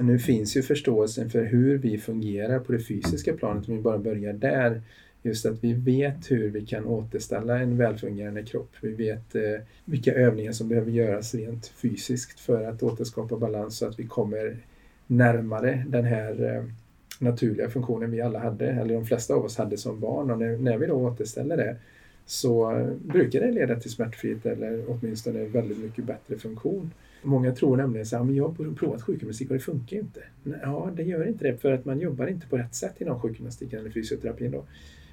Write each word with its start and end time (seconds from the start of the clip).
nu 0.00 0.18
finns 0.18 0.56
ju 0.56 0.62
förståelsen 0.62 1.30
för 1.30 1.44
hur 1.44 1.78
vi 1.78 1.98
fungerar 1.98 2.58
på 2.58 2.72
det 2.72 2.78
fysiska 2.78 3.32
planet, 3.32 3.68
om 3.68 3.76
vi 3.76 3.82
bara 3.82 3.98
börjar 3.98 4.32
där. 4.32 4.82
Just 5.22 5.46
att 5.46 5.64
vi 5.64 5.72
vet 5.72 6.30
hur 6.30 6.50
vi 6.50 6.66
kan 6.66 6.86
återställa 6.86 7.58
en 7.58 7.76
välfungerande 7.76 8.42
kropp. 8.42 8.70
Vi 8.80 8.92
vet 8.92 9.34
eh, 9.34 9.42
vilka 9.84 10.14
övningar 10.14 10.52
som 10.52 10.68
behöver 10.68 10.90
göras 10.90 11.34
rent 11.34 11.66
fysiskt 11.66 12.40
för 12.40 12.68
att 12.68 12.82
återskapa 12.82 13.36
balans 13.36 13.76
så 13.78 13.86
att 13.86 13.98
vi 13.98 14.06
kommer 14.06 14.56
närmare 15.06 15.84
den 15.88 16.04
här 16.04 16.54
eh, 16.54 16.64
naturliga 17.18 17.70
funktionen 17.70 18.10
vi 18.10 18.20
alla 18.20 18.38
hade, 18.38 18.66
eller 18.66 18.94
de 18.94 19.06
flesta 19.06 19.34
av 19.34 19.44
oss 19.44 19.56
hade 19.56 19.76
som 19.76 20.00
barn. 20.00 20.30
Och 20.30 20.38
när, 20.38 20.56
när 20.56 20.78
vi 20.78 20.86
då 20.86 20.94
återställer 20.94 21.56
det 21.56 21.76
så 22.26 22.86
brukar 23.00 23.40
det 23.40 23.50
leda 23.50 23.80
till 23.80 23.90
smärtfrihet 23.90 24.46
eller 24.46 24.84
åtminstone 24.88 25.44
väldigt 25.44 25.78
mycket 25.78 26.04
bättre 26.04 26.38
funktion. 26.38 26.90
Många 27.24 27.52
tror 27.52 27.76
nämligen 27.76 28.06
så 28.06 28.16
här, 28.16 28.24
men 28.24 28.34
jag 28.34 28.48
har 28.48 28.74
provat 28.74 29.02
sjukgymnastik 29.02 29.50
och 29.50 29.54
det 29.54 29.60
funkar 29.60 29.96
inte. 29.96 30.20
Ja, 30.62 30.90
det 30.96 31.02
gör 31.02 31.28
inte 31.28 31.44
det 31.44 31.56
för 31.56 31.72
att 31.72 31.84
man 31.84 32.00
jobbar 32.00 32.26
inte 32.26 32.46
på 32.46 32.58
rätt 32.58 32.74
sätt 32.74 33.00
inom 33.00 33.20
sjukgymnastiken 33.20 33.78
eller 33.78 33.90
fysioterapin. 33.90 34.50
Då. 34.50 34.64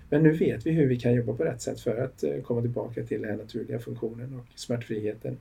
Men 0.09 0.23
nu 0.23 0.31
vet 0.31 0.65
vi 0.65 0.71
hur 0.71 0.87
vi 0.87 0.99
kan 0.99 1.13
jobba 1.13 1.33
på 1.33 1.43
rätt 1.43 1.61
sätt 1.61 1.79
för 1.79 1.97
att 1.97 2.23
eh, 2.23 2.41
komma 2.41 2.61
tillbaka 2.61 3.03
till 3.03 3.21
den 3.21 3.37
naturliga 3.37 3.79
funktionen 3.79 4.39
och 4.39 4.59
smärtfriheten. 4.59 5.37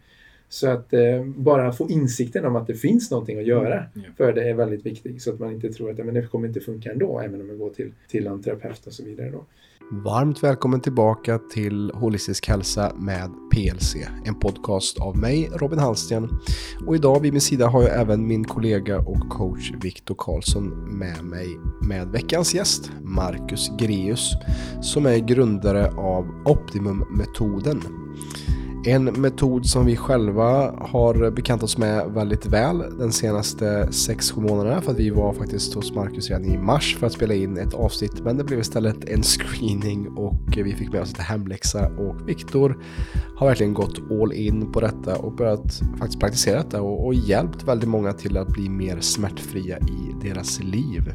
Så 0.48 0.68
att 0.68 0.92
eh, 0.92 1.24
bara 1.24 1.72
få 1.72 1.90
insikten 1.90 2.44
om 2.44 2.56
att 2.56 2.66
det 2.66 2.74
finns 2.74 3.10
någonting 3.10 3.38
att 3.38 3.46
göra 3.46 3.84
mm. 3.96 4.12
för 4.16 4.32
det 4.32 4.50
är 4.50 4.54
väldigt 4.54 4.86
viktigt 4.86 5.22
så 5.22 5.32
att 5.32 5.38
man 5.38 5.52
inte 5.52 5.72
tror 5.72 5.90
att 5.90 5.98
men 5.98 6.14
det 6.14 6.26
kommer 6.26 6.48
inte 6.48 6.60
funka 6.60 6.92
ändå 6.92 7.20
även 7.20 7.40
om 7.40 7.46
man 7.46 7.58
går 7.58 7.70
till, 7.70 7.92
till 8.08 8.26
en 8.26 8.42
terapeut 8.42 8.86
och 8.86 8.92
så 8.92 9.04
vidare. 9.04 9.30
Då. 9.30 9.44
Varmt 9.92 10.42
välkommen 10.42 10.80
tillbaka 10.80 11.38
till 11.38 11.90
Holistisk 11.94 12.48
hälsa 12.48 12.92
med 12.96 13.30
PLC, 13.50 13.96
en 14.24 14.34
podcast 14.34 15.00
av 15.00 15.18
mig, 15.18 15.50
Robin 15.54 15.78
Hallsten. 15.78 16.28
Och 16.86 16.94
idag 16.94 17.20
vid 17.20 17.32
min 17.32 17.40
sida 17.40 17.68
har 17.68 17.82
jag 17.82 18.00
även 18.00 18.26
min 18.26 18.44
kollega 18.44 18.98
och 18.98 19.28
coach 19.28 19.72
Viktor 19.82 20.14
Karlsson 20.18 20.68
med 20.98 21.24
mig 21.24 21.46
med 21.82 22.08
veckans 22.08 22.54
gäst, 22.54 22.92
Marcus 23.02 23.70
Greus, 23.78 24.32
som 24.82 25.06
är 25.06 25.18
grundare 25.18 25.90
av 25.90 26.24
Optimum-metoden. 26.44 27.82
En 28.84 29.04
metod 29.04 29.66
som 29.66 29.86
vi 29.86 29.96
själva 29.96 30.74
har 30.78 31.30
bekantat 31.30 31.64
oss 31.64 31.78
med 31.78 32.06
väldigt 32.06 32.46
väl 32.46 32.78
den 32.98 33.12
senaste 33.12 33.88
6-7 33.90 34.40
månaderna 34.40 34.80
för 34.80 34.92
att 34.92 34.98
vi 34.98 35.10
var 35.10 35.32
faktiskt 35.32 35.74
hos 35.74 35.94
Marcus 35.94 36.28
redan 36.30 36.44
i 36.44 36.58
mars 36.58 36.96
för 37.00 37.06
att 37.06 37.12
spela 37.12 37.34
in 37.34 37.56
ett 37.56 37.74
avsnitt 37.74 38.20
men 38.24 38.36
det 38.36 38.44
blev 38.44 38.60
istället 38.60 39.04
en 39.04 39.22
screening 39.22 40.08
och 40.08 40.56
vi 40.56 40.74
fick 40.74 40.92
med 40.92 41.02
oss 41.02 41.08
lite 41.08 41.22
hemläxa 41.22 41.88
och 41.88 42.28
Viktor 42.28 42.84
har 43.36 43.46
verkligen 43.46 43.74
gått 43.74 44.10
all 44.10 44.32
in 44.32 44.72
på 44.72 44.80
detta 44.80 45.16
och 45.16 45.32
börjat 45.32 45.80
faktiskt 45.98 46.20
praktisera 46.20 46.62
detta 46.62 46.82
och, 46.82 47.06
och 47.06 47.14
hjälpt 47.14 47.68
väldigt 47.68 47.88
många 47.88 48.12
till 48.12 48.36
att 48.36 48.48
bli 48.48 48.68
mer 48.68 49.00
smärtfria 49.00 49.78
i 49.78 50.28
deras 50.28 50.60
liv. 50.60 51.12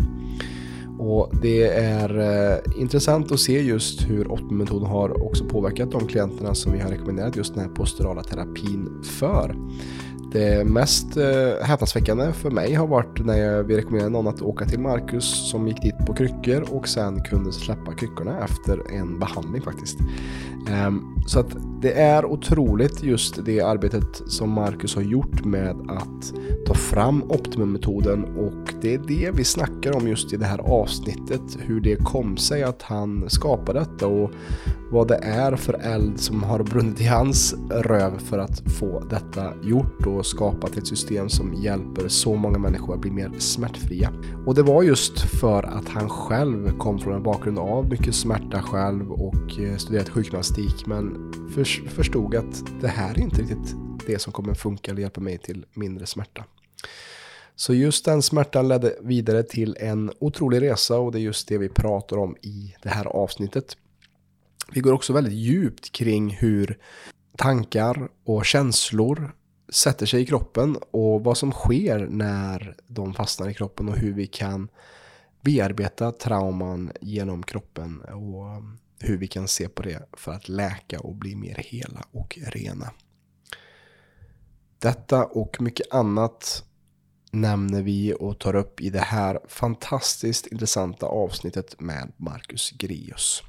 Och 0.99 1.31
det 1.41 1.67
är 1.67 2.19
eh, 2.19 2.81
intressant 2.81 3.31
att 3.31 3.39
se 3.39 3.61
just 3.61 4.09
hur 4.09 4.31
Optimum-metoden 4.31 4.89
har 4.89 5.25
också 5.25 5.45
påverkat 5.45 5.91
de 5.91 6.07
klienterna 6.07 6.55
som 6.55 6.71
vi 6.71 6.79
har 6.79 6.89
rekommenderat 6.89 7.35
just 7.35 7.53
den 7.53 7.63
här 7.63 7.69
posturala 7.69 8.23
terapin 8.23 9.03
för. 9.03 9.55
Det 10.31 10.67
mest 10.67 11.17
eh, 11.17 11.65
häpnadsväckande 11.65 12.33
för 12.33 12.51
mig 12.51 12.73
har 12.73 12.87
varit 12.87 13.25
när 13.25 13.37
jag, 13.37 13.63
vi 13.63 13.77
rekommenderade 13.77 14.13
någon 14.13 14.27
att 14.27 14.41
åka 14.41 14.65
till 14.65 14.79
Marcus 14.79 15.49
som 15.51 15.67
gick 15.67 15.81
dit 15.81 16.05
på 16.07 16.13
kryckor 16.13 16.65
och 16.71 16.87
sen 16.87 17.23
kunde 17.23 17.51
släppa 17.51 17.93
kryckorna 17.93 18.43
efter 18.43 18.91
en 18.91 19.19
behandling 19.19 19.61
faktiskt. 19.61 19.97
Ehm, 20.67 21.15
så 21.25 21.39
att 21.39 21.57
det 21.81 21.93
är 21.93 22.25
otroligt 22.25 23.03
just 23.03 23.45
det 23.45 23.61
arbetet 23.61 24.21
som 24.27 24.49
Marcus 24.49 24.95
har 24.95 25.01
gjort 25.01 25.45
med 25.45 25.75
att 25.87 26.33
ta 26.67 26.73
fram 26.73 27.23
Optimum-metoden 27.23 28.23
och 28.23 28.73
det 28.81 28.93
är 28.93 29.01
det 29.07 29.31
vi 29.33 29.43
snackar 29.43 29.95
om 29.95 30.07
just 30.07 30.33
i 30.33 30.37
det 30.37 30.45
här 30.45 30.57
avsnittet. 30.57 31.41
Hur 31.59 31.81
det 31.81 31.95
kom 31.95 32.37
sig 32.37 32.63
att 32.63 32.81
han 32.81 33.29
skapade 33.29 33.79
detta 33.79 34.07
och 34.07 34.31
vad 34.91 35.07
det 35.07 35.15
är 35.15 35.55
för 35.55 35.73
eld 35.73 36.19
som 36.19 36.43
har 36.43 36.63
brunnit 36.63 37.01
i 37.01 37.05
hans 37.05 37.55
röv 37.69 38.17
för 38.17 38.39
att 38.39 38.59
få 38.79 39.03
detta 39.09 39.53
gjort 39.63 40.05
och 40.07 40.25
skapat 40.25 40.77
ett 40.77 40.87
system 40.87 41.29
som 41.29 41.53
hjälper 41.53 42.07
så 42.07 42.35
många 42.35 42.57
människor 42.57 42.93
att 42.93 43.01
bli 43.01 43.11
mer 43.11 43.31
smärtfria. 43.37 44.11
Och 44.45 44.55
det 44.55 44.63
var 44.63 44.83
just 44.83 45.19
för 45.19 45.63
att 45.63 45.89
han 45.89 46.09
själv 46.09 46.77
kom 46.77 46.99
från 46.99 47.13
en 47.13 47.23
bakgrund 47.23 47.59
av 47.59 47.89
mycket 47.89 48.15
smärta 48.15 48.61
själv 48.61 49.11
och 49.11 49.59
eh, 49.59 49.77
studerat 49.77 50.09
sjukgymnastik 50.09 50.54
men 50.85 51.33
förstod 51.89 52.35
att 52.35 52.81
det 52.81 52.87
här 52.87 53.13
är 53.13 53.19
inte 53.19 53.41
riktigt 53.41 53.75
det 54.07 54.19
som 54.19 54.33
kommer 54.33 54.53
funka 54.53 54.91
eller 54.91 55.01
hjälpa 55.01 55.21
mig 55.21 55.37
till 55.37 55.65
mindre 55.73 56.05
smärta. 56.05 56.43
Så 57.55 57.73
just 57.73 58.05
den 58.05 58.21
smärtan 58.21 58.67
ledde 58.67 58.95
vidare 59.01 59.43
till 59.43 59.77
en 59.79 60.11
otrolig 60.19 60.61
resa 60.61 60.97
och 60.97 61.11
det 61.11 61.19
är 61.19 61.21
just 61.21 61.47
det 61.47 61.57
vi 61.57 61.69
pratar 61.69 62.17
om 62.17 62.35
i 62.41 62.75
det 62.81 62.89
här 62.89 63.05
avsnittet. 63.05 63.77
Vi 64.71 64.81
går 64.81 64.93
också 64.93 65.13
väldigt 65.13 65.33
djupt 65.33 65.91
kring 65.91 66.29
hur 66.29 66.77
tankar 67.37 68.09
och 68.25 68.45
känslor 68.45 69.31
sätter 69.69 70.05
sig 70.05 70.21
i 70.21 70.25
kroppen 70.25 70.77
och 70.91 71.23
vad 71.23 71.37
som 71.37 71.51
sker 71.51 72.07
när 72.09 72.75
de 72.87 73.13
fastnar 73.13 73.49
i 73.49 73.53
kroppen 73.53 73.89
och 73.89 73.97
hur 73.97 74.13
vi 74.13 74.27
kan 74.27 74.67
bearbeta 75.41 76.11
trauman 76.11 76.91
genom 77.01 77.43
kroppen 77.43 78.01
och 78.01 78.63
hur 78.99 79.17
vi 79.17 79.27
kan 79.27 79.47
se 79.47 79.69
på 79.69 79.81
det 79.81 80.05
för 80.13 80.31
att 80.31 80.49
läka 80.49 80.99
och 80.99 81.15
bli 81.15 81.35
mer 81.35 81.55
hela 81.55 82.05
och 82.11 82.37
rena. 82.41 82.91
Detta 84.79 85.25
och 85.25 85.61
mycket 85.61 85.93
annat 85.93 86.63
nämner 87.31 87.81
vi 87.81 88.13
och 88.19 88.39
tar 88.39 88.55
upp 88.55 88.81
i 88.81 88.89
det 88.89 88.99
här 88.99 89.39
fantastiskt 89.47 90.47
intressanta 90.47 91.05
avsnittet 91.05 91.79
med 91.79 92.11
Marcus 92.17 92.71
Grius. 92.71 93.43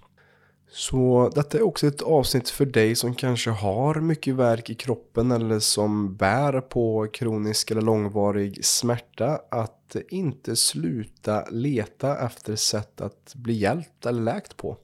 Så 0.70 1.32
detta 1.34 1.58
är 1.58 1.62
också 1.62 1.86
ett 1.86 2.02
avsnitt 2.02 2.50
för 2.50 2.66
dig 2.66 2.96
som 2.96 3.14
kanske 3.14 3.50
har 3.50 3.94
mycket 3.94 4.34
verk 4.34 4.70
i 4.70 4.74
kroppen 4.74 5.32
eller 5.32 5.58
som 5.58 6.16
bär 6.16 6.60
på 6.60 7.08
kronisk 7.12 7.70
eller 7.70 7.82
långvarig 7.82 8.64
smärta 8.64 9.40
att 9.50 9.96
inte 10.08 10.56
sluta 10.56 11.44
leta 11.50 12.26
efter 12.26 12.56
sätt 12.56 13.00
att 13.00 13.34
bli 13.34 13.54
hjälpt 13.54 14.06
eller 14.06 14.22
läkt 14.22 14.56
på. 14.56 14.76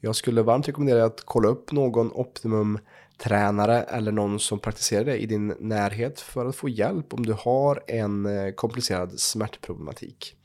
Jag 0.00 0.16
skulle 0.16 0.42
varmt 0.42 0.68
rekommendera 0.68 1.04
att 1.04 1.22
kolla 1.24 1.48
upp 1.48 1.72
någon 1.72 2.12
optimum 2.12 2.78
tränare 3.18 3.82
eller 3.82 4.12
någon 4.12 4.40
som 4.40 4.58
praktiserar 4.58 5.04
det 5.04 5.18
i 5.18 5.26
din 5.26 5.54
närhet 5.58 6.20
för 6.20 6.46
att 6.46 6.56
få 6.56 6.68
hjälp 6.68 7.14
om 7.14 7.26
du 7.26 7.32
har 7.32 7.82
en 7.86 8.26
eh, 8.26 8.52
komplicerad 8.52 9.20
smärtproblematik. 9.20 10.36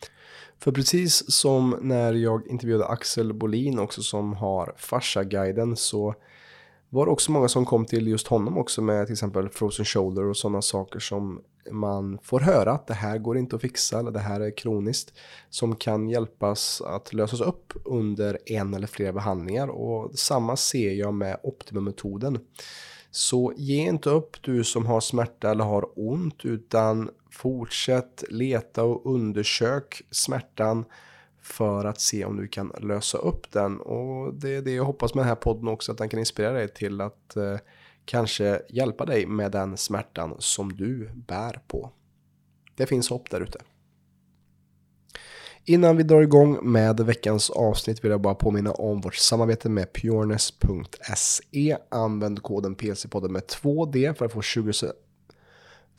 För 0.59 0.71
precis 0.71 1.31
som 1.31 1.77
när 1.81 2.13
jag 2.13 2.47
intervjuade 2.47 2.85
Axel 2.85 3.33
Bolin 3.33 3.79
också 3.79 4.01
som 4.01 4.33
har 4.33 4.73
Fascia-guiden 4.77 5.75
så 5.75 6.15
var 6.89 7.05
det 7.05 7.11
också 7.11 7.31
många 7.31 7.47
som 7.47 7.65
kom 7.65 7.85
till 7.85 8.07
just 8.07 8.27
honom 8.27 8.57
också 8.57 8.81
med 8.81 9.05
till 9.05 9.13
exempel 9.13 9.49
frozen 9.49 9.85
shoulder 9.85 10.23
och 10.23 10.37
sådana 10.37 10.61
saker 10.61 10.99
som 10.99 11.41
man 11.71 12.19
får 12.23 12.39
höra 12.39 12.71
att 12.71 12.87
det 12.87 12.93
här 12.93 13.17
går 13.17 13.37
inte 13.37 13.55
att 13.55 13.61
fixa 13.61 13.99
eller 13.99 14.11
det 14.11 14.19
här 14.19 14.39
är 14.39 14.57
kroniskt 14.57 15.13
som 15.49 15.75
kan 15.75 16.09
hjälpas 16.09 16.81
att 16.81 17.13
lösas 17.13 17.41
upp 17.41 17.73
under 17.85 18.39
en 18.45 18.73
eller 18.73 18.87
flera 18.87 19.13
behandlingar 19.13 19.67
och 19.67 20.19
samma 20.19 20.55
ser 20.55 20.91
jag 20.91 21.13
med 21.13 21.39
optimummetoden. 21.43 22.39
Så 23.11 23.53
ge 23.57 23.77
inte 23.77 24.09
upp 24.09 24.41
du 24.41 24.63
som 24.63 24.85
har 24.85 24.99
smärta 24.99 25.51
eller 25.51 25.63
har 25.63 25.85
ont 25.95 26.45
utan 26.45 27.09
fortsätt 27.31 28.23
leta 28.29 28.83
och 28.83 29.13
undersök 29.13 30.01
smärtan 30.11 30.85
för 31.41 31.85
att 31.85 32.01
se 32.01 32.25
om 32.25 32.37
du 32.37 32.47
kan 32.47 32.71
lösa 32.81 33.17
upp 33.17 33.51
den. 33.51 33.79
Och 33.79 34.33
det 34.33 34.55
är 34.55 34.61
det 34.61 34.71
jag 34.71 34.85
hoppas 34.85 35.13
med 35.13 35.21
den 35.21 35.27
här 35.27 35.35
podden 35.35 35.67
också, 35.67 35.91
att 35.91 35.97
den 35.97 36.09
kan 36.09 36.19
inspirera 36.19 36.53
dig 36.53 36.67
till 36.67 37.01
att 37.01 37.35
eh, 37.35 37.57
kanske 38.05 38.61
hjälpa 38.69 39.05
dig 39.05 39.25
med 39.25 39.51
den 39.51 39.77
smärtan 39.77 40.35
som 40.39 40.75
du 40.75 41.09
bär 41.13 41.61
på. 41.67 41.91
Det 42.75 42.85
finns 42.85 43.09
hopp 43.09 43.29
där 43.29 43.41
ute. 43.41 43.59
Innan 45.67 45.97
vi 45.97 46.03
drar 46.03 46.21
igång 46.21 46.71
med 46.71 46.99
veckans 46.99 47.49
avsnitt 47.49 48.03
vill 48.03 48.11
jag 48.11 48.21
bara 48.21 48.35
påminna 48.35 48.71
om 48.71 49.01
vårt 49.01 49.15
samarbete 49.15 49.69
med 49.69 49.93
pureness.se. 49.93 51.77
Använd 51.89 52.43
koden 52.43 52.75
PLC-podden 52.75 53.29
med 53.29 53.41
2D 53.43 54.13
för 54.13 54.25
att 54.25 54.33
få 54.33 54.41
20 54.41 54.73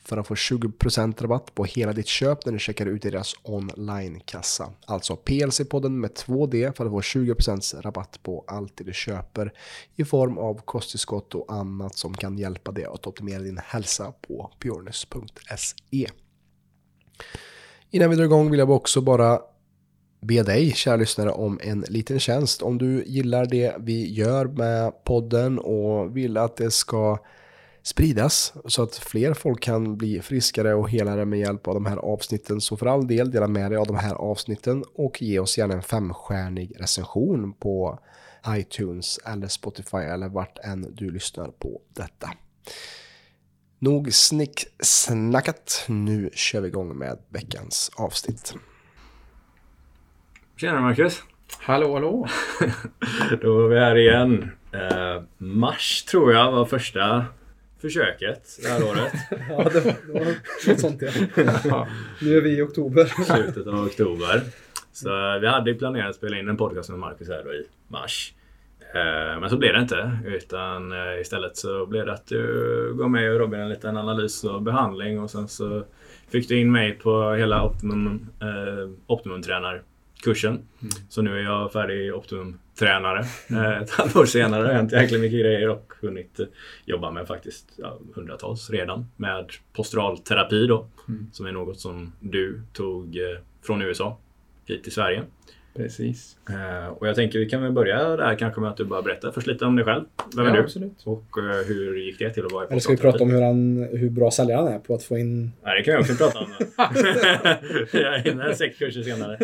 för 0.07 0.17
att 0.17 0.27
få 0.27 0.35
20% 0.35 1.21
rabatt 1.21 1.55
på 1.55 1.65
hela 1.65 1.93
ditt 1.93 2.07
köp 2.07 2.45
när 2.45 2.53
du 2.53 2.59
checkar 2.59 2.85
ut 2.85 3.05
i 3.05 3.09
deras 3.09 3.33
online-kassa. 3.43 4.73
Alltså 4.85 5.15
PLC-podden 5.15 5.89
med 5.89 6.11
2D 6.11 6.73
för 6.75 6.85
att 6.85 6.91
få 6.91 7.01
20% 7.01 7.81
rabatt 7.81 8.19
på 8.23 8.43
allt 8.47 8.77
det 8.77 8.83
du 8.83 8.93
köper 8.93 9.53
i 9.95 10.05
form 10.05 10.37
av 10.37 10.61
kosttillskott 10.65 11.35
och 11.35 11.53
annat 11.53 11.97
som 11.97 12.13
kan 12.13 12.37
hjälpa 12.37 12.71
dig 12.71 12.85
att 12.85 13.07
optimera 13.07 13.39
din 13.39 13.59
hälsa 13.63 14.13
på 14.27 14.51
pureness.se. 14.59 16.07
Innan 17.89 18.09
vi 18.09 18.15
drar 18.15 18.23
igång 18.23 18.51
vill 18.51 18.59
jag 18.59 18.69
också 18.69 19.01
bara 19.01 19.39
be 20.21 20.43
dig, 20.43 20.71
kära 20.71 20.95
lyssnare, 20.95 21.31
om 21.31 21.59
en 21.63 21.85
liten 21.87 22.19
tjänst. 22.19 22.61
Om 22.61 22.77
du 22.77 23.03
gillar 23.05 23.45
det 23.45 23.75
vi 23.79 24.13
gör 24.13 24.45
med 24.45 25.03
podden 25.03 25.59
och 25.59 26.17
vill 26.17 26.37
att 26.37 26.57
det 26.57 26.71
ska 26.71 27.17
spridas 27.87 28.53
så 28.65 28.83
att 28.83 28.95
fler 28.95 29.33
folk 29.33 29.61
kan 29.61 29.97
bli 29.97 30.21
friskare 30.21 30.73
och 30.73 30.89
helare 30.89 31.25
med 31.25 31.39
hjälp 31.39 31.67
av 31.67 31.73
de 31.73 31.85
här 31.85 31.97
avsnitten. 31.97 32.61
Så 32.61 32.77
för 32.77 32.85
all 32.85 33.07
del, 33.07 33.31
dela 33.31 33.47
med 33.47 33.71
dig 33.71 33.77
av 33.77 33.87
de 33.87 33.95
här 33.95 34.15
avsnitten 34.15 34.83
och 34.95 35.21
ge 35.21 35.39
oss 35.39 35.57
gärna 35.57 35.73
en 35.73 35.81
femstjärnig 35.81 36.73
recension 36.79 37.53
på 37.53 37.99
iTunes 38.47 39.17
eller 39.17 39.47
Spotify 39.47 39.97
eller 39.97 40.29
vart 40.29 40.57
än 40.63 40.95
du 40.95 41.11
lyssnar 41.11 41.47
på 41.47 41.81
detta. 41.93 42.29
Nog 43.79 44.13
snicksnackat. 44.13 45.85
Nu 45.87 46.29
kör 46.33 46.61
vi 46.61 46.67
igång 46.67 46.97
med 46.97 47.17
veckans 47.29 47.91
avsnitt. 47.95 48.55
Tjena 50.57 50.81
Marcus! 50.81 51.23
Hallå, 51.59 51.93
hallå! 51.93 52.27
Då 53.41 53.65
är 53.65 53.69
vi 53.69 53.79
här 53.79 53.95
igen. 53.95 54.51
Eh, 54.71 55.23
mars 55.37 56.03
tror 56.03 56.33
jag 56.33 56.51
var 56.51 56.65
första 56.65 57.25
försöket 57.81 58.59
det 58.61 58.67
här 58.67 58.83
året. 58.83 59.13
ja, 59.49 59.69
det 59.73 59.79
var, 59.79 59.95
det 60.07 60.13
var 60.13 60.25
något 60.67 60.79
sånt 60.79 61.01
ja. 61.01 61.11
ja. 61.63 61.87
Nu 62.21 62.37
är 62.37 62.41
vi 62.41 62.57
i 62.57 62.61
oktober. 62.61 63.05
Slutet 63.05 63.67
av 63.67 63.85
oktober. 63.85 64.41
Så 64.91 65.39
vi 65.41 65.47
hade 65.47 65.73
planerat 65.73 66.09
att 66.09 66.15
spela 66.15 66.39
in 66.39 66.47
en 66.47 66.57
podcast 66.57 66.89
med 66.89 66.99
Marcus 66.99 67.27
här 67.27 67.43
då 67.43 67.53
i 67.53 67.67
mars. 67.87 68.33
Eh, 68.93 69.39
men 69.39 69.49
så 69.49 69.57
blev 69.57 69.73
det 69.73 69.79
inte. 69.79 70.17
Utan 70.25 70.91
eh, 70.91 71.21
istället 71.21 71.57
så 71.57 71.85
blev 71.85 72.05
det 72.05 72.13
att 72.13 72.27
du 72.27 72.93
gav 72.97 73.09
mig 73.09 73.29
och 73.29 73.39
Robin 73.39 73.59
en 73.59 73.69
liten 73.69 73.97
analys 73.97 74.43
och 74.43 74.61
behandling 74.61 75.19
och 75.19 75.29
sen 75.31 75.47
så 75.47 75.83
fick 76.29 76.49
du 76.49 76.59
in 76.59 76.71
mig 76.71 76.93
på 76.93 77.33
hela 77.33 77.65
Optimum, 77.65 78.27
eh, 78.41 78.89
Optimum 79.07 79.41
tränarkursen. 79.41 80.53
Mm. 80.53 80.91
Så 81.09 81.21
nu 81.21 81.39
är 81.39 81.43
jag 81.43 81.71
färdig 81.71 82.13
Optimum-tränare. 82.77 83.25
Mm. 83.49 83.81
Ett 83.83 83.89
halvår 83.89 84.25
senare 84.25 84.67
har 84.67 84.73
hänt 84.73 84.91
jäkligt 84.91 85.21
mycket 85.21 85.39
grejer 85.39 85.69
och 85.69 85.93
hunnit 86.01 86.39
jobba 86.85 87.11
med 87.11 87.27
faktiskt 87.27 87.73
ja, 87.77 87.99
hundratals 88.15 88.69
redan 88.69 89.05
med 89.15 89.51
posturalterapi 89.73 90.67
då. 90.67 90.87
Mm. 91.07 91.27
Som 91.31 91.45
är 91.45 91.51
något 91.51 91.79
som 91.79 92.13
du 92.19 92.61
tog 92.73 93.17
från 93.65 93.81
USA 93.81 94.17
hit 94.65 94.83
till 94.83 94.91
Sverige. 94.91 95.23
Precis. 95.77 96.37
Uh, 96.49 96.87
och 96.87 97.07
jag 97.07 97.15
tänker 97.15 97.39
vi 97.39 97.49
kan 97.49 97.61
väl 97.61 97.71
börja 97.71 98.15
där 98.15 98.35
kanske 98.35 98.61
med 98.61 98.69
att 98.69 98.77
du 98.77 98.85
bara 98.85 99.01
berättar 99.01 99.31
först 99.31 99.47
lite 99.47 99.65
om 99.65 99.75
dig 99.75 99.85
själv. 99.85 100.03
Vem 100.35 100.45
ja, 100.45 100.51
är 100.51 100.55
du? 100.55 100.63
Absolut. 100.63 101.01
Och 101.03 101.37
uh, 101.37 101.67
hur 101.67 101.97
gick 101.97 102.19
det 102.19 102.29
till 102.29 102.45
att 102.45 102.51
vara 102.51 102.63
i 102.63 102.67
Eller 102.69 102.79
ska 102.79 102.91
vi 102.91 102.97
prata 102.97 103.23
om 103.23 103.31
hur, 103.31 103.41
han, 103.41 103.87
hur 103.91 104.09
bra 104.09 104.31
säljare 104.31 104.57
han 104.57 104.73
är 104.73 104.79
på 104.79 104.95
att 104.95 105.03
få 105.03 105.17
in... 105.17 105.51
Nej, 105.63 105.77
det 105.77 105.83
kan 105.83 105.93
vi 105.93 106.01
också 106.01 106.15
prata 106.15 106.39
om. 106.39 106.45
jag 107.91 108.15
är 108.15 108.31
inne 108.31 108.55
sex 108.55 108.77
kurser 108.77 109.01
senare. 109.01 109.37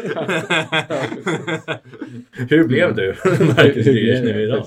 hur 2.50 2.68
blev 2.68 2.96
du 2.96 3.16
Marcus 3.46 3.86
Dyrers 3.86 4.22
nu 4.22 4.42
idag? 4.42 4.66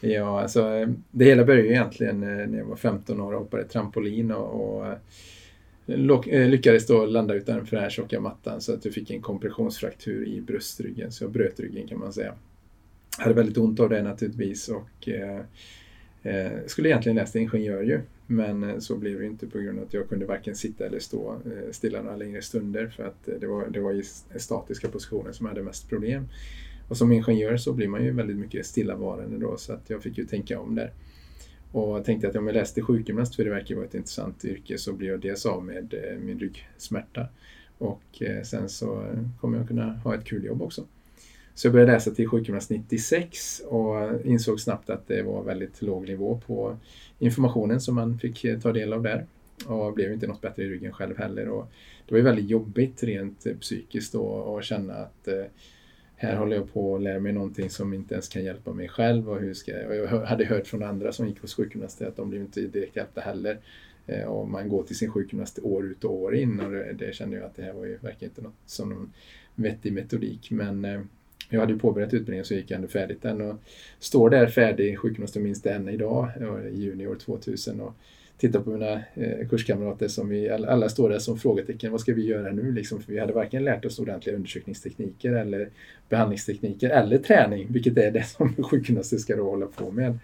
ja, 0.00 0.40
alltså 0.42 0.86
det 1.10 1.24
hela 1.24 1.44
började 1.44 1.68
ju 1.68 1.74
egentligen 1.74 2.22
eh, 2.22 2.46
när 2.46 2.58
jag 2.58 2.64
var 2.64 2.76
15 2.76 3.20
år 3.20 3.32
och 3.32 3.38
hoppade 3.38 3.64
trampolin 3.64 4.32
och, 4.32 4.78
och 4.78 4.86
Eh, 4.88 4.96
Eh, 5.88 6.48
lyckades 6.48 6.86
då 6.86 7.06
landa 7.06 7.34
utanför 7.34 7.76
den 7.76 7.82
här 7.82 7.90
tjocka 7.90 8.20
mattan 8.20 8.60
så 8.60 8.74
att 8.74 8.84
jag 8.84 8.94
fick 8.94 9.10
en 9.10 9.22
kompressionsfraktur 9.22 10.28
i 10.28 10.40
bröstryggen, 10.40 11.12
så 11.12 11.24
jag 11.24 11.30
bröt 11.30 11.60
ryggen 11.60 11.88
kan 11.88 11.98
man 11.98 12.12
säga. 12.12 12.34
Jag 13.18 13.24
hade 13.24 13.34
väldigt 13.34 13.58
ont 13.58 13.80
av 13.80 13.88
det 13.88 14.02
naturligtvis 14.02 14.68
och 14.68 15.08
eh, 15.08 15.40
eh 16.22 16.52
skulle 16.66 16.88
egentligen 16.88 17.16
läst 17.16 17.36
ingenjör 17.36 17.82
ju. 17.82 18.00
Men 18.26 18.64
eh, 18.64 18.78
så 18.78 18.96
blev 18.96 19.18
det 19.18 19.26
inte 19.26 19.46
på 19.46 19.58
grund 19.58 19.78
av 19.78 19.84
att 19.84 19.94
jag 19.94 20.08
kunde 20.08 20.26
varken 20.26 20.54
sitta 20.54 20.86
eller 20.86 20.98
stå 20.98 21.32
eh, 21.32 21.72
stilla 21.72 22.02
några 22.02 22.16
längre 22.16 22.42
stunder 22.42 22.86
för 22.86 23.02
att 23.02 23.28
det 23.40 23.46
var, 23.46 23.68
det 23.68 23.80
var 23.80 23.92
i 23.92 24.02
statiska 24.38 24.88
positioner 24.88 25.32
som 25.32 25.46
jag 25.46 25.50
hade 25.50 25.62
mest 25.62 25.88
problem. 25.88 26.28
Och 26.88 26.96
som 26.96 27.12
ingenjör 27.12 27.56
så 27.56 27.72
blir 27.72 27.88
man 27.88 28.04
ju 28.04 28.10
väldigt 28.10 28.36
mycket 28.36 28.66
stillavarande 28.66 29.38
då 29.38 29.56
så 29.56 29.72
att 29.72 29.90
jag 29.90 30.02
fick 30.02 30.18
ju 30.18 30.24
tänka 30.24 30.60
om 30.60 30.74
där. 30.74 30.92
Och 31.72 32.04
tänkte 32.04 32.28
att 32.28 32.36
om 32.36 32.46
jag 32.46 32.54
läste 32.54 32.82
sjukgymnast, 32.82 33.36
för 33.36 33.44
det 33.44 33.50
verkar 33.50 33.74
vara 33.74 33.86
ett 33.86 33.94
intressant 33.94 34.44
yrke, 34.44 34.78
så 34.78 34.92
blir 34.92 35.08
jag 35.08 35.20
dels 35.20 35.46
av 35.46 35.64
med 35.64 35.94
eh, 35.94 36.18
min 36.18 36.38
ryggsmärta. 36.38 37.28
Och 37.78 38.22
eh, 38.22 38.42
sen 38.42 38.68
så 38.68 39.04
kommer 39.40 39.58
jag 39.58 39.68
kunna 39.68 39.92
ha 39.92 40.14
ett 40.14 40.24
kul 40.24 40.44
jobb 40.44 40.62
också. 40.62 40.84
Så 41.54 41.66
jag 41.66 41.72
började 41.72 41.92
läsa 41.92 42.10
till 42.10 42.28
sjukgymnast 42.28 42.70
96 42.70 43.60
och 43.60 44.20
insåg 44.24 44.60
snabbt 44.60 44.90
att 44.90 45.08
det 45.08 45.22
var 45.22 45.42
väldigt 45.42 45.82
låg 45.82 46.08
nivå 46.08 46.40
på 46.46 46.76
informationen 47.18 47.80
som 47.80 47.94
man 47.94 48.18
fick 48.18 48.44
eh, 48.44 48.60
ta 48.60 48.72
del 48.72 48.92
av 48.92 49.02
där. 49.02 49.26
Och 49.66 49.92
blev 49.92 50.12
inte 50.12 50.26
något 50.26 50.40
bättre 50.40 50.62
i 50.62 50.68
ryggen 50.68 50.92
själv 50.92 51.18
heller. 51.18 51.48
Och 51.48 51.70
det 52.06 52.14
var 52.14 52.18
ju 52.18 52.24
väldigt 52.24 52.50
jobbigt 52.50 53.02
rent 53.02 53.46
psykiskt 53.60 54.12
då 54.12 54.56
att 54.56 54.64
känna 54.64 54.94
att 54.94 55.28
här 56.20 56.36
håller 56.36 56.56
jag 56.56 56.72
på 56.72 56.96
att 56.96 57.02
lära 57.02 57.20
mig 57.20 57.32
någonting 57.32 57.70
som 57.70 57.94
inte 57.94 58.14
ens 58.14 58.28
kan 58.28 58.44
hjälpa 58.44 58.72
mig 58.72 58.88
själv. 58.88 59.30
Och, 59.30 59.40
hur 59.40 59.54
ska 59.54 59.72
jag, 59.72 59.90
och 59.90 59.96
jag 59.96 60.26
hade 60.26 60.44
hört 60.44 60.66
från 60.66 60.82
andra 60.82 61.12
som 61.12 61.28
gick 61.28 61.40
hos 61.40 61.54
sjukgymnaster 61.54 62.06
att 62.06 62.16
de 62.16 62.30
blev 62.30 62.42
inte 62.42 62.60
direkt 62.60 62.96
hjälpta 62.96 63.20
heller. 63.20 63.58
Eh, 64.06 64.24
och 64.24 64.48
man 64.48 64.68
går 64.68 64.82
till 64.82 64.96
sin 64.96 65.10
sjukgymnast 65.10 65.58
år 65.62 65.86
ut 65.86 66.04
och 66.04 66.14
år 66.14 66.34
in 66.34 66.60
och 66.60 66.70
det, 66.70 66.92
det 66.92 67.14
kände 67.14 67.36
jag 67.36 67.46
att 67.46 67.56
det 67.56 67.62
här 67.62 67.72
var 67.72 67.84
ju 67.84 67.98
verkligen 68.00 68.30
inte 68.30 68.42
något 68.42 68.54
som 68.66 68.88
någon 68.88 69.12
vettig 69.54 69.92
metodik. 69.92 70.50
Men 70.50 70.84
eh, 70.84 71.00
jag 71.48 71.60
hade 71.60 71.72
ju 71.72 71.78
påbörjat 71.78 72.14
utbildningen 72.14 72.44
så 72.44 72.54
gick 72.54 72.70
jag 72.70 72.76
ändå 72.76 72.88
färdigt 72.88 73.22
den 73.22 73.40
och 73.40 73.56
står 73.98 74.30
där 74.30 74.46
färdig 74.46 74.98
sjukgymnast 74.98 75.36
och 75.36 75.42
minns 75.42 75.66
än 75.66 75.88
idag, 75.88 76.28
eh, 76.40 76.66
i 76.66 76.80
juni 76.80 77.06
år 77.06 77.14
2000. 77.14 77.80
Och 77.80 77.94
tittar 78.38 78.60
på 78.60 78.70
mina 78.70 78.92
eh, 79.14 79.48
kurskamrater 79.50 80.08
som 80.08 80.28
vi 80.28 80.50
alla 80.50 80.88
står 80.88 81.10
där 81.10 81.18
som 81.18 81.38
frågetecken. 81.38 81.92
Vad 81.92 82.00
ska 82.00 82.14
vi 82.14 82.26
göra 82.26 82.52
nu? 82.52 82.72
Liksom, 82.72 83.02
för 83.02 83.12
vi 83.12 83.18
hade 83.18 83.32
varken 83.32 83.64
lärt 83.64 83.84
oss 83.84 83.98
ordentliga 83.98 84.36
undersökningstekniker 84.36 85.32
eller 85.32 85.68
behandlingstekniker 86.08 86.90
eller 86.90 87.18
träning, 87.18 87.66
vilket 87.70 87.98
är 87.98 88.10
det 88.10 88.26
som 88.26 88.54
sjukgymnaster 88.70 89.16
ska 89.16 89.36
då 89.36 89.50
hålla 89.50 89.66
på 89.66 89.90
med. 89.90 90.18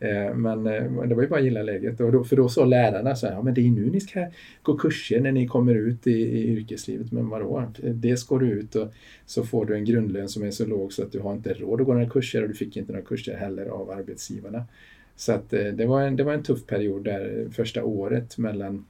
Eh, 0.00 0.34
men 0.34 0.66
eh, 0.66 1.06
det 1.06 1.14
var 1.14 1.22
ju 1.22 1.28
bara 1.28 1.38
att 1.38 1.44
gilla 1.44 1.62
läget. 1.62 2.00
Och 2.00 2.12
då, 2.12 2.24
för 2.24 2.36
då 2.36 2.48
sa 2.48 2.64
lärarna 2.64 3.16
så 3.16 3.26
här, 3.26 3.34
ja 3.34 3.42
men 3.42 3.54
det 3.54 3.60
är 3.60 3.70
nu 3.70 3.90
ni 3.90 4.00
ska 4.00 4.26
gå 4.62 4.76
kurser 4.76 5.20
när 5.20 5.32
ni 5.32 5.46
kommer 5.46 5.74
ut 5.74 6.06
i, 6.06 6.10
i 6.10 6.48
yrkeslivet. 6.48 7.12
Men 7.12 7.28
vadå? 7.28 7.72
Dels 7.82 8.24
går 8.24 8.38
du 8.38 8.50
ut 8.50 8.74
och 8.74 8.92
så 9.26 9.44
får 9.44 9.66
du 9.66 9.74
en 9.74 9.84
grundlön 9.84 10.28
som 10.28 10.42
är 10.42 10.50
så 10.50 10.66
låg 10.66 10.92
så 10.92 11.02
att 11.02 11.12
du 11.12 11.20
har 11.20 11.32
inte 11.32 11.54
råd 11.54 11.80
att 11.80 11.86
gå 11.86 11.92
några 11.94 12.10
kurser 12.10 12.42
och 12.42 12.48
du 12.48 12.54
fick 12.54 12.76
inte 12.76 12.92
några 12.92 13.04
kurser 13.04 13.36
heller 13.36 13.66
av 13.66 13.90
arbetsgivarna. 13.90 14.64
Så 15.16 15.32
att 15.32 15.52
eh, 15.52 15.64
det 15.64 15.86
var, 15.86 16.02
en, 16.02 16.16
det 16.16 16.24
var 16.24 16.32
en 16.32 16.42
tuff 16.42 16.66
period 16.66 17.04
där 17.04 17.40
eh, 17.40 17.50
första 17.50 17.84
året 17.84 18.38
mellan 18.38 18.86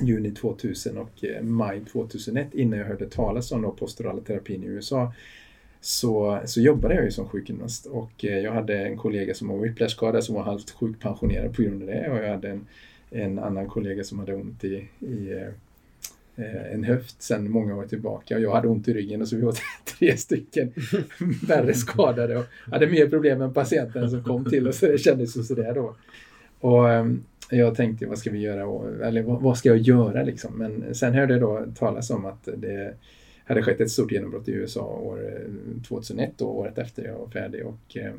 juni 0.00 0.30
2000 0.30 0.98
och 0.98 1.24
eh, 1.24 1.42
maj 1.42 1.84
2001 1.84 2.54
innan 2.54 2.78
jag 2.78 2.86
hörde 2.86 3.06
talas 3.06 3.52
om 3.52 3.76
posturala 3.76 4.20
terapin 4.20 4.64
i 4.64 4.66
USA 4.66 5.12
så, 5.80 6.40
så 6.44 6.60
jobbade 6.60 6.94
jag 6.94 7.04
ju 7.04 7.10
som 7.10 7.28
sjukgymnast. 7.28 7.86
Och 7.86 8.24
jag 8.24 8.52
hade 8.52 8.78
en 8.78 8.96
kollega 8.96 9.34
som 9.34 9.48
var 9.48 9.58
whiplashskadad 9.58 10.24
som 10.24 10.34
var 10.34 10.42
halvt 10.42 10.70
sjukpensionerad 10.70 11.56
på 11.56 11.62
grund 11.62 11.82
av 11.82 11.88
det. 11.88 12.10
Och 12.10 12.18
jag 12.18 12.28
hade 12.28 12.50
en, 12.50 12.66
en 13.10 13.38
annan 13.38 13.66
kollega 13.66 14.04
som 14.04 14.18
hade 14.18 14.34
ont 14.34 14.64
i, 14.64 14.88
i 15.00 15.46
Eh, 16.40 16.72
en 16.74 16.84
höft 16.84 17.22
sedan 17.22 17.50
många 17.50 17.76
år 17.76 17.86
tillbaka 17.86 18.36
och 18.36 18.40
jag 18.40 18.54
hade 18.54 18.68
ont 18.68 18.88
i 18.88 18.94
ryggen 18.94 19.22
och 19.22 19.28
så 19.28 19.36
vi 19.36 19.42
var 19.42 19.54
tre 19.98 20.16
stycken 20.16 20.72
värre 21.48 21.74
skadade 21.74 22.36
och 22.36 22.44
hade 22.70 22.86
mer 22.86 23.08
problem 23.08 23.42
än 23.42 23.54
patienten 23.54 24.10
som 24.10 24.24
kom 24.24 24.44
till 24.44 24.68
oss 24.68 24.80
det 24.80 24.98
kändes 24.98 25.32
så 25.32 25.42
sådär 25.42 25.74
då. 25.74 25.96
Och 26.60 26.90
ehm, 26.90 27.24
jag 27.50 27.74
tänkte 27.74 28.06
vad 28.06 28.18
ska 28.18 28.30
vi 28.30 28.38
göra, 28.38 29.06
eller 29.06 29.22
vad 29.22 29.58
ska 29.58 29.68
jag 29.68 29.78
göra 29.78 30.22
liksom? 30.22 30.58
Men 30.58 30.94
sen 30.94 31.14
hörde 31.14 31.34
jag 31.34 31.42
då 31.42 31.66
talas 31.78 32.10
om 32.10 32.24
att 32.24 32.48
det 32.56 32.94
hade 33.44 33.62
skett 33.62 33.80
ett 33.80 33.90
stort 33.90 34.12
genombrott 34.12 34.48
i 34.48 34.52
USA 34.52 34.84
år 34.84 35.32
eh, 35.32 35.82
2001 35.88 36.32
då, 36.36 36.46
året 36.46 36.78
efter 36.78 37.04
jag 37.04 37.18
var 37.18 37.28
färdig 37.28 37.66
och 37.66 37.96
eh, 37.96 38.12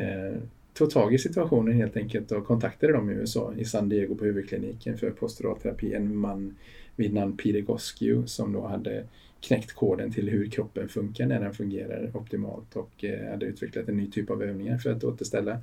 eh, 0.00 0.34
tog 0.74 0.90
tag 0.90 1.14
i 1.14 1.18
situationen 1.18 1.74
helt 1.74 1.96
enkelt 1.96 2.32
och 2.32 2.46
kontaktade 2.46 2.92
dem 2.92 3.10
i 3.10 3.14
USA, 3.14 3.54
i 3.56 3.64
San 3.64 3.88
Diego 3.88 4.14
på 4.14 4.24
huvudkliniken 4.24 4.98
för 4.98 5.10
posturalterapi. 5.10 5.94
En 5.94 6.16
man 6.16 6.54
vid 7.00 7.14
namn 7.14 7.36
Peter 7.36 7.60
Goskew 7.60 8.26
som 8.26 8.52
då 8.52 8.66
hade 8.66 9.04
knäckt 9.40 9.72
koden 9.72 10.12
till 10.12 10.28
hur 10.28 10.46
kroppen 10.46 10.88
funkar 10.88 11.26
när 11.26 11.40
den 11.40 11.54
fungerar 11.54 12.16
optimalt 12.16 12.76
och 12.76 13.04
eh, 13.04 13.30
hade 13.30 13.46
utvecklat 13.46 13.88
en 13.88 13.96
ny 13.96 14.10
typ 14.10 14.30
av 14.30 14.42
övningar 14.42 14.78
för 14.78 14.90
att 14.90 15.04
återställa 15.04 15.58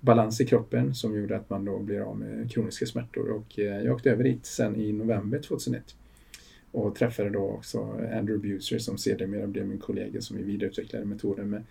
balans 0.00 0.40
i 0.40 0.46
kroppen 0.46 0.94
som 0.94 1.16
gjorde 1.16 1.36
att 1.36 1.50
man 1.50 1.64
då 1.64 1.78
blir 1.78 2.00
av 2.00 2.18
med 2.18 2.50
kroniska 2.50 2.86
smärtor. 2.86 3.30
Och 3.30 3.58
eh, 3.58 3.84
jag 3.84 3.94
åkte 3.94 4.10
över 4.10 4.24
dit 4.24 4.46
sen 4.46 4.76
i 4.76 4.92
november 4.92 5.38
2001 5.38 5.94
och 6.70 6.96
träffade 6.96 7.30
då 7.30 7.50
också 7.50 7.80
Andrew 8.12 8.38
Buser 8.38 8.78
som 8.78 8.98
sedermera 8.98 9.46
blev 9.46 9.66
min 9.66 9.78
kollega 9.78 10.20
som 10.20 10.36
vi 10.36 10.42
vidareutvecklade 10.42 11.04
metoden 11.04 11.50
med 11.50 11.62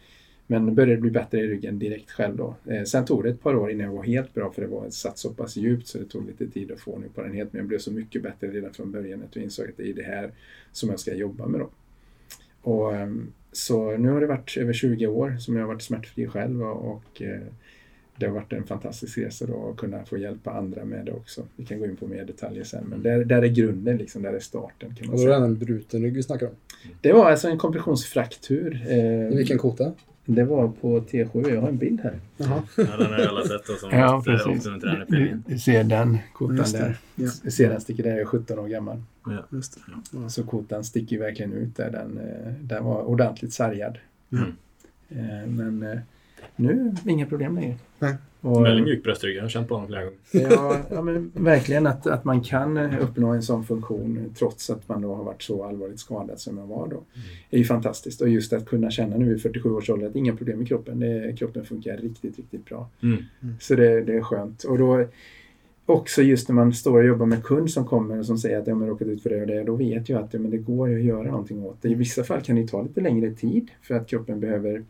men 0.48 0.76
började 0.76 1.02
bli 1.02 1.12
bättre 1.12 1.40
i 1.40 1.48
ryggen 1.48 1.80
direkt 1.80 2.12
själv 2.12 2.36
då. 2.36 2.56
Eh, 2.66 2.84
sen 2.84 3.06
tog 3.06 3.24
det 3.24 3.30
ett 3.30 3.42
par 3.42 3.56
år 3.56 3.72
innan 3.72 3.86
jag 3.86 3.94
var 3.94 4.04
helt 4.04 4.34
bra 4.34 4.52
för 4.52 4.62
det 4.62 4.68
var 4.68 4.90
satt 4.90 5.18
så 5.18 5.34
pass 5.34 5.56
djupt 5.56 5.88
så 5.88 5.98
det 5.98 6.06
tog 6.06 6.28
lite 6.28 6.48
tid 6.48 6.72
att 6.72 6.80
få 6.80 6.92
ordning 6.92 7.10
på 7.10 7.22
den 7.22 7.34
helt. 7.34 7.54
Men 7.54 7.60
jag 7.60 7.68
blev 7.68 7.80
så 7.80 7.92
mycket 7.92 8.24
bättre 8.24 8.48
redan 8.48 8.74
från 8.74 8.92
början 8.92 9.24
att 9.24 9.36
jag 9.36 9.44
insåg 9.44 9.70
att 9.70 9.78
det 9.78 9.90
är 9.90 9.94
det 9.94 10.04
här 10.04 10.32
som 10.72 10.90
jag 10.90 11.00
ska 11.00 11.14
jobba 11.14 11.48
med 11.48 11.60
då. 11.60 11.70
Och, 12.62 12.96
ehm, 12.96 13.32
så 13.52 13.98
nu 13.98 14.10
har 14.10 14.22
det 14.22 14.28
varit 14.28 14.58
över 14.58 14.74
20 14.74 15.08
år 15.08 15.38
som 15.40 15.56
jag 15.56 15.64
har 15.64 15.68
varit 15.68 15.82
smärtfri 15.82 16.28
själv 16.28 16.64
och, 16.64 16.92
och 16.92 17.22
eh, 17.22 17.42
det 18.16 18.26
har 18.26 18.34
varit 18.34 18.54
en 18.54 18.64
fantastisk 18.64 19.18
resa 19.18 19.46
då 19.46 19.70
att 19.70 19.78
kunna 19.78 20.06
få 20.06 20.18
hjälpa 20.18 20.52
andra 20.52 20.86
med 20.86 21.06
det 21.06 21.12
också. 21.12 21.48
Vi 21.56 21.66
kan 21.66 21.80
gå 21.80 21.86
in 21.86 21.96
på 21.96 22.08
mer 22.08 22.26
detaljer 22.26 22.64
sen, 22.64 22.86
men 22.90 23.04
där, 23.04 23.26
där 23.26 23.42
är 23.42 23.48
grunden, 23.48 23.98
liksom, 23.98 24.22
där 24.22 24.34
är 24.34 24.40
starten. 24.40 24.96
Kan 24.96 25.08
man 25.08 25.16
och 25.16 25.26
då 25.26 25.32
är 25.32 25.40
det 25.40 25.46
en 25.46 25.58
bruten 25.58 26.02
rygg 26.02 26.14
vi 26.14 26.24
snackar 26.24 26.48
om? 26.48 26.54
Det 27.02 27.14
var 27.14 27.32
alltså 27.32 27.48
en 27.48 27.58
kompressionsfraktur. 27.58 28.86
Eh, 28.88 29.34
I 29.34 29.36
vilken 29.36 29.58
kota? 29.58 29.94
Det 30.26 30.44
var 30.44 30.68
på 30.68 31.00
T7. 31.00 31.54
Jag 31.54 31.62
har 31.62 31.70
en 31.70 31.78
bild 31.78 32.02
här. 32.02 32.20
Jaha. 32.38 32.64
Ja, 32.78 32.84
den 32.84 33.14
har 33.14 33.28
alla 33.28 33.44
sett 33.44 33.68
då 33.68 33.74
som 33.74 33.92
Ja, 33.92 34.24
precis. 34.26 34.64
Du, 35.48 35.60
ser 35.60 35.84
den 35.84 36.18
kotan 36.34 36.72
där. 36.72 36.98
Ja. 37.16 37.30
Du 37.44 37.52
ser 37.52 37.70
den 37.70 37.82
sticker 37.82 38.04
där, 38.04 38.18
är 38.18 38.26
17 38.26 38.60
år 38.60 38.68
gammal. 38.68 39.02
Ja. 39.26 39.46
Just 39.50 39.76
det. 39.76 39.82
Ja. 40.12 40.30
Så 40.30 40.44
kotan 40.44 40.84
sticker 40.84 41.20
verkligen 41.20 41.54
ut 41.54 41.76
där. 41.76 41.92
Den, 41.92 42.18
eh, 42.18 42.54
den 42.62 42.84
var 42.84 43.02
ordentligt 43.02 43.54
sargad. 43.54 43.98
Mm. 44.32 44.54
Eh, 45.10 45.48
Men 45.48 45.84
eh, 45.84 46.00
nu 46.56 46.96
inga 47.08 47.26
problem 47.26 47.56
längre. 47.56 47.76
Nej. 48.00 48.16
Och, 48.44 48.66
Väldigt 48.66 48.86
mjuk 48.86 49.04
bröstrygg. 49.04 49.38
Jag 49.38 49.42
har 49.42 49.50
känt 49.50 49.68
på 49.68 49.74
honom 49.74 49.88
flera 49.88 50.04
gånger. 50.04 50.18
Ja, 50.32 50.78
ja 50.92 51.02
men 51.02 51.32
verkligen 51.36 51.88
att, 51.88 52.08
att 52.08 52.26
man 52.26 52.42
kan 52.42 52.78
eh, 52.78 53.04
uppnå 53.04 53.30
en 53.30 53.44
sån 53.44 53.66
funktion 53.66 54.34
trots 54.38 54.70
att 54.70 54.90
man 54.90 55.02
då 55.02 55.16
har 55.16 55.24
varit 55.24 55.42
så 55.42 55.64
allvarligt 55.64 56.00
skadad 56.00 56.40
som 56.40 56.58
jag 56.58 56.66
var 56.66 56.88
då. 56.88 57.04
är 57.50 57.58
ju 57.58 57.66
fantastiskt. 57.66 58.22
Och 58.22 58.30
just 58.30 58.54
att 58.54 58.66
kunna 58.66 58.92
känna 58.92 59.18
nu 59.18 59.36
i 59.36 59.40
47 59.40 59.70
års 59.70 59.90
ålder 59.90 60.08
att 60.08 60.16
inga 60.16 60.36
problem 60.36 60.58
med 60.58 60.68
kroppen. 60.68 61.00
Det, 61.00 61.36
kroppen 61.38 61.66
funkar 61.66 61.98
riktigt, 61.98 62.38
riktigt 62.38 62.66
bra. 62.66 62.90
Mm. 63.04 63.24
Så 63.60 63.76
det, 63.76 64.02
det 64.02 64.14
är 64.14 64.22
skönt. 64.22 64.64
Och 64.64 64.78
då 64.78 65.06
också 65.86 66.22
just 66.22 66.48
när 66.48 66.56
man 66.56 66.74
står 66.74 67.00
och 67.00 67.06
jobbar 67.06 67.26
med 67.26 67.44
kund 67.44 67.72
som 67.72 67.86
kommer 67.86 68.20
och 68.20 68.26
som 68.26 68.38
säger 68.38 68.60
att 68.60 68.68
jag 68.68 68.76
har 68.76 68.88
råkat 68.88 69.08
ut 69.08 69.24
för 69.24 69.30
det 69.30 69.42
och 69.42 69.48
det. 69.48 69.64
Då 69.64 69.76
vet 69.76 70.10
jag 70.10 70.24
att 70.24 70.34
ja, 70.34 70.40
men 70.40 70.52
det 70.52 70.58
går 70.58 70.90
ju 70.90 70.96
att 70.96 71.06
göra 71.06 71.32
någonting 71.32 71.64
åt 71.64 71.82
det. 71.82 71.90
I 71.90 71.94
vissa 71.94 72.24
fall 72.24 72.42
kan 72.42 72.56
det 72.56 72.68
ta 72.68 72.82
lite 72.82 73.02
längre 73.02 73.32
tid 73.32 73.72
för 73.82 73.96
att 73.96 74.08
kroppen 74.08 74.40
behöver 74.40 74.84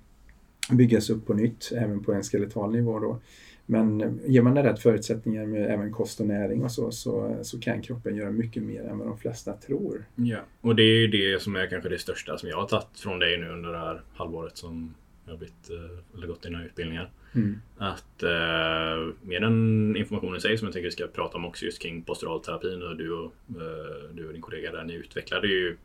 byggas 0.71 1.09
upp 1.09 1.27
på 1.27 1.33
nytt, 1.33 1.71
även 1.75 2.03
på 2.03 2.13
en 2.13 2.23
skeletal 2.23 2.71
nivå 2.71 2.99
då. 2.99 3.19
Men 3.65 4.19
ger 4.25 4.41
man 4.41 4.57
rätt 4.57 4.79
förutsättningar 4.79 5.45
med 5.45 5.73
även 5.73 5.91
kost 5.91 6.19
och 6.19 6.27
näring 6.27 6.63
och 6.63 6.71
så, 6.71 6.91
så, 6.91 7.37
så 7.41 7.59
kan 7.59 7.81
kroppen 7.81 8.15
göra 8.15 8.31
mycket 8.31 8.63
mer 8.63 8.83
än 8.83 8.97
vad 8.97 9.07
de 9.07 9.17
flesta 9.17 9.53
tror. 9.53 10.05
Ja, 10.15 10.39
och 10.61 10.75
det 10.75 10.83
är 10.83 10.97
ju 10.97 11.07
det 11.07 11.41
som 11.41 11.55
är 11.55 11.67
kanske 11.67 11.89
det 11.89 11.99
största 11.99 12.37
som 12.37 12.49
jag 12.49 12.57
har 12.57 12.67
tagit 12.67 12.99
från 12.99 13.19
dig 13.19 13.37
nu 13.37 13.49
under 13.49 13.71
det 13.71 13.77
här 13.77 14.01
halvåret 14.13 14.57
som 14.57 14.93
jag 15.25 15.33
har 15.33 15.37
blivit, 15.37 15.69
eh, 15.69 16.17
eller 16.17 16.27
gått 16.27 16.41
dina 16.41 16.65
utbildningar. 16.65 17.11
Mm. 17.35 17.61
Att 17.77 18.23
eh, 18.23 19.13
med 19.21 19.41
den 19.41 19.95
informationen 19.95 20.37
i 20.37 20.41
sig 20.41 20.57
som 20.57 20.65
jag 20.65 20.73
tänker 20.73 20.87
vi 20.87 20.91
ska 20.91 21.07
prata 21.07 21.37
om 21.37 21.45
också 21.45 21.65
just 21.65 21.81
kring 21.81 22.01
posturalterapin 22.01 22.81
och 22.81 22.97
du 22.97 23.11
och, 23.11 23.33
eh, 23.49 24.13
du 24.13 24.27
och 24.27 24.33
din 24.33 24.41
kollega 24.41 24.71
där, 24.71 24.83
ni 24.83 24.93
utvecklade 24.93 25.47
ju 25.47 25.77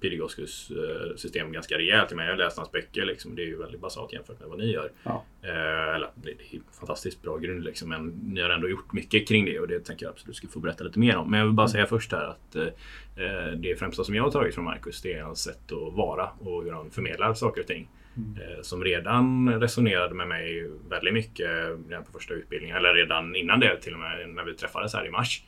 Pirigoskus 0.00 0.70
eh, 0.70 1.16
system 1.16 1.52
ganska 1.52 1.78
rejält. 1.78 2.12
Men 2.14 2.24
jag 2.24 2.32
har 2.32 2.38
läst 2.38 2.56
hans 2.56 2.72
böcker, 2.72 3.04
liksom, 3.04 3.34
det 3.34 3.42
är 3.42 3.46
ju 3.46 3.58
väldigt 3.58 3.80
basalt 3.80 4.12
jämfört 4.12 4.40
med 4.40 4.48
vad 4.48 4.58
ni 4.58 4.72
gör. 4.72 4.92
Ja. 5.02 5.24
Eh, 5.42 5.94
eller, 5.94 6.10
det 6.14 6.30
är 6.30 6.60
fantastiskt 6.78 7.22
bra 7.22 7.38
grund 7.38 7.64
liksom, 7.64 7.88
men 7.88 8.06
ni 8.06 8.40
har 8.40 8.50
ändå 8.50 8.68
gjort 8.68 8.92
mycket 8.92 9.28
kring 9.28 9.44
det 9.44 9.60
och 9.60 9.68
det 9.68 9.80
tänker 9.80 10.06
jag 10.06 10.12
absolut 10.12 10.36
ska 10.36 10.48
få 10.48 10.60
berätta 10.60 10.84
lite 10.84 10.98
mer 10.98 11.16
om. 11.16 11.30
Men 11.30 11.40
jag 11.40 11.46
vill 11.46 11.54
bara 11.54 11.68
säga 11.68 11.86
först 11.86 12.12
här 12.12 12.24
att 12.24 12.56
eh, 12.56 13.52
det 13.56 13.78
främsta 13.78 14.04
som 14.04 14.14
jag 14.14 14.22
har 14.22 14.30
tagit 14.30 14.54
från 14.54 14.64
Marcus 14.64 15.02
det 15.02 15.12
är 15.12 15.22
hans 15.22 15.42
sätt 15.42 15.72
att 15.72 15.94
vara 15.94 16.30
och 16.40 16.64
hur 16.64 16.72
han 16.72 16.90
förmedlar 16.90 17.34
saker 17.34 17.60
och 17.60 17.66
ting. 17.66 17.88
Eh, 18.18 18.62
som 18.62 18.84
redan 18.84 19.48
resonerade 19.60 20.14
med 20.14 20.28
mig 20.28 20.70
väldigt 20.88 21.14
mycket 21.14 21.50
redan 21.88 22.04
på 22.04 22.12
första 22.12 22.34
utbildningen, 22.34 22.76
eller 22.76 22.94
redan 22.94 23.36
innan 23.36 23.60
det 23.60 23.76
till 23.76 23.94
och 23.94 24.00
med 24.00 24.28
när 24.28 24.44
vi 24.44 24.54
träffades 24.54 24.94
här 24.94 25.06
i 25.06 25.10
mars. 25.10 25.42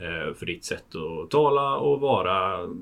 Eh, 0.00 0.34
för 0.34 0.46
ditt 0.46 0.64
sätt 0.64 0.94
att 0.94 1.30
tala 1.30 1.76
och 1.76 2.00
vara 2.00 2.56
var 2.56 2.76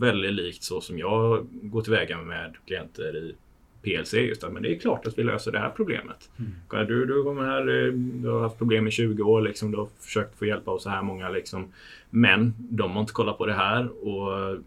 väldigt 0.00 0.32
likt 0.32 0.62
så 0.62 0.80
som 0.80 0.98
jag 0.98 1.46
går 1.50 1.82
tillväga 1.82 2.22
med 2.22 2.54
klienter 2.66 3.16
i 3.16 3.34
PLC. 3.82 4.14
Just 4.14 4.44
att, 4.44 4.52
men 4.52 4.62
det 4.62 4.74
är 4.74 4.78
klart 4.78 5.06
att 5.06 5.18
vi 5.18 5.22
löser 5.22 5.52
det 5.52 5.58
här 5.58 5.70
problemet. 5.70 6.30
Kolla, 6.68 6.84
Du, 6.84 7.06
du, 7.06 7.22
kommer 7.22 7.42
här, 7.42 7.86
eh, 7.86 7.92
du 7.92 8.28
har 8.28 8.40
haft 8.40 8.58
problem 8.58 8.88
i 8.88 8.90
20 8.90 9.22
år, 9.22 9.40
liksom, 9.40 9.70
du 9.70 9.76
har 9.76 9.88
försökt 10.00 10.38
få 10.38 10.46
hjälp 10.46 10.68
av 10.68 10.78
så 10.78 10.90
här 10.90 11.02
många. 11.02 11.28
Liksom. 11.28 11.72
Men 12.10 12.54
de 12.58 12.90
har 12.90 13.00
inte 13.00 13.12
kollat 13.12 13.38
på 13.38 13.46
det 13.46 13.54
här. 13.54 14.06
Och 14.06 14.58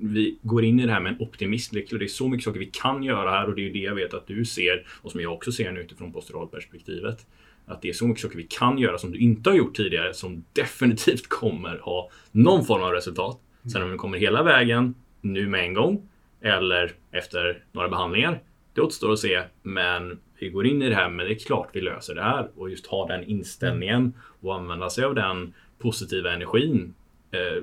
vi 0.00 0.38
går 0.42 0.64
in 0.64 0.80
i 0.80 0.86
det 0.86 0.92
här 0.92 1.00
med 1.00 1.12
en 1.12 1.20
optimism. 1.20 1.74
Det 1.74 1.82
är, 1.82 1.86
klart, 1.86 1.98
det 1.98 2.06
är 2.06 2.08
så 2.08 2.28
mycket 2.28 2.44
saker 2.44 2.58
vi 2.58 2.70
kan 2.72 3.02
göra 3.02 3.30
här 3.30 3.48
och 3.48 3.54
det 3.54 3.68
är 3.68 3.72
det 3.72 3.78
jag 3.78 3.94
vet 3.94 4.14
att 4.14 4.26
du 4.26 4.44
ser 4.44 4.86
och 5.02 5.10
som 5.10 5.20
jag 5.20 5.32
också 5.32 5.52
ser 5.52 5.72
nu 5.72 5.80
utifrån 5.80 6.12
posturalperspektivet. 6.12 7.26
Att 7.66 7.82
det 7.82 7.88
är 7.88 7.92
så 7.92 8.06
mycket 8.06 8.22
saker 8.22 8.36
vi 8.36 8.46
kan 8.50 8.78
göra 8.78 8.98
som 8.98 9.12
du 9.12 9.18
inte 9.18 9.50
har 9.50 9.56
gjort 9.56 9.76
tidigare 9.76 10.14
som 10.14 10.44
definitivt 10.52 11.28
kommer 11.28 11.78
ha 11.78 12.10
någon 12.32 12.64
form 12.64 12.82
av 12.82 12.92
resultat. 12.92 13.40
Sen 13.72 13.82
om 13.82 13.90
vi 13.90 13.96
kommer 13.96 14.18
hela 14.18 14.42
vägen 14.42 14.94
nu 15.20 15.48
med 15.48 15.64
en 15.64 15.74
gång 15.74 16.08
eller 16.40 16.92
efter 17.10 17.64
några 17.72 17.88
behandlingar. 17.88 18.40
Det 18.74 18.80
återstår 18.80 19.12
att 19.12 19.18
se. 19.18 19.42
Men 19.62 20.20
vi 20.38 20.48
går 20.48 20.66
in 20.66 20.82
i 20.82 20.88
det 20.88 20.94
här 20.94 21.08
men 21.08 21.26
det 21.26 21.32
är 21.32 21.38
klart 21.38 21.68
vi 21.72 21.80
löser 21.80 22.14
det 22.14 22.22
här 22.22 22.48
och 22.56 22.70
just 22.70 22.86
ha 22.86 23.06
den 23.06 23.24
inställningen 23.24 24.14
och 24.40 24.54
använda 24.54 24.90
sig 24.90 25.04
av 25.04 25.14
den 25.14 25.54
positiva 25.78 26.32
energin 26.32 26.94
eh, 27.30 27.62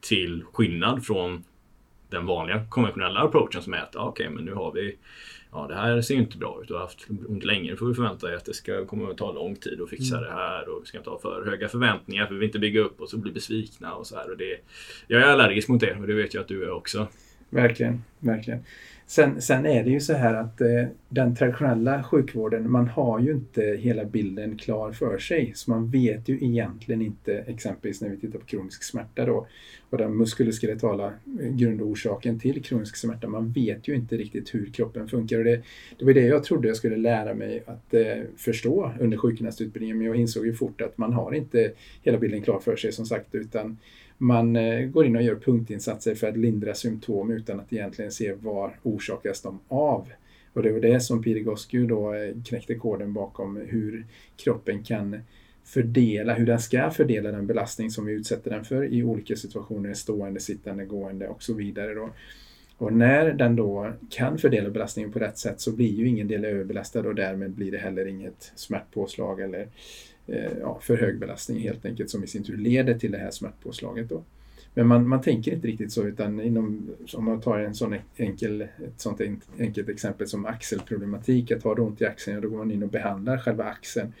till 0.00 0.44
skillnad 0.52 1.04
från 1.04 1.44
den 2.10 2.26
vanliga 2.26 2.64
konventionella 2.68 3.20
approachen 3.20 3.62
som 3.62 3.74
är 3.74 3.78
att 3.78 3.94
ja, 3.94 4.04
okej, 4.04 4.30
men 4.30 4.44
nu 4.44 4.54
har 4.54 4.72
vi 4.72 4.96
Ja, 5.52 5.66
det 5.68 5.74
här 5.74 6.00
ser 6.00 6.14
ju 6.14 6.20
inte 6.20 6.38
bra 6.38 6.58
ut. 6.62 6.68
Du 6.68 6.74
har 6.74 6.80
haft 6.80 7.06
ont 7.28 7.44
länge. 7.44 7.70
Nu 7.70 7.76
får 7.76 7.86
vi 7.86 7.94
förvänta 7.94 8.26
dig 8.26 8.36
att 8.36 8.44
det 8.44 8.54
ska 8.54 8.84
kommer 8.84 9.10
att 9.10 9.16
ta 9.16 9.32
lång 9.32 9.56
tid 9.56 9.80
att 9.80 9.90
fixa 9.90 10.20
det 10.20 10.30
här 10.30 10.68
och 10.68 10.82
vi 10.82 10.86
ska 10.86 10.98
inte 10.98 11.10
ha 11.10 11.18
för 11.18 11.44
höga 11.44 11.68
förväntningar 11.68 12.26
för 12.26 12.34
vi 12.34 12.40
vill 12.40 12.48
inte 12.48 12.58
bygga 12.58 12.80
upp 12.80 13.00
och 13.00 13.08
så 13.08 13.18
bli 13.18 13.32
besvikna 13.32 13.94
och 13.94 14.06
så 14.06 14.16
här. 14.16 14.30
Och 14.30 14.36
det, 14.36 14.56
jag 15.06 15.22
är 15.22 15.26
allergisk 15.26 15.68
mot 15.68 15.80
det 15.80 15.94
och 15.94 16.06
det 16.06 16.14
vet 16.14 16.34
jag 16.34 16.40
att 16.40 16.48
du 16.48 16.64
är 16.64 16.70
också. 16.70 17.08
Verkligen, 17.50 18.04
verkligen. 18.18 18.64
Sen, 19.12 19.42
sen 19.42 19.66
är 19.66 19.84
det 19.84 19.90
ju 19.90 20.00
så 20.00 20.12
här 20.12 20.34
att 20.34 20.60
eh, 20.60 20.84
den 21.08 21.36
traditionella 21.36 22.02
sjukvården, 22.02 22.70
man 22.70 22.88
har 22.88 23.20
ju 23.20 23.32
inte 23.32 23.62
hela 23.62 24.04
bilden 24.04 24.56
klar 24.56 24.92
för 24.92 25.18
sig. 25.18 25.52
Så 25.54 25.70
man 25.70 25.90
vet 25.90 26.28
ju 26.28 26.44
egentligen 26.44 27.02
inte, 27.02 27.38
exempelvis 27.38 28.00
när 28.00 28.08
vi 28.08 28.16
tittar 28.16 28.38
på 28.38 28.44
kronisk 28.44 28.82
smärta 28.82 29.26
då, 29.26 29.46
och 29.90 29.98
den 29.98 30.16
muskuloskeletala 30.16 31.06
eh, 31.06 31.48
grundorsaken 31.48 32.40
till 32.40 32.62
kronisk 32.62 32.96
smärta. 32.96 33.28
Man 33.28 33.52
vet 33.52 33.88
ju 33.88 33.94
inte 33.94 34.16
riktigt 34.16 34.54
hur 34.54 34.66
kroppen 34.66 35.08
funkar. 35.08 35.38
Och 35.38 35.44
det, 35.44 35.62
det 35.98 36.04
var 36.04 36.12
det 36.12 36.26
jag 36.26 36.44
trodde 36.44 36.68
jag 36.68 36.76
skulle 36.76 36.96
lära 36.96 37.34
mig 37.34 37.62
att 37.66 37.94
eh, 37.94 38.22
förstå 38.36 38.92
under 39.00 39.16
sjukgymnastutbildningen, 39.16 39.98
men 39.98 40.06
jag 40.06 40.16
insåg 40.16 40.46
ju 40.46 40.54
fort 40.54 40.80
att 40.80 40.98
man 40.98 41.12
har 41.12 41.34
inte 41.34 41.72
hela 42.02 42.18
bilden 42.18 42.42
klar 42.42 42.58
för 42.58 42.76
sig 42.76 42.92
som 42.92 43.06
sagt, 43.06 43.34
utan 43.34 43.78
man 44.22 44.56
eh, 44.56 44.86
går 44.86 45.06
in 45.06 45.16
och 45.16 45.22
gör 45.22 45.36
punktinsatser 45.36 46.14
för 46.14 46.28
att 46.28 46.36
lindra 46.36 46.74
symptom 46.74 47.30
utan 47.30 47.60
att 47.60 47.72
egentligen 47.72 48.12
se 48.12 48.32
var 48.32 48.78
orsakas 48.82 49.42
de 49.42 49.60
av. 49.68 50.08
Och 50.52 50.62
det 50.62 50.72
var 50.72 50.80
det 50.80 51.00
som 51.00 51.22
Pirigoscu 51.22 51.86
då 51.86 52.14
eh, 52.14 52.42
knäckte 52.44 52.74
koden 52.74 53.12
bakom 53.12 53.56
hur 53.56 54.06
kroppen 54.36 54.82
kan 54.82 55.20
fördela, 55.64 56.34
hur 56.34 56.46
den 56.46 56.60
ska 56.60 56.90
fördela 56.90 57.30
den 57.32 57.46
belastning 57.46 57.90
som 57.90 58.06
vi 58.06 58.12
utsätter 58.12 58.50
den 58.50 58.64
för 58.64 58.84
i 58.84 59.02
olika 59.02 59.36
situationer, 59.36 59.94
stående, 59.94 60.40
sittande, 60.40 60.84
gående 60.84 61.28
och 61.28 61.42
så 61.42 61.54
vidare. 61.54 61.94
Då. 61.94 62.10
Och 62.78 62.92
när 62.92 63.32
den 63.32 63.56
då 63.56 63.92
kan 64.10 64.38
fördela 64.38 64.70
belastningen 64.70 65.12
på 65.12 65.18
rätt 65.18 65.38
sätt 65.38 65.60
så 65.60 65.72
blir 65.72 65.92
ju 65.92 66.08
ingen 66.08 66.28
del 66.28 66.44
överbelastad 66.44 67.00
och 67.00 67.14
därmed 67.14 67.50
blir 67.50 67.72
det 67.72 67.78
heller 67.78 68.06
inget 68.06 68.52
smärtpåslag 68.54 69.40
eller 69.40 69.68
eh, 70.26 70.52
ja, 70.60 70.78
för 70.82 70.96
hög 70.96 71.18
belastning 71.18 71.58
helt 71.58 71.84
enkelt 71.84 72.10
som 72.10 72.24
i 72.24 72.26
sin 72.26 72.44
tur 72.44 72.56
leder 72.56 72.98
till 72.98 73.12
det 73.12 73.18
här 73.18 73.30
smärtpåslaget. 73.30 74.08
Då. 74.08 74.22
Men 74.74 74.86
man, 74.86 75.08
man 75.08 75.20
tänker 75.20 75.52
inte 75.52 75.68
riktigt 75.68 75.92
så 75.92 76.02
utan 76.02 76.40
inom, 76.40 76.90
om 77.14 77.24
man 77.24 77.40
tar 77.40 77.58
en 77.58 77.74
sån 77.74 77.94
enkel, 78.16 78.60
ett 78.60 79.00
sånt 79.00 79.20
enkelt 79.58 79.88
exempel 79.88 80.26
som 80.28 80.46
axelproblematik, 80.46 81.50
att 81.50 81.62
har 81.62 81.74
du 81.74 81.82
ont 81.82 82.00
i 82.00 82.04
axeln, 82.04 82.34
ja, 82.34 82.40
då 82.40 82.48
går 82.48 82.58
man 82.58 82.70
in 82.70 82.82
och 82.82 82.88
behandlar 82.88 83.38
själva 83.38 83.64
axeln. 83.64 84.12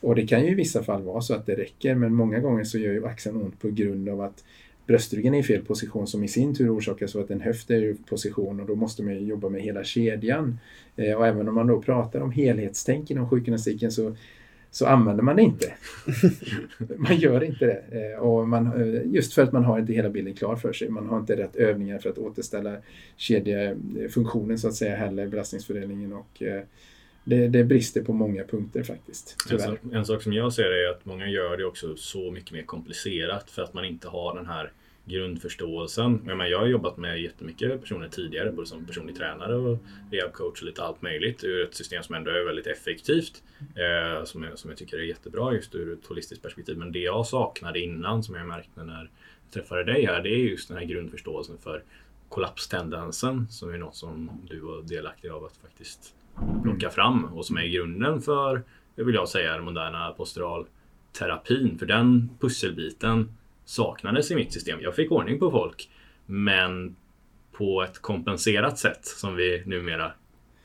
Och 0.00 0.14
det 0.14 0.26
kan 0.26 0.44
ju 0.44 0.50
i 0.50 0.54
vissa 0.54 0.82
fall 0.82 1.02
vara 1.02 1.20
så 1.20 1.34
att 1.34 1.46
det 1.46 1.54
räcker 1.54 1.94
men 1.94 2.14
många 2.14 2.38
gånger 2.38 2.64
så 2.64 2.78
gör 2.78 2.92
ju 2.92 3.06
axeln 3.06 3.36
ont 3.36 3.60
på 3.60 3.70
grund 3.70 4.08
av 4.08 4.20
att 4.20 4.44
bröstryggen 4.86 5.34
är 5.34 5.38
i 5.38 5.42
fel 5.42 5.64
position 5.64 6.06
som 6.06 6.24
i 6.24 6.28
sin 6.28 6.54
tur 6.54 6.76
orsakas 6.76 7.16
av 7.16 7.22
att 7.22 7.30
en 7.30 7.40
höft 7.40 7.70
är 7.70 7.82
i 7.82 7.94
position 7.94 8.60
och 8.60 8.66
då 8.66 8.74
måste 8.74 9.02
man 9.02 9.14
ju 9.14 9.20
jobba 9.20 9.48
med 9.48 9.62
hela 9.62 9.84
kedjan. 9.84 10.58
Eh, 10.96 11.14
och 11.14 11.26
även 11.26 11.48
om 11.48 11.54
man 11.54 11.66
då 11.66 11.82
pratar 11.82 12.20
om 12.20 12.30
helhetstänk 12.30 13.10
inom 13.10 13.28
sjukgymnastiken 13.28 13.92
så 13.92 14.16
så 14.74 14.86
använder 14.86 15.22
man 15.22 15.36
det 15.36 15.42
inte. 15.42 15.72
man 16.96 17.16
gör 17.16 17.44
inte 17.44 17.66
det. 17.66 18.12
Eh, 18.12 18.18
Och 18.18 18.48
man, 18.48 18.66
eh, 18.66 19.02
just 19.12 19.34
för 19.34 19.42
att 19.42 19.52
man 19.52 19.64
har 19.64 19.78
inte 19.78 19.92
hela 19.92 20.10
bilden 20.10 20.34
klar 20.34 20.56
för 20.56 20.72
sig. 20.72 20.88
Man 20.88 21.06
har 21.06 21.18
inte 21.18 21.36
rätt 21.36 21.56
övningar 21.56 21.98
för 21.98 22.10
att 22.10 22.18
återställa 22.18 22.76
kedjefunktionen 23.16 24.58
så 24.58 24.68
att 24.68 24.74
säga 24.74 24.96
heller, 24.96 25.26
belastningsfördelningen 25.26 26.12
och 26.12 26.42
eh, 26.42 26.62
det, 27.24 27.48
det 27.48 27.64
brister 27.64 28.02
på 28.02 28.12
många 28.12 28.44
punkter 28.44 28.82
faktiskt. 28.82 29.36
En 29.50 29.58
sak, 29.60 29.78
en 29.92 30.06
sak 30.06 30.22
som 30.22 30.32
jag 30.32 30.52
ser 30.52 30.70
är 30.70 30.90
att 30.90 31.04
många 31.04 31.28
gör 31.28 31.56
det 31.56 31.64
också 31.64 31.96
så 31.96 32.30
mycket 32.30 32.52
mer 32.52 32.62
komplicerat 32.62 33.50
för 33.50 33.62
att 33.62 33.74
man 33.74 33.84
inte 33.84 34.08
har 34.08 34.36
den 34.36 34.46
här 34.46 34.72
grundförståelsen. 35.04 36.12
Jag, 36.26 36.36
menar, 36.36 36.50
jag 36.50 36.58
har 36.58 36.66
jobbat 36.66 36.96
med 36.96 37.22
jättemycket 37.22 37.80
personer 37.80 38.08
tidigare, 38.08 38.52
både 38.52 38.66
som 38.66 38.86
personlig 38.86 39.16
tränare 39.16 39.54
och 39.54 39.78
rehabcoach 40.10 40.60
och 40.60 40.66
lite 40.66 40.82
allt 40.82 41.02
möjligt 41.02 41.44
ur 41.44 41.62
ett 41.62 41.74
system 41.74 42.02
som 42.02 42.14
ändå 42.14 42.30
är 42.30 42.44
väldigt 42.44 42.66
effektivt. 42.66 43.42
Eh, 43.58 44.24
som, 44.24 44.42
jag, 44.42 44.58
som 44.58 44.70
jag 44.70 44.78
tycker 44.78 44.96
är 44.96 45.02
jättebra 45.02 45.54
just 45.54 45.74
ur 45.74 45.92
ett 45.92 46.06
holistiskt 46.06 46.42
perspektiv. 46.42 46.78
Men 46.78 46.92
det 46.92 46.98
jag 46.98 47.26
saknade 47.26 47.80
innan, 47.80 48.22
som 48.22 48.34
jag 48.34 48.46
märkte 48.46 48.84
när 48.84 48.98
jag 48.98 49.08
träffade 49.52 49.84
dig 49.84 50.06
här, 50.06 50.22
det 50.22 50.28
är 50.28 50.38
just 50.38 50.68
den 50.68 50.76
här 50.76 50.84
grundförståelsen 50.84 51.58
för 51.58 51.82
kollapstendensen 52.28 53.46
som 53.50 53.74
är 53.74 53.78
något 53.78 53.96
som 53.96 54.30
du 54.48 54.60
var 54.60 54.82
delaktig 54.82 55.28
av 55.28 55.44
att 55.44 55.56
faktiskt 55.56 56.14
plocka 56.62 56.90
fram 56.90 57.24
och 57.24 57.46
som 57.46 57.56
är 57.56 57.66
grunden 57.66 58.20
för, 58.20 58.62
vill 58.94 59.14
jag 59.14 59.28
säga, 59.28 59.52
den 59.52 59.64
moderna 59.64 60.10
posturalterapin. 60.10 61.78
För 61.78 61.86
den 61.86 62.30
pusselbiten 62.40 63.32
saknades 63.64 64.30
i 64.30 64.34
mitt 64.34 64.52
system. 64.52 64.78
Jag 64.82 64.94
fick 64.94 65.12
ordning 65.12 65.38
på 65.38 65.50
folk, 65.50 65.90
men 66.26 66.96
på 67.52 67.82
ett 67.82 68.02
kompenserat 68.02 68.78
sätt 68.78 69.04
som 69.06 69.36
vi 69.36 69.62
numera 69.66 70.12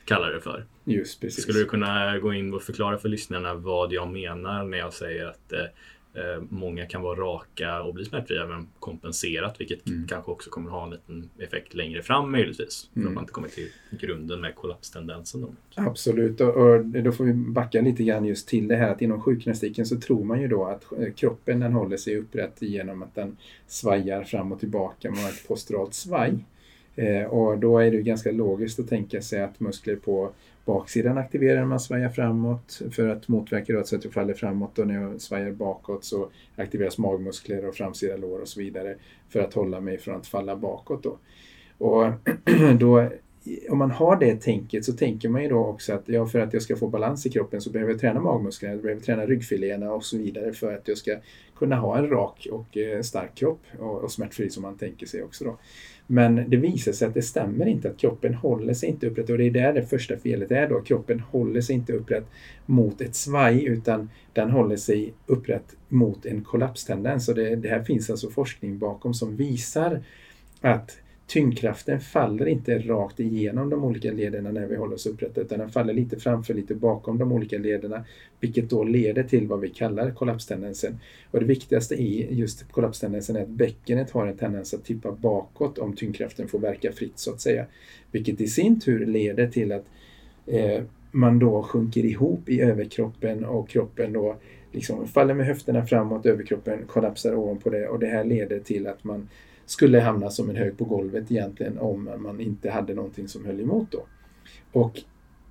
kallar 0.06 0.32
det 0.32 0.42
för. 0.42 0.66
Just 0.84 1.22
precis. 1.22 1.44
Skulle 1.44 1.60
du 1.60 1.66
kunna 1.66 2.20
gå 2.20 2.34
in 2.34 2.54
och 2.54 2.62
förklara 2.62 2.98
för 2.98 3.10
lyssnarna 3.10 3.54
vad 3.54 3.94
jag 3.94 4.12
menar 4.12 4.64
när 4.64 4.78
jag 4.78 4.94
säger 4.94 5.26
att 5.26 5.54
eh 5.54 5.66
många 6.50 6.86
kan 6.86 7.02
vara 7.02 7.20
raka 7.20 7.82
och 7.82 7.94
bli 7.94 8.06
smärtfria 8.06 8.48
men 8.48 8.68
kompenserat 8.80 9.62
vilket 9.62 9.88
mm. 9.88 10.08
kanske 10.08 10.32
också 10.32 10.50
kommer 10.50 10.72
ha 10.72 10.84
en 10.84 10.90
liten 10.90 11.30
effekt 11.40 11.74
längre 11.74 12.02
fram 12.02 12.32
möjligtvis. 12.32 12.90
Mm. 12.96 13.04
För 13.04 13.10
att 13.10 13.16
man 13.16 13.24
inte 13.24 13.34
kommer 13.34 13.48
till 13.48 13.70
grunden 13.92 14.42
med 14.42 14.56
kollapstendensen. 14.56 15.42
Då. 15.42 15.54
Absolut 15.76 16.42
och, 16.42 16.56
och, 16.56 16.86
då 16.86 17.12
får 17.12 17.24
vi 17.24 17.34
backa 17.34 17.82
lite 17.82 18.04
grann 18.04 18.26
just 18.26 18.48
till 18.48 18.68
det 18.68 18.76
här 18.76 18.92
att 18.92 19.02
inom 19.02 19.22
sjukgymnastiken 19.22 19.86
så 19.86 20.00
tror 20.00 20.24
man 20.24 20.42
ju 20.42 20.48
då 20.48 20.66
att 20.66 20.92
eh, 20.92 21.14
kroppen 21.14 21.60
den 21.60 21.74
håller 21.74 21.98
sig 21.98 22.18
upprätt 22.18 22.62
genom 22.62 23.04
att 23.04 23.16
den 23.16 23.38
svajar 23.68 24.24
fram 24.24 24.52
och 24.52 24.60
tillbaka 24.60 25.12
med 25.12 25.30
ett 25.30 25.48
posturalt 25.48 25.94
svaj. 25.94 26.46
Eh, 26.96 27.24
och 27.24 27.58
då 27.60 27.80
är 27.80 27.92
det 27.92 28.02
ganska 28.02 28.32
logiskt 28.32 28.80
att 28.80 28.90
tänka 28.90 29.22
sig 29.22 29.44
att 29.44 29.60
muskler 29.60 29.96
på 29.96 30.32
baksidan 30.70 31.18
aktiverar 31.18 31.60
när 31.60 31.66
man 31.66 31.80
svajar 31.80 32.10
framåt 32.10 32.82
för 32.92 33.08
att 33.08 33.28
motverka 33.28 33.84
så 33.84 33.96
att 33.96 34.02
du 34.02 34.10
faller 34.10 34.34
framåt 34.34 34.80
och 34.80 34.88
när 34.88 35.02
jag 35.02 35.22
svajar 35.22 35.52
bakåt 35.52 36.04
så 36.04 36.30
aktiveras 36.56 36.98
magmuskler 36.98 37.68
och 37.68 37.76
framsida 37.76 38.18
lår 38.18 38.40
och 38.40 38.48
så 38.48 38.60
vidare 38.60 38.96
för 39.30 39.40
att 39.40 39.54
hålla 39.54 39.80
mig 39.80 39.98
från 39.98 40.16
att 40.16 40.28
falla 40.28 40.56
bakåt. 40.56 41.04
Då. 41.04 41.18
Och 41.78 42.12
då, 42.80 43.10
om 43.70 43.78
man 43.78 43.92
har 43.92 44.20
det 44.20 44.42
tänket 44.42 44.86
så 44.86 44.94
tänker 44.94 45.30
man 45.30 45.44
ju 45.44 45.50
då 45.50 45.66
också 45.66 45.94
att 45.94 46.04
ja, 46.10 46.26
för 46.26 46.40
att 46.40 46.54
jag 46.54 46.62
ska 46.62 46.76
få 46.76 46.88
balans 46.88 47.26
i 47.26 47.30
kroppen 47.30 47.62
så 47.62 47.70
behöver 47.70 47.92
jag 47.92 48.02
träna 48.02 48.20
magmusklerna, 48.20 48.74
jag 48.74 48.84
behöver 48.84 49.02
träna 49.02 49.26
ryggfiléerna 49.26 49.92
och 49.92 50.04
så 50.04 50.18
vidare 50.18 50.54
för 50.54 50.74
att 50.74 50.88
jag 50.88 50.98
ska 50.98 51.18
kunna 51.56 51.76
ha 51.76 51.98
en 51.98 52.10
rak 52.10 52.48
och 52.52 52.78
eh, 52.78 53.02
stark 53.02 53.36
kropp 53.36 53.62
och, 53.80 54.04
och 54.04 54.12
smärtfri 54.12 54.50
som 54.50 54.64
man 54.64 54.78
tänker 54.78 55.06
sig 55.06 55.24
också. 55.24 55.44
Då. 55.46 55.58
Men 56.12 56.50
det 56.50 56.58
visar 56.58 56.92
sig 56.92 57.08
att 57.08 57.14
det 57.14 57.22
stämmer 57.22 57.66
inte, 57.66 57.90
att 57.90 57.98
kroppen 57.98 58.34
håller 58.34 58.74
sig 58.74 58.90
inte 58.90 59.08
upprätt. 59.08 59.30
Och 59.30 59.38
det 59.38 59.44
är 59.46 59.52
där 59.52 59.74
det 59.74 59.86
första 59.86 60.18
felet 60.18 60.52
är 60.52 60.70
då. 60.70 60.82
Kroppen 60.82 61.20
håller 61.20 61.62
sig 61.62 61.76
inte 61.76 61.94
upprätt 61.94 62.26
mot 62.66 63.02
ett 63.02 63.16
svaj 63.16 63.66
utan 63.66 64.10
den 64.34 64.52
håller 64.52 64.76
sig 64.76 65.14
upprätt 65.26 65.76
mot 65.88 66.26
en 66.26 66.44
kollapstendens. 66.44 67.30
Och 67.30 67.36
det, 67.36 67.56
det 67.56 67.70
här 67.70 67.84
finns 67.84 68.10
alltså 68.10 68.30
forskning 68.30 68.78
bakom 68.78 69.14
som 69.14 69.36
visar 69.36 70.04
att 70.62 70.98
tyngdkraften 71.30 72.00
faller 72.00 72.46
inte 72.46 72.80
rakt 72.80 73.20
igenom 73.20 73.70
de 73.70 73.84
olika 73.84 74.12
lederna 74.12 74.52
när 74.52 74.68
vi 74.68 74.76
håller 74.76 74.96
oss 74.96 75.06
upprätta 75.06 75.42
utan 75.42 75.60
den 75.60 75.70
faller 75.70 75.94
lite 75.94 76.20
framför, 76.20 76.54
lite 76.54 76.76
bakom 76.76 77.18
de 77.18 77.32
olika 77.32 77.58
lederna 77.58 78.06
vilket 78.40 78.70
då 78.70 78.84
leder 78.84 79.24
till 79.24 79.48
vad 79.48 79.60
vi 79.60 79.70
kallar 79.70 80.12
kollapstendensen. 80.12 81.00
Och 81.32 81.40
det 81.40 81.46
viktigaste 81.46 81.96
i 81.96 82.28
just 82.32 82.72
kollapstendensen 82.72 83.36
är 83.36 83.42
att 83.42 83.50
bäckenet 83.50 84.12
har 84.12 84.28
en 84.28 84.38
tendens 84.38 84.74
att 84.74 84.86
tippa 84.86 85.12
bakåt 85.12 85.78
om 85.78 85.96
tyngdkraften 85.96 86.48
får 86.48 86.60
verka 86.60 86.92
fritt 86.92 87.20
så 87.20 87.32
att 87.32 87.42
säga. 87.42 87.66
Vilket 88.12 88.42
i 88.42 88.48
sin 88.48 88.80
tur 88.80 89.06
leder 89.06 89.48
till 89.48 89.72
att 89.72 89.86
eh, 90.46 90.84
man 91.12 91.40
då 91.40 91.64
sjunker 91.64 92.06
ihop 92.06 92.50
i 92.50 92.62
överkroppen 92.62 93.46
och 93.46 93.70
kroppen 93.70 94.14
då 94.14 94.36
liksom 94.72 95.08
faller 95.08 95.34
med 95.34 95.46
höfterna 95.46 95.86
framåt, 95.86 96.26
överkroppen 96.26 96.86
kollapsar 96.88 97.36
ovanpå 97.36 97.70
det 97.70 97.88
och 97.88 98.00
det 98.00 98.08
här 98.08 98.24
leder 98.24 98.60
till 98.60 98.88
att 98.88 99.04
man 99.04 99.28
skulle 99.70 100.00
hamna 100.00 100.30
som 100.30 100.50
en 100.50 100.56
hög 100.56 100.78
på 100.78 100.86
golvet 100.86 101.32
egentligen 101.32 101.78
om 101.78 102.10
man 102.18 102.42
inte 102.42 102.70
hade 102.70 102.94
någonting 102.94 103.28
som 103.28 103.46
höll 103.46 103.62
emot 103.62 103.92
då. 103.92 104.06
Och 104.72 105.02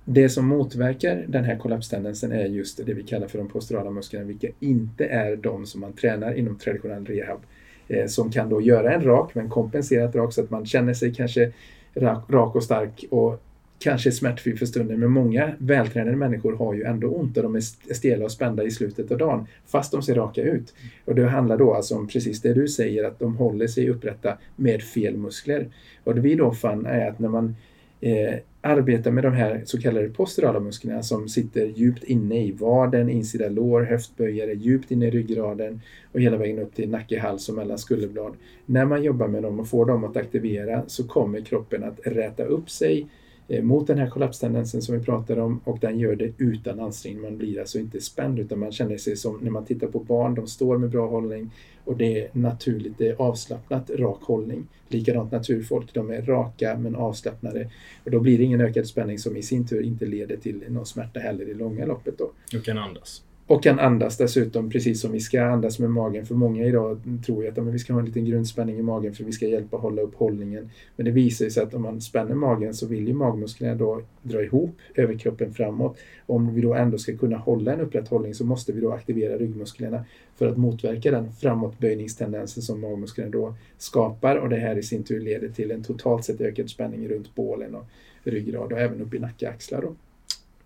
det 0.05 0.29
som 0.29 0.47
motverkar 0.47 1.25
den 1.27 1.43
här 1.43 1.57
kollapstendensen 1.57 2.31
är 2.31 2.45
just 2.45 2.85
det 2.85 2.93
vi 2.93 3.03
kallar 3.03 3.27
för 3.27 3.37
de 3.37 3.47
posturala 3.47 3.91
musklerna, 3.91 4.25
vilka 4.25 4.47
inte 4.59 5.05
är 5.05 5.35
de 5.35 5.65
som 5.65 5.81
man 5.81 5.93
tränar 5.93 6.33
inom 6.33 6.55
traditionell 6.55 7.05
rehab. 7.05 7.39
Eh, 7.87 8.07
som 8.07 8.31
kan 8.31 8.49
då 8.49 8.61
göra 8.61 8.93
en 8.93 9.03
rak, 9.03 9.35
men 9.35 9.49
kompenserat 9.49 10.15
rak 10.15 10.33
så 10.33 10.43
att 10.43 10.49
man 10.49 10.65
känner 10.65 10.93
sig 10.93 11.13
kanske 11.13 11.51
rak, 11.95 12.23
rak 12.29 12.55
och 12.55 12.63
stark 12.63 13.05
och 13.09 13.41
kanske 13.79 14.11
smärtfri 14.11 14.55
för 14.55 14.65
stunden, 14.65 14.99
men 14.99 15.11
många 15.11 15.51
vältränade 15.57 16.17
människor 16.17 16.55
har 16.55 16.73
ju 16.73 16.83
ändå 16.83 17.07
ont 17.07 17.37
och 17.37 17.43
de 17.43 17.55
är 17.55 17.93
stela 17.93 18.25
och 18.25 18.31
spända 18.31 18.63
i 18.63 18.71
slutet 18.71 19.11
av 19.11 19.17
dagen, 19.17 19.47
fast 19.67 19.91
de 19.91 20.01
ser 20.01 20.15
raka 20.15 20.41
ut. 20.41 20.73
Och 21.05 21.15
det 21.15 21.27
handlar 21.27 21.57
då 21.57 21.73
alltså 21.73 21.95
om 21.95 22.07
precis 22.07 22.41
det 22.41 22.53
du 22.53 22.67
säger, 22.67 23.03
att 23.03 23.19
de 23.19 23.35
håller 23.35 23.67
sig 23.67 23.89
upprätta 23.89 24.37
med 24.55 24.81
fel 24.81 25.17
muskler. 25.17 25.67
Och 26.03 26.15
det 26.15 26.21
vi 26.21 26.35
då 26.35 26.51
fann 26.51 26.85
är 26.85 27.09
att 27.09 27.19
när 27.19 27.29
man 27.29 27.55
eh, 28.01 28.33
arbetar 28.61 29.11
med 29.11 29.23
de 29.23 29.33
här 29.33 29.61
så 29.65 29.81
kallade 29.81 30.09
posturala 30.09 30.59
musklerna 30.59 31.03
som 31.03 31.29
sitter 31.29 31.65
djupt 31.65 32.03
inne 32.03 32.45
i 32.45 32.51
vaden, 32.51 33.09
insida 33.09 33.49
lår, 33.49 33.81
höftböjare, 33.81 34.53
djupt 34.53 34.91
inne 34.91 35.07
i 35.07 35.11
ryggraden 35.11 35.81
och 36.11 36.21
hela 36.21 36.37
vägen 36.37 36.59
upp 36.59 36.75
till 36.75 36.89
nacke, 36.89 37.19
hals 37.19 37.49
och 37.49 37.55
mellan 37.55 37.77
skulderblad. 37.77 38.33
När 38.65 38.85
man 38.85 39.03
jobbar 39.03 39.27
med 39.27 39.43
dem 39.43 39.59
och 39.59 39.67
får 39.67 39.85
dem 39.85 40.03
att 40.03 40.17
aktivera 40.17 40.83
så 40.87 41.07
kommer 41.07 41.41
kroppen 41.41 41.83
att 41.83 41.99
räta 42.03 42.43
upp 42.43 42.69
sig 42.69 43.07
Eh, 43.51 43.63
mot 43.63 43.87
den 43.87 43.97
här 43.97 44.09
kollapstendensen 44.09 44.81
som 44.81 44.97
vi 44.97 45.05
pratade 45.05 45.41
om 45.41 45.61
och 45.63 45.79
den 45.79 45.99
gör 45.99 46.15
det 46.15 46.33
utan 46.37 46.79
ansträngning. 46.79 47.21
Man 47.21 47.37
blir 47.37 47.59
alltså 47.59 47.79
inte 47.79 48.01
spänd 48.01 48.39
utan 48.39 48.59
man 48.59 48.71
känner 48.71 48.97
sig 48.97 49.17
som 49.17 49.39
när 49.41 49.51
man 49.51 49.65
tittar 49.65 49.87
på 49.87 49.99
barn, 49.99 50.35
de 50.35 50.47
står 50.47 50.77
med 50.77 50.89
bra 50.89 51.07
hållning 51.07 51.51
och 51.83 51.97
det 51.97 52.21
är 52.21 52.29
naturligt, 52.33 52.97
det 52.97 53.07
är 53.07 53.21
avslappnat 53.21 53.89
rak 53.89 54.23
hållning. 54.23 54.67
Likadant 54.87 55.31
naturfolk, 55.31 55.93
de 55.93 56.09
är 56.09 56.21
raka 56.21 56.77
men 56.77 56.95
avslappnade 56.95 57.69
och 58.03 58.11
då 58.11 58.19
blir 58.19 58.37
det 58.37 58.43
ingen 58.43 58.61
ökad 58.61 58.87
spänning 58.87 59.19
som 59.19 59.37
i 59.37 59.41
sin 59.41 59.67
tur 59.67 59.83
inte 59.83 60.05
leder 60.05 60.37
till 60.37 60.63
någon 60.67 60.85
smärta 60.85 61.19
heller 61.19 61.49
i 61.49 61.53
långa 61.53 61.85
loppet. 61.85 62.17
Då. 62.17 62.31
Du 62.51 62.61
kan 62.61 62.77
andas. 62.77 63.23
Och 63.49 63.63
kan 63.63 63.79
andas 63.79 64.17
dessutom 64.17 64.69
precis 64.69 65.01
som 65.01 65.11
vi 65.11 65.19
ska 65.19 65.43
andas 65.43 65.79
med 65.79 65.89
magen. 65.89 66.25
För 66.25 66.35
många 66.35 66.65
idag 66.65 67.01
tror 67.25 67.43
ju 67.43 67.49
att 67.49 67.57
vi 67.57 67.79
ska 67.79 67.93
ha 67.93 67.99
en 67.99 68.05
liten 68.05 68.25
grundspänning 68.25 68.77
i 68.77 68.81
magen 68.81 69.13
för 69.13 69.23
vi 69.23 69.31
ska 69.31 69.47
hjälpa 69.47 69.77
att 69.77 69.81
hålla 69.81 70.01
upp 70.01 70.15
hållningen. 70.15 70.69
Men 70.95 71.05
det 71.05 71.11
visar 71.11 71.49
sig 71.49 71.63
att 71.63 71.73
om 71.73 71.81
man 71.81 72.01
spänner 72.01 72.35
magen 72.35 72.73
så 72.73 72.87
vill 72.87 73.07
ju 73.07 73.13
magmusklerna 73.13 73.75
då 73.75 74.01
dra 74.23 74.43
ihop 74.43 74.75
överkroppen 74.95 75.53
framåt. 75.53 75.97
Om 76.25 76.55
vi 76.55 76.61
då 76.61 76.73
ändå 76.73 76.97
ska 76.97 77.17
kunna 77.17 77.37
hålla 77.37 77.73
en 77.73 77.79
upprätt 77.79 78.07
hållning 78.07 78.33
så 78.33 78.45
måste 78.45 78.71
vi 78.71 78.81
då 78.81 78.91
aktivera 78.91 79.37
ryggmusklerna 79.37 80.05
för 80.35 80.47
att 80.47 80.57
motverka 80.57 81.11
den 81.11 81.31
framåtböjningstendensen 81.31 82.63
som 82.63 82.81
magmusklerna 82.81 83.29
då 83.29 83.55
skapar 83.77 84.35
och 84.35 84.49
det 84.49 84.57
här 84.57 84.77
i 84.77 84.83
sin 84.83 85.03
tur 85.03 85.19
leder 85.19 85.49
till 85.49 85.71
en 85.71 85.83
totalt 85.83 86.25
sett 86.25 86.41
ökad 86.41 86.69
spänning 86.69 87.07
runt 87.07 87.35
bålen 87.35 87.75
och 87.75 87.85
ryggrad 88.23 88.73
och 88.73 88.79
även 88.79 89.01
upp 89.01 89.13
i 89.13 89.19
nacke 89.19 89.47
och 89.47 89.53
axlar. 89.53 89.81
Då. 89.81 89.95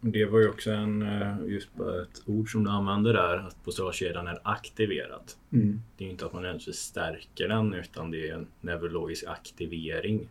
Det 0.06 0.26
var 0.26 0.39
ju 0.39 0.50
också 0.50 0.72
en, 0.72 1.02
eh, 1.02 1.36
just 1.48 1.70
ett 1.80 2.22
ord 2.26 2.52
som 2.52 2.63
du 2.63 2.70
använde 2.70 3.13
där, 3.13 3.38
att 3.38 3.63
posturalkedjan 3.63 4.28
är 4.28 4.39
aktiverad. 4.44 5.32
Mm. 5.54 5.82
Det 5.98 6.06
är 6.06 6.10
inte 6.10 6.26
att 6.26 6.34
man 6.34 6.42
nödvändigtvis 6.42 6.76
stärker 6.76 7.48
den 7.48 7.74
utan 7.74 8.12
det 8.12 8.30
är 8.30 8.34
en 8.34 8.48
neurologisk 8.62 9.24
aktivering. 9.28 10.30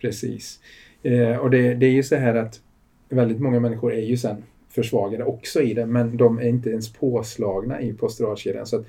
Precis. 0.00 0.60
Eh, 1.02 1.36
och 1.36 1.50
det, 1.50 1.74
det 1.74 1.86
är 1.86 1.90
ju 1.90 2.02
så 2.02 2.16
här 2.16 2.34
att 2.34 2.60
väldigt 3.08 3.40
många 3.40 3.60
människor 3.60 3.92
är 3.92 4.06
ju 4.06 4.16
sen 4.16 4.42
försvagade 4.68 5.24
också 5.24 5.62
i 5.62 5.74
det 5.74 5.86
men 5.86 6.16
de 6.16 6.38
är 6.38 6.48
inte 6.48 6.70
ens 6.70 6.92
påslagna 6.92 7.80
i 7.80 7.92
posturalkedjan. 7.92 8.66
Så 8.66 8.76
att 8.76 8.86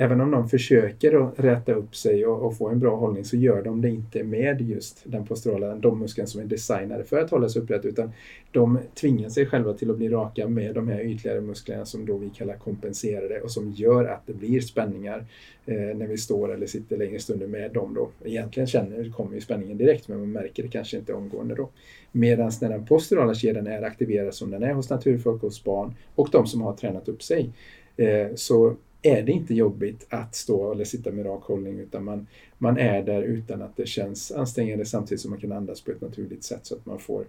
även 0.00 0.20
om 0.20 0.30
de 0.30 0.48
försöker 0.48 1.26
att 1.26 1.40
räta 1.40 1.72
upp 1.72 1.96
sig 1.96 2.26
och, 2.26 2.46
och, 2.46 2.56
få 2.56 2.68
en 2.68 2.80
bra 2.80 2.96
hållning 2.96 3.24
så 3.24 3.36
gör 3.36 3.62
de 3.62 3.80
det 3.80 3.88
inte 3.88 4.22
med 4.24 4.60
just 4.60 5.02
den 5.04 5.26
posturala, 5.26 5.74
de 5.74 5.98
muskeln 5.98 6.26
som 6.26 6.40
är 6.40 6.44
designade 6.44 7.04
för 7.04 7.20
att 7.20 7.30
hålla 7.30 7.48
sig 7.48 7.62
upprätt 7.62 7.84
utan 7.84 8.12
de 8.52 8.78
tvingar 8.94 9.28
sig 9.28 9.46
själva 9.46 9.72
till 9.72 9.90
att 9.90 9.96
bli 9.96 10.08
raka 10.08 10.48
med 10.48 10.74
de 10.74 10.88
här 10.88 11.00
ytligare 11.00 11.40
musklerna 11.40 11.84
som 11.84 12.06
då 12.06 12.16
vi 12.16 12.30
kallar 12.30 12.54
kompenserade 12.54 13.40
och 13.40 13.50
som 13.50 13.72
gör 13.72 14.04
att 14.04 14.26
det 14.26 14.34
blir 14.34 14.60
spänningar 14.60 15.26
eh, 15.66 15.74
när 15.74 16.06
vi 16.06 16.18
står 16.18 16.54
eller 16.54 16.66
sitter 16.66 16.96
längre 16.96 17.18
stunder 17.18 17.46
med 17.46 17.72
dem 17.72 17.94
då. 17.94 18.10
Egentligen 18.24 18.66
känner, 18.66 19.10
kommer 19.10 19.34
ju 19.34 19.40
spänningen 19.40 19.78
direkt 19.78 20.08
men 20.08 20.18
man 20.18 20.32
märker 20.32 20.62
det 20.62 20.68
kanske 20.68 20.96
inte 20.96 21.12
omgående 21.12 21.54
då. 21.54 21.68
Medan 22.12 22.52
när 22.60 22.68
den 22.68 22.86
posturala 22.86 23.34
kedjan 23.34 23.66
är 23.66 23.82
aktiverad 23.82 24.34
som 24.34 24.50
den 24.50 24.62
är 24.62 24.72
hos 24.72 24.90
naturfolk, 24.90 25.42
hos 25.42 25.64
barn 25.64 25.94
och 26.14 26.28
de 26.32 26.46
som 26.46 26.60
har 26.60 26.72
tränat 26.72 27.08
upp 27.08 27.22
sig 27.22 27.50
eh, 27.96 28.34
så 28.34 28.76
är 29.08 29.22
det 29.22 29.32
inte 29.32 29.54
jobbigt 29.54 30.06
att 30.08 30.34
stå 30.34 30.72
eller 30.72 30.84
sitta 30.84 31.10
med 31.10 31.26
rak 31.26 31.42
hållning 31.42 31.78
utan 31.78 32.04
man, 32.04 32.26
man 32.58 32.78
är 32.78 33.02
där 33.02 33.22
utan 33.22 33.62
att 33.62 33.76
det 33.76 33.88
känns 33.88 34.32
ansträngande 34.32 34.84
samtidigt 34.84 35.20
som 35.20 35.30
man 35.30 35.40
kan 35.40 35.52
andas 35.52 35.80
på 35.80 35.90
ett 35.90 36.00
naturligt 36.00 36.44
sätt 36.44 36.66
så 36.66 36.74
att 36.74 36.86
man 36.86 36.98
får, 36.98 37.24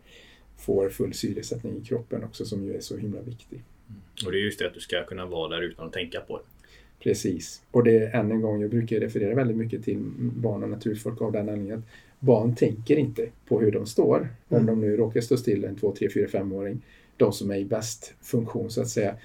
får 0.57 0.89
full 0.89 1.13
syresättning 1.13 1.77
i 1.77 1.85
kroppen 1.85 2.23
också 2.23 2.45
som 2.45 2.63
ju 2.65 2.75
är 2.75 2.81
så 2.81 2.97
himla 2.97 3.21
viktig. 3.21 3.63
Mm. 3.89 4.01
Och 4.25 4.31
det 4.31 4.37
är 4.37 4.41
just 4.41 4.59
det 4.59 4.67
att 4.67 4.73
du 4.73 4.79
ska 4.79 5.03
kunna 5.03 5.25
vara 5.25 5.49
där 5.49 5.61
utan 5.61 5.87
att 5.87 5.93
tänka 5.93 6.19
på 6.19 6.37
det. 6.37 6.43
Precis. 7.03 7.61
Och 7.71 7.83
det 7.83 7.97
är 7.97 8.19
än 8.19 8.31
en 8.31 8.41
gång, 8.41 8.61
jag 8.61 8.69
brukar 8.69 8.99
referera 8.99 9.35
väldigt 9.35 9.57
mycket 9.57 9.83
till 9.83 9.97
barn 10.19 10.63
och 10.63 10.69
naturfolk 10.69 11.21
av 11.21 11.31
den 11.31 11.49
anledningen 11.49 11.79
att 11.79 11.85
barn 12.19 12.55
tänker 12.55 12.97
inte 12.97 13.27
på 13.47 13.59
hur 13.59 13.71
de 13.71 13.85
står. 13.85 14.17
Mm. 14.17 14.31
Om 14.47 14.65
de 14.65 14.81
nu 14.81 14.97
råkar 14.97 15.21
stå 15.21 15.37
still 15.37 15.63
en 15.63 15.75
2, 15.75 15.95
3, 15.95 16.09
4, 16.09 16.27
5-åring. 16.27 16.81
De 17.17 17.33
som 17.33 17.51
är 17.51 17.55
i 17.55 17.65
bäst 17.65 18.13
funktion 18.21 18.69
så 18.69 18.81
att 18.81 18.89
säga 18.89 19.15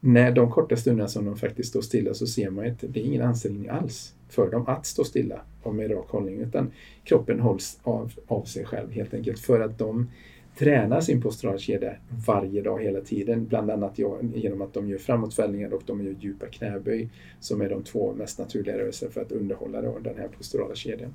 när 0.00 0.32
de 0.32 0.50
korta 0.50 0.76
stunderna 0.76 1.08
som 1.08 1.24
de 1.24 1.36
faktiskt 1.36 1.68
står 1.68 1.80
stilla 1.80 2.14
så 2.14 2.26
ser 2.26 2.50
man 2.50 2.66
att 2.66 2.84
det 2.88 3.00
är 3.00 3.04
ingen 3.04 3.22
ansträngning 3.22 3.68
alls 3.68 4.14
för 4.28 4.50
dem 4.50 4.68
att 4.68 4.86
stå 4.86 5.04
stilla 5.04 5.40
och 5.62 5.74
med 5.74 5.90
rak 5.90 6.08
hållning 6.08 6.40
utan 6.40 6.70
kroppen 7.04 7.40
hålls 7.40 7.80
av, 7.82 8.12
av 8.26 8.44
sig 8.44 8.64
själv 8.64 8.90
helt 8.90 9.14
enkelt 9.14 9.38
för 9.38 9.60
att 9.60 9.78
de 9.78 10.10
tränar 10.58 11.00
sin 11.00 11.22
posturalkedja 11.22 11.94
varje 12.26 12.62
dag 12.62 12.82
hela 12.82 13.00
tiden. 13.00 13.46
Bland 13.46 13.70
annat 13.70 13.98
genom 14.34 14.62
att 14.62 14.74
de 14.74 14.88
gör 14.88 14.98
framåtfällningar 14.98 15.72
och 15.72 15.82
de 15.86 16.04
gör 16.04 16.14
djupa 16.20 16.46
knäböj 16.46 17.08
som 17.40 17.60
är 17.60 17.68
de 17.68 17.82
två 17.82 18.14
mest 18.14 18.38
naturliga 18.38 18.78
rörelserna 18.78 19.12
för 19.12 19.20
att 19.20 19.32
underhålla 19.32 19.80
den 19.80 20.16
här 20.18 20.28
posturala 20.28 20.74
kedjan. 20.74 21.14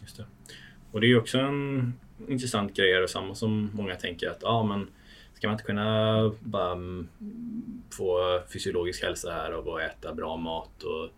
Just 0.00 0.16
det. 0.16 0.24
Och 0.90 1.00
det 1.00 1.06
är 1.06 1.18
också 1.18 1.38
en 1.38 1.92
intressant 2.28 2.76
grej 2.76 2.92
är 2.92 3.06
samma 3.06 3.34
som 3.34 3.70
många 3.74 3.94
tänker 3.94 4.28
att 4.28 4.44
ah, 4.44 4.62
men 4.62 4.86
ska 5.40 5.48
man 5.48 5.54
inte 5.54 5.64
kunna 5.64 6.32
bara 6.40 6.72
mm, 6.72 7.08
få 7.96 8.40
fysiologisk 8.52 9.02
hälsa 9.02 9.32
här 9.32 9.52
att 9.52 9.82
äta 9.82 10.14
bra 10.14 10.36
mat 10.36 10.82
och 10.82 11.08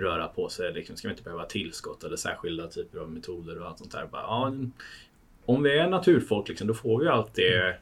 röra 0.00 0.26
på 0.26 0.48
sig? 0.48 0.72
Liksom, 0.72 0.96
ska 0.96 1.08
vi 1.08 1.12
inte 1.12 1.22
behöva 1.22 1.44
tillskott 1.44 2.04
eller 2.04 2.16
särskilda 2.16 2.66
typer 2.66 2.98
av 2.98 3.10
metoder 3.10 3.60
och 3.60 3.66
allt 3.66 3.78
sånt 3.78 3.92
där? 3.92 4.06
Bara, 4.06 4.22
ja, 4.22 4.52
om 5.44 5.62
vi 5.62 5.78
är 5.78 5.88
naturfolk 5.88 6.48
liksom, 6.48 6.66
då 6.66 6.74
får 6.74 7.00
vi 7.00 7.08
allt 7.08 7.34
det 7.34 7.76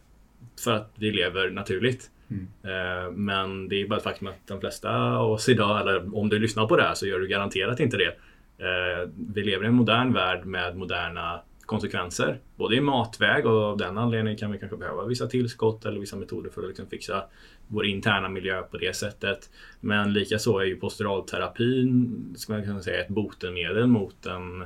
för 0.65 0.73
att 0.73 0.93
vi 0.95 1.11
lever 1.11 1.51
naturligt. 1.51 2.11
Mm. 2.31 2.49
Eh, 2.63 3.11
men 3.11 3.69
det 3.69 3.83
är 3.83 3.87
bara 3.87 3.97
ett 3.97 4.03
faktum 4.03 4.29
att 4.29 4.47
de 4.47 4.61
flesta 4.61 5.17
av 5.17 5.33
oss 5.33 5.49
idag, 5.49 5.81
eller 5.81 6.17
om 6.17 6.29
du 6.29 6.39
lyssnar 6.39 6.67
på 6.67 6.77
det 6.77 6.83
här 6.83 6.95
så 6.95 7.07
gör 7.07 7.19
du 7.19 7.29
garanterat 7.29 7.81
inte 7.81 7.97
det. 7.97 8.17
Eh, 8.59 9.09
vi 9.35 9.43
lever 9.43 9.65
i 9.65 9.69
en 9.69 9.75
modern 9.75 10.13
värld 10.13 10.45
med 10.45 10.77
moderna 10.77 11.41
konsekvenser. 11.69 12.41
Både 12.57 12.77
i 12.77 12.81
matväg 12.81 13.47
och 13.47 13.63
av 13.63 13.77
den 13.77 13.99
anledningen 13.99 14.39
kan 14.39 14.53
vi 14.53 14.59
kanske 14.59 14.77
behöva 14.77 15.05
vissa 15.05 15.27
tillskott 15.27 15.85
eller 15.85 16.01
vissa 16.01 16.17
metoder 16.17 16.51
för 16.51 16.63
att 16.63 16.69
liksom 16.69 16.87
fixa 16.87 17.25
vår 17.67 17.87
interna 17.87 18.29
miljö 18.29 18.63
på 18.63 18.79
det 18.79 18.97
sättet. 18.97 19.51
Men 19.81 20.13
likaså 20.13 20.59
är 20.59 20.65
ju 20.65 20.77
posturalterapin 20.77 22.35
ska 22.37 22.53
man 22.53 22.63
kunna 22.63 22.83
säga, 22.83 23.01
ett 23.01 23.09
botemedel 23.09 23.87
mot 23.87 24.23
den 24.23 24.65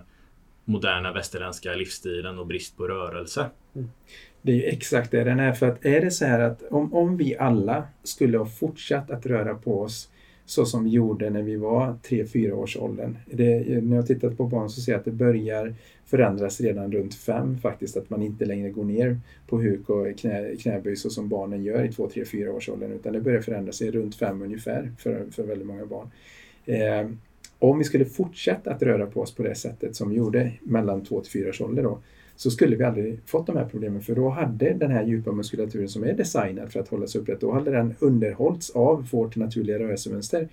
moderna 0.65 1.13
västerländska 1.13 1.75
livsstilen 1.75 2.39
och 2.39 2.47
brist 2.47 2.77
på 2.77 2.89
rörelse. 2.89 3.51
Mm. 3.75 3.91
Det 4.43 4.53
är 4.53 4.57
ju 4.57 4.65
exakt 4.65 5.11
det 5.11 5.25
den 5.25 5.41
är. 5.41 5.53
För 5.53 5.69
att 5.69 5.85
är 5.85 6.01
det 6.01 6.11
så 6.11 6.25
här 6.25 6.41
att 6.41 6.63
om, 6.71 6.95
om 6.95 7.17
vi 7.17 7.37
alla 7.37 7.85
skulle 8.03 8.39
ha 8.39 8.47
fortsatt 8.47 9.11
att 9.11 9.27
röra 9.27 9.55
på 9.55 9.83
oss 9.83 10.09
så 10.53 10.67
som 10.67 10.85
vi 10.85 10.91
gjorde 10.91 11.31
när 11.31 11.43
vi 11.43 11.57
var 11.57 11.95
3-4 12.09 12.53
års 12.53 12.77
åldern. 12.77 13.17
Det, 13.27 13.83
när 13.83 13.97
jag 13.97 14.07
tittat 14.07 14.37
på 14.37 14.47
barn 14.47 14.71
så 14.71 14.81
ser 14.81 14.93
jag 14.93 14.99
att 14.99 15.05
det 15.05 15.11
börjar 15.11 15.75
förändras 16.07 16.61
redan 16.61 16.93
runt 16.93 17.15
5 17.15 17.59
faktiskt. 17.59 17.97
Att 17.97 18.11
man 18.11 18.23
inte 18.23 18.45
längre 18.45 18.71
går 18.71 18.85
ner 18.85 19.19
på 19.47 19.61
huk 19.61 19.89
och 19.89 20.19
knä, 20.19 20.57
knäböj 20.57 20.97
så 20.97 21.11
som 21.11 21.29
barnen 21.29 21.65
gör 21.65 21.85
i 21.85 21.93
2, 21.93 22.09
3, 22.09 22.25
4 22.25 22.53
års 22.53 22.69
åldern. 22.69 22.93
Utan 22.93 23.13
det 23.13 23.21
börjar 23.21 23.41
förändras 23.41 23.77
sig 23.77 23.91
runt 23.91 24.15
5 24.15 24.43
ungefär 24.43 24.93
för, 24.99 25.27
för 25.31 25.43
väldigt 25.43 25.67
många 25.67 25.87
barn. 25.87 26.11
Eh, 26.67 27.11
om 27.59 27.79
vi 27.79 27.85
skulle 27.85 28.05
fortsätta 28.05 28.71
att 28.71 28.83
röra 28.83 29.07
på 29.07 29.21
oss 29.21 29.35
på 29.35 29.43
det 29.43 29.55
sättet 29.55 29.97
som 29.97 30.11
vi 30.11 30.17
gjorde 30.17 30.53
mellan 30.63 31.05
2 31.05 31.21
till 31.21 31.33
4 31.33 31.49
års 31.49 31.61
ålder 31.61 31.83
då, 31.83 31.99
så 32.37 32.51
skulle 32.51 32.77
vi 32.77 32.85
aldrig 32.85 33.21
fått 33.27 33.47
de 33.47 33.57
här 33.57 33.65
problemen 33.65 34.03
för 34.03 34.15
då 34.15 34.29
hade 34.29 34.73
den 34.73 34.91
här 34.91 35.05
djupa 35.05 35.33
muskulaturen 35.33 35.89
som 35.89 36.05
är 36.05 36.13
designad 36.13 36.73
för 36.73 36.81
att 36.81 36.89
hålla 36.89 37.07
sig 37.07 37.21
upprätt, 37.21 37.41
då 37.41 37.53
hade 37.53 37.71
den 37.71 37.95
underhållits 37.99 38.71
av 38.71 39.09
vårt 39.11 39.37
naturliga 39.37 39.79
rörelsemönster. 39.79 40.49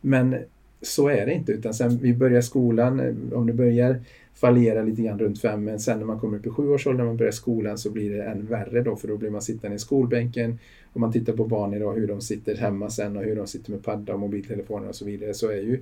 Men 0.00 0.36
så 0.82 1.08
är 1.08 1.26
det 1.26 1.32
inte 1.32 1.52
utan 1.52 1.74
sen 1.74 1.98
vi 1.98 2.14
börjar 2.14 2.40
skolan, 2.40 3.00
eh, 3.00 3.38
om 3.38 3.46
det 3.46 3.52
börjar 3.52 4.00
fallera 4.34 4.82
lite 4.82 5.02
grann 5.02 5.18
runt 5.18 5.40
fem 5.40 5.64
men 5.64 5.80
sen 5.80 5.98
när 5.98 6.06
man 6.06 6.20
kommer 6.20 6.38
upp 6.38 6.46
i 6.46 6.50
sjuårsåldern, 6.50 6.98
när 6.98 7.04
man 7.04 7.16
börjar 7.16 7.32
skolan 7.32 7.78
så 7.78 7.90
blir 7.90 8.10
det 8.10 8.22
än 8.22 8.46
värre 8.46 8.82
då 8.82 8.96
för 8.96 9.08
då 9.08 9.16
blir 9.16 9.30
man 9.30 9.42
sittande 9.42 9.76
i 9.76 9.78
skolbänken. 9.78 10.58
Om 10.92 11.00
man 11.00 11.12
tittar 11.12 11.32
på 11.32 11.44
barn 11.44 11.74
idag 11.74 11.94
hur 11.94 12.06
de 12.06 12.20
sitter 12.20 12.56
hemma 12.56 12.90
sen 12.90 13.16
och 13.16 13.22
hur 13.22 13.36
de 13.36 13.46
sitter 13.46 13.70
med 13.70 13.82
padda 13.82 14.14
och 14.14 14.20
mobiltelefoner 14.20 14.88
och 14.88 14.94
så 14.94 15.04
vidare 15.04 15.34
så 15.34 15.50
är 15.50 15.60
ju 15.60 15.74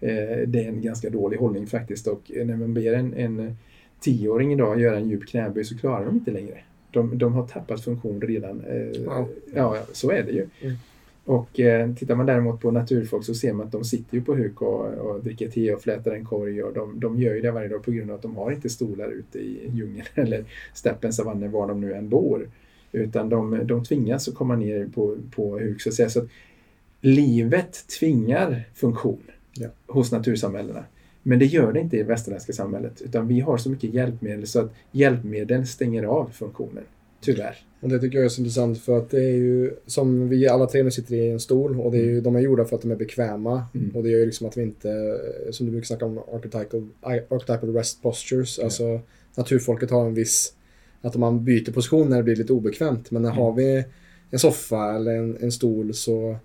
eh, 0.00 0.48
det 0.48 0.64
är 0.64 0.68
en 0.68 0.82
ganska 0.82 1.10
dålig 1.10 1.36
hållning 1.36 1.66
faktiskt 1.66 2.06
och 2.06 2.32
eh, 2.34 2.46
när 2.46 2.56
man 2.56 2.74
ber 2.74 2.92
en, 2.92 3.14
en 3.14 3.56
tioåring 4.04 4.52
idag 4.52 4.80
göra 4.80 4.96
en 4.96 5.08
djup 5.08 5.26
knäböj 5.26 5.64
så 5.64 5.78
klarar 5.78 6.06
de 6.06 6.14
inte 6.14 6.30
längre. 6.30 6.58
De, 6.90 7.18
de 7.18 7.32
har 7.32 7.46
tappat 7.46 7.84
funktion 7.84 8.20
redan. 8.20 8.60
Eh, 8.60 9.04
wow. 9.04 9.28
Ja, 9.54 9.78
så 9.92 10.10
är 10.10 10.22
det 10.22 10.32
ju. 10.32 10.46
Mm. 10.60 10.76
Och 11.24 11.60
eh, 11.60 11.94
tittar 11.94 12.14
man 12.14 12.26
däremot 12.26 12.60
på 12.60 12.70
naturfolk 12.70 13.24
så 13.24 13.34
ser 13.34 13.52
man 13.52 13.66
att 13.66 13.72
de 13.72 13.84
sitter 13.84 14.16
ju 14.16 14.24
på 14.24 14.34
huk 14.34 14.62
och, 14.62 14.86
och 14.86 15.24
dricker 15.24 15.48
te 15.48 15.74
och 15.74 15.82
flätar 15.82 16.10
en 16.10 16.24
korg 16.24 16.62
och 16.62 16.74
de, 16.74 17.00
de 17.00 17.20
gör 17.20 17.34
ju 17.34 17.40
det 17.40 17.50
varje 17.50 17.68
dag 17.68 17.82
på 17.82 17.90
grund 17.90 18.10
av 18.10 18.16
att 18.16 18.22
de 18.22 18.36
har 18.36 18.52
inte 18.52 18.68
stolar 18.68 19.08
ute 19.08 19.38
i 19.38 19.70
djungeln 19.74 20.06
eller 20.14 20.44
steppen, 20.74 21.12
savannen, 21.12 21.50
var 21.50 21.68
de 21.68 21.80
nu 21.80 21.94
än 21.94 22.08
bor. 22.08 22.48
Utan 22.92 23.28
de, 23.28 23.60
de 23.64 23.84
tvingas 23.84 24.28
att 24.28 24.34
komma 24.34 24.56
ner 24.56 24.86
på, 24.94 25.16
på 25.30 25.58
huk 25.58 25.80
så 25.80 25.88
att 25.88 25.94
säga. 25.94 26.10
Så 26.10 26.18
att 26.18 26.28
livet 27.00 27.88
tvingar 27.98 28.62
funktion 28.74 29.22
ja. 29.54 29.68
hos 29.86 30.12
natursamhällena. 30.12 30.84
Men 31.26 31.38
det 31.38 31.44
gör 31.44 31.72
det 31.72 31.80
inte 31.80 31.96
i 31.96 31.98
det 31.98 32.04
västerländska 32.04 32.52
samhället 32.52 33.02
utan 33.02 33.28
vi 33.28 33.40
har 33.40 33.56
så 33.56 33.70
mycket 33.70 33.94
hjälpmedel 33.94 34.46
så 34.46 34.60
att 34.60 34.72
hjälpmedel 34.92 35.66
stänger 35.66 36.04
av 36.04 36.30
funktionen. 36.32 36.84
Tyvärr. 37.20 37.56
Och 37.80 37.88
det 37.88 37.98
tycker 37.98 38.18
jag 38.18 38.24
är 38.24 38.28
så 38.28 38.40
intressant 38.40 38.78
för 38.78 38.98
att 38.98 39.10
det 39.10 39.24
är 39.24 39.36
ju 39.36 39.70
som 39.86 40.28
vi 40.28 40.48
alla 40.48 40.66
tre 40.66 40.82
nu 40.82 40.90
sitter 40.90 41.14
i 41.14 41.30
en 41.30 41.40
stol 41.40 41.80
och 41.80 41.92
det 41.92 41.98
är 41.98 42.04
ju, 42.04 42.20
de 42.20 42.36
är 42.36 42.40
gjorda 42.40 42.64
för 42.64 42.76
att 42.76 42.82
de 42.82 42.90
är 42.90 42.96
bekväma. 42.96 43.64
Mm. 43.74 43.90
Och 43.96 44.02
det 44.02 44.10
gör 44.10 44.18
ju 44.18 44.26
liksom 44.26 44.46
att 44.46 44.56
vi 44.56 44.62
inte, 44.62 45.20
som 45.50 45.66
du 45.66 45.72
brukar 45.72 45.86
snacka 45.86 46.06
om, 46.06 46.18
archetypal, 46.18 46.88
archetypal 47.00 47.74
rest 47.74 48.02
postures. 48.02 48.58
Ja. 48.58 48.64
Alltså 48.64 49.00
naturfolket 49.36 49.90
har 49.90 50.06
en 50.06 50.14
viss, 50.14 50.54
att 51.00 51.14
om 51.14 51.20
man 51.20 51.44
byter 51.44 51.72
position 51.72 52.10
när 52.10 52.16
det 52.16 52.22
blir 52.22 52.36
lite 52.36 52.52
obekvämt. 52.52 53.10
Men 53.10 53.22
när 53.22 53.30
mm. 53.30 53.42
har 53.42 53.52
vi 53.52 53.84
en 54.30 54.38
soffa 54.38 54.94
eller 54.94 55.16
en, 55.16 55.36
en 55.40 55.52
stol 55.52 55.94
så 55.94 56.36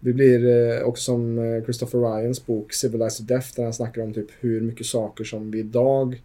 det 0.00 0.12
blir 0.12 0.46
eh, 0.46 0.82
också 0.82 1.02
som 1.02 1.38
eh, 1.38 1.64
Christopher 1.64 1.98
Ryans 1.98 2.46
bok 2.46 2.72
Civilized 2.72 3.26
Death 3.26 3.48
där 3.56 3.64
han 3.64 3.72
snackar 3.72 4.02
om 4.02 4.12
typ 4.12 4.28
hur 4.40 4.60
mycket 4.60 4.86
saker 4.86 5.24
som 5.24 5.50
vi 5.50 5.58
idag 5.58 6.22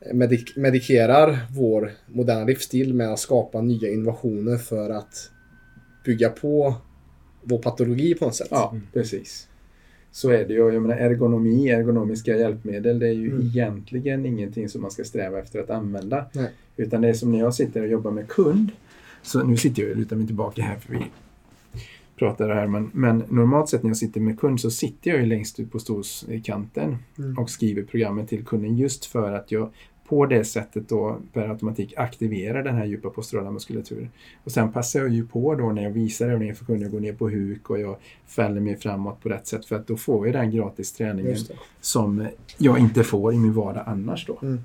eh, 0.00 0.14
medik 0.14 0.56
medikerar 0.56 1.38
vår 1.50 1.92
moderna 2.06 2.44
livsstil 2.44 2.94
med 2.94 3.12
att 3.12 3.18
skapa 3.18 3.60
nya 3.60 3.90
innovationer 3.90 4.56
för 4.56 4.90
att 4.90 5.30
bygga 6.04 6.28
på 6.28 6.74
vår 7.42 7.58
patologi 7.58 8.14
på 8.14 8.24
något 8.24 8.34
sätt. 8.34 8.48
Ja, 8.50 8.76
precis. 8.92 9.48
Så 10.10 10.30
är 10.30 10.48
det 10.48 10.54
ju. 10.54 10.72
Jag 10.72 10.82
menar, 10.82 10.96
ergonomi, 10.96 11.68
ergonomiska 11.68 12.36
hjälpmedel, 12.36 12.98
det 12.98 13.08
är 13.08 13.12
ju 13.12 13.30
mm. 13.30 13.46
egentligen 13.46 14.26
ingenting 14.26 14.68
som 14.68 14.82
man 14.82 14.90
ska 14.90 15.04
sträva 15.04 15.38
efter 15.38 15.60
att 15.60 15.70
använda. 15.70 16.26
Nej. 16.32 16.50
Utan 16.76 17.00
det 17.00 17.08
är 17.08 17.12
som 17.12 17.32
när 17.32 17.38
jag 17.38 17.54
sitter 17.54 17.82
och 17.82 17.88
jobbar 17.88 18.10
med 18.10 18.28
kund. 18.28 18.70
Så 19.22 19.42
nu 19.42 19.56
sitter 19.56 19.82
jag 19.82 19.90
och 19.90 19.96
lutar 19.96 20.16
mig 20.16 20.26
tillbaka 20.26 20.62
här 20.62 20.76
för 20.76 20.92
vi 20.92 21.04
pratar 22.16 22.48
här, 22.48 22.66
men, 22.66 22.90
men 22.94 23.24
normalt 23.28 23.68
sett 23.68 23.82
när 23.82 23.90
jag 23.90 23.96
sitter 23.96 24.20
med 24.20 24.40
kund 24.40 24.60
så 24.60 24.70
sitter 24.70 25.10
jag 25.10 25.20
ju 25.20 25.26
längst 25.26 25.60
ut 25.60 25.72
på 25.72 25.78
stolskanten 25.78 26.96
mm. 27.18 27.38
och 27.38 27.50
skriver 27.50 27.82
programmet 27.82 28.28
till 28.28 28.44
kunden 28.44 28.76
just 28.76 29.04
för 29.04 29.32
att 29.32 29.52
jag 29.52 29.70
på 30.08 30.26
det 30.26 30.44
sättet 30.44 30.88
då 30.88 31.18
per 31.32 31.48
automatik 31.48 31.94
aktiverar 31.96 32.62
den 32.62 32.74
här 32.74 32.84
djupa 32.84 33.10
posturala 33.10 33.50
muskulaturen. 33.50 34.10
Och 34.44 34.52
sen 34.52 34.72
passar 34.72 35.00
jag 35.00 35.08
ju 35.08 35.26
på 35.26 35.54
då 35.54 35.72
när 35.72 35.82
jag 35.82 35.90
visar 35.90 36.28
övningen 36.28 36.54
för 36.54 36.64
kunden, 36.64 36.82
jag 36.82 36.90
går 36.90 37.00
ner 37.00 37.12
på 37.12 37.28
huk 37.28 37.70
och 37.70 37.80
jag 37.80 37.96
fäller 38.26 38.60
mig 38.60 38.76
framåt 38.76 39.22
på 39.22 39.28
rätt 39.28 39.46
sätt 39.46 39.66
för 39.66 39.76
att 39.76 39.86
då 39.86 39.96
får 39.96 40.26
jag 40.26 40.34
den 40.34 40.50
gratis 40.50 40.92
träningen 40.92 41.36
som 41.80 42.26
jag 42.58 42.78
inte 42.78 43.04
får 43.04 43.34
i 43.34 43.36
min 43.36 43.52
vardag 43.52 43.84
annars 43.86 44.26
då. 44.26 44.38
Mm. 44.42 44.60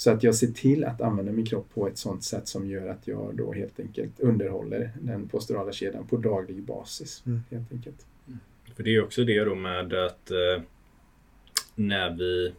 Så 0.00 0.10
att 0.10 0.22
jag 0.22 0.34
ser 0.34 0.46
till 0.46 0.84
att 0.84 1.00
använda 1.00 1.32
min 1.32 1.46
kropp 1.46 1.74
på 1.74 1.88
ett 1.88 1.98
sådant 1.98 2.24
sätt 2.24 2.48
som 2.48 2.66
gör 2.66 2.88
att 2.88 3.08
jag 3.08 3.36
då 3.36 3.52
helt 3.52 3.80
enkelt 3.80 4.20
underhåller 4.20 4.92
den 5.00 5.28
posturala 5.28 5.72
kedjan 5.72 6.06
på 6.06 6.16
daglig 6.16 6.62
basis. 6.62 7.22
Mm. 7.26 7.40
Helt 7.50 7.72
enkelt. 7.72 8.06
Mm. 8.26 8.38
För 8.76 8.82
det 8.82 8.94
är 8.96 9.02
också 9.04 9.24
det 9.24 9.44
då 9.44 9.54
med 9.54 9.94
att 9.94 10.30
eh, 10.30 10.62
när 11.74 12.10
vi 12.10 12.54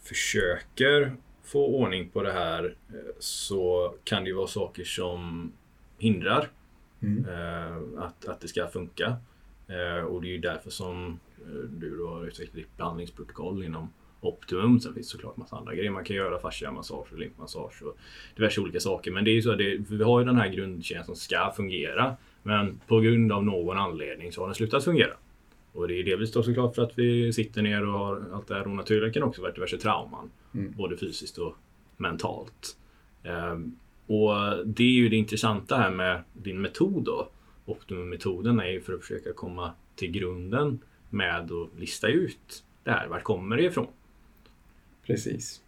försöker 0.00 1.16
få 1.42 1.66
ordning 1.66 2.08
på 2.08 2.22
det 2.22 2.32
här 2.32 2.76
eh, 2.88 3.14
så 3.18 3.94
kan 4.04 4.22
det 4.24 4.28
ju 4.28 4.36
vara 4.36 4.46
saker 4.46 4.84
som 4.84 5.52
hindrar 5.98 6.50
mm. 7.02 7.24
eh, 7.24 8.02
att, 8.02 8.28
att 8.28 8.40
det 8.40 8.48
ska 8.48 8.68
funka. 8.68 9.16
Eh, 9.68 10.04
och 10.04 10.22
det 10.22 10.28
är 10.28 10.32
ju 10.32 10.38
därför 10.38 10.70
som 10.70 11.20
eh, 11.38 11.70
du 11.70 11.96
då 11.96 12.08
har 12.08 12.26
utvecklat 12.26 12.56
ditt 12.56 12.76
behandlingsprotokoll 12.76 13.64
inom 13.64 13.88
optimum. 14.20 14.80
Sen 14.80 14.94
finns 14.94 15.06
det 15.06 15.10
såklart 15.10 15.36
massa 15.36 15.56
andra 15.56 15.74
grejer 15.74 15.90
man 15.90 16.04
kan 16.04 16.16
göra. 16.16 16.38
Fasciamassage 16.38 17.12
och 17.12 17.18
limpmassage 17.18 17.82
och 17.82 17.96
diverse 18.36 18.60
olika 18.60 18.80
saker. 18.80 19.10
Men 19.10 19.24
det 19.24 19.30
är 19.30 19.34
ju 19.34 19.42
så 19.42 19.52
att 19.52 19.60
vi 19.90 20.02
har 20.02 20.20
ju 20.20 20.26
den 20.26 20.36
här 20.36 20.48
grundkedjan 20.48 21.04
som 21.04 21.16
ska 21.16 21.52
fungera. 21.56 22.16
Men 22.42 22.80
på 22.86 23.00
grund 23.00 23.32
av 23.32 23.44
någon 23.44 23.78
anledning 23.78 24.32
så 24.32 24.40
har 24.40 24.48
den 24.48 24.54
slutat 24.54 24.84
fungera. 24.84 25.12
Och 25.72 25.88
det 25.88 25.94
är 25.94 26.04
delvis 26.04 26.32
då 26.32 26.42
såklart 26.42 26.74
för 26.74 26.82
att 26.82 26.98
vi 26.98 27.32
sitter 27.32 27.62
ner 27.62 27.86
och 27.86 27.98
har 27.98 28.24
allt 28.32 28.48
det 28.48 28.54
här 28.54 28.66
onaturliga 28.66 29.12
kan 29.12 29.22
också 29.22 29.42
vara 29.42 29.52
diverse 29.52 29.78
trauman. 29.78 30.30
Mm. 30.54 30.72
Både 30.76 30.96
fysiskt 30.96 31.38
och 31.38 31.56
mentalt. 31.96 32.76
Um, 33.52 33.78
och 34.06 34.66
det 34.66 34.84
är 34.84 34.92
ju 34.92 35.08
det 35.08 35.16
intressanta 35.16 35.76
här 35.76 35.90
med 35.90 36.22
din 36.32 36.60
metod 36.60 37.04
då. 37.04 37.28
Optimum-metoden 37.64 38.60
är 38.60 38.70
ju 38.70 38.80
för 38.80 38.92
att 38.92 39.00
försöka 39.00 39.32
komma 39.32 39.72
till 39.96 40.10
grunden 40.10 40.78
med 41.10 41.52
att 41.52 41.78
lista 41.78 42.08
ut 42.08 42.64
det 42.84 42.90
här. 42.90 43.08
Vart 43.08 43.22
kommer 43.22 43.56
det 43.56 43.62
ifrån? 43.62 43.86
Precis. 45.10 45.60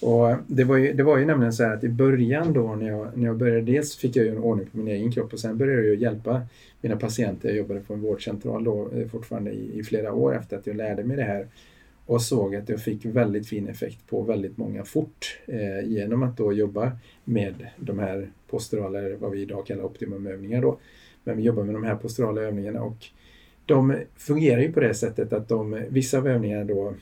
Och 0.00 0.36
det 0.46 0.64
var, 0.64 0.76
ju, 0.76 0.92
det 0.92 1.02
var 1.02 1.18
ju 1.18 1.24
nämligen 1.24 1.52
så 1.52 1.64
här 1.64 1.74
att 1.74 1.84
i 1.84 1.88
början 1.88 2.52
då 2.52 2.74
när 2.74 2.88
jag, 2.88 3.16
när 3.16 3.26
jag 3.26 3.36
började, 3.36 3.60
dels 3.60 3.96
fick 3.96 4.16
jag 4.16 4.24
ju 4.24 4.30
en 4.30 4.38
ordning 4.38 4.66
på 4.66 4.76
min 4.78 4.88
egen 4.88 5.12
kropp 5.12 5.32
och 5.32 5.38
sen 5.38 5.58
började 5.58 5.86
jag 5.86 5.96
hjälpa 5.96 6.42
mina 6.80 6.96
patienter. 6.96 7.48
Jag 7.48 7.58
jobbade 7.58 7.80
på 7.80 7.94
en 7.94 8.00
vårdcentral 8.00 8.64
då 8.64 8.90
eh, 8.94 9.08
fortfarande 9.08 9.50
i, 9.50 9.78
i 9.78 9.82
flera 9.82 10.12
år 10.12 10.36
efter 10.36 10.56
att 10.56 10.66
jag 10.66 10.76
lärde 10.76 11.04
mig 11.04 11.16
det 11.16 11.22
här 11.22 11.46
och 12.06 12.22
såg 12.22 12.56
att 12.56 12.68
jag 12.68 12.80
fick 12.80 13.04
väldigt 13.04 13.48
fin 13.48 13.68
effekt 13.68 14.06
på 14.06 14.22
väldigt 14.22 14.56
många 14.56 14.84
fort 14.84 15.38
eh, 15.46 15.88
genom 15.88 16.22
att 16.22 16.36
då 16.36 16.52
jobba 16.52 16.92
med 17.24 17.54
de 17.76 17.98
här 17.98 18.30
posturala, 18.50 19.16
vad 19.18 19.30
vi 19.30 19.42
idag 19.42 19.66
kallar 19.66 19.84
optimumövningar 19.84 20.62
då. 20.62 20.78
Men 21.24 21.36
vi 21.36 21.42
jobbar 21.42 21.64
med 21.64 21.74
de 21.74 21.84
här 21.84 21.96
posturala 21.96 22.40
övningarna 22.40 22.82
och 22.82 23.06
de 23.66 23.94
fungerar 24.16 24.60
ju 24.60 24.72
på 24.72 24.80
det 24.80 24.94
sättet 24.94 25.32
att 25.32 25.48
de, 25.48 25.82
vissa 25.88 26.18
av 26.18 26.28
övningarna 26.28 26.64
då 26.64 26.94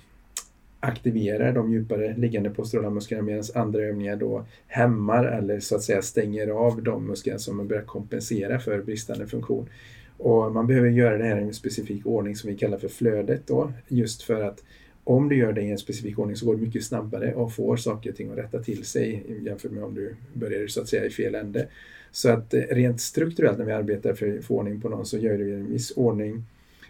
aktiverar 0.85 1.53
de 1.53 1.73
djupare 1.73 2.14
liggande 2.16 2.51
posturala 2.51 2.90
musklerna 2.90 3.23
medan 3.23 3.44
andra 3.55 3.83
övningar 3.83 4.16
då 4.16 4.47
hämmar 4.66 5.25
eller 5.25 5.61
så 5.61 5.77
att 5.77 5.83
säga 5.83 6.03
stänger 6.03 6.49
av 6.49 6.83
de 6.83 7.07
muskler 7.07 7.38
som 7.38 7.57
man 7.57 7.68
börjar 7.68 7.83
kompensera 7.83 8.59
för 8.59 8.83
bristande 8.83 9.27
funktion. 9.27 9.68
Och 10.16 10.53
man 10.53 10.66
behöver 10.66 10.88
göra 10.88 11.18
det 11.18 11.25
här 11.25 11.38
i 11.38 11.42
en 11.42 11.55
specifik 11.55 12.07
ordning 12.07 12.37
som 12.37 12.51
vi 12.51 12.57
kallar 12.57 12.79
för 12.79 12.88
flödet 12.88 13.47
då, 13.47 13.73
just 13.88 14.23
för 14.23 14.40
att 14.40 14.62
om 15.05 15.29
du 15.29 15.37
gör 15.37 15.53
det 15.53 15.62
i 15.62 15.70
en 15.70 15.79
specifik 15.79 16.18
ordning 16.18 16.37
så 16.37 16.47
går 16.47 16.55
det 16.55 16.62
mycket 16.62 16.85
snabbare 16.85 17.35
och 17.35 17.53
får 17.53 17.77
saker 17.77 18.11
och 18.11 18.16
ting 18.16 18.31
att 18.31 18.38
rätta 18.38 18.62
till 18.62 18.85
sig 18.85 19.23
jämfört 19.44 19.73
med 19.73 19.85
om 19.85 19.94
du 19.94 20.16
börjar 20.33 20.66
så 20.66 20.81
att 20.81 20.88
säga 20.88 21.05
i 21.05 21.11
fel 21.11 21.35
ände. 21.35 21.66
Så 22.11 22.31
att 22.31 22.55
eh, 22.55 22.61
rent 22.61 23.01
strukturellt 23.01 23.59
när 23.59 23.64
vi 23.64 23.73
arbetar 23.73 24.14
för 24.14 24.38
att 24.38 24.44
få 24.44 24.59
ordning 24.59 24.81
på 24.81 24.88
någon 24.88 25.07
så 25.07 25.18
gör 25.18 25.37
vi 25.37 25.53
en 25.53 25.70
viss 25.70 25.92
ordning. 25.97 26.44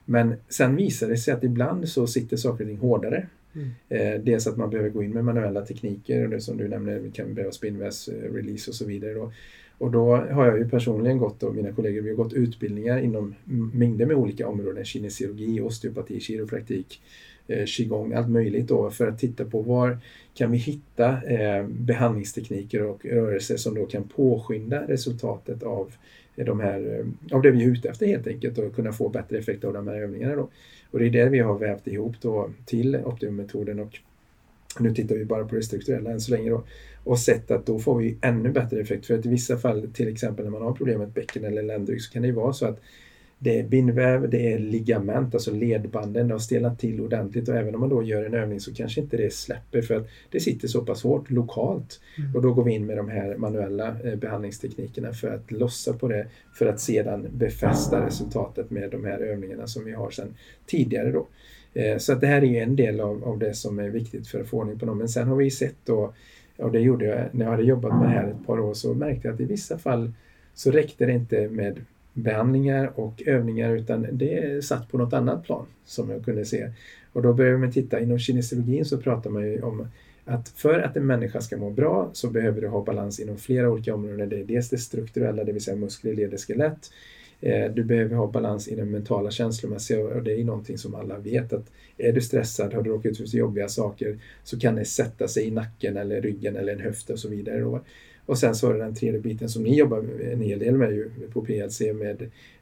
Men 0.05 0.35
sen 0.49 0.77
visar 0.77 1.09
det 1.09 1.17
sig 1.17 1.35
att 1.35 1.45
ibland 1.45 1.89
så 1.89 2.07
sitter 2.07 2.37
saker 2.37 2.65
och 2.65 2.69
ting 2.69 2.79
hårdare. 2.79 3.27
Mm. 3.55 3.69
Eh, 3.89 4.21
dels 4.21 4.47
att 4.47 4.57
man 4.57 4.71
behöver 4.71 4.91
gå 4.91 5.03
in 5.03 5.11
med 5.11 5.25
manuella 5.25 5.61
tekniker 5.61 6.25
och 6.25 6.31
det 6.31 6.41
som 6.41 6.57
du 6.57 6.69
nämner, 6.69 6.99
vi 6.99 7.11
kan 7.11 7.35
behöva 7.35 7.53
spinväs, 7.53 8.09
eh, 8.09 8.33
release 8.33 8.71
och 8.71 8.75
så 8.75 8.85
vidare. 8.85 9.15
Då. 9.15 9.33
Och 9.79 9.91
då 9.91 10.17
har 10.17 10.47
jag 10.47 10.59
ju 10.59 10.69
personligen 10.69 11.19
gått 11.19 11.43
och 11.43 11.55
mina 11.55 11.73
kollegor, 11.73 12.03
vi 12.03 12.09
har 12.09 12.17
gått 12.17 12.33
utbildningar 12.33 12.99
inom 12.99 13.35
mängder 13.75 14.07
med 14.07 14.17
olika 14.17 14.49
områden, 14.49 14.85
kinesiologi, 14.85 15.61
osteopati, 15.61 16.21
kiropraktik, 16.21 17.01
eh, 17.47 17.65
qigong, 17.67 18.13
allt 18.13 18.31
möjligt 18.31 18.69
då 18.69 18.91
för 18.91 19.07
att 19.07 19.19
titta 19.19 19.45
på 19.45 19.63
var 19.63 19.99
kan 20.35 20.51
vi 20.51 20.59
hitta 20.59 21.23
eh, 21.23 21.67
behandlingstekniker 21.67 22.83
och 22.83 23.05
rörelser 23.05 23.57
som 23.57 23.75
då 23.75 23.87
kan 23.87 24.09
påskynda 24.09 24.89
resultatet 24.89 25.63
av 25.63 25.93
de 26.37 26.61
här, 26.61 26.99
eh, 26.99 27.37
av 27.37 27.43
det 27.43 27.51
vi 27.51 27.65
är 27.65 27.69
ute 27.69 27.89
efter 27.89 28.07
helt 28.07 28.27
enkelt 28.27 28.59
och 28.59 28.75
kunna 28.75 28.93
få 28.93 29.09
bättre 29.09 29.39
effekt 29.39 29.65
av 29.65 29.73
de 29.73 29.89
här 29.89 29.95
övningarna. 29.95 30.37
Då. 30.37 30.49
Och 30.95 31.01
det 31.01 31.07
är 31.07 31.11
det 31.11 31.29
vi 31.29 31.39
har 31.39 31.59
vävt 31.59 31.87
ihop 31.87 32.15
då 32.21 32.51
till 32.67 32.97
Optimum-metoden 32.97 33.81
och 33.81 33.99
nu 34.81 34.95
tittar 34.95 35.15
vi 35.15 35.25
bara 35.25 35.45
på 35.45 35.55
det 35.55 35.63
strukturella 35.63 36.11
än 36.11 36.21
så 36.21 36.31
länge 36.31 36.51
då 36.51 36.65
och 37.05 37.19
sett 37.19 37.51
att 37.51 37.67
då 37.67 37.79
får 37.79 37.99
vi 37.99 38.17
ännu 38.21 38.51
bättre 38.51 38.81
effekt. 38.81 39.07
För 39.07 39.19
att 39.19 39.27
i 39.27 39.29
vissa 39.29 39.57
fall, 39.57 39.89
till 39.95 40.09
exempel 40.09 40.45
när 40.45 40.53
man 40.53 40.63
har 40.63 40.73
problem 40.73 40.99
med 40.99 41.09
ett 41.09 41.15
bäcken 41.15 41.45
eller 41.45 41.63
ländrygg, 41.63 42.03
så 42.03 42.13
kan 42.13 42.23
det 42.23 42.29
ju 42.29 42.35
vara 42.35 42.53
så 42.53 42.67
att 42.67 42.81
det 43.45 43.59
är 43.59 43.65
bindväv, 43.65 44.31
det 44.31 44.53
är 44.53 44.59
ligament, 44.59 45.35
alltså 45.35 45.51
ledbanden, 45.51 46.29
det 46.29 46.35
har 46.35 46.39
stelnat 46.39 46.79
till 46.79 47.01
ordentligt 47.01 47.49
och 47.49 47.57
även 47.57 47.75
om 47.75 47.81
man 47.81 47.91
då 47.91 48.03
gör 48.03 48.25
en 48.25 48.35
övning 48.35 48.61
så 48.61 48.75
kanske 48.75 49.01
inte 49.01 49.17
det 49.17 49.33
släpper 49.33 49.83
för 49.83 49.97
att 49.97 50.09
det 50.31 50.41
sitter 50.41 50.69
så 50.69 50.85
pass 50.85 51.03
hårt 51.03 51.31
lokalt. 51.31 52.01
Mm. 52.19 52.37
Och 52.37 52.43
då 52.43 52.53
går 52.53 52.65
vi 52.65 52.73
in 52.73 52.87
med 52.87 52.97
de 52.97 53.09
här 53.09 53.37
manuella 53.37 53.97
eh, 54.05 54.17
behandlingsteknikerna 54.17 55.13
för 55.13 55.35
att 55.35 55.51
lossa 55.51 55.93
på 55.93 56.09
det 56.09 56.27
för 56.59 56.67
att 56.67 56.81
sedan 56.81 57.27
befästa 57.33 58.07
resultatet 58.07 58.71
med 58.71 58.91
de 58.91 59.05
här 59.05 59.19
övningarna 59.19 59.67
som 59.67 59.85
vi 59.85 59.93
har 59.93 60.11
sedan 60.11 60.35
tidigare. 60.67 61.13
Då. 61.13 61.27
Eh, 61.75 61.99
så 61.99 62.13
att 62.13 62.21
det 62.21 62.27
här 62.27 62.43
är 62.43 62.47
ju 62.47 62.59
en 62.59 62.77
del 62.77 63.01
av, 63.01 63.25
av 63.25 63.39
det 63.39 63.55
som 63.55 63.79
är 63.79 63.89
viktigt 63.89 64.29
för 64.29 64.41
att 64.41 64.49
få 64.49 64.59
ordning 64.59 64.79
på 64.79 64.87
dem. 64.87 64.99
Men 64.99 65.09
sen 65.09 65.29
har 65.29 65.37
vi 65.37 65.51
sett 65.51 65.77
då, 65.85 66.15
och 66.57 66.73
det 66.73 66.81
gjorde 66.81 67.05
jag 67.05 67.29
när 67.33 67.45
jag 67.45 67.51
hade 67.51 67.65
jobbat 67.65 68.01
med 68.01 68.09
det 68.09 68.15
här 68.15 68.29
ett 68.29 68.47
par 68.47 68.61
år, 68.61 68.75
så 68.75 68.95
märkte 68.95 69.29
jag 69.29 69.35
att 69.35 69.41
i 69.41 69.45
vissa 69.45 69.79
fall 69.79 70.13
så 70.55 70.71
räckte 70.71 71.07
det 71.07 71.13
inte 71.13 71.49
med 71.49 71.85
behandlingar 72.15 72.93
och 72.95 73.23
övningar 73.27 73.77
utan 73.77 74.07
det 74.13 74.65
satt 74.65 74.91
på 74.91 74.99
något 74.99 75.13
annat 75.13 75.45
plan 75.45 75.67
som 75.85 76.11
jag 76.11 76.25
kunde 76.25 76.45
se. 76.45 76.71
Och 77.13 77.23
då 77.23 77.33
började 77.33 77.59
man 77.59 77.73
titta, 77.73 78.01
inom 78.01 78.19
kinesiologin 78.19 78.85
så 78.85 78.99
pratar 78.99 79.31
man 79.31 79.43
ju 79.43 79.63
om 79.63 79.89
att 80.25 80.49
för 80.49 80.81
att 80.81 80.97
en 80.97 81.07
människa 81.07 81.41
ska 81.41 81.57
må 81.57 81.71
bra 81.71 82.11
så 82.13 82.31
behöver 82.31 82.61
du 82.61 82.69
ha 82.69 82.85
balans 82.85 83.21
inom 83.21 83.39
flera 83.39 83.71
olika 83.71 83.95
områden. 83.95 84.29
Det 84.29 84.41
är 84.41 84.45
dels 84.45 84.71
det 84.71 84.79
strukturella, 84.79 85.45
det 85.45 85.53
vill 85.53 85.63
säga 85.65 85.77
muskler, 85.77 86.15
leder, 86.15 86.39
skelett. 86.39 86.91
Eh, 87.41 87.71
du 87.73 87.85
behöver 87.85 88.17
ha 88.17 88.27
balans 88.27 88.69
i 88.69 88.75
den 88.75 88.91
mentala 88.91 89.31
känslomässiga 89.31 90.05
och 90.05 90.23
det 90.23 90.41
är 90.41 90.45
någonting 90.45 90.79
som 90.79 90.95
alla 90.95 91.19
vet 91.19 91.53
att 91.53 91.71
är 91.99 92.13
du 92.13 92.21
stressad, 92.21 92.75
har 92.75 92.83
du 92.83 92.91
råkat 92.91 93.21
ut 93.21 93.31
för 93.31 93.39
jobbiga 93.39 93.69
saker 93.69 94.19
så 94.45 94.59
kan 94.59 94.75
det 94.75 94.85
sätta 94.85 95.29
sig 95.29 95.45
i 95.45 95.51
nacken 95.51 95.97
eller 95.97 96.21
ryggen 96.21 96.57
eller 96.57 96.73
en 96.73 96.81
höft 96.81 97.11
och 97.11 97.19
så 97.19 97.29
vidare. 97.29 97.81
Och 98.27 98.39
sen 98.39 98.55
så 98.55 98.71
är 98.71 98.75
det 98.75 98.81
den 98.81 98.95
tredje 98.95 99.21
biten 99.21 99.49
som 99.49 99.63
ni 99.63 99.79
jobbar 99.79 100.05
en 100.33 100.41
hel 100.41 100.59
del 100.59 100.75
med 100.75 100.93
ju 100.93 101.11
på 101.33 101.45
PLC 101.45 101.83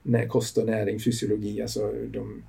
med 0.02 0.28
kost 0.28 0.58
och 0.58 0.66
näring, 0.66 1.00
fysiologi, 1.00 1.62
alltså 1.62 1.92
de, 2.12 2.42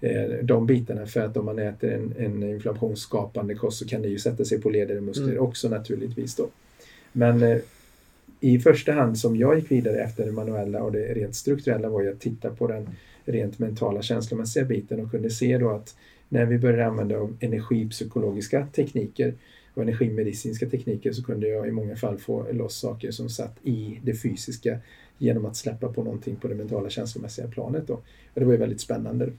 eh, 0.00 0.30
de 0.42 0.66
bitarna. 0.66 1.06
För 1.06 1.20
att 1.20 1.36
om 1.36 1.44
man 1.44 1.58
äter 1.58 1.92
en, 1.92 2.14
en 2.18 2.42
inflammationsskapande 2.42 3.54
kost 3.54 3.78
så 3.78 3.88
kan 3.88 4.02
det 4.02 4.08
ju 4.08 4.18
sätta 4.18 4.44
sig 4.44 4.60
på 4.60 4.70
leder 4.70 4.96
och 4.96 5.02
muskler 5.02 5.28
mm. 5.28 5.42
också 5.42 5.68
naturligtvis. 5.68 6.34
Då. 6.34 6.48
Men 7.12 7.42
eh, 7.42 7.58
i 8.40 8.58
första 8.58 8.92
hand 8.92 9.18
som 9.18 9.36
jag 9.36 9.56
gick 9.56 9.70
vidare 9.70 10.00
efter 10.00 10.26
det 10.26 10.32
manuella 10.32 10.82
och 10.82 10.92
det 10.92 11.14
rent 11.14 11.34
strukturella 11.34 11.88
var 11.88 12.02
ju 12.02 12.10
att 12.10 12.20
titta 12.20 12.50
på 12.50 12.66
den 12.66 12.88
rent 13.24 13.58
mentala 13.58 14.02
känslomässiga 14.02 14.64
biten 14.64 15.00
och 15.00 15.10
kunde 15.10 15.30
se 15.30 15.58
då 15.58 15.70
att 15.70 15.96
när 16.28 16.46
vi 16.46 16.58
började 16.58 16.86
använda 16.86 17.28
energipsykologiska 17.40 18.66
tekniker 18.66 19.34
och 19.76 19.82
energimedicinska 19.82 20.70
tekniker 20.70 21.12
så 21.12 21.24
kunde 21.24 21.48
jag 21.48 21.68
i 21.68 21.70
många 21.70 21.96
fall 21.96 22.18
få 22.18 22.52
loss 22.52 22.76
saker 22.76 23.10
som 23.10 23.28
satt 23.28 23.56
i 23.62 24.00
det 24.02 24.14
fysiska 24.14 24.78
genom 25.18 25.46
att 25.46 25.56
släppa 25.56 25.92
på 25.92 26.04
någonting 26.04 26.36
på 26.36 26.48
det 26.48 26.54
mentala 26.54 26.90
känslomässiga 26.90 27.48
planet. 27.48 27.86
Då. 27.86 27.94
Och 27.94 28.40
det 28.40 28.44
var 28.44 28.52
ju 28.52 28.58
väldigt 28.58 28.80
spännande, 28.80 29.32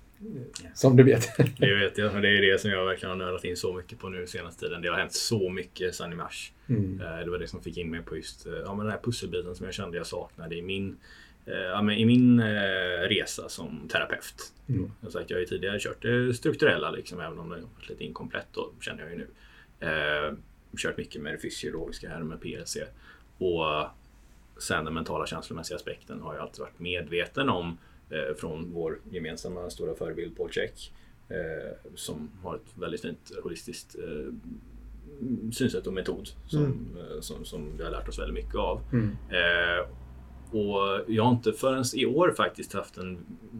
som 0.73 0.95
du 0.95 1.03
vet. 1.03 1.37
Det 1.57 1.75
vet 1.75 1.97
jag. 1.97 2.21
Det 2.21 2.37
är 2.37 2.51
det 2.51 2.61
som 2.61 2.71
jag 2.71 2.85
verkligen 2.85 3.09
har 3.09 3.25
nördat 3.25 3.43
in 3.43 3.57
så 3.57 3.73
mycket 3.73 3.99
på 3.99 4.09
nu 4.09 4.27
senaste 4.27 4.65
tiden. 4.65 4.81
Det 4.81 4.87
har 4.87 4.97
hänt 4.97 5.13
så 5.13 5.49
mycket 5.49 5.95
sedan 5.95 6.13
i 6.13 6.15
mars. 6.15 6.51
Mm. 6.69 7.01
Eh, 7.01 7.25
det 7.25 7.31
var 7.31 7.39
det 7.39 7.47
som 7.47 7.61
fick 7.61 7.77
in 7.77 7.91
mig 7.91 8.01
på 8.01 8.15
just 8.15 8.47
eh, 8.47 8.53
ja, 8.53 8.75
men 8.75 8.85
den 8.85 8.91
här 8.91 9.01
pusselbiten 9.03 9.55
som 9.55 9.65
jag 9.65 9.73
kände 9.73 9.97
jag 9.97 10.07
saknade 10.07 10.55
i 10.55 10.61
min 10.61 10.97
eh, 11.45 11.53
Ja, 11.53 11.91
i 11.91 12.05
min 12.05 12.41
resa 13.09 13.49
som 13.49 13.87
terapeut. 13.91 14.53
Mm. 14.69 14.91
Jag, 15.01 15.11
sagt, 15.11 15.29
jag 15.29 15.37
har 15.37 15.41
ju 15.41 15.45
tidigare 15.45 15.79
kört 15.79 16.01
det 16.01 16.33
strukturella, 16.33 16.91
liksom, 16.91 17.19
även 17.19 17.39
om 17.39 17.49
det 17.49 17.55
varit 17.55 17.89
lite 17.89 18.03
inkomplett. 18.03 18.47
Då, 18.51 18.71
känner 18.81 19.03
jag 19.03 19.11
ju 19.11 19.17
nu. 19.17 19.27
Eh, 19.79 20.33
kört 20.77 20.97
mycket 20.97 21.21
med 21.21 21.33
det 21.33 21.39
fysiologiska 21.39 22.09
här 22.09 22.19
med 22.19 22.41
PLC. 22.41 22.77
Och 23.37 23.65
sen 24.61 24.85
den 24.85 24.93
mentala 24.93 25.25
känslomässiga 25.25 25.75
aspekten 25.75 26.21
har 26.21 26.33
jag 26.33 26.43
alltid 26.43 26.59
varit 26.59 26.79
medveten 26.79 27.49
om 27.49 27.77
eh, 28.09 28.35
från 28.35 28.71
vår 28.73 28.99
gemensamma 29.11 29.69
stora 29.69 29.95
förebild 29.95 30.37
Paul 30.37 30.51
Check. 30.51 30.93
Eh, 31.29 31.91
som 31.95 32.29
har 32.43 32.55
ett 32.55 32.77
väldigt 32.77 33.01
fint 33.01 33.31
holistiskt 33.43 33.95
eh, 33.95 34.33
synsätt 35.51 35.87
och 35.87 35.93
metod 35.93 36.29
som, 36.47 36.65
mm. 36.65 36.97
Eh, 36.97 37.21
som, 37.21 37.45
som, 37.45 37.77
vi 37.77 37.83
har 37.83 37.91
lärt 37.91 38.07
oss 38.07 38.19
väldigt 38.19 38.43
mycket 38.43 38.55
av. 38.55 38.81
Mm. 38.93 39.17
Eh, 39.29 39.87
och 40.51 41.03
jag 41.07 41.23
har 41.23 41.31
inte 41.31 41.53
förrän 41.53 41.83
i 41.95 42.05
år 42.05 42.33
faktiskt 42.37 42.73
haft 42.73 42.97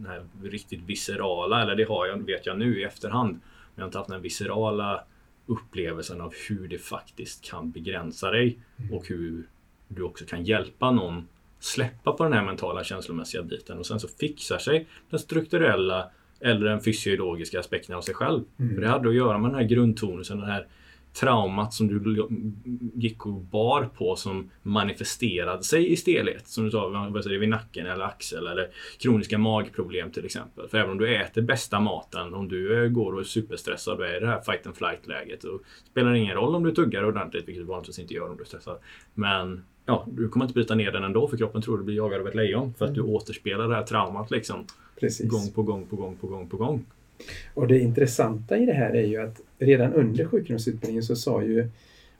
här 0.06 0.26
riktigt 0.42 0.82
viscerala, 0.82 1.62
eller 1.62 1.76
det 1.76 1.84
har 1.84 2.06
jag, 2.06 2.26
vet 2.26 2.46
jag 2.46 2.58
nu 2.58 2.80
i 2.80 2.84
efterhand, 2.84 3.32
men 3.32 3.40
jag 3.74 3.82
har 3.82 3.88
inte 3.88 3.98
haft 3.98 4.10
den 4.10 4.22
viscerala 4.22 5.04
upplevelsen 5.48 6.20
av 6.20 6.34
hur 6.48 6.68
det 6.68 6.78
faktiskt 6.78 7.44
kan 7.44 7.70
begränsa 7.70 8.30
dig 8.30 8.58
mm. 8.76 8.92
och 8.92 9.08
hur 9.08 9.48
du 9.88 10.02
också 10.02 10.24
kan 10.24 10.44
hjälpa 10.44 10.90
någon 10.90 11.28
släppa 11.60 12.12
på 12.12 12.24
den 12.24 12.32
här 12.32 12.44
mentala 12.44 12.84
känslomässiga 12.84 13.42
biten 13.42 13.78
och 13.78 13.86
sen 13.86 14.00
så 14.00 14.08
fixar 14.08 14.58
sig 14.58 14.86
den 15.10 15.18
strukturella 15.18 16.10
eller 16.40 16.66
den 16.66 16.80
fysiologiska 16.80 17.60
aspekten 17.60 17.96
av 17.96 18.00
sig 18.00 18.14
själv. 18.14 18.44
Mm. 18.58 18.74
För 18.74 18.82
det 18.82 18.88
hade 18.88 19.08
att 19.08 19.14
göra 19.14 19.38
med 19.38 19.50
den 19.50 19.60
här 19.60 19.68
grundtonusen, 19.68 20.38
den 20.38 20.50
här 20.50 20.66
traumat 21.20 21.74
som 21.74 21.88
du 21.88 22.28
gick 22.94 23.26
och 23.26 23.32
bar 23.32 23.88
på 23.94 24.16
som 24.16 24.50
manifesterade 24.62 25.62
sig 25.62 25.92
i 25.92 25.96
stelhet. 25.96 26.48
Som 26.48 26.64
du 26.64 26.70
sa, 26.70 27.10
vid 27.40 27.48
nacken 27.48 27.86
eller 27.86 28.04
axel 28.04 28.46
eller 28.46 28.68
kroniska 28.98 29.38
magproblem 29.38 30.10
till 30.10 30.24
exempel. 30.24 30.68
För 30.68 30.78
även 30.78 30.90
om 30.90 30.98
du 30.98 31.16
äter 31.16 31.42
bästa 31.42 31.80
maten, 31.80 32.34
om 32.34 32.48
du 32.48 32.90
går 32.90 33.12
och 33.12 33.20
är 33.20 33.24
superstressad 33.24 33.98
och 33.98 34.06
är 34.06 34.16
i 34.16 34.20
det 34.20 34.26
här 34.26 34.40
fight 34.40 34.66
and 34.66 34.76
flight 34.76 35.06
läget. 35.06 35.42
Så 35.42 35.60
spelar 35.90 36.12
det 36.12 36.18
ingen 36.18 36.34
roll 36.34 36.54
om 36.54 36.62
du 36.62 36.72
tuggar 36.72 37.04
ordentligt, 37.04 37.48
vilket 37.48 37.62
du 37.62 37.66
vanligtvis 37.66 37.98
inte 37.98 38.14
gör 38.14 38.30
om 38.30 38.36
du 38.36 38.42
är 38.42 38.46
stressad. 38.46 38.78
Men 39.14 39.64
ja, 39.86 40.06
du 40.06 40.28
kommer 40.28 40.44
inte 40.44 40.54
bryta 40.54 40.74
ner 40.74 40.92
den 40.92 41.04
ändå 41.04 41.28
för 41.28 41.36
kroppen 41.36 41.62
tror 41.62 41.78
du 41.78 41.84
blir 41.84 41.96
jagad 41.96 42.20
av 42.20 42.28
ett 42.28 42.34
lejon. 42.34 42.74
För 42.74 42.84
att 42.84 42.94
du 42.94 43.00
mm. 43.00 43.12
återspelar 43.12 43.68
det 43.68 43.74
här 43.74 43.82
traumat 43.82 44.30
liksom. 44.30 44.64
Precis. 45.00 45.30
Gång 45.30 45.52
på 45.54 45.62
gång 45.62 45.86
på 45.86 45.96
gång 45.96 46.16
på 46.16 46.26
gång 46.26 46.48
på 46.48 46.56
gång. 46.56 46.84
Och 47.54 47.68
det 47.68 47.78
intressanta 47.78 48.58
i 48.58 48.66
det 48.66 48.72
här 48.72 48.96
är 48.96 49.06
ju 49.06 49.22
att 49.22 49.40
redan 49.58 49.92
under 49.92 50.24
sjukdomsutbildningen 50.24 51.02
så 51.02 51.16
sa 51.16 51.42
ju 51.42 51.68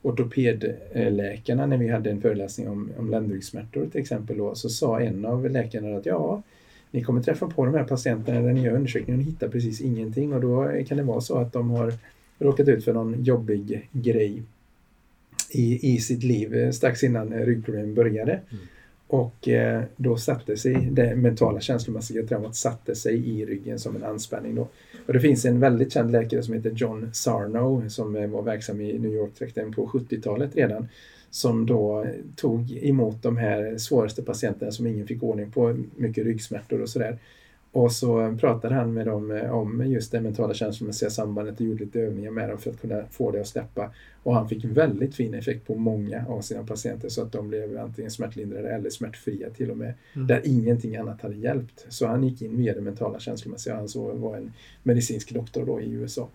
ortopedläkarna 0.03 1.67
när 1.67 1.77
vi 1.77 1.89
hade 1.89 2.11
en 2.11 2.21
föreläsning 2.21 2.69
om, 2.69 2.91
om 2.99 3.11
ländryggsmärtor 3.11 3.87
till 3.87 4.01
exempel 4.01 4.39
då, 4.39 4.55
så 4.55 4.69
sa 4.69 5.01
en 5.01 5.25
av 5.25 5.51
läkarna 5.51 5.97
att 5.97 6.07
ja, 6.07 6.43
ni 6.91 7.03
kommer 7.03 7.23
träffa 7.23 7.47
på 7.47 7.65
de 7.65 7.75
här 7.75 7.85
patienterna 7.85 8.41
när 8.41 8.53
ni 8.53 8.63
gör 8.63 8.75
undersökningen 8.75 9.21
och 9.21 9.27
hittar 9.27 9.49
precis 9.49 9.81
ingenting 9.81 10.33
och 10.33 10.41
då 10.41 10.73
kan 10.89 10.97
det 10.97 11.03
vara 11.03 11.21
så 11.21 11.39
att 11.39 11.53
de 11.53 11.71
har 11.71 11.93
råkat 12.39 12.69
ut 12.69 12.85
för 12.85 12.93
någon 12.93 13.25
jobbig 13.25 13.89
grej 13.93 14.43
i, 15.51 15.95
i 15.95 15.99
sitt 15.99 16.23
liv 16.23 16.55
eh, 16.55 16.71
strax 16.71 17.05
innan 17.05 17.33
eh, 17.33 17.47
ryggproblemen 17.47 17.95
började. 17.95 18.33
Mm. 18.33 18.65
Och 19.09 19.49
eh, 19.49 19.83
då 19.97 20.17
satte 20.17 20.57
sig 20.57 20.89
det 20.91 21.17
mentala 21.17 21.61
känslomässiga 21.61 22.27
traumat 22.27 22.57
satte 22.57 22.95
sig 22.95 23.29
i 23.29 23.47
ryggen 23.47 23.79
som 23.79 23.97
en 23.97 24.05
anspänning. 24.05 24.55
Då. 24.55 24.69
Och 25.07 25.13
det 25.13 25.21
finns 25.21 25.45
en 25.45 25.61
väldigt 25.61 25.93
känd 25.93 26.13
läkare 26.13 26.43
som 26.43 26.55
heter 26.55 26.71
John 26.71 27.11
Sarno 27.13 27.91
som 27.91 28.17
eh, 28.17 28.27
var 28.27 28.43
verksam 28.43 28.81
i 28.81 28.99
New 28.99 29.13
York-trakten 29.13 29.73
på 29.73 29.87
70-talet 29.87 30.57
redan. 30.57 30.89
Som 31.31 31.67
då 31.67 32.07
tog 32.37 32.73
emot 32.73 33.23
de 33.23 33.37
här 33.37 33.79
svåraste 33.79 34.23
patienterna 34.23 34.71
som 34.71 34.87
ingen 34.87 35.07
fick 35.07 35.23
ordning 35.23 35.51
på, 35.51 35.77
mycket 35.97 36.25
ryggsmärtor 36.25 36.83
och 36.83 36.89
sådär. 36.89 37.19
Och 37.79 37.93
så 37.93 38.37
pratade 38.41 38.75
han 38.75 38.93
med 38.93 39.07
dem 39.07 39.31
eh, 39.31 39.51
om 39.51 39.87
just 39.87 40.13
det 40.13 40.21
mentala 40.21 40.55
känslomässiga 40.55 41.11
sambandet 41.11 41.61
och 41.61 41.67
gjorde 41.67 41.85
lite 41.85 42.01
övningar 42.01 42.31
med 42.31 42.49
dem 42.49 42.59
för 42.59 42.71
att 42.71 42.81
kunna 42.81 43.05
få 43.11 43.31
det 43.31 43.41
att 43.41 43.47
släppa. 43.47 43.93
Och 44.23 44.35
han 44.35 44.49
fick 44.49 44.65
väldigt 44.65 45.15
fin 45.15 45.35
effekt 45.35 45.67
på 45.67 45.75
många 45.75 46.25
av 46.29 46.41
sina 46.41 46.65
patienter 46.65 47.09
så 47.09 47.23
att 47.23 47.33
de 47.33 47.49
blev 47.49 47.79
antingen 47.79 48.11
smärtlindrade 48.11 48.69
eller 48.69 48.91
smärtfria 48.91 49.51
till 49.51 49.71
och 49.71 49.77
med. 49.77 49.95
Mm. 50.15 50.27
Där 50.27 50.43
ingenting 50.45 50.97
annat 50.97 51.23
hade 51.23 51.37
hjälpt. 51.37 51.87
Så 51.89 52.07
han 52.07 52.25
gick 52.25 52.43
in 52.43 52.57
via 52.57 52.75
det 52.75 52.81
mentala 52.81 53.19
känslomässiga. 53.19 53.77
Han 53.77 53.89
så 53.89 54.13
var 54.13 54.37
en 54.37 54.53
medicinsk 54.83 55.35
doktor 55.35 55.67
då 55.67 55.81
i 55.81 55.91
USA. 55.91 56.29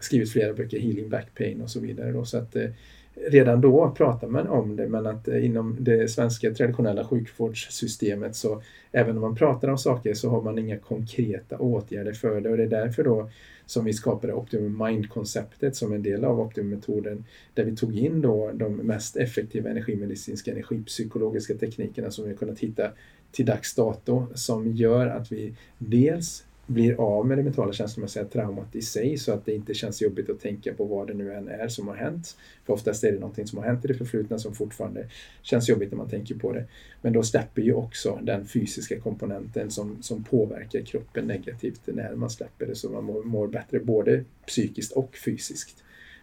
Skrivit 0.00 0.32
flera 0.32 0.52
böcker, 0.52 0.80
Healing 0.80 1.08
Back 1.08 1.34
Pain 1.38 1.60
och 1.60 1.70
så 1.70 1.80
vidare. 1.80 2.12
Då. 2.12 2.24
Så 2.24 2.38
att, 2.38 2.56
eh, 2.56 2.70
redan 3.16 3.60
då 3.60 3.90
pratar 3.96 4.28
man 4.28 4.48
om 4.48 4.76
det 4.76 4.88
men 4.88 5.06
att 5.06 5.28
eh, 5.28 5.44
inom 5.44 5.76
det 5.80 6.10
svenska 6.10 6.50
traditionella 6.50 7.04
sjukvårdssystemet 7.04 8.36
så 8.36 8.62
även 8.92 9.16
om 9.16 9.22
man 9.22 9.36
pratar 9.36 9.68
om 9.68 9.78
saker 9.78 10.14
så 10.14 10.30
har 10.30 10.42
man 10.42 10.58
inga 10.58 10.78
konkreta 10.78 11.58
åtgärder 11.58 12.12
för 12.12 12.40
det. 12.40 12.50
Och 12.50 12.56
det 12.56 12.62
är 12.62 12.68
därför 12.68 13.04
då 13.04 13.30
som 13.66 13.84
vi 13.84 13.92
skapade 13.92 14.32
Optimum 14.32 14.86
Mind-konceptet 14.86 15.76
som 15.76 15.92
en 15.92 16.02
del 16.02 16.24
av 16.24 16.40
Optimum-metoden 16.40 17.24
där 17.54 17.64
vi 17.64 17.76
tog 17.76 17.98
in 17.98 18.20
då 18.20 18.50
de 18.54 18.76
mest 18.76 19.16
effektiva 19.16 19.70
energimedicinska 19.70 20.52
energipsykologiska 20.52 21.54
teknikerna 21.54 22.10
som 22.10 22.24
vi 22.24 22.30
har 22.30 22.36
kunnat 22.36 22.58
hitta 22.58 22.90
till 23.32 23.46
dags 23.46 23.74
dato 23.74 24.26
som 24.34 24.72
gör 24.72 25.06
att 25.06 25.32
vi 25.32 25.54
dels 25.78 26.44
blir 26.66 27.00
av 27.00 27.26
med 27.26 27.38
det 27.38 27.44
mentala 27.44 27.72
känslomässiga 27.72 28.24
traumat 28.24 28.76
i 28.76 28.82
sig 28.82 29.18
så 29.18 29.32
att 29.32 29.44
det 29.44 29.54
inte 29.54 29.74
känns 29.74 30.02
jobbigt 30.02 30.30
att 30.30 30.40
tänka 30.40 30.74
på 30.74 30.84
vad 30.84 31.06
det 31.06 31.14
nu 31.14 31.32
än 31.32 31.48
är 31.48 31.68
som 31.68 31.88
har 31.88 31.94
hänt. 31.94 32.36
För 32.64 32.72
oftast 32.72 33.04
är 33.04 33.12
det 33.12 33.18
någonting 33.18 33.46
som 33.46 33.58
har 33.58 33.64
hänt 33.64 33.84
i 33.84 33.88
det 33.88 33.94
förflutna 33.94 34.38
som 34.38 34.54
fortfarande 34.54 35.08
känns 35.42 35.68
jobbigt 35.68 35.90
när 35.90 35.98
man 35.98 36.08
tänker 36.08 36.34
på 36.34 36.52
det. 36.52 36.64
Men 37.02 37.12
då 37.12 37.22
släpper 37.22 37.62
ju 37.62 37.72
också 37.72 38.18
den 38.22 38.46
fysiska 38.46 39.00
komponenten 39.00 39.70
som, 39.70 40.02
som 40.02 40.24
påverkar 40.24 40.80
kroppen 40.80 41.26
negativt 41.26 41.80
när 41.84 42.14
man 42.14 42.30
släpper 42.30 42.66
det 42.66 42.74
så 42.74 42.90
man 42.90 43.04
mår, 43.04 43.22
mår 43.22 43.48
bättre 43.48 43.78
både 43.78 44.24
psykiskt 44.46 44.92
och 44.92 45.16
fysiskt. 45.24 45.82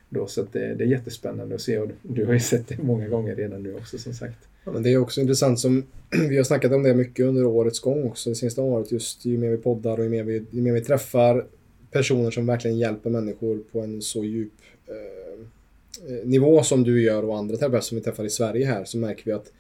Då, 0.09 0.27
så 0.27 0.47
det, 0.51 0.75
det, 0.75 0.83
är 0.83 0.87
jättespännande 0.87 1.55
att 1.55 1.61
se 1.61 1.77
och 1.77 1.91
du 2.01 2.25
har 2.25 2.33
ju 2.33 2.39
sett 2.39 2.67
det 2.67 2.83
många 2.83 3.07
gånger 3.07 3.35
redan 3.35 3.63
nu 3.63 3.75
också 3.75 3.97
som 3.97 4.13
sagt. 4.13 4.47
Ja, 4.63 4.71
men 4.71 4.83
det 4.83 4.89
är 4.89 4.97
också 4.97 5.21
intressant 5.21 5.59
som 5.59 5.85
vi 6.29 6.37
har 6.37 6.43
snackat 6.43 6.71
om 6.71 6.83
det 6.83 6.95
mycket 6.95 7.25
under 7.25 7.45
årets 7.45 7.79
gång 7.79 8.03
också 8.03 8.29
det 8.29 8.35
senaste 8.35 8.61
året 8.61 8.91
just 8.91 9.25
ju 9.25 9.37
mer 9.37 9.49
vi 9.49 9.57
poddar 9.57 9.97
och 9.97 10.03
ju 10.03 10.09
mer 10.09 10.23
vi, 10.23 10.45
ju 10.51 10.61
mer 10.61 10.73
vi 10.73 10.81
träffar 10.81 11.45
personer 11.91 12.31
som 12.31 12.45
verkligen 12.45 12.77
hjälper 12.77 13.09
människor 13.09 13.63
på 13.71 13.81
en 13.81 14.01
så 14.01 14.23
djup 14.23 14.53
eh, 14.87 16.13
eh 16.13 16.25
nivå 16.25 16.63
som 16.63 16.83
du 16.83 17.01
gör 17.01 17.25
och 17.25 17.37
andra 17.37 17.57
terapeuter 17.57 17.85
som 17.85 17.97
vi 17.97 18.03
träffar 18.03 18.25
i 18.25 18.29
Sverige 18.29 18.65
här 18.65 18.85
så 18.85 18.97
märker 18.97 19.25
vi 19.25 19.31
att 19.31 19.51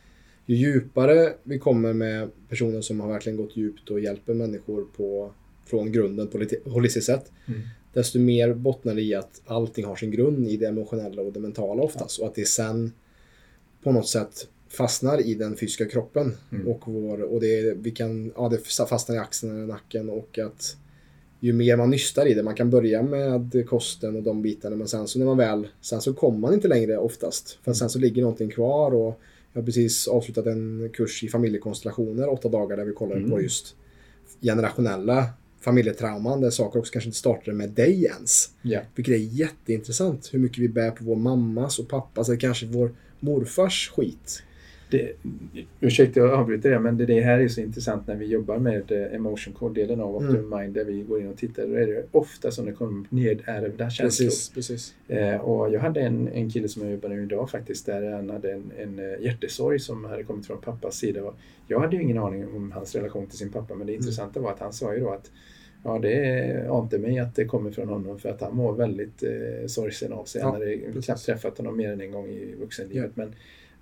ju 0.45 0.55
djupare 0.55 1.33
vi 1.43 1.59
kommer 1.59 1.93
med 1.93 2.29
personer 2.49 2.81
som 2.81 2.99
har 2.99 3.09
verkligen 3.09 3.37
gått 3.37 3.57
djupt 3.57 3.89
och 3.89 3.99
hjälper 3.99 4.33
människor 4.33 4.87
på, 4.97 5.31
från 5.65 5.91
grunden 5.91 6.27
på 6.27 6.37
ett 6.37 6.67
holistiskt 6.67 7.05
sätt 7.05 7.31
mm 7.47 7.61
desto 7.93 8.19
mer 8.19 8.53
bottnar 8.53 8.95
det 8.95 9.01
i 9.01 9.15
att 9.15 9.41
allting 9.45 9.85
har 9.85 9.95
sin 9.95 10.11
grund 10.11 10.47
i 10.47 10.57
det 10.57 10.67
emotionella 10.67 11.21
och 11.21 11.33
det 11.33 11.39
mentala 11.39 11.83
oftast. 11.83 12.19
Ja. 12.19 12.23
Och 12.23 12.29
att 12.29 12.35
det 12.35 12.45
sen 12.45 12.91
på 13.83 13.91
något 13.91 14.07
sätt 14.07 14.47
fastnar 14.73 15.27
i 15.27 15.33
den 15.33 15.57
fysiska 15.57 15.85
kroppen. 15.85 16.37
Mm. 16.51 16.67
Och, 16.67 16.81
vår, 16.85 17.21
och 17.21 17.39
det, 17.41 17.77
vi 17.77 17.91
kan, 17.91 18.31
ja, 18.35 18.49
det 18.49 18.87
fastnar 18.89 19.15
i 19.15 19.19
axeln 19.19 19.55
eller 19.55 19.67
nacken 19.67 20.09
och 20.09 20.39
att 20.39 20.77
ju 21.39 21.53
mer 21.53 21.77
man 21.77 21.89
nystar 21.89 22.25
i 22.25 22.33
det, 22.33 22.43
man 22.43 22.55
kan 22.55 22.69
börja 22.69 23.03
med 23.03 23.65
kosten 23.69 24.15
och 24.15 24.23
de 24.23 24.41
bitarna 24.41 24.75
men 24.75 24.87
sen 24.87 25.07
så 25.07 25.19
när 25.19 25.25
man 25.25 25.37
väl, 25.37 25.67
sen 25.81 26.01
så 26.01 26.13
kommer 26.13 26.39
man 26.39 26.53
inte 26.53 26.67
längre 26.67 26.97
oftast. 26.97 27.59
För 27.63 27.73
sen 27.73 27.89
så 27.89 27.99
ligger 27.99 28.21
någonting 28.21 28.49
kvar 28.49 28.93
och 28.93 29.19
jag 29.53 29.61
har 29.61 29.65
precis 29.65 30.07
avslutat 30.07 30.45
en 30.45 30.89
kurs 30.93 31.23
i 31.23 31.27
familjekonstellationer, 31.29 32.29
åtta 32.29 32.49
dagar 32.49 32.77
där 32.77 32.85
vi 32.85 32.93
kollar 32.93 33.15
mm. 33.15 33.29
på 33.29 33.41
just 33.41 33.75
generationella 34.41 35.29
familjetrauman 35.61 36.41
där 36.41 36.49
saker 36.49 36.79
också 36.79 36.93
kanske 36.93 37.07
inte 37.07 37.17
startade 37.17 37.57
med 37.57 37.69
dig 37.69 38.05
ens. 38.05 38.49
Yeah. 38.63 38.85
Vilket 38.95 39.13
är 39.13 39.17
jätteintressant 39.17 40.29
hur 40.33 40.39
mycket 40.39 40.57
vi 40.57 40.69
bär 40.69 40.91
på 40.91 41.03
vår 41.03 41.15
mammas 41.15 41.79
och 41.79 41.89
pappas 41.89 42.29
eller 42.29 42.39
kanske 42.39 42.65
vår 42.65 42.91
morfars 43.19 43.91
skit. 43.95 44.43
Det, 44.93 45.11
ursäkta 45.79 46.19
jag 46.19 46.31
avbryter 46.31 46.71
det, 46.71 46.79
men 46.79 46.97
det, 46.97 47.05
det 47.05 47.21
här 47.21 47.39
är 47.39 47.47
så 47.47 47.61
intressant 47.61 48.07
när 48.07 48.15
vi 48.15 48.25
jobbar 48.25 48.57
med 48.57 48.91
eh, 48.91 49.15
emotion 49.15 49.53
code-delen 49.53 50.01
av 50.01 50.15
Optimum 50.15 50.35
mm. 50.35 50.59
Mind 50.59 50.73
där 50.73 50.85
vi 50.85 51.01
går 51.01 51.21
in 51.21 51.27
och 51.27 51.37
tittar. 51.37 51.67
Då 51.67 51.73
är 51.73 51.87
det 51.87 52.05
ofta 52.11 52.51
som 52.51 52.65
det 52.65 52.71
kommer 52.71 53.07
nedärvda 53.09 53.89
känslor. 53.89 54.27
Precis, 54.27 54.49
precis. 54.49 54.95
Eh, 55.07 55.35
och 55.35 55.73
jag 55.73 55.79
hade 55.79 56.01
en, 56.01 56.27
en 56.27 56.49
kille 56.49 56.67
som 56.67 56.81
jag 56.81 56.91
jobbar 56.91 57.09
med 57.09 57.23
idag 57.23 57.49
faktiskt 57.49 57.85
där 57.85 58.11
han 58.11 58.29
hade 58.29 58.51
en, 58.51 58.71
en 58.77 58.99
eh, 58.99 59.21
hjärtesorg 59.21 59.79
som 59.79 60.05
hade 60.05 60.23
kommit 60.23 60.47
från 60.47 60.61
pappas 60.61 60.95
sida. 60.95 61.23
Och 61.23 61.35
jag 61.67 61.79
hade 61.79 61.95
ju 61.95 62.01
ingen 62.01 62.17
aning 62.17 62.47
om 62.55 62.71
hans 62.71 62.95
relation 62.95 63.27
till 63.27 63.37
sin 63.37 63.51
pappa 63.51 63.75
men 63.75 63.87
det 63.87 63.93
mm. 63.93 64.01
intressanta 64.01 64.39
var 64.39 64.51
att 64.51 64.59
han 64.59 64.73
sa 64.73 64.93
ju 64.93 64.99
då 64.99 65.09
att 65.09 65.31
Ja, 65.85 65.99
det 65.99 66.67
ante 66.69 66.97
mig 66.97 67.19
att 67.19 67.35
det 67.35 67.45
kommer 67.45 67.71
från 67.71 67.89
honom 67.89 68.19
för 68.19 68.29
att 68.29 68.41
han 68.41 68.57
var 68.57 68.73
väldigt 68.73 69.23
eh, 69.23 69.67
sorgsen 69.67 70.13
av 70.13 70.25
sig. 70.25 70.41
Ja, 70.41 70.45
han 70.45 70.53
hade 70.53 70.77
knappt 70.77 71.25
träffat 71.25 71.57
honom 71.57 71.77
mer 71.77 71.91
än 71.91 72.01
en 72.01 72.11
gång 72.11 72.27
i 72.27 72.55
vuxenlivet. 72.59 73.11
Ja. 73.15 73.23
Men, 73.23 73.35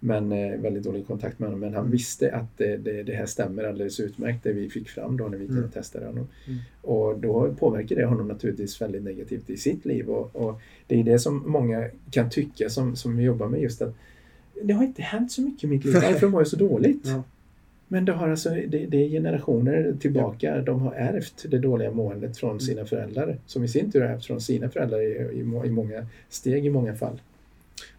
men 0.04 0.32
eh, 0.32 0.60
väldigt 0.60 0.84
dålig 0.84 1.08
kontakt 1.08 1.40
med 1.40 1.50
honom. 1.50 1.60
Men 1.60 1.74
han 1.74 1.92
visste 1.92 2.36
att 2.36 2.58
det, 2.58 2.78
det, 2.78 3.04
det, 3.04 3.14
här 3.14 3.26
stämmer 3.26 3.64
alldeles 3.64 4.00
utmärkt, 4.00 4.44
det 4.44 4.54
vi 4.54 4.70
fick 4.70 4.90
fram 4.90 5.18
då 5.18 5.28
när 5.28 5.38
vi 5.38 5.46
mm. 5.46 5.72
testade 5.72 6.06
honom. 6.06 6.28
Mm. 6.48 6.60
Och 6.82 7.20
då 7.20 7.56
påverkar 7.60 7.96
det 7.96 8.06
honom 8.06 8.28
naturligtvis 8.28 8.82
väldigt 8.82 9.04
negativt 9.04 9.50
i 9.50 9.58
sitt 9.58 9.86
liv. 9.86 10.10
Och, 10.10 10.36
och, 10.36 10.62
det 10.88 11.00
är 11.00 11.04
det 11.04 11.20
som 11.20 11.44
många 11.52 11.90
kan 12.12 12.30
tycka 12.30 12.70
som, 12.70 12.96
som 12.96 13.22
jobbar 13.22 13.48
med 13.48 13.62
just 13.62 13.82
att 13.82 13.96
det 14.64 14.74
har 14.74 14.84
inte 14.84 15.02
hänt 15.02 15.32
så 15.32 15.42
mycket 15.42 15.64
i 15.64 15.68
mitt 15.68 15.86
liv, 15.86 15.94
varför 15.94 16.28
mår 16.28 16.42
jag 16.42 16.48
så 16.48 16.56
dåligt? 16.56 17.08
Ja. 17.08 17.24
Men 17.88 18.06
det, 18.06 18.12
har 18.12 18.30
alltså, 18.30 18.50
det, 18.50 18.86
det 18.86 19.06
är 19.06 19.10
generationer 19.10 19.96
tillbaka. 20.00 20.56
Ja. 20.56 20.62
De 20.62 20.82
har 20.82 20.94
ärvt 20.94 21.46
det 21.50 21.60
dåliga 21.60 21.92
måendet 21.92 22.38
från 22.38 22.50
mm. 22.50 22.60
sina 22.60 22.86
föräldrar. 22.86 23.38
Som 23.46 23.64
i 23.64 23.68
sin 23.68 23.92
tur 23.92 24.02
har 24.02 24.08
ärvt 24.08 24.26
från 24.26 24.42
sina 24.42 24.70
föräldrar 24.70 25.02
i, 25.02 25.38
i, 25.38 25.68
i 25.68 25.72
många 25.72 26.08
steg 26.30 26.66
i 26.66 26.70
många 26.70 26.96
fall. 26.96 27.22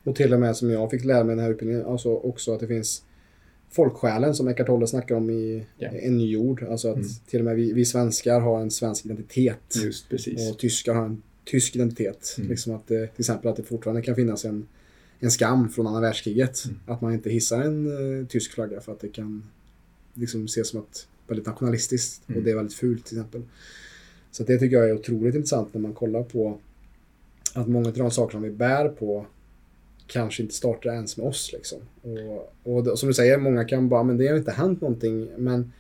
Och 0.05 0.17
till 0.17 0.35
och 0.35 0.41
med 0.41 0.57
som 0.57 0.71
jag 0.71 0.91
fick 0.91 1.05
lära 1.05 1.25
mig 1.25 1.37
den 1.37 1.45
här 1.45 1.51
utbildningen, 1.51 1.87
alltså 1.87 2.15
också 2.15 2.55
att 2.55 2.61
det 2.61 2.67
finns 2.67 3.03
folksjälen 3.71 4.35
som 4.35 4.49
Eckart 4.49 4.67
Tolle 4.67 4.87
snackar 4.87 5.15
om 5.15 5.31
i 5.31 5.67
yeah. 5.79 6.07
En 6.07 6.19
ny 6.19 6.31
jord. 6.31 6.62
Alltså 6.62 6.88
att 6.88 6.97
mm. 6.97 7.09
till 7.27 7.38
och 7.38 7.45
med 7.45 7.57
vi, 7.57 7.73
vi, 7.73 7.85
svenskar 7.85 8.41
har 8.41 8.61
en 8.61 8.71
svensk 8.71 9.05
identitet. 9.05 9.77
Just 9.85 10.09
precis. 10.09 10.51
Och 10.51 10.59
tyskar 10.59 10.95
har 10.95 11.05
en 11.05 11.23
tysk 11.45 11.77
identitet. 11.77 12.35
Mm. 12.38 12.51
Liksom 12.51 12.75
att 12.75 12.87
det, 12.87 13.07
till 13.07 13.21
exempel 13.21 13.51
att 13.51 13.57
det 13.57 13.62
fortfarande 13.62 14.03
kan 14.03 14.15
finnas 14.15 14.45
en, 14.45 14.67
en 15.21 15.31
skam 15.31 15.69
från 15.69 15.87
andra 15.87 16.01
världskriget. 16.01 16.65
Mm. 16.65 16.79
Att 16.87 17.01
man 17.01 17.12
inte 17.12 17.31
hissar 17.31 17.62
en 17.62 17.87
uh, 17.87 18.27
tysk 18.27 18.53
flagga 18.53 18.81
för 18.81 18.93
att 18.93 19.01
det 19.01 19.09
kan 19.09 19.45
liksom 20.15 20.45
ses 20.45 20.69
som 20.69 20.81
ett 20.81 21.07
väldigt 21.29 21.47
nationalistiskt 21.47 22.23
och 22.25 22.31
mm. 22.31 22.45
det 22.45 22.51
är 22.51 22.57
väldigt 22.57 22.77
fult 22.77 23.07
till 23.07 23.19
exempel. 23.19 23.43
Så 24.31 24.43
det 24.43 24.59
tycker 24.59 24.77
jag 24.77 24.88
är 24.88 24.95
otroligt 24.95 25.35
intressant 25.35 25.75
när 25.75 25.81
man 25.81 25.95
kollar 25.95 26.23
på 26.23 26.59
att 27.55 27.69
många 27.69 27.88
av 27.88 27.95
de 27.95 28.11
saker 28.11 28.33
som 28.33 28.43
vi 28.43 28.51
bär 28.51 28.88
på 28.88 29.27
kanske 30.12 30.42
inte 30.42 30.55
startar 30.55 30.90
ens 30.90 31.16
med 31.16 31.27
oss. 31.27 31.53
Liksom. 31.53 31.79
Och, 32.64 32.88
och 32.88 32.98
som 32.98 33.07
du 33.07 33.14
säger, 33.14 33.38
många 33.38 33.64
kan 33.64 33.88
bara, 33.88 34.03
men 34.03 34.16
det 34.16 34.29
har 34.29 34.37
inte 34.37 34.51
hänt 34.51 34.81
någonting. 34.81 35.29
Men 35.37 35.72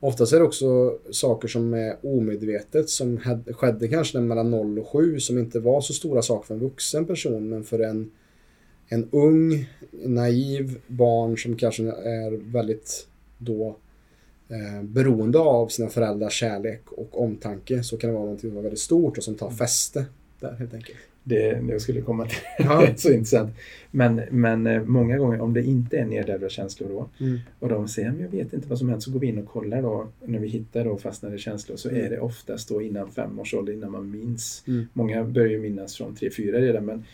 oftast 0.00 0.32
är 0.32 0.38
det 0.38 0.44
också 0.44 0.98
saker 1.10 1.48
som 1.48 1.74
är 1.74 1.96
omedvetet 2.02 2.88
som 2.88 3.20
skedde 3.52 3.88
kanske 3.88 4.20
mellan 4.20 4.50
0 4.50 4.78
och 4.78 4.88
7 4.88 5.20
som 5.20 5.38
inte 5.38 5.60
var 5.60 5.80
så 5.80 5.92
stora 5.92 6.22
saker 6.22 6.46
för 6.46 6.54
en 6.54 6.60
vuxen 6.60 7.06
person 7.06 7.48
men 7.48 7.64
för 7.64 7.78
en, 7.78 8.10
en 8.88 9.08
ung, 9.12 9.68
naiv 9.92 10.80
barn 10.86 11.38
som 11.38 11.56
kanske 11.56 11.82
är 11.82 12.52
väldigt 12.52 13.06
då 13.38 13.76
eh, 14.48 14.82
beroende 14.82 15.38
av 15.38 15.68
sina 15.68 15.88
föräldrars 15.88 16.32
kärlek 16.32 16.92
och 16.92 17.22
omtanke 17.22 17.82
så 17.82 17.96
kan 17.96 18.10
det 18.10 18.16
vara 18.16 18.30
något 18.30 18.40
som 18.40 18.56
är 18.56 18.62
väldigt 18.62 18.80
stort 18.80 19.18
och 19.18 19.24
som 19.24 19.34
tar 19.34 19.50
fäste 19.50 20.04
där 20.40 20.52
helt 20.52 20.74
enkelt 20.74 20.98
det, 21.24 21.60
det 21.68 21.80
skulle 21.80 22.00
komma 22.00 22.26
till. 22.26 22.38
Ja. 22.58 22.86
så 22.96 23.12
intressant. 23.12 23.50
Men, 23.90 24.22
men 24.30 24.66
eh, 24.66 24.82
många 24.82 25.18
gånger 25.18 25.40
om 25.40 25.52
det 25.52 25.62
inte 25.62 25.98
är 25.98 26.04
nedärvda 26.04 26.48
känslor 26.48 26.88
då 26.88 27.24
mm. 27.24 27.38
och 27.58 27.68
de 27.68 27.88
säger 27.88 28.10
men 28.10 28.20
jag 28.20 28.28
vet 28.28 28.52
inte 28.52 28.68
vad 28.68 28.78
som 28.78 28.88
hänt 28.88 29.02
så 29.02 29.10
går 29.10 29.20
vi 29.20 29.26
in 29.26 29.38
och 29.38 29.48
kollar 29.48 29.82
då 29.82 30.08
när 30.24 30.38
vi 30.38 30.48
hittar 30.48 30.84
då 30.84 30.96
fastnade 30.96 31.38
känslor 31.38 31.76
så 31.76 31.88
mm. 31.88 32.04
är 32.04 32.10
det 32.10 32.20
oftast 32.20 32.68
då 32.68 32.82
innan 32.82 33.10
fem 33.10 33.38
års 33.38 33.54
ålder 33.54 33.72
innan 33.72 33.92
man 33.92 34.10
minns. 34.10 34.64
Mm. 34.66 34.86
Många 34.92 35.24
börjar 35.24 35.50
ju 35.50 35.60
minnas 35.60 35.96
från 35.96 36.14
tre 36.14 36.30
fyra 36.30 36.58
redan 36.58 36.84
men 36.84 37.04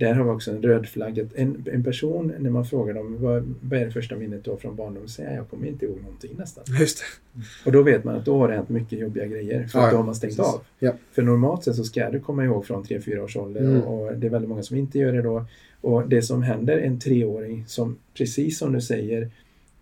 där 0.00 0.14
har 0.14 0.24
vi 0.24 0.30
också 0.30 0.50
en 0.50 0.62
röd 0.62 0.86
flagg. 0.86 1.18
En, 1.34 1.64
en 1.72 1.84
person, 1.84 2.32
när 2.38 2.50
man 2.50 2.64
frågar 2.64 2.94
dem 2.94 3.16
vad, 3.20 3.54
vad 3.60 3.80
är 3.80 3.84
det 3.84 3.90
första 3.90 4.16
minnet 4.16 4.44
då 4.44 4.56
från 4.56 4.76
barndomen, 4.76 5.08
säger 5.08 5.36
jag 5.36 5.48
kommer 5.48 5.66
inte 5.66 5.84
ihåg 5.84 6.02
någonting 6.02 6.30
nästan. 6.38 6.64
Just 6.80 6.98
det. 6.98 7.40
Och 7.66 7.72
då 7.72 7.82
vet 7.82 8.04
man 8.04 8.16
att 8.16 8.24
då 8.24 8.38
har 8.38 8.48
det 8.48 8.54
hänt 8.54 8.68
mycket 8.68 8.98
jobbiga 8.98 9.26
grejer. 9.26 9.66
För 9.66 9.78
ja, 9.78 9.84
att 9.84 9.90
då 9.90 9.96
har 9.96 10.04
man 10.04 10.14
stängt 10.14 10.36
precis. 10.36 10.54
av. 10.54 10.60
Ja. 10.78 10.92
För 11.12 11.22
normalt 11.22 11.64
sett 11.64 11.76
så 11.76 11.84
ska 11.84 12.10
du 12.10 12.20
komma 12.20 12.44
ihåg 12.44 12.66
från 12.66 12.84
3-4 12.84 13.18
års 13.18 13.36
ålder 13.36 13.60
mm. 13.60 13.82
och, 13.82 14.06
och, 14.06 14.16
det 14.16 14.26
är 14.26 14.30
väldigt 14.30 14.48
många 14.48 14.62
som 14.62 14.76
inte 14.76 14.98
gör 14.98 15.12
det 15.12 15.22
då. 15.22 15.44
Och 15.80 16.08
det 16.08 16.22
som 16.22 16.42
händer 16.42 16.78
en 16.78 17.00
treåring 17.00 17.64
som, 17.66 17.96
precis 18.14 18.58
som 18.58 18.72
du 18.72 18.80
säger, 18.80 19.30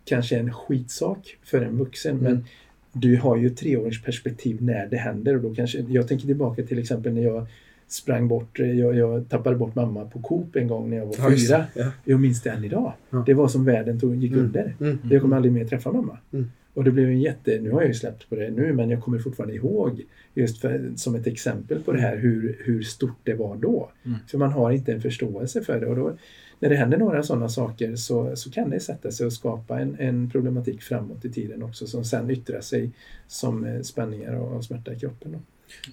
kanske 0.04 0.36
är 0.36 0.40
en 0.40 0.52
skitsak 0.52 1.36
för 1.44 1.62
en 1.62 1.78
vuxen 1.78 2.18
mm. 2.18 2.32
men 2.32 2.44
du 2.92 3.16
har 3.16 3.36
ju 3.36 3.50
treårings 3.50 4.02
perspektiv 4.02 4.62
när 4.62 4.86
det 4.86 4.96
händer. 4.96 5.36
Och 5.36 5.42
då 5.42 5.54
kanske, 5.54 5.78
jag 5.88 6.08
tänker 6.08 6.26
tillbaka 6.26 6.62
till 6.62 6.78
exempel 6.78 7.12
när 7.12 7.22
jag 7.22 7.46
sprang 7.88 8.28
bort, 8.28 8.60
eh, 8.60 8.72
jag, 8.72 8.94
jag, 8.94 9.28
tappade 9.28 9.56
bort 9.56 9.74
mamma 9.74 10.04
på 10.04 10.18
Coop 10.18 10.56
en 10.56 10.68
gång 10.68 10.90
när 10.90 10.96
jag 10.96 11.06
var 11.06 11.14
ja, 11.18 11.30
fyra. 11.30 11.64
Ja. 11.74 11.92
Jag 12.04 12.20
minns 12.20 12.42
det 12.42 12.50
än 12.50 12.64
idag. 12.64 12.92
Ja. 13.10 13.22
Det 13.26 13.34
var 13.34 13.48
som 13.48 13.64
världen 13.64 14.00
tog, 14.00 14.16
gick 14.16 14.32
mm. 14.32 14.44
under. 14.44 14.76
Mm. 14.80 14.98
Jag 15.10 15.22
kommer 15.22 15.36
aldrig 15.36 15.52
mer 15.52 15.64
träffa 15.64 15.92
mamma. 15.92 16.18
Mm. 16.32 16.50
Och 16.74 16.84
det 16.84 16.90
blev 16.90 17.08
en 17.08 17.20
jätte, 17.20 17.58
nu 17.60 17.70
har 17.70 17.80
jag 17.80 17.88
ju 17.88 17.94
släppt 17.94 18.28
på 18.28 18.36
det 18.36 18.50
nu, 18.50 18.72
men 18.72 18.90
jag 18.90 19.02
kommer 19.02 19.18
fortfarande 19.18 19.54
ihåg 19.54 20.04
just 20.34 20.58
för, 20.58 20.92
som 20.96 21.14
ett 21.14 21.26
exempel 21.26 21.82
på 21.82 21.92
det 21.92 22.00
här 22.00 22.16
hur, 22.16 22.56
hur 22.64 22.82
stort 22.82 23.18
det 23.22 23.34
var 23.34 23.56
då. 23.56 23.90
Mm. 24.04 24.18
För 24.30 24.38
man 24.38 24.52
har 24.52 24.70
inte 24.70 24.92
en 24.92 25.00
förståelse 25.00 25.62
för 25.62 25.80
det. 25.80 25.86
Och 25.86 25.96
då, 25.96 26.16
när 26.58 26.68
det 26.68 26.76
händer 26.76 26.98
några 26.98 27.22
sådana 27.22 27.48
saker 27.48 27.96
så, 27.96 28.36
så 28.36 28.50
kan 28.50 28.70
det 28.70 28.80
sätta 28.80 29.10
sig 29.10 29.26
och 29.26 29.32
skapa 29.32 29.80
en, 29.80 29.96
en 29.98 30.30
problematik 30.30 30.82
framåt 30.82 31.24
i 31.24 31.32
tiden 31.32 31.62
också 31.62 31.86
som 31.86 32.04
sen 32.04 32.30
yttrar 32.30 32.60
sig 32.60 32.90
som 33.26 33.64
eh, 33.64 33.80
spänningar 33.80 34.34
och, 34.34 34.56
och 34.56 34.64
smärta 34.64 34.92
i 34.92 34.98
kroppen. 34.98 35.32
Då. 35.32 35.38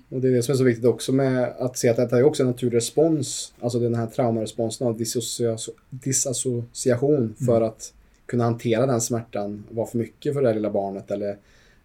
Och 0.10 0.22
det 0.22 0.28
är 0.28 0.32
det 0.32 0.44
som 0.44 0.52
är 0.54 0.58
så 0.58 0.64
viktigt 0.64 0.86
också 0.86 1.12
med 1.12 1.54
att 1.60 1.78
se 1.78 1.90
att 1.90 1.98
detta 1.98 2.18
är 2.18 2.24
också 2.24 2.44
en 2.44 2.48
naturlig 2.48 2.78
respons, 2.78 3.54
alltså 3.60 3.80
den 3.80 3.96
här 3.96 4.08
traumaresponsen 4.08 4.88
av 4.88 5.04
disassociation 5.90 7.36
för 7.46 7.62
att 7.62 7.94
kunna 8.26 8.44
hantera 8.44 8.86
den 8.86 9.02
smärtan 9.02 9.64
var 9.70 9.86
för 9.86 9.98
mycket 9.98 10.34
för 10.34 10.42
det 10.42 10.54
lilla 10.54 10.70
barnet 10.70 11.12
eller 11.12 11.38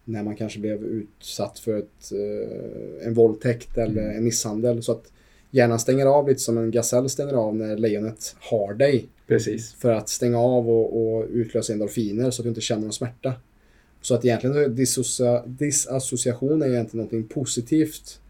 när 0.05 0.22
man 0.22 0.36
kanske 0.36 0.59
blev 0.59 0.84
utsatt 0.84 1.59
för 1.59 1.78
ett, 1.78 2.12
eh, 2.12 3.07
en 3.07 3.14
våldtäkt 3.14 3.78
eller 3.78 4.03
en 4.03 4.24
misshandel. 4.24 4.82
Så 4.82 4.93
att 4.93 5.12
hjärnan 5.51 5.78
stänger 5.78 6.07
av 6.07 6.28
lite 6.28 6.41
som 6.41 6.59
en 6.59 6.70
gasell 6.70 7.09
stänger 7.09 7.34
av 7.34 7.57
när 7.57 7.76
lejonet 7.76 8.36
har 8.41 8.74
dig. 8.74 9.09
Precis. 9.26 9.72
För 9.72 9.93
att 9.93 10.09
stänga 10.09 10.38
av 10.38 10.70
och, 10.70 11.16
och 11.16 11.26
utlösa 11.30 11.72
endorfiner 11.72 12.30
så 12.30 12.43
att 12.43 12.45
du 12.45 12.49
inte 12.49 12.61
känner 12.61 12.82
någon 12.82 12.93
smärta. 12.93 13.34
Så 14.03 14.14
att 14.14 14.24
egentligen 14.24 14.55
så 14.55 14.61
är 14.61 14.68
dissocia, 14.68 15.46
disassociation 15.46 16.62
är 16.62 16.66
egentligen 16.66 17.07
någonting 17.07 17.34
positivt 17.34 18.20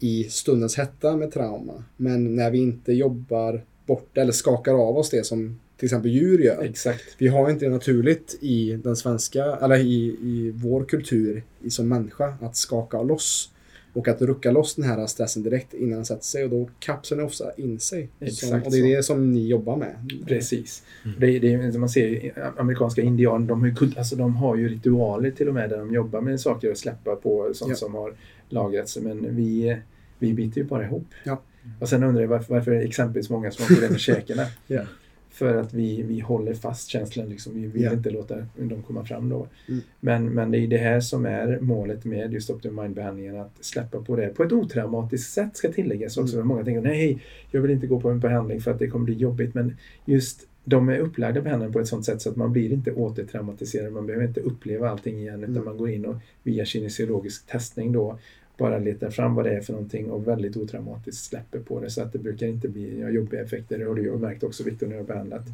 i 0.00 0.24
stundens 0.24 0.76
hetta 0.76 1.16
med 1.16 1.32
trauma. 1.32 1.84
Men 1.96 2.36
när 2.36 2.50
vi 2.50 2.58
inte 2.58 2.92
jobbar 2.92 3.64
bort 3.86 4.18
eller 4.18 4.32
skakar 4.32 4.72
av 4.72 4.98
oss 4.98 5.10
det 5.10 5.26
som 5.26 5.58
till 5.76 5.86
exempel 5.86 6.10
djur 6.10 6.38
gör. 6.38 6.62
Exakt. 6.62 7.04
Vi 7.18 7.28
har 7.28 7.50
inte 7.50 7.64
det 7.64 7.70
naturligt 7.70 8.38
i 8.40 8.72
den 8.84 8.96
svenska, 8.96 9.44
eller 9.44 9.76
i, 9.76 10.16
i 10.22 10.52
vår 10.54 10.84
kultur 10.84 11.42
i, 11.62 11.70
som 11.70 11.88
människa 11.88 12.34
att 12.40 12.56
skaka 12.56 13.02
loss. 13.02 13.50
Och 13.92 14.08
att 14.08 14.22
rucka 14.22 14.50
loss 14.50 14.74
den 14.74 14.84
här 14.84 15.06
stressen 15.06 15.42
direkt 15.42 15.74
innan 15.74 15.94
den 15.96 16.04
sätter 16.04 16.24
sig 16.24 16.44
och 16.44 16.50
då 16.50 16.68
kapslar 16.78 17.18
den 17.18 17.26
ofta 17.26 17.52
in 17.56 17.78
sig. 17.80 18.08
Exakt 18.20 18.48
som, 18.50 18.62
och 18.62 18.70
det 18.72 18.78
är 18.78 18.96
det 18.96 19.02
som 19.02 19.32
ni 19.32 19.46
jobbar 19.48 19.76
med. 19.76 20.12
Precis. 20.26 20.82
Det, 21.18 21.38
det 21.38 21.72
som 21.72 21.80
man 21.80 21.88
ser 21.90 22.32
amerikanska 22.56 23.02
indianer, 23.02 23.46
de 23.46 23.60
har, 23.60 23.68
ju, 23.68 23.74
alltså, 23.96 24.16
de 24.16 24.36
har 24.36 24.56
ju 24.56 24.68
ritualer 24.68 25.30
till 25.30 25.48
och 25.48 25.54
med 25.54 25.70
där 25.70 25.78
de 25.78 25.94
jobbar 25.94 26.20
med 26.20 26.40
saker 26.40 26.70
och 26.70 26.78
släppa 26.78 27.16
på 27.16 27.50
sånt 27.54 27.70
Ja. 27.70 27.76
som 27.76 27.94
har 27.94 28.14
lagrats. 28.48 28.96
Men 28.98 29.36
vi, 29.36 29.76
vi 30.18 30.34
biter 30.34 30.60
ju 30.60 30.64
bara 30.66 30.84
ihop. 30.84 31.06
Ja. 31.24 31.42
Och 31.80 31.88
sen 31.88 32.02
undrar 32.02 32.22
jag 32.22 32.28
varför, 32.28 32.54
varför 32.54 32.70
det 32.70 32.80
exempelvis 32.80 33.30
många 33.30 33.50
som 33.50 33.66
problem 33.66 33.90
med 33.92 34.00
käkarna. 34.00 34.46
Ja. 34.66 34.82
För 35.30 35.56
att 35.56 35.74
vi, 35.74 36.02
vi 36.02 36.20
håller 36.20 36.54
fast 36.54 36.88
känslan, 36.88 37.28
liksom. 37.28 37.54
vi 37.54 37.66
vill 37.66 37.82
Ja. 37.82 37.92
inte 37.92 38.10
låta 38.10 38.36
dem 38.56 38.82
komma 38.86 39.04
fram 39.04 39.28
då. 39.28 39.46
Mm. 39.68 39.80
Men, 40.00 40.24
men 40.30 40.50
det 40.50 40.58
är 40.58 40.66
det 40.66 40.76
här 40.78 41.00
som 41.00 41.26
är 41.26 41.58
målet 41.60 42.04
med 42.04 42.32
just 42.32 42.50
Optimum 42.50 42.76
Mind-behandlingen, 42.84 43.36
att 43.40 43.64
släppa 43.64 44.00
på 44.02 44.16
det 44.16 44.28
på 44.28 44.42
ett 44.42 44.52
otraumatiskt 44.52 45.32
sätt 45.32 45.56
ska 45.56 45.72
tilläggas 45.72 46.16
också. 46.16 46.36
Mm. 46.36 46.48
Många 46.48 46.64
tänker 46.64 46.80
nej, 46.80 47.22
jag 47.50 47.60
vill 47.60 47.70
inte 47.70 47.86
gå 47.86 48.00
på 48.00 48.10
en 48.10 48.20
behandling 48.20 48.60
för 48.60 48.70
att 48.70 48.78
det 48.78 48.88
kommer 48.88 49.04
bli 49.04 49.14
jobbigt. 49.14 49.54
Men 49.54 49.76
just 50.04 50.46
de 50.64 50.88
är 50.88 50.98
upplagda 50.98 51.40
behandlingen 51.40 51.72
på 51.72 51.80
ett 51.80 51.88
sånt 51.88 52.04
sätt 52.04 52.22
så 52.22 52.30
att 52.30 52.36
man 52.36 52.52
blir 52.52 52.72
inte 52.72 52.92
återtraumatiserad. 52.92 53.92
Man 53.92 54.06
behöver 54.06 54.26
inte 54.26 54.40
uppleva 54.40 54.90
allting 54.90 55.18
igen 55.18 55.40
utan 55.42 55.50
Mm. 55.56 55.64
man 55.64 55.76
går 55.76 55.90
in 55.90 56.04
och 56.06 56.16
via 56.42 56.64
kinesiologisk 56.64 57.46
testning 57.46 57.92
då 57.92 58.18
bara 58.58 58.78
letar 58.78 59.10
fram 59.10 59.34
vad 59.34 59.44
det 59.44 59.50
är 59.56 59.60
för 59.60 59.72
någonting 59.72 60.10
och 60.10 60.28
väldigt 60.28 60.56
otraumatiskt 60.56 61.24
släpper 61.24 61.58
på 61.58 61.80
det 61.80 61.90
så 61.90 62.02
att 62.02 62.12
det 62.12 62.18
brukar 62.18 62.46
inte 62.46 62.68
bli 62.68 63.00
ja, 63.00 63.08
jobbiga 63.08 63.42
effekter. 63.42 63.78
Det 63.78 63.84
har 63.84 63.94
du 63.94 64.02
ju 64.02 64.16
märkt 64.16 64.42
också 64.42 64.64
Victor 64.64 64.86
när 64.86 64.94
du 64.94 65.00
har 65.00 65.06
behandlat. 65.06 65.46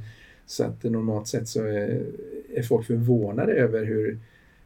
Så 0.46 0.64
att 0.64 0.84
normalt 0.84 1.28
sett 1.28 1.48
så 1.48 1.64
är, 1.64 2.02
är 2.54 2.62
folk 2.62 2.86
förvånade 2.86 3.52
över 3.52 3.84
hur, 3.84 4.18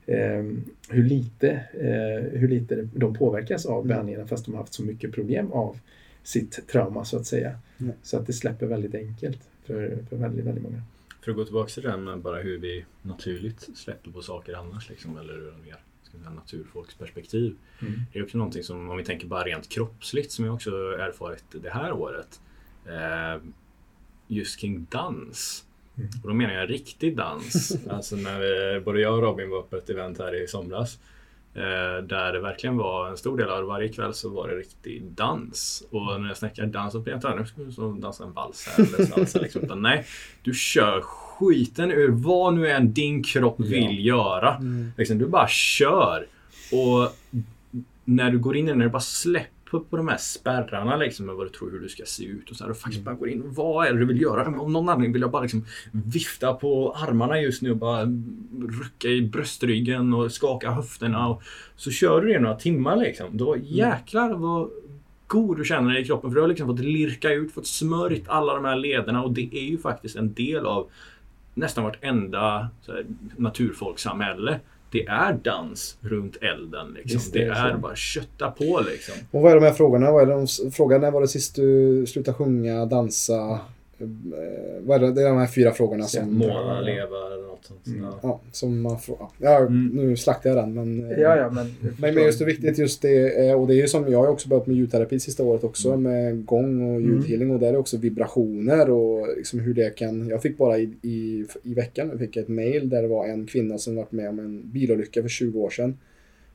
eh, 0.07 0.45
hur, 0.89 1.05
lite, 1.05 1.51
eh, 1.73 2.39
hur 2.41 2.49
lite 2.49 2.89
de 2.95 3.15
påverkas 3.15 3.67
av 3.67 3.79
Mm. 3.79 3.89
behandlingarna 3.89 4.27
fast 4.27 4.45
de 4.45 4.55
har 4.55 4.61
haft 4.61 4.75
så 4.75 4.83
mycket 4.83 5.13
problem 5.13 5.53
av 5.53 5.79
sitt 6.23 6.67
trauma 6.69 7.05
så 7.05 7.17
att 7.17 7.27
säga. 7.27 7.59
Mm. 7.81 7.93
Så 8.03 8.17
att 8.17 8.27
det 8.27 8.33
släpper 8.33 8.67
väldigt 8.67 8.95
enkelt 8.95 9.41
för, 9.65 9.99
för 10.09 10.17
väldigt, 10.17 10.45
väldigt 10.45 10.65
många. 10.65 10.83
För 11.25 11.31
att 11.31 11.37
gå 11.37 11.45
tillbaka 11.45 11.69
till 11.69 11.83
det 11.83 11.91
här 11.91 11.97
med 11.99 12.19
bara 12.19 12.41
hur 12.41 12.59
vi 12.59 12.85
naturligt 13.03 13.69
släpper 13.75 14.11
på 14.11 14.23
saker 14.23 14.55
annars, 14.55 14.89
liksom, 14.91 15.19
eller 15.19 15.33
ur 15.33 15.55
en 15.55 15.63
mer 15.65 15.77
naturfolksperspektiv. 16.35 17.57
Det 18.13 18.19
är 18.19 18.23
också 18.23 18.39
någonting 18.39 18.63
som, 18.63 18.91
om 18.91 18.97
vi 18.97 19.05
tänker 19.05 19.27
bara 19.27 19.45
rent 19.45 19.69
kroppsligt, 19.69 20.33
som 20.33 20.45
jag 20.45 20.55
också 20.55 20.71
erfarit 20.99 21.45
det 21.51 21.71
här 21.71 21.93
året. 21.93 22.41
Eh, 22.87 23.43
just 24.27 24.61
kring 24.61 24.87
dans. 24.91 25.65
Mm. 25.97 26.11
Och 26.23 26.29
då 26.29 26.35
menar 26.35 26.55
jag 26.55 26.71
riktig 26.71 27.17
dans. 27.17 27.77
alltså 27.91 28.17
när 28.17 28.81
både 28.81 29.01
jag 29.01 29.15
och 29.15 29.23
Robin 29.23 29.51
var 29.51 29.63
på 29.63 29.77
ett 29.77 29.91
event 29.91 30.19
här 30.19 30.43
i 30.43 30.47
somras. 30.47 30.99
Eh, 31.55 32.03
där 32.03 32.33
det 32.33 32.41
verkligen 32.41 32.77
var 32.77 33.09
en 33.09 33.17
stor 33.17 33.39
del 33.39 33.49
av 33.49 33.65
varje 33.65 33.89
kväll 33.89 34.15
så 34.15 34.29
var 34.29 34.49
det 34.49 34.55
riktig 34.55 35.03
dans. 35.03 35.85
Och 35.91 36.21
när 36.21 36.29
jag 36.29 36.37
snackar 36.37 36.67
dans 36.67 36.93
så 36.93 37.01
blir 37.01 37.13
jag 37.13 37.19
inte 37.19 37.35
nu 37.35 37.47
ska 37.47 37.63
vi 37.63 37.73
så 37.73 37.93
dansa 37.93 38.25
en 38.25 38.33
vals 38.33 38.67
här 38.67 38.85
eller 38.85 39.07
salsa 39.07 39.41
liksom. 39.41 39.63
Utan 39.65 39.83
nej, 39.83 40.07
du 40.43 40.55
kör 40.55 41.03
skiten 41.39 41.91
ur 41.91 42.09
vad 42.09 42.55
nu 42.55 42.69
än 42.69 42.93
din 42.93 43.23
kropp 43.23 43.61
vill 43.61 44.07
göra. 44.07 44.55
Mm. 44.55 44.93
Liksom, 44.97 45.19
du 45.19 45.27
bara 45.27 45.49
kör. 45.49 46.27
Och 46.73 47.17
när 48.05 48.31
du 48.31 48.39
går 48.39 48.57
in 48.57 48.67
i 48.67 48.71
det, 48.71 48.77
när 48.77 48.85
du 48.85 48.91
bara 48.91 49.01
släpper 49.01 49.79
på 49.79 49.97
de 49.97 50.09
här 50.09 50.17
spärrarna 50.17 50.97
liksom 50.97 51.27
med 51.27 51.35
vad 51.35 51.47
du 51.47 51.51
tror 51.51 51.71
hur 51.71 51.81
du 51.81 51.89
ska 51.89 52.05
se 52.07 52.25
ut 52.25 52.51
och 52.51 52.57
så 52.57 52.65
här, 52.65 52.71
och 52.71 52.77
faktiskt 52.77 53.05
bara 53.05 53.15
går 53.15 53.29
in. 53.29 53.43
Vad 53.47 53.87
är 53.87 53.93
det 53.93 53.99
du 53.99 54.07
vill 54.07 54.21
göra? 54.21 54.61
Om 54.61 54.73
någon 54.73 54.89
anledning 54.89 55.13
vill 55.13 55.23
jag 55.23 55.31
bara 55.31 55.43
liksom 55.43 55.65
vifta 55.93 56.55
på 56.55 56.93
armarna 56.93 57.41
just 57.41 57.63
nu 57.63 57.71
och 57.71 57.77
bara 57.77 58.05
rucka 58.69 59.09
i 59.09 59.23
bröstryggen 59.23 60.15
och 60.15 60.33
skaka 60.33 60.71
höfterna. 60.71 61.29
Och 61.29 61.43
så 61.77 61.91
kör 61.91 62.21
du 62.21 62.33
det 62.33 62.39
några 62.39 62.57
timmar 62.57 62.97
liksom. 62.97 63.27
Då 63.37 63.57
jäklar 63.63 64.35
vad 64.35 64.71
god 65.27 65.57
du 65.57 65.65
känner 65.65 65.93
dig 65.93 66.03
i 66.03 66.05
kroppen. 66.05 66.31
För 66.31 66.35
du 66.35 66.41
har 66.41 66.49
liksom 66.49 66.67
fått 66.67 66.81
lirka 66.81 67.33
ut, 67.33 67.53
fått 67.53 67.67
smörjt 67.67 68.29
alla 68.29 68.55
de 68.55 68.65
här 68.65 68.77
lederna 68.77 69.23
och 69.23 69.33
det 69.33 69.49
är 69.53 69.65
ju 69.65 69.79
faktiskt 69.79 70.17
en 70.17 70.33
del 70.33 70.67
av 70.67 70.89
nästan 71.59 71.85
vartenda 71.85 72.69
så 72.83 72.93
här, 72.93 73.07
naturfolksamhälle. 73.37 74.61
Det 74.91 75.07
är 75.07 75.33
dans 75.33 75.99
runt 76.01 76.37
elden. 76.37 76.93
Liksom. 76.93 77.19
Visst 77.19 77.33
det 77.33 77.43
är 77.43 77.47
det 77.47 77.55
är 77.55 77.73
så. 77.73 77.79
bara 77.79 77.97
kötta 77.97 78.51
på 78.51 78.81
liksom. 78.81 79.15
Och 79.31 79.43
vad 79.43 79.53
är 79.53 79.55
de 79.55 79.65
här 79.65 79.73
frågorna? 79.73 80.13
Vad 80.13 80.23
är 80.23 80.27
de, 80.27 80.71
frågan 80.71 81.01
när 81.01 81.11
var 81.11 81.21
det 81.21 81.29
sist 81.29 81.57
du 81.57 82.07
slutade 82.07 82.37
sjunga, 82.39 82.87
dansa? 82.87 83.61
Eh, 84.01 84.07
vad 84.87 85.03
är 85.03 85.07
det? 85.07 85.13
det 85.13 85.23
är 85.23 85.29
de 85.29 85.39
här 85.39 85.47
fyra 85.47 85.73
frågorna 85.73 86.05
som... 86.05 86.35
Måla, 86.39 86.81
leva 86.81 87.27
eller 87.35 87.47
något 87.49 87.65
sånt. 87.65 87.87
Mm. 87.87 88.05
Ja. 88.23 88.41
Som 88.53 88.81
man 88.81 88.99
får... 88.99 89.19
Ja, 89.39 89.59
Mm. 89.59 89.87
nu 89.95 90.17
slaktar 90.17 90.51
jag 90.51 90.57
den 90.59 90.75
men... 90.75 91.11
eh, 91.13 91.19
Ja, 91.19 91.37
ja, 91.37 91.51
men... 91.51 91.75
Men, 91.99 92.15
men 92.15 92.25
just 92.25 92.39
det 92.39 92.45
viktigt, 92.45 92.79
just 92.79 93.03
det, 93.03 93.55
och 93.55 93.67
det 93.67 93.75
är 93.75 93.77
ju 93.77 93.89
som 93.89 94.13
jag 94.13 94.19
har 94.19 94.29
också 94.29 94.49
börjat 94.49 94.67
med 94.67 94.77
ljudterapi 94.77 95.21
sista 95.21 95.43
året 95.43 95.65
också 95.65 95.89
Mm. 95.89 96.03
med 96.03 96.45
gång 96.47 96.95
och 96.95 97.01
ljudhealing 97.01 97.51
och 97.51 97.59
där 97.61 97.73
är 97.73 97.77
också 97.77 97.97
vibrationer 97.97 98.91
och 98.91 99.29
liksom 99.37 99.61
hur 99.61 99.75
det 99.75 99.95
kan... 99.97 100.29
Jag 100.29 100.43
fick 100.43 100.59
bara 100.59 100.79
i, 100.79 100.91
i, 101.03 101.47
i 101.63 101.75
veckan 101.75 102.09
jag 102.09 102.19
fick 102.19 102.37
ett 102.37 102.49
mail 102.49 102.89
där 102.89 103.03
det 103.03 103.09
var 103.09 103.27
en 103.27 103.47
kvinna 103.47 103.79
som 103.79 103.97
varit 103.97 104.13
med 104.13 104.29
om 104.29 104.39
en 104.39 104.71
bilolycka 104.73 105.23
för 105.23 105.29
20 105.29 105.61
år 105.61 105.71
sedan. 105.71 105.99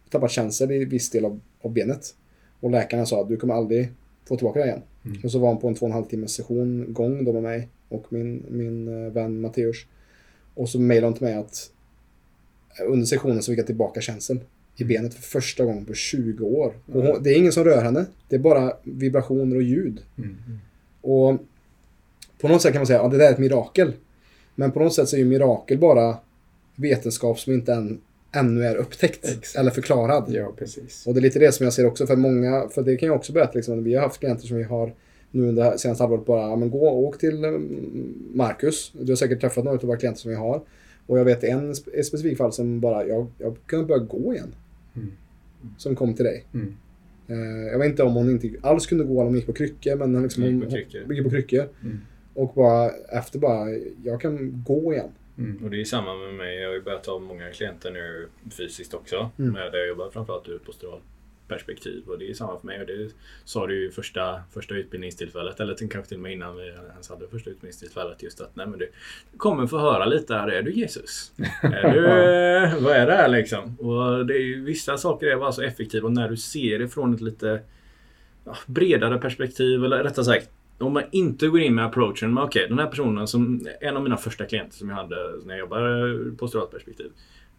Tappat 0.09 0.31
känsel 0.31 0.71
i 0.71 0.85
viss 0.85 1.09
del 1.09 1.25
av, 1.25 1.39
av 1.61 1.71
benet. 1.73 2.15
Och 2.59 2.71
läkarna 2.71 3.05
sa 3.05 3.21
att 3.21 3.29
du 3.29 3.37
kommer 3.37 3.53
aldrig 3.53 3.89
få 4.27 4.35
tillbaka 4.37 4.59
det 4.59 4.65
igen. 4.65 4.81
Mm. 5.05 5.17
Och 5.23 5.31
så 5.31 5.39
var 5.39 5.47
hon 5.47 5.59
på 5.59 5.67
en 5.67 5.75
två 5.75 5.85
och 5.85 5.89
en 5.89 5.93
halv 5.93 6.05
timmes 6.05 6.33
session 6.33 6.93
gång 6.93 7.25
då 7.25 7.33
med 7.33 7.43
mig 7.43 7.67
och 7.89 8.05
min, 8.09 8.45
min 8.49 9.05
eh, 9.05 9.11
vän 9.11 9.41
Matteus. 9.41 9.77
Och 10.53 10.69
så 10.69 10.79
mejlade 10.79 11.07
hon 11.07 11.13
till 11.13 11.27
mig 11.27 11.33
att 11.33 11.71
under 12.87 13.05
sessionen 13.05 13.43
så 13.43 13.51
fick 13.51 13.59
jag 13.59 13.65
tillbaka 13.65 14.01
känseln 14.01 14.39
i 14.75 14.83
benet 14.83 15.13
för 15.13 15.21
första 15.21 15.65
gången 15.65 15.85
på 15.85 15.93
20 15.93 16.45
år. 16.45 16.73
Och 16.85 17.03
hon, 17.03 17.23
det 17.23 17.29
är 17.29 17.37
ingen 17.37 17.51
som 17.51 17.63
rör 17.63 17.81
henne. 17.81 18.05
Det 18.29 18.35
är 18.35 18.39
bara 18.39 18.73
vibrationer 18.83 19.55
och 19.55 19.61
ljud. 19.61 20.01
Mm. 20.17 20.35
Och 21.01 21.39
på 22.41 22.47
något 22.47 22.61
sätt 22.61 22.71
kan 22.71 22.79
man 22.79 22.87
säga 22.87 22.99
att 22.99 23.05
ja, 23.05 23.11
det 23.11 23.17
där 23.17 23.27
är 23.27 23.33
ett 23.33 23.39
mirakel. 23.39 23.93
Men 24.55 24.71
på 24.71 24.79
något 24.79 24.93
sätt 24.93 25.09
så 25.09 25.15
är 25.15 25.19
ju 25.19 25.25
mirakel 25.25 25.77
bara 25.77 26.17
vetenskap 26.75 27.39
som 27.39 27.53
inte 27.53 27.73
än, 27.73 28.01
ännu 28.35 28.63
är 28.63 28.75
upptäckt 28.75 29.25
Exakt. 29.25 29.55
eller 29.55 29.71
förklarad. 29.71 30.25
Ja, 30.27 30.53
precis. 30.57 31.07
Och 31.07 31.13
det 31.13 31.19
är 31.19 31.21
lite 31.21 31.39
det 31.39 31.51
som 31.51 31.63
jag 31.63 31.73
ser 31.73 31.85
också 31.85 32.07
för 32.07 32.15
många, 32.15 32.67
för 32.69 32.83
det 32.83 32.95
kan 32.97 33.07
jag 33.07 33.15
också 33.15 33.33
berätta 33.33 33.51
liksom, 33.53 33.83
vi 33.83 33.95
har 33.95 34.01
haft 34.01 34.19
klienter 34.19 34.47
som 34.47 34.57
vi 34.57 34.63
har 34.63 34.93
nu 35.31 35.47
under 35.47 35.71
det 35.71 35.77
senaste 35.77 36.03
halvåret 36.03 36.25
bara, 36.25 36.41
ja, 36.49 36.55
men 36.55 36.69
gå 36.71 36.87
och 36.87 36.97
åk 36.99 37.17
till 37.17 37.43
mm, 37.45 38.13
Marcus. 38.33 38.91
Du 39.01 39.11
har 39.11 39.15
säkert 39.15 39.41
träffat 39.41 39.63
några 39.63 39.77
av 39.77 39.83
våra 39.85 39.97
klienter 39.97 40.21
som 40.21 40.31
vi 40.31 40.37
har. 40.37 40.61
Och 41.07 41.19
jag 41.19 41.25
vet 41.25 41.43
en 41.43 41.73
spe- 41.73 41.89
ett 41.99 42.05
specifikt 42.05 42.37
fall 42.37 42.53
som 42.53 42.79
bara, 42.79 43.05
jag, 43.05 43.27
jag 43.37 43.55
kunde 43.65 43.85
börja 43.85 44.03
gå 44.03 44.33
igen. 44.33 44.55
Mm. 44.95 45.11
Som 45.77 45.95
kom 45.95 46.13
till 46.13 46.25
dig. 46.25 46.45
Mm. 46.53 46.73
Eh, 47.27 47.67
jag 47.71 47.79
vet 47.79 47.89
inte 47.89 48.03
om 48.03 48.13
hon 48.13 48.29
inte 48.29 48.49
alls 48.61 48.87
kunde 48.87 49.03
gå 49.03 49.11
eller 49.13 49.21
om 49.21 49.27
hon 49.27 49.35
gick 49.35 49.45
på 49.45 49.53
kryckor. 49.53 49.95
Men 49.95 50.13
hon 50.13 50.23
liksom, 50.23 50.43
Gick 50.43 50.53
på 50.63 50.65
hon- 50.65 50.71
kryckor. 50.75 51.01
hon 51.05 51.15
gick 51.15 51.23
på 51.23 51.29
kryckor. 51.29 51.69
Mm. 51.83 51.97
Och 52.33 52.53
bara 52.55 52.89
efter 53.11 53.39
bara, 53.39 53.69
jag 54.03 54.21
kan 54.21 54.63
gå 54.67 54.93
igen. 54.93 55.09
Mm. 55.37 55.63
Och 55.63 55.69
det 55.69 55.81
är 55.81 55.85
samma 55.85 56.15
med 56.15 56.33
mig. 56.33 56.55
Jag 56.55 56.69
har 56.69 56.75
ju 56.75 56.81
börjat 56.81 57.05
ha 57.05 57.19
många 57.19 57.51
klienter 57.51 57.91
nu 57.91 58.27
fysiskt 58.57 58.93
också. 58.93 59.29
Mm. 59.39 59.53
Där 59.53 59.77
jag 59.77 59.87
jobbar 59.87 60.09
framförallt 60.09 60.49
ur 60.49 60.57
postural 60.57 60.99
perspektiv. 61.47 62.03
Och 62.07 62.19
det 62.19 62.29
är 62.29 62.33
samma 62.33 62.59
för 62.59 62.67
mig. 62.67 62.81
Och 62.81 62.87
det 62.87 63.09
sa 63.45 63.67
du 63.67 63.81
ju 63.81 63.91
första, 63.91 64.43
första 64.53 64.75
utbildningstillfället, 64.75 65.59
eller 65.59 65.75
kanske 65.75 66.03
till 66.03 66.17
och 66.17 66.23
med 66.23 66.33
innan 66.33 66.57
vi 66.57 66.63
ens 66.63 67.09
hade 67.09 67.27
första 67.27 67.49
utbildningstillfället. 67.49 68.23
Just 68.23 68.41
att 68.41 68.55
nej, 68.55 68.67
men 68.67 68.79
du 68.79 68.89
kommer 69.37 69.67
få 69.67 69.77
höra 69.77 70.05
lite 70.05 70.35
här. 70.35 70.47
Är 70.47 70.61
du 70.61 70.71
Jesus? 70.71 71.31
är 71.61 71.93
du, 71.93 72.01
vad 72.83 72.93
är 72.93 73.07
det 73.07 73.13
här 73.13 73.29
liksom? 73.29 73.77
Och 73.79 74.25
det 74.25 74.33
är 74.33 74.41
ju, 74.41 74.63
vissa 74.63 74.97
saker 74.97 75.27
är 75.27 75.37
bara 75.37 75.51
så 75.51 75.61
effektiva 75.61 76.05
och 76.05 76.13
när 76.13 76.29
du 76.29 76.37
ser 76.37 76.79
det 76.79 76.87
från 76.87 77.13
ett 77.13 77.21
lite 77.21 77.59
ja, 78.45 78.57
bredare 78.65 79.17
perspektiv, 79.17 79.83
eller 79.83 80.03
rättare 80.03 80.25
sagt 80.25 80.49
om 80.83 80.93
man 80.93 81.03
inte 81.11 81.47
går 81.47 81.59
in 81.59 81.75
med 81.75 81.85
approachen, 81.85 82.33
men 82.33 82.43
okej, 82.43 82.59
okay, 82.59 82.69
den 82.69 82.79
här 82.79 82.87
personen 82.87 83.27
som 83.27 83.67
en 83.81 83.97
av 83.97 84.03
mina 84.03 84.17
första 84.17 84.45
klienter 84.45 84.75
som 84.75 84.89
jag 84.89 84.95
hade 84.95 85.15
när 85.45 85.53
jag 85.53 85.59
jobbade 85.59 86.19
på 86.37 86.47
perspektiv. 86.47 87.11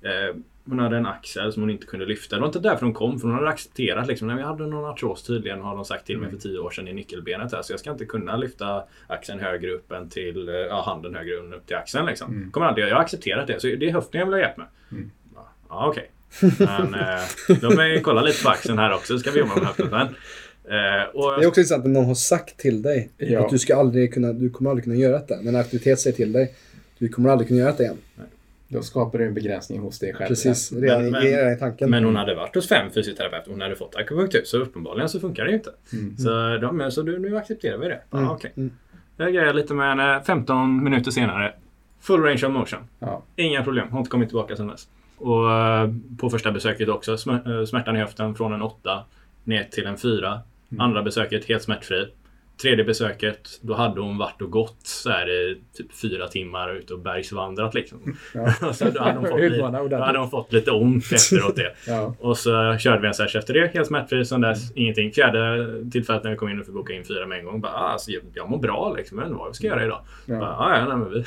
Eh, 0.02 0.36
hon 0.66 0.78
hade 0.78 0.96
en 0.96 1.06
axel 1.06 1.52
som 1.52 1.62
hon 1.62 1.70
inte 1.70 1.86
kunde 1.86 2.06
lyfta. 2.06 2.36
Det 2.36 2.40
var 2.40 2.46
inte 2.46 2.58
därför 2.58 2.86
hon 2.86 2.94
kom, 2.94 3.20
för 3.20 3.28
hon 3.28 3.36
hade 3.36 3.48
accepterat 3.48 4.06
liksom, 4.06 4.28
när 4.28 4.36
vi 4.36 4.42
hade 4.42 4.66
någon 4.66 4.90
artros 4.90 5.22
tydligen 5.22 5.60
har 5.60 5.76
de 5.76 5.84
sagt 5.84 6.06
till 6.06 6.18
mig 6.18 6.30
för 6.30 6.36
tio 6.36 6.58
år 6.58 6.70
sedan 6.70 6.88
i 6.88 6.92
nyckelbenet 6.92 7.52
här, 7.52 7.62
så 7.62 7.72
jag 7.72 7.80
ska 7.80 7.90
inte 7.90 8.04
kunna 8.04 8.36
lyfta 8.36 8.84
axeln 9.06 9.40
högre 9.40 9.70
upp 9.70 9.92
än 9.92 10.08
till, 10.08 10.48
eh, 10.48 10.54
ja, 10.54 10.82
handen 10.86 11.14
högre 11.14 11.34
upp 11.34 11.66
till 11.66 11.76
axeln 11.76 12.06
liksom. 12.06 12.32
Mm. 12.32 12.50
Kommer 12.50 12.66
aldrig, 12.66 12.88
jag 12.88 12.94
har 12.94 13.02
accepterat 13.02 13.46
det, 13.46 13.60
så 13.60 13.66
det 13.66 13.88
är 13.88 13.92
höften 13.92 14.18
jag 14.18 14.26
vill 14.26 14.34
ha 14.34 14.40
hjälp 14.40 14.56
med. 14.56 14.66
Mm. 14.92 15.10
Ja, 15.68 15.86
okej. 15.86 16.10
Okay. 16.42 16.66
Men 16.66 16.94
eh, 16.94 17.60
då 17.60 17.70
får 17.70 18.02
kolla 18.02 18.22
lite 18.22 18.44
på 18.44 18.50
axeln 18.50 18.78
här 18.78 18.94
också, 18.94 19.12
så 19.12 19.18
ska 19.18 19.30
vi 19.30 19.38
jobba 19.38 19.54
med 19.54 19.64
höften 19.64 19.90
sen. 19.90 20.08
Eh, 20.64 21.08
och... 21.14 21.32
Det 21.38 21.44
är 21.44 21.48
också 21.48 21.60
intressant 21.60 21.84
att 21.84 21.90
någon 21.90 22.04
har 22.04 22.14
sagt 22.14 22.56
till 22.56 22.82
dig 22.82 23.10
ja. 23.16 23.44
att 23.44 23.50
du, 23.50 23.58
ska 23.58 23.76
aldrig 23.76 24.14
kunna, 24.14 24.32
du 24.32 24.50
kommer 24.50 24.70
aldrig 24.70 24.84
kunna 24.84 24.96
göra 24.96 25.12
detta. 25.12 25.34
Men 25.42 25.56
auktoritet 25.56 26.00
säger 26.00 26.16
till 26.16 26.32
dig 26.32 26.54
du 26.98 27.08
kommer 27.08 27.30
aldrig 27.30 27.48
kunna 27.48 27.60
göra 27.60 27.70
detta 27.70 27.82
igen. 27.82 27.96
Nej. 28.14 28.26
Då 28.68 28.82
skapar 28.82 29.18
du 29.18 29.26
en 29.26 29.34
begränsning 29.34 29.80
hos 29.80 29.98
dig 29.98 30.14
själv. 30.14 30.28
Precis, 30.28 30.72
redan, 30.72 31.10
men, 31.10 31.22
redan 31.22 31.52
i 31.52 31.58
tanken. 31.58 31.90
Men 31.90 32.04
hon 32.04 32.16
hade 32.16 32.34
varit 32.34 32.54
hos 32.54 32.68
fem 32.68 32.90
fysioterapeuter 32.90 33.50
hon 33.50 33.60
hade 33.60 33.76
fått 33.76 33.96
akupunktur. 33.96 34.42
Så 34.44 34.58
uppenbarligen 34.58 35.08
så 35.08 35.20
funkar 35.20 35.44
det 35.44 35.50
ju 35.50 35.56
inte. 35.56 35.70
Mm. 35.92 36.16
Så, 36.16 36.58
de, 36.58 36.90
så 36.90 37.02
du, 37.02 37.18
nu 37.18 37.36
accepterar 37.36 37.78
vi 37.78 37.88
det. 37.88 38.00
Mm. 38.12 38.28
Ah, 38.28 38.34
okay. 38.34 38.50
mm. 38.56 38.70
Jag 39.16 39.34
grejer 39.34 39.52
lite 39.52 39.74
med 39.74 40.24
15 40.26 40.56
eh, 40.56 40.66
minuter 40.66 41.10
senare. 41.10 41.54
Full 42.00 42.22
range 42.22 42.46
of 42.46 42.52
motion. 42.52 42.80
Ja. 42.98 43.22
Inga 43.36 43.64
problem. 43.64 43.84
Hon 43.84 43.92
har 43.92 43.98
inte 43.98 44.10
kommit 44.10 44.28
tillbaka 44.28 44.56
sedan 44.56 44.66
dess. 44.66 44.88
Och 45.18 45.52
eh, 45.52 45.90
på 46.18 46.30
första 46.30 46.52
besöket 46.52 46.88
också. 46.88 47.12
Eh, 47.12 47.64
smärtan 47.68 47.96
i 47.96 47.98
höften 47.98 48.34
från 48.34 48.52
en 48.52 48.62
8 48.62 49.04
ner 49.44 49.64
till 49.64 49.86
en 49.86 49.96
4. 49.96 50.40
Mm. 50.74 50.80
Andra 50.80 51.02
besöket 51.02 51.44
helt 51.44 51.62
smärtfri. 51.62 52.06
Tredje 52.62 52.84
besöket, 52.84 53.60
då 53.60 53.74
hade 53.74 54.00
hon 54.00 54.18
varit 54.18 54.42
och 54.42 54.50
gått 54.50 54.78
så 54.82 55.10
här, 55.10 55.30
i 55.30 55.60
typ 55.76 55.94
fyra 55.94 56.28
timmar 56.28 56.74
ute 56.76 56.94
och 56.94 57.00
bergsvandrat. 57.00 57.74
Liksom. 57.74 58.16
Ja. 58.34 58.52
så 58.72 58.90
då, 58.90 59.02
hade 59.02 59.18
hon 59.18 59.28
fått 59.28 59.40
lite, 59.40 59.56
då 59.90 59.96
hade 59.96 60.18
hon 60.18 60.30
fått 60.30 60.52
lite 60.52 60.70
ont 60.70 61.12
efteråt 61.12 61.56
det. 61.56 61.74
ja. 61.86 62.14
Och 62.20 62.38
så 62.38 62.76
körde 62.78 63.00
vi 63.00 63.08
en 63.08 63.14
session 63.14 63.38
efter 63.38 63.54
det, 63.54 63.70
helt 63.74 63.86
smärtfri 63.86 64.24
sen 64.24 64.40
dess. 64.40 64.70
Mm. 64.70 64.82
Ingenting. 64.82 65.12
Fjärde 65.12 65.90
tillfället 65.92 66.24
när 66.24 66.30
vi 66.30 66.36
kom 66.36 66.48
in 66.48 66.60
och 66.60 66.66
fick 66.66 66.74
boka 66.74 66.92
in 66.92 67.04
fyra 67.04 67.26
med 67.26 67.38
en 67.38 67.44
gång. 67.44 67.60
Bara, 67.60 67.72
ah, 67.72 67.88
alltså, 67.88 68.10
jag, 68.10 68.22
jag 68.34 68.50
mår 68.50 68.58
bra 68.58 68.94
liksom. 68.96 69.18
Jag 69.18 69.24
vet 69.24 69.30
inte 69.30 69.38
vad 69.38 69.48
vi 69.48 69.54
ska 69.54 69.66
göra 69.66 69.84
idag. 69.84 70.00
Ja. 70.26 70.38
Bara, 70.38 70.56
ah, 70.56 70.78
ja, 70.78 70.96
nej, 70.96 70.96
men 70.96 71.24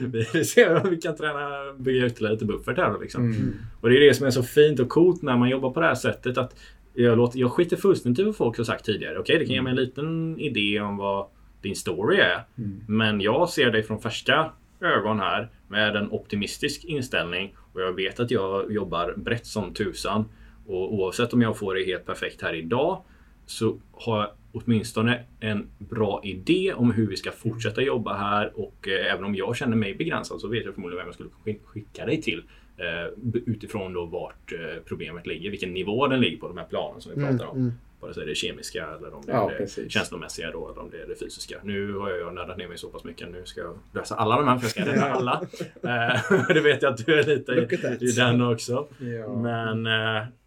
vi, 0.12 0.26
vi 0.32 0.44
ser 0.44 0.84
om 0.84 0.90
vi 0.90 0.96
kan 0.96 1.16
träna, 1.16 1.72
bygga 1.78 2.06
ytterligare 2.06 2.32
lite 2.32 2.44
buffert 2.44 2.76
här. 2.76 3.00
Liksom. 3.00 3.24
Mm. 3.24 3.54
Och 3.80 3.88
det 3.90 3.96
är 3.96 4.00
det 4.00 4.14
som 4.14 4.26
är 4.26 4.30
så 4.30 4.42
fint 4.42 4.80
och 4.80 4.88
coolt 4.88 5.22
när 5.22 5.36
man 5.36 5.48
jobbar 5.48 5.70
på 5.70 5.80
det 5.80 5.86
här 5.86 5.94
sättet. 5.94 6.38
att 6.38 6.54
jag, 7.02 7.18
låter, 7.18 7.38
jag 7.38 7.52
skiter 7.52 7.76
fullständigt 7.76 8.20
i 8.20 8.22
vad 8.22 8.36
folk 8.36 8.56
har 8.56 8.64
sagt 8.64 8.84
tidigare. 8.84 9.18
Okej, 9.18 9.22
okay, 9.22 9.38
det 9.38 9.46
kan 9.46 9.54
ge 9.54 9.62
mig 9.62 9.70
en 9.70 9.76
liten 9.76 10.40
idé 10.40 10.80
om 10.80 10.96
vad 10.96 11.26
din 11.62 11.76
story 11.76 12.16
är. 12.16 12.44
Mm. 12.58 12.80
Men 12.88 13.20
jag 13.20 13.48
ser 13.48 13.70
dig 13.70 13.82
från 13.82 14.00
färska 14.00 14.52
ögon 14.80 15.20
här 15.20 15.50
med 15.68 15.96
en 15.96 16.10
optimistisk 16.10 16.84
inställning. 16.84 17.54
Och 17.72 17.80
jag 17.80 17.92
vet 17.92 18.20
att 18.20 18.30
jag 18.30 18.72
jobbar 18.72 19.14
brett 19.16 19.46
som 19.46 19.74
tusan. 19.74 20.24
Och 20.66 20.94
oavsett 20.94 21.32
om 21.32 21.42
jag 21.42 21.58
får 21.58 21.74
det 21.74 21.84
helt 21.84 22.06
perfekt 22.06 22.42
här 22.42 22.54
idag 22.54 23.02
så 23.46 23.78
har 23.92 24.20
jag 24.20 24.30
åtminstone 24.52 25.24
en 25.40 25.66
bra 25.78 26.20
idé 26.24 26.72
om 26.76 26.92
hur 26.92 27.06
vi 27.06 27.16
ska 27.16 27.32
fortsätta 27.32 27.82
jobba 27.82 28.16
här 28.16 28.52
och 28.54 28.88
eh, 28.88 29.12
även 29.12 29.24
om 29.24 29.34
jag 29.34 29.56
känner 29.56 29.76
mig 29.76 29.94
begränsad 29.94 30.40
så 30.40 30.48
vet 30.48 30.64
jag 30.64 30.74
förmodligen 30.74 30.98
vem 30.98 31.08
jag 31.08 31.14
skulle 31.14 31.58
skicka 31.64 32.06
dig 32.06 32.22
till. 32.22 32.42
Eh, 32.80 33.06
utifrån 33.46 33.92
då 33.92 34.04
vart 34.04 34.52
eh, 34.52 34.82
problemet 34.84 35.26
ligger, 35.26 35.50
vilken 35.50 35.74
nivå 35.74 36.06
den 36.06 36.20
ligger 36.20 36.38
på 36.38 36.48
de 36.48 36.58
här 36.58 36.64
planen 36.64 37.00
som 37.00 37.12
vi 37.14 37.20
pratar 37.20 37.46
om. 37.46 37.56
Mm, 37.56 37.68
mm. 37.68 37.78
Vare 38.00 38.14
sig 38.14 38.26
det 38.26 38.32
är 38.32 38.34
kemiska 38.34 38.86
eller 38.98 39.14
om 39.14 39.22
det 39.26 39.32
ja, 39.32 39.50
är 39.50 39.58
det 39.58 39.90
känslomässiga 39.90 40.50
då, 40.50 40.68
eller 40.68 40.80
om 40.80 40.90
det 40.90 41.02
är 41.02 41.06
det 41.06 41.14
fysiska. 41.14 41.56
Nu 41.62 41.92
har 41.92 42.10
jag 42.10 42.34
nördat 42.34 42.56
ner 42.58 42.68
mig 42.68 42.78
så 42.78 42.88
pass 42.88 43.04
mycket. 43.04 43.28
Nu 43.32 43.42
ska 43.44 43.60
jag 43.60 43.78
lösa 43.92 44.14
alla 44.14 44.36
de 44.36 44.48
här 44.48 44.58
för 44.58 44.64
jag 44.64 44.70
ska 44.70 44.86
rädda 44.86 45.12
alla. 45.12 45.40
Eh, 45.82 46.46
det 46.54 46.60
vet 46.60 46.82
jag 46.82 46.92
att 46.92 47.06
du 47.06 47.18
är 47.18 47.26
lite 47.26 47.52
i, 47.52 48.08
i 48.08 48.12
den 48.12 48.42
också. 48.42 48.86
Ja. 48.98 49.34
Men 49.34 49.88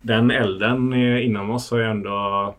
den 0.01 0.31
elden 0.31 0.93
inom 0.93 1.49
oss 1.49 1.71
har 1.71 1.77
ju 1.77 1.86
ändå 1.86 2.55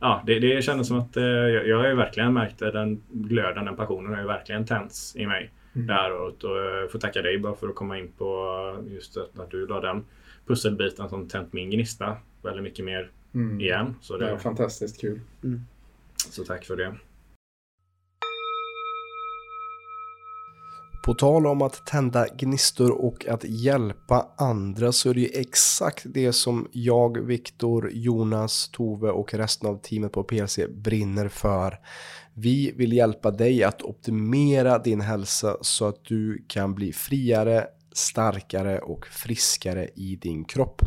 Ja, 0.00 0.22
det, 0.26 0.38
det 0.38 0.64
kändes 0.64 0.88
som 0.88 0.98
att 0.98 1.16
jag, 1.16 1.68
jag 1.68 1.78
har 1.78 1.88
ju 1.88 1.94
verkligen 1.94 2.32
märkt 2.32 2.58
den 2.58 3.02
glöden, 3.12 3.64
den 3.64 3.76
passionen 3.76 4.14
har 4.14 4.20
ju 4.20 4.26
verkligen 4.26 4.66
tänts 4.66 5.16
i 5.16 5.26
mig 5.26 5.50
mm. 5.74 5.86
det 5.86 5.92
här 5.92 6.12
året. 6.12 6.44
Och 6.44 6.56
jag 6.56 6.92
får 6.92 6.98
tacka 6.98 7.22
dig 7.22 7.38
bara 7.38 7.54
för 7.54 7.68
att 7.68 7.74
komma 7.74 7.98
in 7.98 8.12
på 8.18 8.84
just 8.88 9.16
att, 9.16 9.50
du 9.50 9.66
la 9.66 9.80
den 9.80 10.04
pusselbiten 10.46 11.08
som 11.08 11.28
tänt 11.28 11.52
min 11.52 11.70
gnista 11.70 12.16
väldigt 12.42 12.62
mycket 12.62 12.84
mer 12.84 13.10
mm. 13.34 13.60
igen. 13.60 13.94
Så 14.00 14.16
det 14.16 14.30
är 14.30 14.36
fantastiskt 14.36 15.00
kul. 15.00 15.20
Mm. 15.44 15.60
Så 16.30 16.44
tack 16.44 16.64
för 16.64 16.76
det. 16.76 16.94
På 21.08 21.14
tal 21.14 21.46
om 21.46 21.62
att 21.62 21.86
tända 21.86 22.26
gnistor 22.38 23.04
och 23.04 23.26
att 23.28 23.44
hjälpa 23.44 24.28
andra 24.36 24.92
så 24.92 25.10
är 25.10 25.14
det 25.14 25.20
ju 25.20 25.40
exakt 25.40 26.02
det 26.04 26.32
som 26.32 26.68
jag, 26.72 27.26
Viktor, 27.26 27.90
Jonas, 27.92 28.68
Tove 28.68 29.10
och 29.10 29.34
resten 29.34 29.68
av 29.68 29.80
teamet 29.82 30.12
på 30.12 30.24
PLC 30.24 30.58
brinner 30.68 31.28
för. 31.28 31.78
Vi 32.40 32.72
vill 32.76 32.92
hjälpa 32.92 33.30
dig 33.30 33.64
att 33.64 33.82
optimera 33.82 34.78
din 34.78 35.00
hälsa 35.00 35.56
så 35.60 35.86
att 35.86 36.04
du 36.04 36.44
kan 36.48 36.74
bli 36.74 36.92
friare, 36.92 37.66
starkare 37.92 38.78
och 38.78 39.06
friskare 39.06 39.88
i 39.94 40.16
din 40.16 40.44
kropp. 40.44 40.82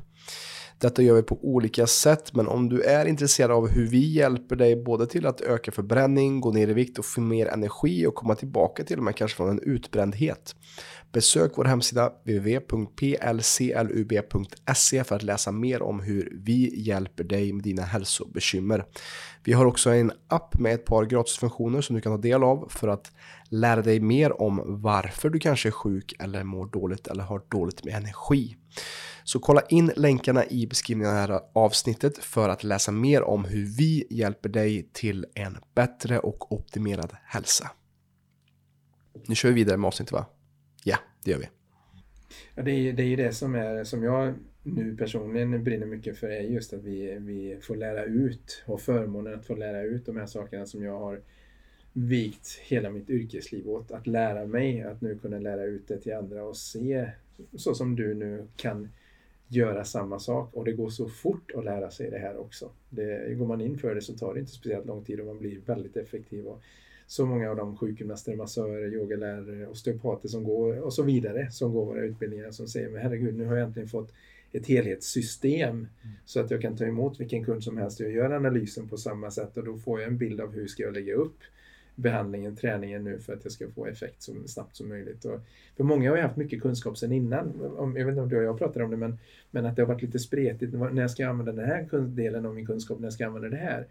Detta 0.78 1.02
gör 1.02 1.16
vi 1.16 1.24
på 1.24 1.39
olika 1.41 1.88
sätt, 1.88 2.34
men 2.34 2.47
om 2.47 2.70
du 2.70 2.82
är 2.82 3.06
intresserad 3.06 3.52
av 3.52 3.70
hur 3.70 3.88
vi 3.88 4.14
hjälper 4.14 4.56
dig 4.56 4.76
både 4.76 5.08
till 5.08 5.26
att 5.26 5.41
öka 5.41 5.72
förbränning, 5.72 6.41
gå 6.41 6.52
ner 6.52 6.68
i 6.68 6.74
vikt 6.74 6.99
och 6.99 7.06
få 7.06 7.22
mer 7.22 7.47
energi 7.47 8.06
och 8.06 8.16
komma 8.16 8.36
tillbaka 8.36 8.84
till 8.84 8.97
och 8.97 9.04
med 9.04 9.16
kanske 9.16 9.38
från 9.38 9.49
en 9.49 9.62
utbrändhet. 9.64 10.56
Besök 11.12 11.51
vår 11.55 11.66
hemsida 11.66 12.09
www.plclub.se 12.24 13.24
för 15.03 15.16
att 15.16 15.24
läsa 15.24 15.51
mer 15.51 15.82
om 15.82 15.99
hur 15.99 16.38
vi 16.45 16.82
hjälper 16.82 17.24
dig 17.24 17.53
med 17.53 17.64
dina 17.64 17.82
hälsobekymmer. 17.82 18.86
Vi 19.43 19.53
har 19.53 19.66
också 19.66 19.89
en 19.89 20.12
app 20.28 20.59
med 20.59 20.74
ett 20.74 20.86
par 20.86 21.05
gratisfunktioner 21.05 21.82
som 21.82 21.95
du 21.95 22.01
kan 22.01 22.12
ta 22.12 22.18
del 22.18 22.43
av 22.43 22.68
för 22.70 22.88
att 22.88 23.12
lära 23.49 23.82
dig 23.82 23.99
mer 23.99 24.41
om 24.41 24.62
varför 24.66 25.30
du 25.30 25.39
kanske 25.39 25.70
är 25.70 25.72
sjuk 25.72 26.14
eller 26.20 26.43
mår 26.43 26.66
dåligt 26.66 27.07
eller 27.07 27.24
har 27.24 27.41
dåligt 27.49 27.84
med 27.86 27.93
energi. 27.95 28.57
Så 29.24 29.39
kolla 29.39 29.62
in 29.62 29.91
länkarna 29.95 30.45
i 30.45 30.68
beskrivningen 30.68 31.09
av 31.12 31.16
det 31.16 31.22
här 31.34 31.41
avsnittet 31.53 32.18
för 32.18 32.49
att 32.49 32.64
läsa 32.64 32.91
mer 32.91 33.24
om 33.24 33.45
hur 33.45 33.66
vi 33.78 34.07
hjälper 34.09 34.49
dig 34.49 34.89
till 34.93 35.26
en 35.36 35.57
bättre 35.76 36.20
och 36.20 36.51
optimerad 36.51 37.12
hälsa. 37.24 37.72
Nu 39.26 39.36
kör 39.36 39.49
vi 39.49 39.55
vidare 39.55 39.78
med 39.78 39.88
avsnittet 39.88 40.12
va? 40.12 40.26
Det 41.26 41.32
gör 41.32 41.39
vi. 41.39 41.49
Ja, 42.55 42.63
det, 42.63 42.72
är, 42.72 42.93
det 42.93 43.03
är 43.03 43.07
ju 43.07 43.15
det 43.15 43.34
som, 43.34 43.55
är, 43.55 43.84
som 43.84 44.03
jag 44.03 44.34
nu 44.63 44.97
personligen 44.97 45.63
brinner 45.63 45.86
mycket 45.86 46.17
för 46.17 46.30
är 46.30 46.41
just 46.41 46.74
att 46.74 46.84
vi, 46.84 47.17
vi 47.19 47.57
får 47.61 47.76
lära 47.76 48.03
ut 48.03 48.63
och 48.65 48.82
förmånen 48.82 49.34
att 49.34 49.45
få 49.45 49.55
lära 49.55 49.84
ut 49.84 50.05
de 50.05 50.17
här 50.17 50.26
sakerna 50.26 50.65
som 50.65 50.84
jag 50.84 50.99
har 50.99 51.22
vikt 51.93 52.59
hela 52.61 52.89
mitt 52.89 53.09
yrkesliv 53.09 53.69
åt. 53.69 53.91
Att 53.91 54.07
lära 54.07 54.45
mig 54.45 54.82
att 54.82 55.01
nu 55.01 55.17
kunna 55.17 55.39
lära 55.39 55.63
ut 55.63 55.88
det 55.88 55.97
till 55.97 56.15
andra 56.15 56.43
och 56.43 56.57
se 56.57 57.09
så 57.55 57.76
som 57.76 57.95
du 57.95 58.13
nu 58.13 58.47
kan 58.55 58.89
göra 59.47 59.86
samma 59.86 60.19
sak 60.19 60.53
och 60.53 60.65
det 60.65 60.72
går 60.72 60.89
så 60.89 61.09
fort 61.09 61.51
att 61.55 61.65
lära 61.65 61.91
sig 61.91 62.09
det 62.09 62.19
här 62.19 62.38
också. 62.38 62.72
Det, 62.89 63.36
går 63.36 63.47
man 63.47 63.61
in 63.61 63.78
för 63.78 63.95
det 63.95 64.01
så 64.01 64.13
tar 64.13 64.34
det 64.34 64.39
inte 64.39 64.51
speciellt 64.51 64.86
lång 64.86 65.03
tid 65.03 65.19
och 65.19 65.26
man 65.26 65.39
blir 65.39 65.59
väldigt 65.65 65.97
effektiv. 65.97 66.45
Och 66.47 66.61
så 67.12 67.26
många 67.26 67.49
av 67.49 67.55
de 67.55 67.78
sjukgymnaster, 67.78 68.36
massörer, 68.36 68.93
yogalärare, 68.93 69.68
osteopater 69.68 70.28
som 70.28 70.43
går 70.43 70.80
och 70.80 70.93
så 70.93 71.03
vidare 71.03 71.51
som 71.51 71.74
går 71.74 71.86
våra 71.86 72.01
utbildningar 72.01 72.51
som 72.51 72.68
säger 72.68 72.89
men 72.89 73.01
herregud 73.01 73.38
nu 73.38 73.45
har 73.45 73.55
jag 73.55 73.68
äntligen 73.68 73.89
fått 73.89 74.14
ett 74.51 74.68
helhetssystem 74.68 75.70
mm. 75.70 75.88
så 76.26 76.39
att 76.39 76.51
jag 76.51 76.62
kan 76.62 76.78
ta 76.78 76.86
emot 76.86 77.20
vilken 77.20 77.45
kund 77.45 77.64
som 77.64 77.78
helst 77.78 77.99
och 77.99 78.12
göra 78.12 78.36
analysen 78.36 78.88
på 78.88 78.97
samma 78.97 79.32
sätt 79.32 79.57
och 79.57 79.64
då 79.64 79.78
får 79.78 80.01
jag 80.01 80.07
en 80.07 80.18
bild 80.18 80.41
av 80.41 80.53
hur 80.53 80.68
ska 80.68 80.84
jag 80.84 80.93
lägga 80.93 81.14
upp 81.14 81.38
behandlingen, 81.95 82.55
träningen 82.55 83.03
nu 83.03 83.20
för 83.20 83.34
att 83.34 83.43
jag 83.43 83.51
ska 83.51 83.72
få 83.72 83.86
effekt 83.86 84.22
så 84.22 84.34
snabbt 84.45 84.76
som 84.76 84.89
möjligt. 84.89 85.26
Och 85.26 85.39
för 85.78 85.84
många 85.84 86.09
har 86.09 86.18
ju 86.18 86.24
haft 86.24 86.38
mycket 86.38 86.62
kunskap 86.62 86.97
sedan 86.97 87.12
innan. 87.12 87.53
jag 87.78 88.05
vet 88.05 88.07
inte 88.07 88.22
om 88.22 88.30
du 88.30 88.38
och 88.38 88.43
jag 88.43 88.57
pratar 88.57 88.82
om 88.82 88.91
det, 88.91 88.97
men, 88.97 89.18
men 89.51 89.66
att 89.66 89.76
det 89.76 89.82
har 89.82 89.88
varit 89.88 90.01
lite 90.01 90.20
spretigt. 90.20 90.74
När 90.74 91.07
ska 91.07 91.24
jag 91.24 91.30
använda 91.30 91.51
den 91.51 91.66
här 91.66 91.99
delen 91.99 92.45
av 92.45 92.55
min 92.55 92.66
kunskap? 92.66 92.99
När 92.99 93.09
ska 93.09 93.24
jag 93.24 93.28
använda 93.28 93.49
det 93.49 93.64
här? 93.64 93.88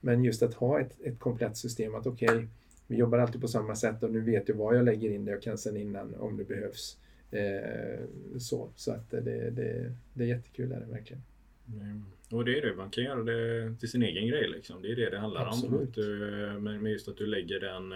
Men 0.00 0.24
just 0.24 0.42
att 0.42 0.54
ha 0.54 0.80
ett, 0.80 1.00
ett 1.00 1.18
komplett 1.18 1.56
system, 1.56 1.94
att 1.94 2.06
okej, 2.06 2.28
okay, 2.28 2.46
vi 2.90 2.96
jobbar 2.96 3.18
alltid 3.18 3.40
på 3.40 3.48
samma 3.48 3.74
sätt 3.74 4.02
och 4.02 4.10
nu 4.10 4.20
vet 4.20 4.48
jag 4.48 4.56
vad 4.56 4.76
jag 4.76 4.84
lägger 4.84 5.10
in 5.10 5.24
det 5.24 5.36
och 5.36 5.42
kan 5.42 5.58
sen 5.58 5.76
innan 5.76 6.14
om 6.14 6.36
det 6.36 6.44
behövs. 6.44 6.96
Eh, 7.30 8.00
så 8.38 8.70
så 8.76 8.92
att 8.92 9.10
det, 9.10 9.50
det, 9.50 9.94
det 10.14 10.24
är 10.24 10.28
jättekul, 10.28 10.72
är 10.72 10.80
det 10.80 10.86
verkligen. 10.86 11.22
Mm. 11.68 12.04
Och 12.30 12.44
det 12.44 12.58
är 12.58 12.66
det, 12.66 12.74
man 12.74 12.90
kan 12.90 13.04
göra 13.04 13.22
det 13.22 13.74
till 13.80 13.90
sin 13.90 14.02
egen 14.02 14.28
grej. 14.28 14.48
Liksom. 14.48 14.82
Det 14.82 14.92
är 14.92 14.96
det 14.96 15.10
det 15.10 15.18
handlar 15.18 15.46
Absolut. 15.46 15.72
om. 15.72 15.82
Att 15.82 15.94
du, 15.94 16.16
men 16.60 16.82
men 16.82 16.92
just 16.92 17.08
att 17.08 17.16
du 17.16 17.26
lägger 17.26 17.60
den, 17.60 17.94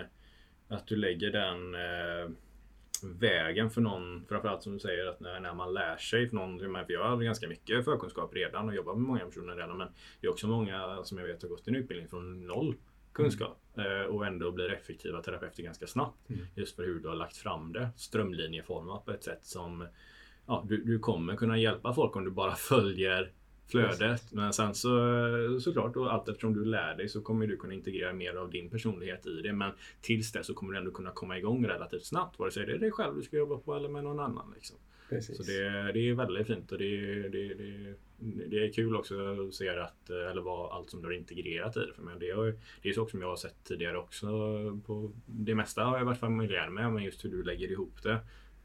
att 0.68 0.86
du 0.86 0.96
lägger 0.96 1.30
den 1.30 1.74
eh, 1.74 2.30
vägen 3.20 3.70
för 3.70 3.80
någon, 3.80 4.24
framförallt 4.28 4.62
som 4.62 4.72
du 4.72 4.78
säger 4.78 5.06
att 5.06 5.20
när, 5.20 5.40
när 5.40 5.54
man 5.54 5.74
lär 5.74 5.96
sig 5.96 6.28
för 6.28 6.36
någon, 6.36 6.58
för 6.58 6.92
jag 6.92 7.08
har 7.08 7.22
ganska 7.22 7.48
mycket 7.48 7.84
förkunskap 7.84 8.34
redan 8.34 8.68
och 8.68 8.74
jobbar 8.74 8.94
med 8.94 9.02
många 9.02 9.26
personer 9.26 9.56
redan 9.56 9.78
men 9.78 9.88
det 10.20 10.26
är 10.26 10.30
också 10.30 10.46
många 10.46 11.04
som 11.04 11.18
jag 11.18 11.26
vet 11.26 11.42
har 11.42 11.48
gått 11.48 11.68
en 11.68 11.76
utbildning 11.76 12.08
från 12.08 12.46
noll 12.46 12.74
kunskap 13.14 13.58
eh, 13.76 14.06
och 14.06 14.26
ändå 14.26 14.52
blir 14.52 14.72
effektiva 14.72 15.22
terapeuter 15.22 15.62
ganska 15.62 15.86
snabbt. 15.86 16.30
Mm. 16.30 16.46
Just 16.54 16.76
för 16.76 16.82
hur 16.82 17.00
du 17.00 17.08
har 17.08 17.14
lagt 17.14 17.36
fram 17.36 17.72
det 17.72 17.88
strömlinjeformat 17.96 19.04
på 19.04 19.12
ett 19.12 19.24
sätt 19.24 19.44
som 19.44 19.86
ja, 20.46 20.64
du, 20.68 20.84
du 20.84 20.98
kommer 20.98 21.36
kunna 21.36 21.58
hjälpa 21.58 21.94
folk 21.94 22.16
om 22.16 22.24
du 22.24 22.30
bara 22.30 22.54
följer 22.56 23.32
flödet. 23.70 24.32
Men 24.32 24.52
sen 24.52 24.74
så 24.74 25.60
såklart, 25.60 25.96
och 25.96 26.12
allt 26.12 26.28
eftersom 26.28 26.54
du 26.54 26.64
lär 26.64 26.96
dig 26.96 27.08
så 27.08 27.20
kommer 27.20 27.46
du 27.46 27.56
kunna 27.56 27.74
integrera 27.74 28.12
mer 28.12 28.34
av 28.34 28.50
din 28.50 28.70
personlighet 28.70 29.26
i 29.26 29.42
det. 29.42 29.52
Men 29.52 29.72
tills 30.00 30.32
dess 30.32 30.46
så 30.46 30.54
kommer 30.54 30.72
du 30.72 30.78
ändå 30.78 30.90
kunna 30.90 31.10
komma 31.10 31.38
igång 31.38 31.66
relativt 31.66 32.04
snabbt. 32.04 32.38
Vare 32.38 32.50
sig 32.50 32.66
det 32.66 32.72
är 32.72 32.78
dig 32.78 32.90
själv 32.90 33.16
du 33.16 33.22
ska 33.22 33.36
jobba 33.36 33.56
på 33.56 33.74
eller 33.74 33.88
med 33.88 34.04
någon 34.04 34.20
annan. 34.20 34.52
Liksom. 34.54 34.76
Precis. 35.08 35.36
Så 35.36 35.42
det, 35.42 35.92
det 35.92 36.08
är 36.08 36.14
väldigt 36.14 36.46
fint 36.46 36.72
och 36.72 36.78
det, 36.78 37.28
det, 37.28 37.54
det, 37.54 37.94
det 38.46 38.66
är 38.66 38.72
kul 38.72 38.96
också 38.96 39.14
att 39.48 39.54
se 39.54 39.68
att, 39.68 40.10
eller 40.10 40.42
vad 40.42 40.72
allt 40.72 40.90
som 40.90 41.00
du 41.00 41.06
har 41.06 41.12
integrerat 41.12 41.76
i 41.76 41.80
det. 41.80 41.94
För 41.94 42.02
mig. 42.02 42.14
Det, 42.20 42.30
är, 42.30 42.54
det 42.82 42.88
är 42.88 42.92
saker 42.92 43.10
som 43.10 43.20
jag 43.20 43.28
har 43.28 43.36
sett 43.36 43.64
tidigare 43.64 43.98
också. 43.98 44.26
På 44.86 45.12
det 45.26 45.54
mesta 45.54 45.84
har 45.84 45.98
jag 45.98 46.04
varit 46.04 46.18
familjär 46.18 46.68
med, 46.68 46.92
men 46.92 47.04
just 47.04 47.24
hur 47.24 47.30
du 47.30 47.42
lägger 47.42 47.70
ihop 47.70 48.02
det. 48.02 48.18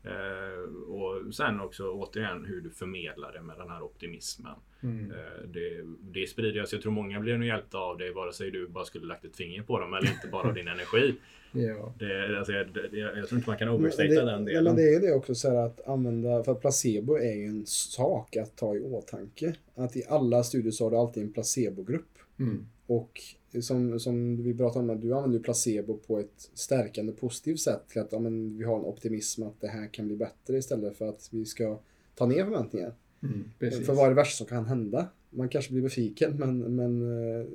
Eh, 0.03 0.73
och 0.87 1.35
sen 1.35 1.59
också 1.59 1.89
återigen 1.91 2.45
hur 2.45 2.61
du 2.61 2.69
förmedlar 2.69 3.33
det 3.33 3.41
med 3.41 3.57
den 3.57 3.69
här 3.69 3.81
optimismen. 3.81 4.55
Mm. 4.83 5.11
Eh, 5.11 5.49
det, 5.53 5.83
det 6.01 6.27
sprider 6.27 6.65
sig. 6.65 6.77
Jag 6.77 6.83
tror 6.83 6.91
många 6.91 7.19
blir 7.19 7.37
nog 7.37 7.47
hjälpta 7.47 7.77
av 7.77 7.97
det 7.97 8.11
vare 8.11 8.33
sig 8.33 8.51
du 8.51 8.67
bara 8.67 8.85
skulle 8.85 9.05
lagt 9.05 9.25
ett 9.25 9.35
finger 9.35 9.63
på 9.63 9.79
dem 9.79 9.93
eller 9.93 10.07
inte 10.07 10.27
bara 10.27 10.47
av 10.47 10.53
din 10.53 10.67
energi. 10.67 11.15
Ja. 11.51 11.93
Det, 11.99 12.37
alltså, 12.37 12.53
jag, 12.53 12.67
jag 12.93 13.27
tror 13.27 13.37
inte 13.37 13.49
man 13.49 13.57
kan 13.57 13.67
Men 13.67 13.77
overstate 13.77 14.07
det, 14.07 14.25
den 14.25 14.45
delen. 14.45 14.63
men 14.63 14.75
det 14.75 14.81
är 14.81 14.93
ju 14.93 14.99
det 14.99 15.13
också 15.13 15.35
så 15.35 15.57
att 15.57 15.87
använda, 15.87 16.43
för 16.43 16.51
att 16.51 16.61
placebo 16.61 17.17
är 17.17 17.35
ju 17.35 17.45
en 17.45 17.65
sak 17.65 18.37
att 18.37 18.55
ta 18.55 18.75
i 18.75 18.79
åtanke. 18.79 19.55
Att 19.75 19.97
i 19.97 20.03
alla 20.09 20.43
studier 20.43 20.71
så 20.71 20.83
har 20.83 20.91
du 20.91 20.97
alltid 20.97 21.23
en 21.23 21.33
placebogrupp. 21.33 22.17
Mm. 22.39 22.65
Och 22.87 23.21
som, 23.61 23.99
som 23.99 24.43
vi 24.43 24.57
pratade 24.57 24.79
om, 24.79 24.89
att 24.89 25.01
du 25.01 25.13
använder 25.13 25.39
placebo 25.39 25.97
på 25.97 26.19
ett 26.19 26.49
stärkande 26.53 27.13
positivt 27.13 27.59
sätt 27.59 27.81
till 27.87 28.01
att 28.01 28.11
ja, 28.11 28.19
men 28.19 28.57
vi 28.57 28.63
har 28.63 28.79
en 28.79 28.85
optimism 28.85 29.43
att 29.43 29.61
det 29.61 29.67
här 29.67 29.93
kan 29.93 30.07
bli 30.07 30.15
bättre 30.15 30.57
istället 30.57 30.97
för 30.97 31.09
att 31.09 31.29
vi 31.31 31.45
ska 31.45 31.79
ta 32.15 32.25
ner 32.25 32.43
förväntningar. 32.43 32.93
Mm. 33.23 33.43
För 33.59 33.93
vad 33.93 34.05
är 34.05 34.09
det 34.09 34.15
värsta 34.15 34.37
som 34.37 34.47
kan 34.47 34.65
hända? 34.65 35.07
Man 35.29 35.49
kanske 35.49 35.71
blir 35.71 35.81
besviken 35.81 36.35
men, 36.37 36.75
men 36.75 37.01
eh, 37.41 37.45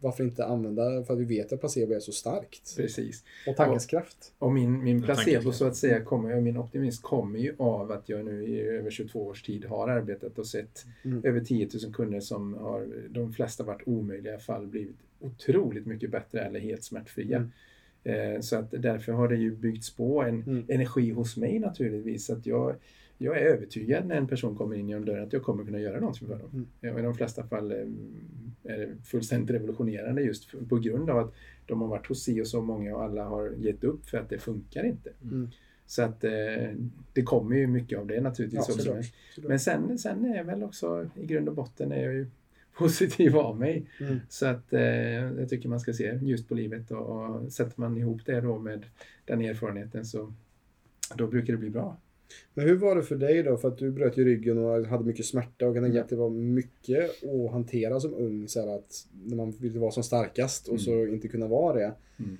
varför 0.00 0.24
inte 0.24 0.44
använda, 0.44 1.04
för 1.04 1.14
att 1.14 1.20
vi 1.20 1.24
vet 1.24 1.52
att 1.52 1.60
placebo 1.60 1.94
är 1.94 2.00
så 2.00 2.12
starkt. 2.12 2.76
Precis. 2.76 3.24
Och 3.46 3.56
tankens 3.56 3.86
kraft. 3.86 4.32
Och 4.38 4.52
min, 4.52 4.84
min 4.84 4.96
Jag 4.96 5.04
placebo 5.06 5.52
så 5.52 5.64
att 5.66 5.76
säga, 5.76 6.00
kommer, 6.00 6.36
och 6.36 6.42
min 6.42 6.56
optimism 6.56 7.02
kommer 7.02 7.38
ju 7.38 7.54
av 7.58 7.92
att 7.92 8.08
jag 8.08 8.24
nu 8.24 8.44
i 8.46 8.60
över 8.60 8.90
22 8.90 9.26
års 9.26 9.42
tid 9.42 9.64
har 9.64 9.88
arbetat 9.88 10.38
och 10.38 10.46
sett 10.46 10.84
Mm. 11.04 11.24
över 11.24 11.40
10 11.40 11.68
000 11.84 11.94
kunder 11.94 12.20
som 12.20 12.54
har, 12.54 12.86
de 13.08 13.32
flesta 13.32 13.64
varit 13.64 13.82
omöjliga 13.86 14.38
fall, 14.38 14.66
blivit 14.66 14.96
otroligt 15.20 15.86
mycket 15.86 16.10
bättre 16.10 16.40
eller 16.40 16.60
helt 16.60 16.84
smärtfria. 16.84 17.50
Eh, 18.04 18.40
så 18.40 18.56
att 18.56 18.70
därför 18.70 19.12
har 19.12 19.28
det 19.28 19.36
ju 19.36 19.50
byggts 19.56 19.90
på 19.96 20.22
en 20.22 20.42
Mm. 20.42 20.64
energi 20.68 21.10
hos 21.10 21.36
mig 21.36 21.58
naturligtvis. 21.58 22.30
Att 22.30 22.46
jag, 22.46 22.74
jag 23.18 23.36
är 23.38 23.40
övertygad 23.40 24.06
när 24.06 24.16
en 24.16 24.28
person 24.28 24.56
kommer 24.56 24.76
in 24.76 24.88
genom 24.88 25.04
dörren 25.04 25.24
att 25.24 25.32
jag 25.32 25.42
kommer 25.42 25.64
kunna 25.64 25.78
göra 25.78 26.00
någonting 26.00 26.28
för 26.28 26.38
dem. 26.38 26.50
Mm. 26.52 26.66
Ja, 26.80 26.92
och 26.92 26.98
I 26.98 27.02
de 27.02 27.14
flesta 27.14 27.46
fall 27.46 27.72
eh, 27.72 27.78
är 28.64 28.78
det 28.78 28.88
fullständigt 29.04 29.50
revolutionerande 29.50 30.22
just 30.22 30.68
på 30.68 30.76
grund 30.76 31.10
av 31.10 31.18
att 31.18 31.34
de 31.66 31.80
har 31.80 31.88
varit 31.88 32.06
hos 32.06 32.22
si 32.22 32.42
och 32.42 32.46
så 32.46 32.62
många 32.62 32.96
och 32.96 33.02
alla 33.02 33.24
har 33.24 33.54
gett 33.58 33.84
upp 33.84 34.08
för 34.08 34.18
att 34.18 34.28
det 34.28 34.38
funkar 34.38 34.84
inte. 34.84 35.10
Mm. 35.22 35.48
Så 35.86 36.02
att 36.02 36.24
eh, 36.24 36.30
det 37.12 37.22
kommer 37.22 37.56
ju 37.56 37.66
mycket 37.66 37.98
av 37.98 38.06
det 38.06 38.14
Ja, 38.14 38.22
naturligtvis 38.22 38.60
också. 38.60 38.72
såklart. 38.72 39.04
såklart. 39.34 39.48
Men 39.48 39.60
sen, 39.60 39.98
sen 39.98 40.24
är 40.24 40.36
jag 40.36 40.44
väl 40.44 40.62
också 40.62 41.10
i 41.14 41.26
grund 41.26 41.48
och 41.48 41.54
botten 41.54 41.92
är 41.92 42.04
jag 42.04 42.14
ju 42.14 42.26
positiv 42.78 43.36
av 43.36 43.58
mig. 43.58 43.86
Mm. 44.00 44.20
Så 44.28 44.46
att 44.46 44.72
eh, 44.72 44.82
jag 44.82 45.48
tycker 45.48 45.68
man 45.68 45.80
ska 45.80 45.92
se 45.92 46.18
just 46.22 46.48
på 46.48 46.54
livet 46.54 46.90
och, 46.90 47.06
och 47.06 47.52
sätter 47.52 47.80
man 47.80 47.96
ihop 47.96 48.20
det 48.26 48.40
då 48.40 48.58
med 48.58 48.86
den 49.24 49.40
erfarenheten 49.40 50.04
så 50.04 50.32
då 51.14 51.26
brukar 51.26 51.52
det 51.52 51.58
bli 51.58 51.70
bra. 51.70 51.96
Men 52.54 52.66
hur 52.68 52.76
var 52.76 52.96
det 52.96 53.02
för 53.02 53.16
dig 53.16 53.42
då? 53.42 53.56
För 53.56 53.68
att 53.68 53.78
du 53.78 53.90
bröt 53.90 54.16
ju 54.16 54.24
ryggen 54.24 54.58
och 54.58 54.86
hade 54.86 55.04
mycket 55.04 55.26
smärta 55.26 55.64
och 55.66 55.68
jag 55.68 55.74
kan 55.74 55.82
tänka 55.84 55.96
Mm. 55.98 56.04
att 56.04 56.10
det 56.10 56.16
var 56.16 56.30
mycket 56.30 57.10
att 57.24 57.50
hantera 57.52 58.00
som 58.00 58.14
ung. 58.14 58.48
Så 58.48 58.74
att 58.74 59.06
när 59.24 59.36
man 59.36 59.50
ville 59.50 59.78
vara 59.78 59.90
som 59.90 60.02
starkast 60.02 60.68
och 60.68 60.80
så 60.80 61.06
inte 61.06 61.28
kunna 61.28 61.46
vara 61.46 61.74
det. 61.78 61.92
Mm. 62.18 62.38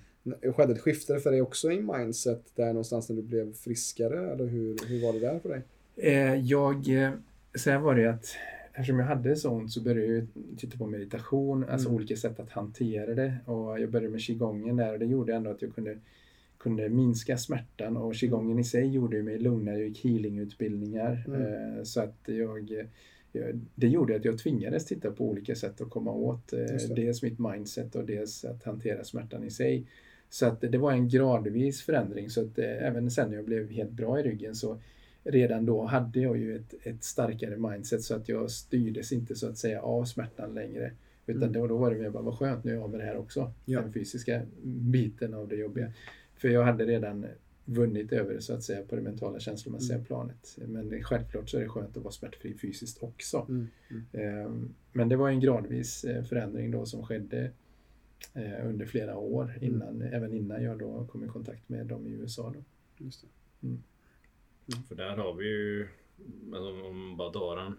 Skedde 0.55 0.72
ett 0.72 0.80
skifte 0.80 1.18
för 1.20 1.30
dig 1.30 1.43
också 1.43 1.72
i 1.72 1.80
mindset 1.82 2.43
där 2.55 2.66
någonstans 2.66 3.09
när 3.09 3.16
du 3.16 3.22
blev 3.22 3.53
friskare? 3.55 4.32
Eller 4.32 4.47
hur, 4.47 4.76
hur 4.89 5.03
var 5.03 5.12
det 5.12 5.18
där 5.20 5.39
för 5.39 5.49
dig? 5.49 5.62
Eh, 5.97 6.34
jag, 6.34 6.89
eh, 7.05 7.11
så 7.55 7.70
här 7.70 7.78
var 7.78 7.95
det 7.95 8.07
att 8.11 8.26
eftersom 8.72 8.99
jag 8.99 9.07
hade 9.07 9.36
så 9.36 9.51
ont 9.51 9.72
så 9.72 9.80
började 9.82 10.14
jag 10.14 10.26
titta 10.59 10.78
på 10.78 10.86
meditation, 10.86 11.64
alltså 11.68 11.89
Mm. 11.89 11.97
olika 11.97 12.16
sätt 12.16 12.41
att 12.41 12.51
hantera 12.51 13.14
det. 13.14 13.34
Och 13.45 13.80
jag 13.80 13.91
började 13.91 14.11
med 14.12 14.20
qigongen 14.20 14.76
där 14.76 14.93
och 14.93 14.99
det 14.99 15.07
gjorde 15.07 15.34
ändå 15.34 15.51
att 15.51 15.62
jag 15.62 15.74
kunde, 15.74 15.99
kunde 16.59 16.88
minska 16.88 17.38
smärtan 17.38 17.96
och 17.96 18.14
qigongen 18.14 18.59
i 18.59 18.64
sig 18.64 18.88
gjorde 18.88 19.22
mig 19.22 19.38
lugnare. 19.38 19.78
Jag 19.78 19.88
gick 19.88 20.04
healingutbildningar. 20.04 21.24
Mm. 21.26 21.42
Eh, 21.42 21.82
så 21.82 22.00
att 22.00 22.18
jag, 22.24 22.86
det 23.74 23.88
gjorde 23.88 24.16
att 24.16 24.24
jag 24.24 24.38
tvingades 24.38 24.86
titta 24.86 25.11
på 25.11 25.28
olika 25.28 25.54
sätt 25.54 25.80
att 25.80 25.90
komma 25.90 26.12
åt 26.12 26.52
eh, 26.52 26.94
dels 26.96 27.22
mitt 27.22 27.38
mindset 27.38 27.94
och 27.94 28.04
dels 28.06 28.44
att 28.44 28.64
hantera 28.64 29.04
smärtan 29.04 29.44
i 29.44 29.50
sig. 29.50 29.86
Så 30.30 30.46
att 30.46 30.61
det 30.61 30.78
var 30.78 30.92
en 30.92 31.09
gradvis 31.09 31.82
förändring. 31.82 32.30
Så 32.30 32.40
att 32.40 32.59
eh, 32.59 32.86
även 32.86 33.11
sen 33.11 33.28
när 33.30 33.36
jag 33.36 33.44
blev 33.44 33.70
helt 33.70 33.90
bra 33.90 34.20
i 34.20 34.22
ryggen 34.22 34.54
så 34.54 34.80
redan 35.24 35.66
då 35.66 35.84
hade 35.84 36.20
jag 36.20 36.38
ju 36.38 36.56
ett, 36.56 36.74
ett 36.82 37.04
starkare 37.04 37.56
mindset 37.56 38.02
så 38.02 38.14
att 38.14 38.28
jag 38.28 38.50
styrdes 38.50 39.12
inte 39.12 39.34
så 39.34 39.48
att 39.48 39.59
säga 39.59 39.82
av 39.82 40.04
smärtan 40.04 40.54
längre. 40.54 40.92
Utan 41.26 41.42
Mm. 41.42 41.52
då, 41.52 41.66
då 41.66 41.76
var 41.76 41.90
det 41.90 42.00
mer 42.00 42.11
bara, 42.11 42.22
vad 42.22 42.38
skönt, 42.38 42.64
nu 42.64 42.70
är 42.70 42.74
jag 42.74 42.84
av 42.84 42.90
med 42.90 43.00
det 43.00 43.06
här 43.06 43.16
också. 43.16 43.52
Ja. 43.64 43.80
Den 43.80 43.92
fysiska 43.92 44.42
biten 44.64 45.34
av 45.34 45.48
det 45.48 45.56
jobbiga. 45.56 45.92
För 46.39 46.49
jag 46.49 46.62
hade 46.64 46.84
redan 46.84 47.26
vunnit 47.64 48.12
över 48.12 48.34
det 48.34 48.41
så 48.43 48.55
att 48.55 48.62
säga 48.62 48.82
på 48.82 48.97
det 48.97 49.03
mentala 49.03 49.41
känslomässiga 49.41 49.95
Mm. 49.97 50.07
planet. 50.07 50.59
Men 50.66 51.03
självklart 51.03 51.49
så 51.51 51.57
är 51.57 51.61
det 51.62 51.68
skönt 51.68 51.97
att 51.97 52.03
vara 52.03 52.12
smärtfri 52.12 52.55
fysiskt 52.55 53.03
också. 53.03 53.47
Mm. 53.49 53.68
Mm. 53.91 54.05
Ehm, 54.12 54.74
Men 54.93 55.09
det 55.09 55.16
var 55.16 55.28
en 55.28 55.41
gradvis 55.41 56.05
eh, 56.05 56.24
förändring 56.24 56.70
då 56.70 56.86
som 56.86 57.05
skedde 57.07 57.51
eh, 58.34 58.66
under 58.68 58.86
flera 58.86 59.16
år, 59.16 59.59
innan, 59.61 60.03
även 60.03 60.32
innan 60.32 60.62
jag 60.62 60.78
då 60.78 61.07
kom 61.07 61.24
i 61.24 61.28
kontakt 61.28 61.68
med 61.68 61.86
dem 61.86 62.07
i 62.07 62.11
USA. 62.11 62.55
Då. 62.57 62.64
Just 63.05 63.24
det. 63.61 63.76
För 64.89 64.95
där 64.95 65.16
har 65.16 65.34
vi 65.34 65.45
ju, 65.49 65.89
om 66.89 67.16
bara 67.16 67.30
drar 67.30 67.57
en, 67.57 67.76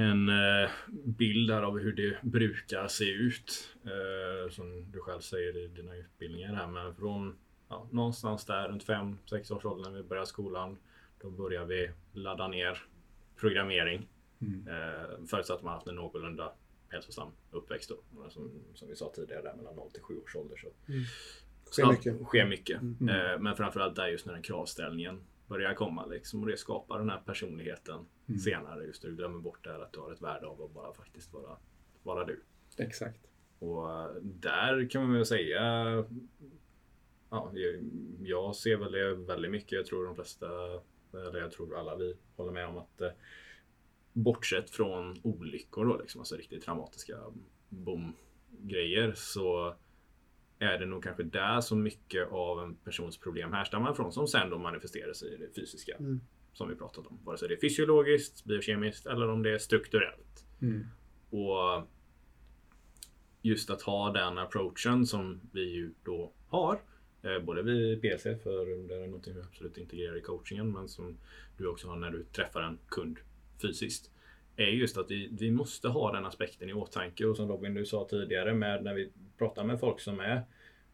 en 0.00 0.28
eh, 0.28 0.70
bild 1.04 1.50
här 1.50 1.62
av 1.62 1.78
hur 1.78 1.92
det 1.92 2.16
brukar 2.22 2.88
se 2.88 3.10
ut. 3.10 3.68
Som 4.50 4.90
du 4.92 4.98
själv 4.98 5.20
säger 5.20 5.56
i 5.64 5.68
dina 5.68 5.96
utbildningar 5.96 6.54
här. 6.54 6.66
Men 6.66 6.94
från 6.94 7.36
ja, 7.72 7.88
någonstans 7.90 8.44
där 8.44 8.68
runt 8.68 8.86
5-6 8.86 9.52
års 9.56 9.64
ålder 9.64 9.90
när 9.90 9.96
vi 9.96 10.02
börjar 10.08 10.24
skolan. 10.24 10.78
Då 11.20 11.30
börjar 11.30 11.64
vi 11.64 11.90
ladda 12.12 12.48
ner 12.48 12.82
programmering. 13.36 14.08
Mm. 14.40 14.68
Eh, 14.68 15.26
förutsatt 15.26 15.56
att 15.56 15.62
man 15.62 15.72
haft 15.74 15.86
en 15.86 15.94
någorlunda 15.94 16.52
hälsosam 16.88 17.28
uppväxt 17.50 17.88
då. 17.90 18.28
Som, 18.30 18.50
som 18.74 18.88
vi 18.88 18.96
sa 18.96 19.12
tidigare 19.14 19.42
där 19.42 19.54
mellan 19.54 19.76
0 19.76 19.90
till 19.90 20.02
7 20.02 20.18
års 20.24 20.36
ålder. 20.36 20.56
Så. 20.56 20.68
Sker 21.72 21.82
Ja, 21.82 21.90
mycket. 21.92 22.22
sker 22.22 22.46
mycket. 22.46 22.80
Mm. 22.82 23.08
Eh, 23.08 23.38
men 23.38 23.56
framförallt 23.56 23.96
där 23.96 24.06
just 24.08 24.26
när 24.26 24.32
den 24.32 24.42
kravställningen 24.42 25.20
börjar 25.46 25.74
komma 25.74 26.06
liksom, 26.06 26.40
och 26.42 26.48
det 26.48 26.56
skapar 26.56 26.98
den 26.98 27.10
här 27.10 27.20
personligheten 27.26 28.06
Mm. 28.28 28.38
senare. 28.40 28.84
Just 28.84 29.02
när 29.02 29.10
du 29.10 29.16
glömmer 29.16 29.38
bort 29.38 29.64
det 29.64 29.70
här 29.72 29.80
att 29.80 29.92
du 29.92 30.00
har 30.00 30.12
ett 30.12 30.22
värde 30.22 30.46
av 30.46 30.62
att 30.62 30.74
bara 30.74 30.92
faktiskt 30.94 31.32
vara, 31.32 31.56
vara 32.02 32.24
du. 32.24 32.42
Exakt. 32.76 33.20
Och 33.58 33.90
eh, 33.90 34.10
där 34.22 34.90
kan 34.90 35.02
man 35.02 35.12
väl 35.12 35.26
säga 35.26 35.60
Ja, 37.32 37.52
jag- 38.22 38.56
ser 38.56 38.76
väl 38.76 38.92
det 38.92 39.14
väldigt 39.14 39.50
mycket. 39.50 39.72
Jag 39.72 39.86
tror 39.86 40.04
de 40.04 40.14
flesta, 40.14 40.46
eller 41.12 41.38
jag 41.38 41.50
tror 41.52 41.76
alla 41.78 41.96
vi 41.96 42.16
håller 42.36 42.52
med 42.52 42.66
om 42.68 42.78
att 42.78 43.00
eh, 43.00 43.10
bortsett 44.12 44.70
från 44.70 45.16
olyckor 45.22 45.84
då, 45.86 45.96
liksom, 45.96 46.20
alltså 46.20 46.36
riktigt 46.36 46.62
traumatiska 46.62 47.18
boom-grejer 47.68 49.12
så 49.16 49.74
är 50.58 50.78
det 50.78 50.86
nog 50.86 51.02
kanske 51.02 51.22
där 51.22 51.60
som 51.60 51.82
mycket 51.82 52.28
av 52.32 52.60
en 52.62 52.74
persons 52.76 53.18
problem 53.18 53.52
härstammar 53.52 53.92
ifrån 53.92 54.12
som 54.12 54.26
sen 54.28 54.50
då 54.50 54.58
manifesterar 54.58 55.12
sig 55.12 55.34
i 55.34 55.36
det 55.36 55.54
fysiska 55.54 55.96
Mm. 55.96 56.20
som 56.52 56.68
vi 56.68 56.74
pratat 56.74 57.06
om. 57.06 57.18
Vare 57.24 57.38
sig 57.38 57.48
det 57.48 57.54
är 57.54 57.60
fysiologiskt, 57.60 58.44
biokemiskt 58.44 59.06
eller 59.06 59.28
om 59.28 59.42
det 59.42 59.50
är 59.50 59.58
strukturellt. 59.58 60.46
Mm. 60.62 60.86
Och 61.30 61.88
just 63.42 63.70
att 63.70 63.82
ha 63.82 64.12
den 64.12 64.38
approachen 64.38 65.06
som 65.06 65.40
vi 65.52 65.70
ju 65.70 65.94
då 66.04 66.32
har. 66.48 66.80
Eh, 67.22 67.38
både 67.38 67.62
vi 67.62 67.92
i 67.92 67.96
PC, 67.96 68.36
för 68.36 68.88
det 68.88 68.94
är 68.94 69.06
något 69.06 69.26
vi 69.26 69.40
absolut 69.40 69.78
integrerar 69.78 70.16
i 70.16 70.20
coachingen, 70.20 70.72
men 70.72 70.88
som 70.88 71.18
du 71.56 71.66
också 71.66 71.88
har 71.88 71.96
när 71.96 72.10
du 72.10 72.24
träffar 72.24 72.62
en 72.62 72.78
kund 72.88 73.18
fysiskt. 73.62 74.10
är 74.56 74.66
just 74.66 74.98
att 74.98 75.10
vi, 75.10 75.28
vi 75.32 75.50
måste 75.50 75.88
ha 75.88 76.12
den 76.12 76.26
aspekten 76.26 76.68
i 76.68 76.72
åtanke 76.72 77.26
och 77.26 77.36
som 77.36 77.48
Robin 77.48 77.74
du 77.74 77.86
sa 77.86 78.06
tidigare 78.10 78.54
med 78.54 78.84
när 78.84 78.94
vi 78.94 79.12
pratar 79.38 79.64
med 79.64 79.80
folk 79.80 80.00
som 80.00 80.20
är 80.20 80.42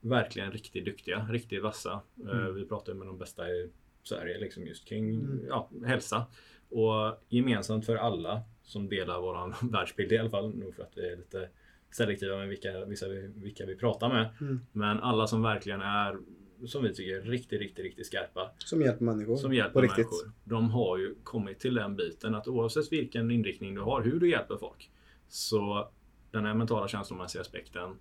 verkligen 0.00 0.52
riktigt 0.52 0.84
duktiga, 0.84 1.26
riktigt 1.30 1.62
vassa. 1.62 2.00
Mm. 2.22 2.54
Vi 2.54 2.64
pratar 2.64 2.94
med 2.94 3.06
de 3.06 3.18
bästa 3.18 3.50
i 3.50 3.70
Sverige 4.02 4.38
liksom 4.38 4.66
just 4.66 4.84
kring 4.84 5.10
mm. 5.10 5.44
ja, 5.48 5.70
hälsa. 5.84 6.26
Och 6.68 7.24
gemensamt 7.28 7.86
för 7.86 7.96
alla 7.96 8.42
som 8.62 8.88
delar 8.88 9.20
våran 9.20 9.54
världsbild 9.72 10.12
i 10.12 10.18
alla 10.18 10.30
fall, 10.30 10.54
nog 10.54 10.74
för 10.74 10.82
att 10.82 10.92
vi 10.98 11.12
är 11.12 11.16
lite 11.16 11.48
selektiva 11.90 12.36
med 12.36 12.48
vilka, 12.48 12.84
vissa, 12.84 13.06
vilka 13.34 13.66
vi 13.66 13.76
pratar 13.76 14.08
med. 14.08 14.28
Mm. 14.40 14.60
Men 14.72 15.00
alla 15.00 15.26
som 15.26 15.42
verkligen 15.42 15.80
är, 15.80 16.18
som 16.66 16.82
vi 16.82 16.94
tycker, 16.94 17.20
riktigt, 17.20 17.60
riktigt, 17.60 17.84
riktigt 17.84 18.06
skarpa. 18.06 18.50
Som 18.58 18.82
hjälper 18.82 19.04
människor. 19.04 19.36
Som 19.36 19.54
hjälper 19.54 19.80
människor. 19.80 20.32
De 20.44 20.70
har 20.70 20.98
ju 20.98 21.14
kommit 21.24 21.60
till 21.60 21.74
den 21.74 21.96
biten 21.96 22.34
att 22.34 22.48
oavsett 22.48 22.92
vilken 22.92 23.30
inriktning 23.30 23.74
du 23.74 23.80
har, 23.80 24.02
hur 24.02 24.20
du 24.20 24.30
hjälper 24.30 24.56
folk, 24.56 24.90
så 25.28 25.88
den 26.30 26.44
här 26.44 26.54
mentala 26.54 26.88
känslomässiga 26.88 27.42
aspekten 27.42 27.96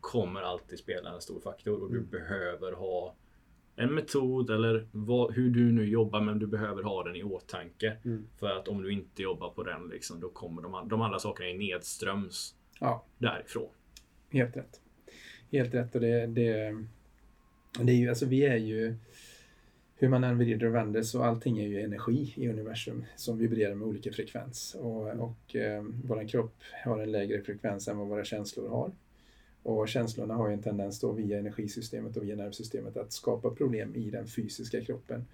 kommer 0.00 0.42
alltid 0.42 0.78
spela 0.78 1.14
en 1.14 1.20
stor 1.20 1.40
faktor 1.40 1.82
och 1.82 1.90
du 1.90 1.98
mm. 1.98 2.10
behöver 2.10 2.72
ha 2.72 3.16
en 3.76 3.94
metod 3.94 4.50
eller 4.50 4.88
vad, 4.92 5.34
hur 5.34 5.50
du 5.50 5.72
nu 5.72 5.88
jobbar 5.88 6.20
men 6.20 6.38
du 6.38 6.46
behöver 6.46 6.82
ha 6.82 7.04
den 7.04 7.16
i 7.16 7.22
åtanke. 7.22 7.96
Mm. 8.04 8.26
För 8.36 8.50
att 8.50 8.68
om 8.68 8.82
du 8.82 8.92
inte 8.92 9.22
jobbar 9.22 9.50
på 9.50 9.62
den 9.62 9.88
liksom, 9.88 10.20
då 10.20 10.28
kommer 10.28 10.62
de, 10.62 10.88
de 10.88 11.00
andra 11.02 11.18
sakerna 11.18 11.48
i 11.48 11.58
nedströms 11.58 12.54
ja. 12.78 13.04
därifrån. 13.18 13.68
Helt 14.30 14.56
rätt. 14.56 14.80
Helt 15.52 15.74
rätt 15.74 15.94
och 15.94 16.00
det, 16.00 16.26
det, 16.26 16.84
det 17.82 17.92
är 17.92 17.96
ju, 17.96 18.08
alltså 18.08 18.26
vi 18.26 18.44
är 18.44 18.56
ju 18.56 18.94
hur 20.00 20.08
man 20.08 20.24
än 20.24 20.38
vrider 20.38 20.66
och 20.66 20.74
vänder 20.74 21.02
så 21.02 21.22
allting 21.22 21.58
är 21.58 21.68
ju 21.68 21.80
energi 21.80 22.32
i 22.36 22.48
universum 22.48 23.04
som 23.16 23.38
vibrerar 23.38 23.74
med 23.74 23.88
olika 23.88 24.12
frekvens. 24.12 24.76
Och, 24.80 25.08
och 25.08 25.56
eh, 25.56 25.84
vår 26.04 26.28
kropp 26.28 26.54
har 26.84 26.98
en 26.98 27.12
lägre 27.12 27.40
frekvens 27.40 27.88
än 27.88 27.98
vad 27.98 28.08
våra 28.08 28.24
känslor 28.24 28.68
har. 28.68 28.92
Och 29.62 29.88
känslorna 29.88 30.34
har 30.34 30.48
ju 30.48 30.54
en 30.54 30.62
tendens 30.62 31.00
då 31.00 31.12
via 31.12 31.38
energisystemet 31.38 32.16
och 32.16 32.24
via 32.24 32.36
nervsystemet 32.36 32.96
att 32.96 33.12
skapa 33.12 33.50
problem 33.50 33.94
i 33.94 34.10
den 34.10 34.26
fysiska 34.26 34.80
kroppen. 34.80 35.24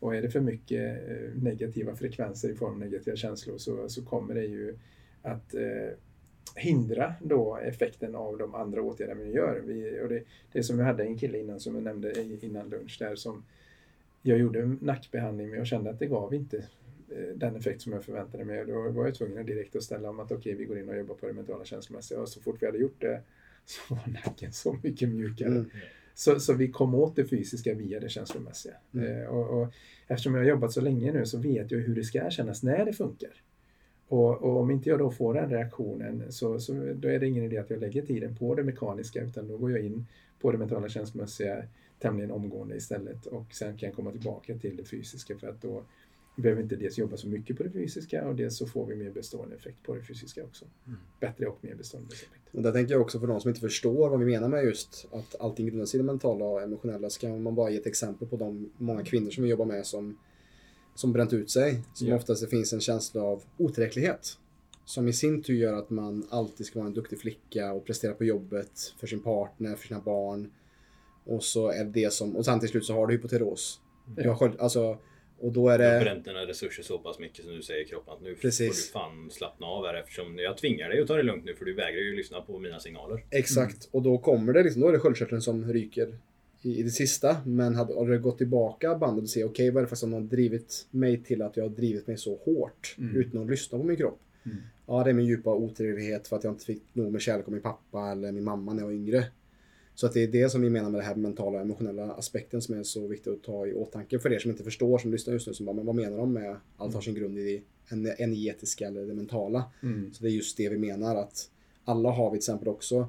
Och 0.00 0.16
är 0.16 0.22
det 0.22 0.30
för 0.30 0.40
mycket 0.40 1.08
eh, 1.08 1.42
negativa 1.42 1.96
frekvenser 1.96 2.48
i 2.48 2.54
form 2.54 2.72
av 2.72 2.78
negativa 2.78 3.16
känslor 3.16 3.58
så, 3.58 3.88
så 3.88 4.04
kommer 4.04 4.34
det 4.34 4.44
ju 4.44 4.78
att 5.22 5.54
eh, 5.54 5.88
hindra 6.56 7.14
då 7.20 7.56
effekten 7.56 8.14
av 8.14 8.38
de 8.38 8.54
andra 8.54 8.82
åtgärder 8.82 9.14
vi 9.14 9.32
gör. 9.32 9.62
Vi, 9.66 10.00
och 10.02 10.08
det, 10.08 10.22
det 10.52 10.62
som 10.62 10.76
vi 10.76 10.82
hade 10.82 11.04
en 11.04 11.18
kille 11.18 11.38
innan 11.38 11.60
som 11.60 11.74
jag 11.74 11.84
nämnde 11.84 12.22
innan 12.40 12.68
lunch 12.68 12.96
där 12.98 13.14
som 13.14 13.44
jag 14.22 14.38
gjorde 14.38 14.76
nackbehandling 14.80 15.48
men 15.48 15.58
jag 15.58 15.66
kände 15.66 15.90
att 15.90 15.98
det 15.98 16.06
gav 16.06 16.34
inte 16.34 16.56
eh, 17.08 17.36
den 17.36 17.56
effekt 17.56 17.82
som 17.82 17.92
jag 17.92 18.04
förväntade 18.04 18.44
mig. 18.44 18.64
Då 18.66 18.90
var 18.90 19.04
jag 19.04 19.14
tvungen 19.14 19.38
att 19.38 19.46
direkt 19.46 19.76
att 19.76 19.82
ställa 19.82 20.10
om 20.10 20.20
att 20.20 20.32
okej, 20.32 20.36
okay, 20.36 20.54
vi 20.54 20.64
går 20.64 20.78
in 20.78 20.88
och 20.88 20.96
jobbar 20.96 21.14
på 21.14 21.26
det 21.26 21.32
mentala 21.32 21.64
känslomässiga 21.64 22.20
och 22.20 22.28
så 22.28 22.40
fort 22.40 22.56
vi 22.60 22.66
hade 22.66 22.78
gjort 22.78 23.00
det 23.00 23.20
så 23.64 23.94
var 23.94 24.06
nacken 24.06 24.52
så 24.52 24.76
mycket 24.82 25.08
mjukare. 25.08 25.48
Mm. 25.48 25.70
Så, 26.14 26.40
så 26.40 26.52
vi 26.52 26.68
kom 26.68 26.94
åt 26.94 27.16
det 27.16 27.24
fysiska 27.24 27.74
via 27.74 28.00
det 28.00 28.08
känslomässiga. 28.08 28.74
Mm. 28.94 29.22
Eh, 29.22 29.26
och, 29.26 29.62
och, 29.62 29.72
eftersom 30.06 30.34
jag 30.34 30.40
har 30.40 30.48
jobbat 30.48 30.72
så 30.72 30.80
länge 30.80 31.12
nu 31.12 31.26
så 31.26 31.38
vet 31.38 31.70
jag 31.70 31.78
hur 31.78 31.94
det 31.94 32.04
ska 32.04 32.30
kännas 32.30 32.62
när 32.62 32.84
det 32.84 32.92
funkar. 32.92 33.30
Och, 34.12 34.42
och, 34.42 34.60
om 34.60 34.70
inte 34.70 34.88
jag 34.88 34.98
då 34.98 35.10
får 35.10 35.34
den 35.34 35.50
reaktionen 35.50 36.32
så, 36.32 36.60
så 36.60 36.72
då 36.94 37.08
är 37.08 37.18
det 37.18 37.26
ingen 37.26 37.44
idé 37.44 37.58
att 37.58 37.70
jag 37.70 37.80
lägger 37.80 38.02
tiden 38.02 38.36
på 38.36 38.54
det 38.54 38.62
mekaniska 38.62 39.22
utan 39.22 39.48
då 39.48 39.56
går 39.56 39.70
jag 39.70 39.80
in 39.80 40.06
på 40.40 40.52
det 40.52 40.58
mentala 40.58 40.88
känslomässiga 40.88 41.62
tämligen 41.98 42.30
omgående 42.30 42.76
istället 42.76 43.26
och 43.26 43.46
sen 43.52 43.76
kan 43.76 43.86
jag 43.86 43.96
komma 43.96 44.10
tillbaka 44.10 44.58
till 44.58 44.76
det 44.76 44.84
fysiska 44.84 45.38
för 45.38 45.46
att 45.46 45.62
då 45.62 45.82
vi 46.36 46.42
behöver 46.42 46.62
inte 46.62 46.76
dels 46.76 46.98
jobba 46.98 47.16
så 47.16 47.28
mycket 47.28 47.56
på 47.56 47.62
det 47.62 47.70
fysiska 47.70 48.28
och 48.28 48.36
dels 48.36 48.56
så 48.56 48.66
får 48.66 48.86
vi 48.86 48.96
mer 48.96 49.10
bestående 49.10 49.56
effekt 49.56 49.82
på 49.82 49.94
det 49.94 50.02
fysiska 50.02 50.44
också. 50.44 50.64
Mm. 50.86 50.98
Bättre 51.20 51.46
och 51.46 51.58
mer 51.60 51.74
bestående 51.74 52.14
effekt. 52.14 52.54
Och 52.54 52.62
där 52.62 52.72
tänker 52.72 52.92
jag 52.92 53.02
också 53.02 53.20
för 53.20 53.26
de 53.26 53.40
som 53.40 53.48
inte 53.48 53.60
förstår 53.60 54.08
vad 54.08 54.18
vi 54.18 54.26
menar 54.26 54.48
med 54.48 54.64
just 54.64 55.08
att 55.12 55.40
allting 55.40 55.66
grundar 55.66 55.86
sig 55.86 55.98
i 55.98 56.02
det 56.02 56.06
mentala 56.06 56.44
och 56.44 56.62
emotionella 56.62 57.10
så 57.10 57.20
kan 57.20 57.42
man 57.42 57.54
bara 57.54 57.70
ge 57.70 57.76
ett 57.76 57.86
exempel 57.86 58.28
på 58.28 58.36
de 58.36 58.70
många 58.76 59.04
kvinnor 59.04 59.30
som 59.30 59.44
vi 59.44 59.50
jobbar 59.50 59.64
med 59.64 59.86
som, 59.86 60.18
som 60.94 61.12
bränt 61.12 61.32
ut 61.32 61.50
sig. 61.50 61.82
Som 61.94 62.08
ja. 62.08 62.16
oftast 62.16 62.42
det 62.42 62.48
finns 62.48 62.72
en 62.72 62.80
känsla 62.80 63.22
av 63.22 63.42
otillräcklighet. 63.56 64.38
Som 64.84 65.08
i 65.08 65.12
sin 65.12 65.42
tur 65.42 65.54
gör 65.54 65.72
att 65.72 65.90
man 65.90 66.26
alltid 66.30 66.66
ska 66.66 66.78
vara 66.78 66.88
en 66.88 66.94
duktig 66.94 67.20
flicka 67.20 67.72
och 67.72 67.84
prestera 67.84 68.14
på 68.14 68.24
jobbet 68.24 68.94
för 69.00 69.06
sin 69.06 69.22
partner, 69.22 69.76
för 69.76 69.86
sina 69.86 70.00
barn. 70.00 70.50
Och 71.24 71.44
så 71.44 71.68
är 71.68 71.84
det 71.84 71.90
det 71.90 72.12
som, 72.12 72.36
och 72.36 72.44
sen 72.44 72.60
till 72.60 72.68
slut 72.68 72.84
så 72.84 72.94
har 72.94 73.06
du 73.06 73.14
hypotyreos. 73.14 73.80
Ja. 74.16 74.22
Jag 74.22 74.38
själv, 74.38 74.52
alltså, 74.58 74.98
och 75.42 75.52
då 75.52 75.68
är 75.68 75.78
det... 75.78 75.84
Du 75.84 75.94
har 75.94 76.00
bränt 76.00 76.24
dina 76.24 76.46
resurser 76.46 76.82
så 76.82 76.98
pass 76.98 77.18
mycket 77.18 77.44
som 77.44 77.54
du 77.54 77.62
säger 77.62 77.82
i 77.82 77.84
kroppen 77.84 78.14
att 78.14 78.22
nu 78.22 78.34
Precis. 78.34 78.92
får 78.92 79.00
du 79.00 79.04
fan 79.04 79.30
slappna 79.30 79.66
av 79.66 79.86
här 79.86 79.94
eftersom 79.94 80.38
jag 80.38 80.56
tvingar 80.56 80.88
dig 80.88 81.00
att 81.00 81.08
ta 81.08 81.16
det 81.16 81.22
lugnt 81.22 81.44
nu 81.44 81.54
för 81.54 81.64
du 81.64 81.74
vägrar 81.74 82.00
ju 82.00 82.16
lyssna 82.16 82.40
på 82.40 82.58
mina 82.58 82.80
signaler. 82.80 83.24
Exakt, 83.30 83.84
mm. 83.84 83.88
och 83.90 84.02
då 84.02 84.18
kommer 84.18 84.52
det 84.52 84.62
liksom, 84.62 84.82
då 84.82 84.88
är 84.88 84.92
det 84.92 84.98
sköldkörteln 84.98 85.42
som 85.42 85.72
ryker 85.72 86.18
i, 86.62 86.80
i 86.80 86.82
det 86.82 86.90
sista. 86.90 87.36
Men 87.46 87.74
hade, 87.74 87.98
hade 87.98 88.18
gått 88.18 88.38
tillbaka 88.38 88.98
bandet 88.98 89.22
och 89.22 89.30
se 89.30 89.44
okej 89.44 89.50
okay, 89.50 89.70
vad 89.70 89.84
är 89.84 89.88
det 89.88 89.96
som 89.96 90.12
har 90.12 90.20
drivit 90.20 90.86
mig 90.90 91.22
till 91.22 91.42
att 91.42 91.56
jag 91.56 91.64
har 91.64 91.70
drivit 91.70 92.06
mig 92.06 92.16
så 92.16 92.38
hårt 92.44 92.96
mm. 92.98 93.16
utan 93.16 93.42
att 93.42 93.50
lyssna 93.50 93.78
på 93.78 93.84
min 93.84 93.96
kropp. 93.96 94.20
Mm. 94.44 94.56
Ja, 94.86 95.04
det 95.04 95.10
är 95.10 95.14
min 95.14 95.26
djupa 95.26 95.54
otillräcklighet 95.54 96.28
för 96.28 96.36
att 96.36 96.44
jag 96.44 96.52
inte 96.52 96.64
fick 96.64 96.82
nog 96.92 97.12
med 97.12 97.20
kärlek 97.20 97.46
av 97.46 97.52
min 97.52 97.62
pappa 97.62 98.10
eller 98.10 98.32
min 98.32 98.44
mamma 98.44 98.72
när 98.72 98.80
jag 98.80 98.86
var 98.86 98.94
yngre. 98.94 99.24
Så 99.94 100.06
att 100.06 100.12
det 100.12 100.22
är 100.22 100.28
det 100.28 100.50
som 100.50 100.62
vi 100.62 100.70
menar 100.70 100.90
med 100.90 101.00
det 101.00 101.04
här 101.04 101.14
mentala 101.14 101.56
och 101.56 101.64
emotionella 101.64 102.12
aspekten 102.12 102.62
som 102.62 102.78
är 102.78 102.82
så 102.82 103.06
viktigt 103.06 103.32
att 103.32 103.42
ta 103.42 103.66
i 103.66 103.74
åtanke 103.74 104.18
för 104.18 104.32
er 104.32 104.38
som 104.38 104.50
inte 104.50 104.64
förstår, 104.64 104.98
som 104.98 105.12
lyssnar 105.12 105.34
just 105.34 105.46
nu, 105.46 105.54
som 105.54 105.66
bara, 105.66 105.76
men 105.76 105.86
vad 105.86 105.94
menar 105.94 106.16
de 106.16 106.32
med 106.32 106.56
allt 106.76 106.94
har 106.94 107.00
sin 107.00 107.14
grund 107.14 107.38
i 107.38 107.62
det 107.90 108.22
energetiska 108.22 108.86
eller 108.86 109.06
det 109.06 109.14
mentala? 109.14 109.64
Mm. 109.82 110.12
Så 110.14 110.22
det 110.22 110.30
är 110.30 110.32
just 110.32 110.56
det 110.56 110.68
vi 110.68 110.78
menar 110.78 111.16
att 111.16 111.50
alla 111.84 112.10
har 112.10 112.30
vi 112.30 112.34
till 112.34 112.38
exempel 112.38 112.68
också 112.68 113.08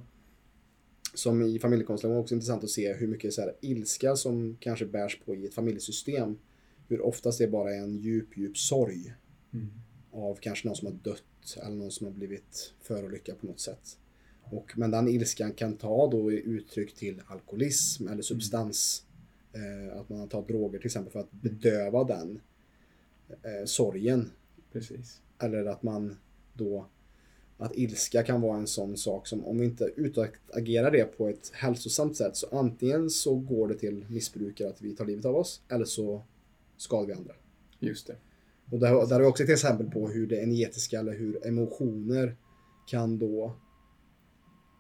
som 1.14 1.42
i 1.42 1.60
familjekonstellation 1.60 2.22
också 2.22 2.36
intressant 2.36 2.64
att 2.64 2.70
se 2.70 2.94
hur 2.94 3.08
mycket 3.08 3.34
så 3.34 3.42
här, 3.42 3.56
ilska 3.62 4.16
som 4.16 4.58
kanske 4.60 4.86
bärs 4.86 5.20
på 5.26 5.36
i 5.36 5.46
ett 5.46 5.54
familjesystem. 5.54 6.38
Hur 6.88 7.02
oftast 7.02 7.40
det 7.40 7.48
bara 7.48 7.76
är 7.76 7.80
en 7.80 7.98
djup, 7.98 8.38
djup 8.38 8.58
sorg. 8.58 9.14
Mm. 9.54 9.68
Av 10.12 10.36
kanske 10.36 10.68
någon 10.68 10.76
som 10.76 10.86
har 10.86 10.94
dött 10.94 11.58
eller 11.58 11.76
någon 11.76 11.92
som 11.92 12.08
har 12.08 12.14
blivit 12.14 12.74
förolyckad 12.82 13.40
på 13.40 13.46
något 13.46 13.60
sätt. 13.60 13.98
Och, 14.44 14.74
men 14.76 14.92
den 14.92 15.08
ilskan 15.08 15.54
kan 15.54 15.78
ta 15.78 16.08
då 16.12 16.32
uttryck 16.32 16.96
till 16.96 17.22
alkoholism 17.28 18.08
eller 18.08 18.22
substans. 18.22 19.06
Eh, 19.54 20.00
att 20.00 20.10
man 20.10 20.30
tar 20.30 20.42
droger 20.42 20.80
till 20.80 20.86
exempel 20.86 21.12
för 21.12 21.20
att 21.20 21.32
bedöva 21.32 22.04
den 22.04 22.42
eh, 23.30 23.66
sorgen. 23.66 24.32
Precis. 24.72 25.22
Eller 25.40 25.66
att 25.66 25.84
man 25.84 26.18
då 26.54 26.88
att 27.64 27.76
ilska 27.76 28.24
kan 28.24 28.42
vara 28.42 28.58
en 28.58 28.68
sån 28.68 28.98
sak 28.98 29.28
som 29.28 29.46
om 29.46 29.58
vi 29.58 29.66
inte 29.66 29.92
utagerar 29.96 30.92
det 30.92 31.18
på 31.18 31.28
ett 31.28 31.52
hälsosamt 31.54 32.18
sätt 32.18 32.36
så 32.36 32.48
antingen 32.58 33.10
så 33.10 33.36
går 33.36 33.68
det 33.68 33.76
till 33.76 34.06
missbrukare 34.10 34.70
att 34.70 34.82
vi 34.82 34.96
tar 34.96 35.06
livet 35.06 35.26
av 35.26 35.36
oss 35.36 35.62
eller 35.70 35.86
så 35.86 36.24
skadar 36.78 37.08
vi 37.08 37.14
andra. 37.14 37.34
Just 37.80 38.08
det. 38.08 38.16
Och 38.72 38.80
där, 38.80 38.90
där 38.90 39.14
har 39.14 39.20
vi 39.20 39.26
också 39.26 39.44
ett 39.44 39.50
exempel 39.50 39.92
på 39.92 40.10
hur 40.10 40.28
det 40.28 40.42
energetiska 40.42 41.00
eller 41.00 41.14
hur 41.14 41.48
emotioner 41.48 42.36
kan 42.88 43.20
då 43.20 43.56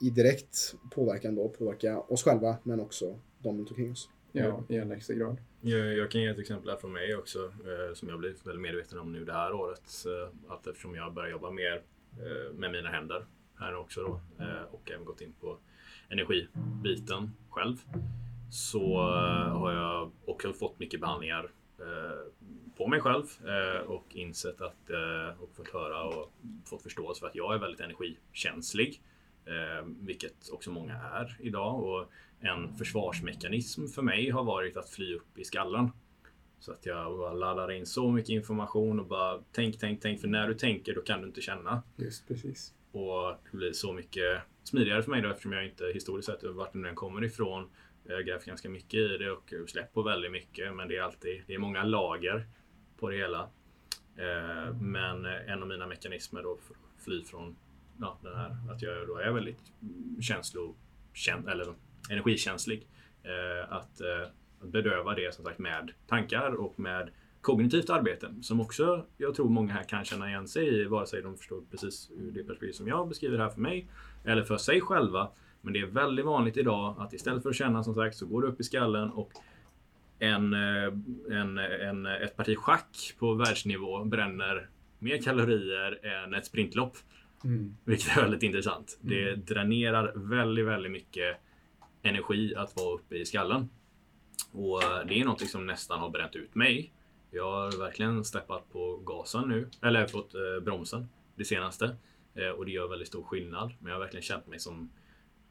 i 0.02 0.10
direkt 0.10 0.76
påverkan 0.92 1.36
då 1.36 1.50
påverka 1.50 2.00
oss 2.00 2.24
själva 2.24 2.58
men 2.64 2.80
också 2.80 3.20
de 3.40 3.58
runt 3.58 3.70
omkring 3.70 3.92
oss. 3.92 4.10
Ja, 4.32 4.64
i 4.70 4.80
allra 4.80 4.94
högsta 4.94 5.14
grad. 5.14 5.38
Jag, 5.62 5.98
jag, 5.98 6.12
kan 6.12 6.22
ge 6.22 6.28
ett 6.28 6.40
exempel 6.40 6.70
här 6.70 6.78
från 6.78 6.94
mig 6.94 7.16
också 7.16 7.40
eh, 7.40 7.94
som 7.94 8.10
jag 8.10 8.20
blivit 8.20 8.48
väldigt 8.48 8.62
medveten 8.62 9.00
om 9.00 9.12
nu 9.12 9.26
det 9.26 9.34
här 9.34 9.54
året. 9.54 10.06
Eh, 10.06 10.54
att 10.54 10.68
eftersom 10.68 10.96
jag 10.96 11.14
börjar 11.14 11.30
jobba 11.30 11.52
mer 11.52 11.82
Eh, 12.20 12.54
med 12.54 12.72
mina 12.72 12.90
händer 12.90 13.26
här 13.60 13.76
också 13.76 14.02
då 14.02 14.44
eh, 14.46 14.64
och 14.72 14.92
även 14.92 15.06
gått 15.06 15.22
in 15.22 15.34
på 15.42 15.58
energibiten 16.10 17.32
själv 17.50 17.76
så 18.52 18.84
eh, 19.00 19.58
har 19.58 19.72
jag 19.72 20.12
också 20.26 20.54
fått 20.54 20.80
mycket 20.80 21.02
behandlingar 21.02 21.52
på 22.78 22.88
mig 22.88 23.02
själv 23.02 23.24
och 23.86 24.06
insett 24.16 24.62
att 24.62 24.90
och 25.40 25.56
fått 25.56 25.70
höra 25.70 26.04
och 26.04 26.34
fått 26.66 26.84
förståelse 26.84 27.20
för 27.20 27.28
att 27.28 27.36
jag 27.36 27.56
är 27.56 27.60
väldigt 27.60 27.80
energikänslig. 27.80 29.02
Vilket 29.84 30.50
också 30.52 30.72
många 30.72 30.94
är 30.94 31.38
idag. 31.40 31.84
Och 31.84 32.12
en 32.40 32.76
försvarsmekanism 32.76 33.88
för 33.88 34.02
mig 34.02 34.30
har 34.30 34.44
varit 34.44 34.78
att 34.78 34.90
fly 34.90 35.16
upp 35.16 35.38
i 35.38 35.44
skallen. 35.44 35.92
Så 36.64 36.72
att 36.72 36.86
jag 36.86 37.18
bara 37.18 37.34
laddar 37.34 37.72
in 37.72 37.86
så 37.86 38.12
mycket 38.12 38.30
information 38.30 39.00
och 39.00 39.06
bara 39.06 39.40
tänk, 39.52 39.80
tänk, 39.80 40.02
tänk. 40.02 40.22
För 40.22 40.28
när 40.28 40.48
du 40.48 40.54
tänker 40.54 40.96
då 40.96 41.02
kan 41.02 41.22
du 41.22 41.28
inte 41.28 41.42
känna. 41.42 41.84
Just 41.96 42.28
precis. 42.28 42.74
Och 42.92 43.36
det 43.52 43.58
blir 43.58 43.74
så 43.74 43.94
mycket 43.94 44.42
smidigare 44.64 45.04
för 45.04 45.12
mig 45.12 45.22
då 45.22 45.30
eftersom 45.30 45.52
jag 45.52 45.66
inte 45.66 45.92
historiskt 45.94 46.26
sett 46.26 46.44
vart 46.44 46.74
den 46.74 46.96
kommer 46.96 47.24
ifrån. 47.24 47.70
Jag 48.04 48.16
har 48.16 48.22
grävt 48.22 48.46
ganska 48.46 48.70
mycket 48.70 48.94
i 48.94 49.18
det 49.18 49.32
och 49.32 49.54
släppt 49.68 49.94
på 49.94 50.02
väldigt 50.02 50.32
mycket. 50.32 50.76
Men 50.76 50.88
det 50.88 50.98
är 50.98 51.02
alltid 51.02 51.44
det 51.48 51.54
är 51.54 51.60
många 51.60 51.84
lager 51.84 52.48
på 53.00 53.10
det 53.10 53.18
hela. 53.18 53.50
Eh, 54.18 54.74
men 54.82 55.26
en 55.26 55.62
av 55.62 55.68
mina 55.68 55.88
mekanismer 55.88 56.44
då 56.44 56.58
för 56.68 56.74
att 56.74 57.04
fly 57.04 57.24
från 57.24 57.56
ja, 58.00 58.20
den 58.24 58.36
här, 58.36 58.58
att 58.72 58.82
jag 58.82 59.08
då 59.08 59.18
är 59.18 59.32
väldigt 59.32 59.72
känslo, 60.22 60.76
eller 61.48 61.76
energikänslig. 62.10 62.88
Eh, 63.24 63.74
att, 63.74 64.02
eh, 64.02 64.22
att 64.22 64.34
bedöva 64.64 65.16
det 65.16 65.36
som 65.36 65.46
sagt 65.46 65.60
med 65.60 65.92
tankar 66.08 66.54
och 66.54 66.80
med 66.80 67.10
kognitivt 67.42 67.90
arbete 67.90 68.34
som 68.42 68.62
också 68.62 69.06
jag 69.18 69.36
tror 69.36 69.50
många 69.50 69.74
här 69.74 69.84
kan 69.84 70.06
känna 70.06 70.30
igen 70.30 70.48
sig 70.48 70.82
i 70.82 70.86
vare 70.86 71.08
sig 71.08 71.22
de 71.22 71.38
förstår 71.38 71.62
precis 71.72 72.12
ur 72.18 72.32
det 72.32 72.44
perspektiv 72.44 72.72
som 72.72 72.88
jag 72.88 73.08
beskriver 73.08 73.38
här 73.38 73.50
för 73.50 73.62
mig 73.62 73.88
eller 74.24 74.44
för 74.44 74.58
sig 74.58 74.82
själva. 74.82 75.30
Men 75.62 75.74
det 75.74 75.80
är 75.80 75.86
väldigt 75.86 76.26
vanligt 76.26 76.58
idag 76.58 76.96
att 77.00 77.14
istället 77.14 77.44
för 77.44 77.50
att 77.50 77.56
känna 77.56 77.84
som 77.84 77.96
sagt 77.96 78.16
så 78.16 78.26
går 78.26 78.42
det 78.42 78.48
upp 78.48 78.60
i 78.60 78.64
skallen 78.64 79.10
och 79.10 79.32
en, 80.20 80.54
eh, 80.54 80.94
en, 81.32 81.58
en, 81.58 82.06
ett 82.06 82.36
parti 82.36 82.58
schack 82.58 83.16
på 83.20 83.34
världsnivå 83.34 84.04
bränner 84.04 84.70
mer 85.00 85.22
kalorier 85.22 86.06
än 86.06 86.34
ett 86.34 86.46
sprintlopp. 86.46 86.98
Mm. 87.44 87.76
Vilket 87.84 88.18
är 88.18 88.22
väldigt 88.22 88.44
intressant. 88.44 89.00
Mm. 89.04 89.16
Det 89.16 89.36
dränerar 89.36 90.12
väldigt, 90.16 90.66
väldigt 90.66 90.92
mycket 90.92 91.38
energi 92.02 92.56
att 92.56 92.76
vara 92.76 92.96
uppe 92.96 93.16
i 93.16 93.26
skallen. 93.26 93.70
Och 94.52 94.84
eh, 94.84 95.06
det 95.08 95.22
är 95.22 95.26
något 95.26 95.50
som 95.50 95.66
nästan 95.66 96.00
har 96.00 96.10
bränt 96.10 96.36
ut 96.36 96.56
mig. 96.56 96.94
Jag 97.32 97.52
har 97.52 97.80
verkligen 97.80 98.26
steppat 98.26 98.72
på 98.72 98.98
gasen 99.06 99.50
nu, 99.50 99.70
eller 99.82 100.08
fått 100.08 100.36
eh, 100.36 100.64
bromsen 100.64 101.08
det 101.36 101.46
senaste. 101.46 101.96
Eh, 102.34 102.50
och 102.50 102.66
det 102.66 102.72
gör 102.72 102.88
väldigt 102.88 103.08
stor 103.08 103.24
skillnad. 103.24 103.74
Men 103.80 103.90
jag 103.90 103.96
har 103.96 104.00
verkligen 104.00 104.24
känt 104.24 104.48
mig 104.48 104.60
som 104.60 104.90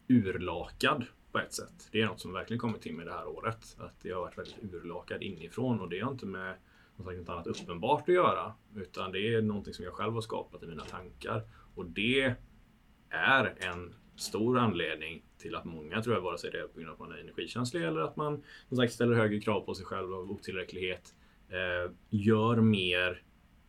urlakad 0.08 1.04
på 1.32 1.38
ett 1.38 1.52
sätt. 1.52 1.88
Det 1.90 2.00
är 2.00 2.06
något 2.06 2.20
som 2.20 2.32
verkligen 2.32 2.60
kommit 2.60 2.82
till 2.82 2.94
mig 2.94 3.06
det 3.06 3.12
här 3.12 3.26
året. 3.26 3.76
Att 3.78 3.96
jag 4.02 4.16
har 4.16 4.22
varit 4.22 4.38
väldigt 4.38 4.74
urlakad 4.74 5.22
inifrån 5.22 5.80
och 5.80 5.88
det 5.88 6.00
har 6.00 6.12
inte 6.12 6.26
med 6.26 6.54
något 6.96 7.28
annat 7.28 7.46
uppenbart 7.46 8.08
att 8.08 8.14
göra. 8.14 8.52
Utan 8.76 9.12
det 9.12 9.34
är 9.34 9.42
någonting 9.42 9.74
som 9.74 9.84
jag 9.84 9.94
själv 9.94 10.14
har 10.14 10.20
skapat 10.20 10.62
i 10.62 10.66
mina 10.66 10.84
tankar. 10.84 11.42
Och 11.74 11.86
det 11.86 12.36
är 13.10 13.54
en 13.58 13.94
stor 14.22 14.58
anledning 14.58 15.22
till 15.38 15.54
att 15.54 15.64
många, 15.64 16.02
tror 16.02 16.14
jag, 16.14 16.22
vare 16.22 16.38
sig 16.38 16.50
det 16.50 16.58
är 16.58 16.66
på 16.66 16.80
grund 16.80 16.88
av 16.88 16.92
att 16.92 17.08
man 17.08 17.12
är 17.12 17.20
energikänslig 17.20 17.82
eller 17.82 18.00
att 18.00 18.16
man 18.16 18.42
som 18.68 18.76
sagt 18.76 18.92
ställer 18.92 19.16
högre 19.16 19.40
krav 19.40 19.60
på 19.60 19.74
sig 19.74 19.86
själv 19.86 20.14
av 20.14 20.30
otillräcklighet, 20.30 21.14
eh, 21.48 21.92
gör 22.10 22.56
mer 22.56 23.22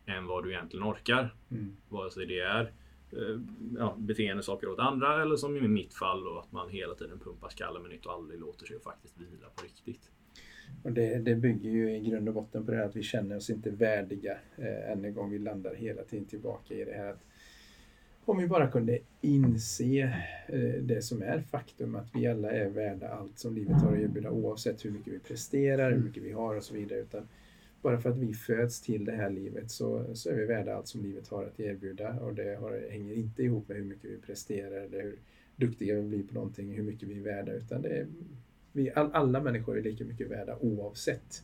än 0.06 0.26
vad 0.26 0.44
du 0.44 0.50
egentligen 0.50 0.86
orkar. 0.86 1.34
Mm. 1.50 1.76
Vare 1.88 2.10
sig 2.10 2.26
det 2.26 2.40
är 2.40 2.72
eh, 3.12 3.40
ja, 3.78 3.96
beteende 3.98 4.42
saker 4.42 4.68
åt 4.68 4.78
andra 4.78 5.22
eller 5.22 5.36
som 5.36 5.56
i 5.56 5.68
mitt 5.68 5.94
fall 5.94 6.24
då, 6.24 6.38
att 6.38 6.52
man 6.52 6.68
hela 6.68 6.94
tiden 6.94 7.18
pumpar 7.18 7.48
skallen 7.48 7.82
med 7.82 7.90
nytt 7.90 8.06
och 8.06 8.12
aldrig 8.12 8.40
låter 8.40 8.66
sig 8.66 8.80
faktiskt 8.80 9.20
vila 9.20 9.48
på 9.56 9.64
riktigt. 9.64 10.10
Och 10.82 10.92
det, 10.92 11.18
det 11.18 11.34
bygger 11.34 11.70
ju 11.70 11.96
i 11.96 12.00
grund 12.00 12.28
och 12.28 12.34
botten 12.34 12.64
på 12.64 12.70
det 12.70 12.76
här 12.76 12.84
att 12.84 12.96
vi 12.96 13.02
känner 13.02 13.36
oss 13.36 13.50
inte 13.50 13.70
värdiga. 13.70 14.38
Eh, 14.56 14.92
än 14.92 15.04
en 15.04 15.14
gång 15.14 15.30
vi 15.30 15.38
landar 15.38 15.74
hela 15.74 16.02
tiden 16.02 16.26
tillbaka 16.26 16.74
i 16.74 16.84
det 16.84 16.92
här 16.92 17.12
att 17.12 17.24
om 18.26 18.38
vi 18.38 18.46
bara 18.46 18.70
kunde 18.70 18.98
inse 19.20 20.02
eh, 20.46 20.82
det 20.82 21.02
som 21.02 21.22
är 21.22 21.40
faktum 21.40 21.94
att 21.94 22.14
vi 22.14 22.26
alla 22.26 22.50
är 22.50 22.68
värda 22.68 23.08
allt 23.08 23.38
som 23.38 23.54
livet 23.54 23.82
har 23.82 23.92
att 23.92 23.98
erbjuda 23.98 24.30
oavsett 24.30 24.84
hur 24.84 24.90
mycket 24.90 25.12
vi 25.12 25.18
presterar, 25.18 25.92
hur 25.92 26.00
mycket 26.00 26.22
vi 26.22 26.32
har 26.32 26.56
och 26.56 26.62
så 26.62 26.74
vidare. 26.74 26.98
Utan 26.98 27.28
bara 27.82 28.00
för 28.00 28.10
att 28.10 28.16
vi 28.16 28.34
föds 28.34 28.80
till 28.80 29.04
det 29.04 29.12
här 29.12 29.30
livet 29.30 29.70
så, 29.70 30.04
så 30.14 30.30
är 30.30 30.34
vi 30.34 30.44
värda 30.44 30.74
allt 30.74 30.88
som 30.88 31.02
livet 31.02 31.28
har 31.28 31.44
att 31.44 31.60
erbjuda 31.60 32.20
och 32.20 32.34
det 32.34 32.56
har, 32.60 32.90
hänger 32.90 33.14
inte 33.14 33.42
ihop 33.42 33.68
med 33.68 33.76
hur 33.76 33.84
mycket 33.84 34.10
vi 34.10 34.18
presterar 34.18 34.80
eller 34.80 35.02
hur 35.02 35.18
duktiga 35.56 35.94
vi 35.94 36.02
blir 36.02 36.22
på 36.22 36.34
någonting, 36.34 36.72
hur 36.72 36.82
mycket 36.82 37.08
vi 37.08 37.18
är 37.18 37.22
värda 37.22 37.52
utan 37.52 37.82
det 37.82 37.88
är, 37.88 38.06
vi, 38.72 38.90
all, 38.90 39.12
alla 39.12 39.40
människor 39.40 39.78
är 39.78 39.82
lika 39.82 40.04
mycket 40.04 40.30
värda 40.30 40.56
oavsett. 40.60 41.42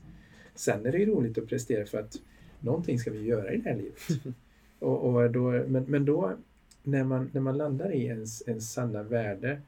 Sen 0.54 0.86
är 0.86 0.92
det 0.92 1.04
roligt 1.06 1.38
att 1.38 1.46
prestera 1.46 1.86
för 1.86 1.98
att 1.98 2.16
någonting 2.60 2.98
ska 2.98 3.10
vi 3.10 3.22
göra 3.22 3.52
i 3.52 3.56
det 3.56 3.70
här 3.70 3.76
livet. 3.76 4.00
Och, 4.78 5.14
och 5.14 5.30
då, 5.30 5.50
men, 5.66 5.84
men 5.88 6.04
då 6.04 6.36
när 6.82 7.04
man, 7.04 7.30
när 7.32 7.40
man 7.40 7.58
landar 7.58 7.92
i 7.92 8.04
ens, 8.04 8.48
ens 8.48 8.72
sanna 8.72 9.02
värde 9.02 9.60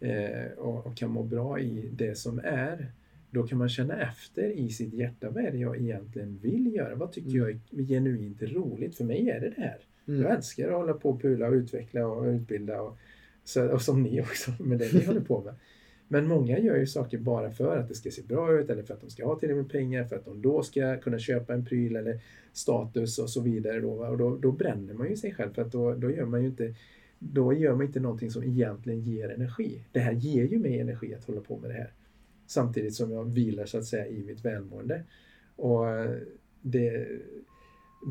eh, 0.00 0.58
och, 0.58 0.86
och, 0.86 0.96
kan 0.96 1.10
må 1.10 1.22
bra 1.22 1.60
i 1.60 1.88
det 1.92 2.14
som 2.14 2.40
är, 2.44 2.92
då 3.30 3.46
kan 3.46 3.58
man 3.58 3.68
känna 3.68 4.02
efter 4.02 4.50
i 4.50 4.70
sitt 4.70 4.94
hjärta, 4.94 5.30
vad 5.30 5.44
är 5.44 5.50
det 5.50 5.58
jag 5.58 5.80
egentligen 5.80 6.38
vill 6.42 6.74
göra? 6.74 6.94
Vad 6.94 7.12
tycker 7.12 7.30
mm. 7.30 7.40
jag 7.40 7.80
är 7.80 7.86
genuint 7.86 8.42
roligt? 8.42 8.96
För 8.96 9.04
mig 9.04 9.30
är 9.30 9.40
det 9.40 9.52
det 9.56 9.62
här. 9.62 9.78
Mm. 10.08 10.22
Jag 10.22 10.34
älskar 10.34 10.68
att 10.68 10.74
hålla 10.74 10.94
på 10.94 11.10
och 11.10 11.22
pula 11.22 11.46
och 11.46 11.52
utveckla 11.52 12.06
och 12.06 12.24
utbilda 12.24 12.80
och, 12.80 12.98
så, 13.44 13.68
och 13.68 13.82
som 13.82 14.02
ni 14.02 14.20
också 14.20 14.50
med 14.60 14.78
det 14.78 14.92
ni 14.92 15.04
håller 15.04 15.20
på 15.20 15.42
med. 15.42 15.54
Men 16.08 16.28
många 16.28 16.58
gör 16.58 16.76
ju 16.76 16.86
saker 16.86 17.18
bara 17.18 17.50
för 17.50 17.76
att 17.76 17.88
det 17.88 17.94
ska 17.94 18.10
se 18.10 18.22
bra 18.22 18.58
ut 18.58 18.70
eller 18.70 18.82
för 18.82 18.94
att 18.94 19.00
de 19.00 19.10
ska 19.10 19.26
ha 19.26 19.38
tillräckligt 19.38 19.64
med 19.64 19.72
pengar, 19.72 20.04
för 20.04 20.16
att 20.16 20.24
de 20.24 20.42
då 20.42 20.62
ska 20.62 20.96
kunna 20.96 21.18
köpa 21.18 21.54
en 21.54 21.64
pryl 21.64 21.96
eller 21.96 22.20
status 22.52 23.18
och 23.18 23.30
så 23.30 23.40
vidare. 23.40 23.80
Då, 23.80 23.90
och 23.90 24.18
då, 24.18 24.36
då 24.36 24.52
bränner 24.52 24.94
man 24.94 25.08
ju 25.08 25.16
sig 25.16 25.34
själv 25.34 25.52
för 25.52 25.62
att 25.62 25.72
då, 25.72 25.94
då 25.94 26.10
gör 26.10 26.26
man 26.26 26.42
ju 26.42 26.48
inte 26.48 26.74
då 27.18 27.52
gör 27.52 27.74
man 27.74 27.86
inte 27.86 28.00
någonting 28.00 28.30
som 28.30 28.44
egentligen 28.44 29.00
ger 29.00 29.28
energi. 29.28 29.80
Det 29.92 30.00
här 30.00 30.12
ger 30.12 30.44
ju 30.44 30.58
mig 30.58 30.80
energi 30.80 31.14
att 31.14 31.24
hålla 31.24 31.40
på 31.40 31.58
med 31.58 31.70
det 31.70 31.74
här. 31.74 31.92
Samtidigt 32.46 32.94
som 32.94 33.10
jag 33.10 33.24
vilar 33.24 33.66
så 33.66 33.78
att 33.78 33.84
säga 33.84 34.06
i 34.06 34.24
mitt 34.24 34.44
välmående. 34.44 35.02
Och 35.56 35.88
eh, 35.88 36.16
det, 36.62 37.06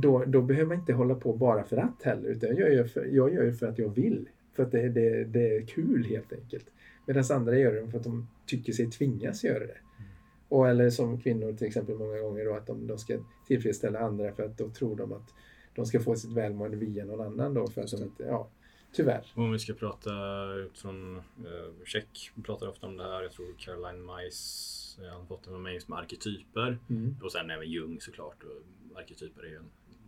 då, 0.02 0.26
då 0.26 0.42
behöver 0.42 0.68
man 0.68 0.80
inte 0.80 0.94
hålla 0.94 1.16
på 1.16 1.34
bara 1.34 1.64
för 1.64 1.78
att 1.78 2.04
heller, 2.04 2.30
utan 2.30 2.56
jag 2.56 2.74
gör, 2.74 2.84
för, 2.84 3.06
jag 3.06 3.34
gör 3.34 3.52
för 3.52 3.68
att 3.68 3.80
jag 3.80 3.90
vill. 3.90 4.30
För 4.54 4.64
att 4.64 4.72
det, 4.72 4.90
det, 4.90 5.24
det 5.24 5.56
är 5.56 5.62
kul 5.62 6.06
helt 6.06 6.34
enkelt. 6.34 6.66
Medan 7.06 7.24
andra 7.32 7.58
gör 7.58 7.74
det 7.74 7.92
för 7.92 7.98
att 7.98 8.04
de 8.04 8.28
tycker 8.46 8.74
sig 8.74 8.92
tvingas 8.92 9.44
göra 9.44 9.60
det. 9.60 9.78
Mm. 9.98 10.10
Och 10.50 10.70
eller 10.70 10.90
som 10.90 11.22
kvinnor 11.22 11.54
till 11.54 11.68
exempel 11.68 11.96
många 11.96 12.20
gånger 12.20 12.46
då 12.46 12.56
att 12.56 12.68
de, 12.68 12.88
de 12.88 12.98
ska 12.98 13.20
tillfredsställa 13.48 14.00
andra 14.00 14.32
för 14.32 14.44
att 14.44 14.58
då 14.58 14.70
tror 14.70 14.96
de 14.96 15.14
att 15.14 15.34
de 15.76 15.86
ska 15.86 16.00
få 16.00 16.16
sitt 16.16 16.34
välmående 16.34 16.78
via 16.78 17.06
någon 17.06 17.22
annan 17.22 17.54
då. 17.54 17.68
För 17.68 17.82
att 17.82 17.92
de 17.92 18.04
inte, 18.04 18.24
ja, 18.24 18.50
tyvärr. 18.92 19.32
Om 19.36 19.52
vi 19.52 19.60
ska 19.60 19.74
prata 19.74 20.12
utifrån 20.54 21.18
eh, 21.18 21.86
Check 21.86 22.32
pratar 22.44 22.68
ofta 22.68 22.88
om 22.88 22.98
det 22.98 23.04
här. 23.04 23.22
Jag 23.22 23.32
tror 23.32 23.56
Caroline 23.58 24.06
Mice 24.06 25.02
eh, 25.02 25.18
har 25.20 25.26
fått 25.26 25.44
det 25.44 25.52
med 25.52 25.62
mig 25.62 25.82
som 25.82 25.94
arketyper. 25.94 26.80
Mm. 26.90 27.16
Och 27.24 27.32
sen 27.32 27.50
även 27.50 27.72
Jung 27.72 28.02
såklart. 28.02 28.44
Och 28.44 29.00
arketyper 29.00 29.44
är 29.44 29.48
ju 29.48 29.60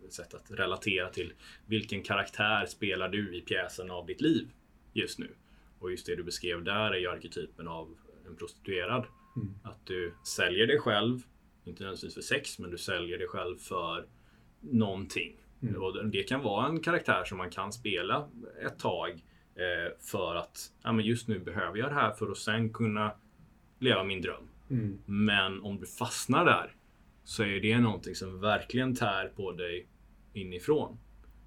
ett 0.06 0.12
sätt 0.12 0.34
att 0.34 0.50
relatera 0.50 1.08
till 1.08 1.32
vilken 1.66 2.02
karaktär 2.02 2.66
spelar 2.66 3.08
du 3.08 3.36
i 3.36 3.40
pjäsen 3.40 3.90
av 3.90 4.06
ditt 4.06 4.20
liv 4.20 4.48
just 4.92 5.18
nu. 5.18 5.28
Och 5.78 5.90
just 5.90 6.06
det 6.06 6.16
du 6.16 6.22
beskrev 6.22 6.64
där 6.64 6.90
är 6.90 6.98
ju 6.98 7.08
arketypen 7.08 7.68
av 7.68 7.96
en 8.26 8.36
prostituerad. 8.36 9.06
Mm. 9.36 9.54
Att 9.62 9.86
du 9.86 10.14
säljer 10.24 10.66
dig 10.66 10.78
själv, 10.78 11.22
inte 11.64 11.82
nödvändigtvis 11.82 12.14
för 12.14 12.20
sex, 12.20 12.58
men 12.58 12.70
du 12.70 12.78
säljer 12.78 13.18
dig 13.18 13.28
själv 13.28 13.56
för 13.56 14.06
någonting. 14.60 15.36
Mm. 15.62 15.82
Och 15.82 16.06
det 16.06 16.22
kan 16.22 16.42
vara 16.42 16.66
en 16.66 16.80
karaktär 16.80 17.24
som 17.24 17.38
man 17.38 17.50
kan 17.50 17.72
spela 17.72 18.28
ett 18.66 18.78
tag 18.78 19.10
eh, 19.54 19.92
för 20.00 20.34
att 20.34 20.72
ja, 20.82 20.92
men 20.92 21.04
just 21.04 21.28
nu 21.28 21.38
behöver 21.38 21.78
jag 21.78 21.90
det 21.90 21.94
här 21.94 22.12
för 22.12 22.30
att 22.30 22.38
sen 22.38 22.72
kunna 22.72 23.12
leva 23.78 24.04
min 24.04 24.22
dröm. 24.22 24.48
Mm. 24.70 24.98
Men 25.06 25.62
om 25.62 25.80
du 25.80 25.86
fastnar 25.86 26.44
där 26.44 26.74
så 27.24 27.42
är 27.42 27.60
det 27.60 27.78
någonting 27.78 28.14
som 28.14 28.40
verkligen 28.40 28.94
tär 28.94 29.32
på 29.36 29.52
dig 29.52 29.86
inifrån. 30.32 30.98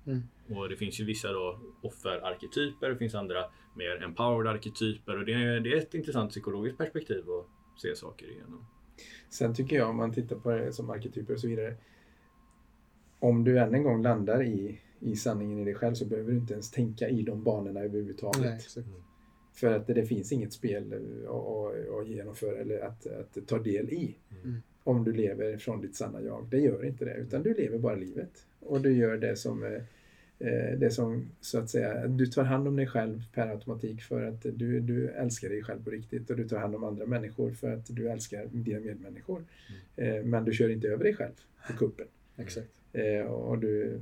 Mm. 0.06 0.24
Och 0.50 0.70
det 0.70 0.76
finns 0.76 1.00
ju 1.00 1.06
vissa 1.06 1.34
då 1.34 1.60
offerarketyper, 1.82 2.90
det 2.90 2.98
finns 2.98 3.16
andra 3.16 3.46
mer 3.74 4.04
empowered 4.04 4.48
arketyper 4.48 5.18
och 5.18 5.26
det 5.26 5.34
är, 5.34 5.60
det 5.60 5.74
är 5.74 5.78
ett 5.78 5.94
intressant 5.94 6.32
psykologiskt 6.32 6.78
perspektiv 6.78 7.24
att 7.30 7.82
se 7.82 7.96
saker 7.96 8.32
igenom. 8.32 8.66
Sen 9.30 9.56
tycker 9.56 9.76
jag 9.76 9.90
om 9.90 9.98
man 9.98 10.14
tittar 10.14 10.36
på 10.36 10.52
det 10.52 10.74
som 10.74 10.90
arketyper 10.90 11.34
och 11.34 11.40
så 11.40 11.48
vidare. 11.48 11.76
Om 13.20 13.44
du 13.44 13.60
än 13.60 13.76
en 13.76 13.84
gång 13.84 14.02
landar 14.02 14.44
i, 14.44 14.82
i 15.00 15.16
sanningen 15.16 15.60
i 15.60 15.66
dig 15.66 15.76
själv 15.76 15.94
så 15.94 16.06
behöver 16.06 16.32
du 16.32 16.38
inte 16.38 16.54
ens 16.54 16.72
tänka 16.72 17.10
i 17.10 17.22
de 17.22 17.44
banorna 17.44 17.80
överhuvudtaget. 17.80 18.42
Nej, 18.76 18.86
mm. 18.86 19.02
För 19.54 19.72
att 19.72 19.88
det 19.88 20.06
finns 20.06 20.32
inget 20.32 20.54
spel 20.54 20.94
att 22.00 22.08
genomföra 22.08 22.58
eller 22.58 22.80
att, 22.80 23.08
att 23.08 23.48
ta 23.48 23.60
del 23.60 23.90
i. 23.90 24.16
Mm. 24.44 24.62
Om 24.84 25.04
du 25.04 25.14
lever 25.14 25.58
från 25.58 25.82
ditt 25.82 25.96
sanna 25.96 26.22
jag. 26.22 26.48
Det 26.52 26.60
gör 26.60 26.86
inte 26.86 27.06
det, 27.06 27.14
utan 27.14 27.44
du 27.44 27.54
lever 27.54 27.78
bara 27.78 27.96
livet. 27.96 28.46
Och 28.60 28.82
du 28.82 28.94
gör 28.94 29.18
det 29.18 29.36
som 29.36 29.64
Eh, 29.64 29.82
det 30.78 30.94
som 30.94 31.30
så 31.42 31.60
att 31.60 31.70
säga, 31.70 32.08
du 32.08 32.26
tar 32.26 32.44
hand 32.44 32.68
om 32.68 32.76
dig 32.76 32.88
själv 32.88 33.24
per 33.34 33.48
automatik 33.48 34.02
för 34.02 34.28
att 34.28 34.42
du, 34.42 34.80
du 34.80 35.10
älskar 35.10 35.50
dig 35.50 35.64
själv 35.64 35.84
på 35.84 35.90
riktigt 35.90 36.30
och 36.30 36.36
du 36.36 36.48
tar 36.48 36.58
hand 36.58 36.76
om 36.76 36.84
andra 36.84 37.06
människor 37.06 37.52
för 37.52 37.74
att 37.74 37.86
du 37.96 38.10
älskar 38.10 38.46
dina 38.52 38.80
medmänniskor. 38.80 39.46
Mm. 39.98 40.16
Eh, 40.16 40.24
men 40.24 40.46
du 40.46 40.54
kör 40.54 40.70
inte 40.70 40.88
över 40.88 41.04
dig 41.04 41.16
själv 41.16 41.34
på 41.68 41.74
kuppen. 41.74 42.06
Exakt. 42.38 42.68
Eh, 42.94 43.26
och 43.26 43.58
du, 43.58 44.00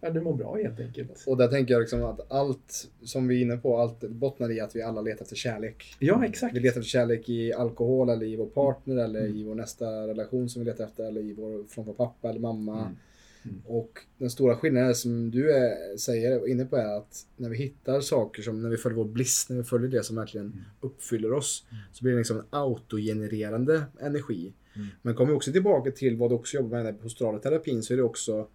ja, 0.00 0.10
du 0.10 0.20
mår 0.20 0.34
bra 0.34 0.56
helt 0.56 0.80
enkelt. 0.80 1.24
Och 1.26 1.36
där 1.36 1.48
tänker 1.48 1.74
jag 1.74 1.80
liksom 1.80 2.04
att 2.04 2.32
allt 2.32 2.88
som 3.02 3.28
vi 3.28 3.38
är 3.38 3.42
inne 3.42 3.56
på, 3.56 3.76
allt 3.78 4.00
bottnar 4.00 4.50
i 4.50 4.60
att 4.60 4.76
vi 4.76 4.82
alla 4.82 5.00
letar 5.00 5.22
efter 5.22 5.36
kärlek. 5.36 5.96
Ja, 5.98 6.24
exakt. 6.26 6.56
Vi 6.56 6.60
letar 6.60 6.80
efter 6.80 6.90
kärlek 6.90 7.28
i 7.28 7.52
alkohol 7.52 8.08
eller 8.08 8.26
i 8.26 8.36
vår 8.36 8.46
partner 8.46 8.96
eller 8.96 9.20
mm. 9.20 9.36
i 9.36 9.44
vår 9.44 9.54
nästa 9.54 10.06
relation 10.06 10.48
som 10.48 10.64
vi 10.64 10.70
letar 10.70 10.84
efter 10.84 11.04
eller 11.04 11.20
i 11.20 11.32
vår, 11.32 11.64
från 11.64 11.84
vår 11.84 11.94
pappa 11.94 12.30
eller 12.30 12.40
mamma. 12.40 12.80
Mm 12.80 12.96
Mm. 13.44 13.60
Och 13.64 13.98
den 14.18 14.30
stora 14.30 14.56
skillnaden 14.56 14.94
som 14.94 15.30
du 15.30 15.52
är, 15.52 15.96
säger, 15.96 16.48
inne 16.48 16.64
på 16.64 16.76
är 16.76 16.96
att 16.98 17.26
när 17.36 17.48
vi 17.50 17.56
hittar 17.56 18.00
saker 18.00 18.42
som, 18.42 18.62
när 18.62 18.70
vi 18.70 18.76
följer 18.76 18.96
vår 18.96 19.04
bliss, 19.04 19.46
när 19.48 19.56
vi 19.56 19.64
följer 19.64 19.90
det 19.90 20.02
som 20.02 20.16
verkligen 20.16 20.46
mm. 20.46 20.58
uppfyller 20.80 21.32
oss, 21.32 21.66
mm. 21.70 21.82
så 21.92 22.04
blir 22.04 22.12
det 22.12 22.18
liksom 22.18 22.38
en 22.38 22.46
autogenererande 22.50 23.82
energi. 24.00 24.52
Mm. 24.74 24.88
Men 25.02 25.14
kommer 25.14 25.32
vi 25.32 25.36
också 25.36 25.52
tillbaka 25.52 25.90
till 25.90 26.16
vad 26.16 26.30
du 26.30 26.34
också 26.34 26.56
jobbar 26.56 26.82
med 26.82 26.94
hos 27.02 27.18
terapin 27.18 27.82
så 27.82 27.92
är 27.92 27.96
det 27.96 28.02
också, 28.02 28.48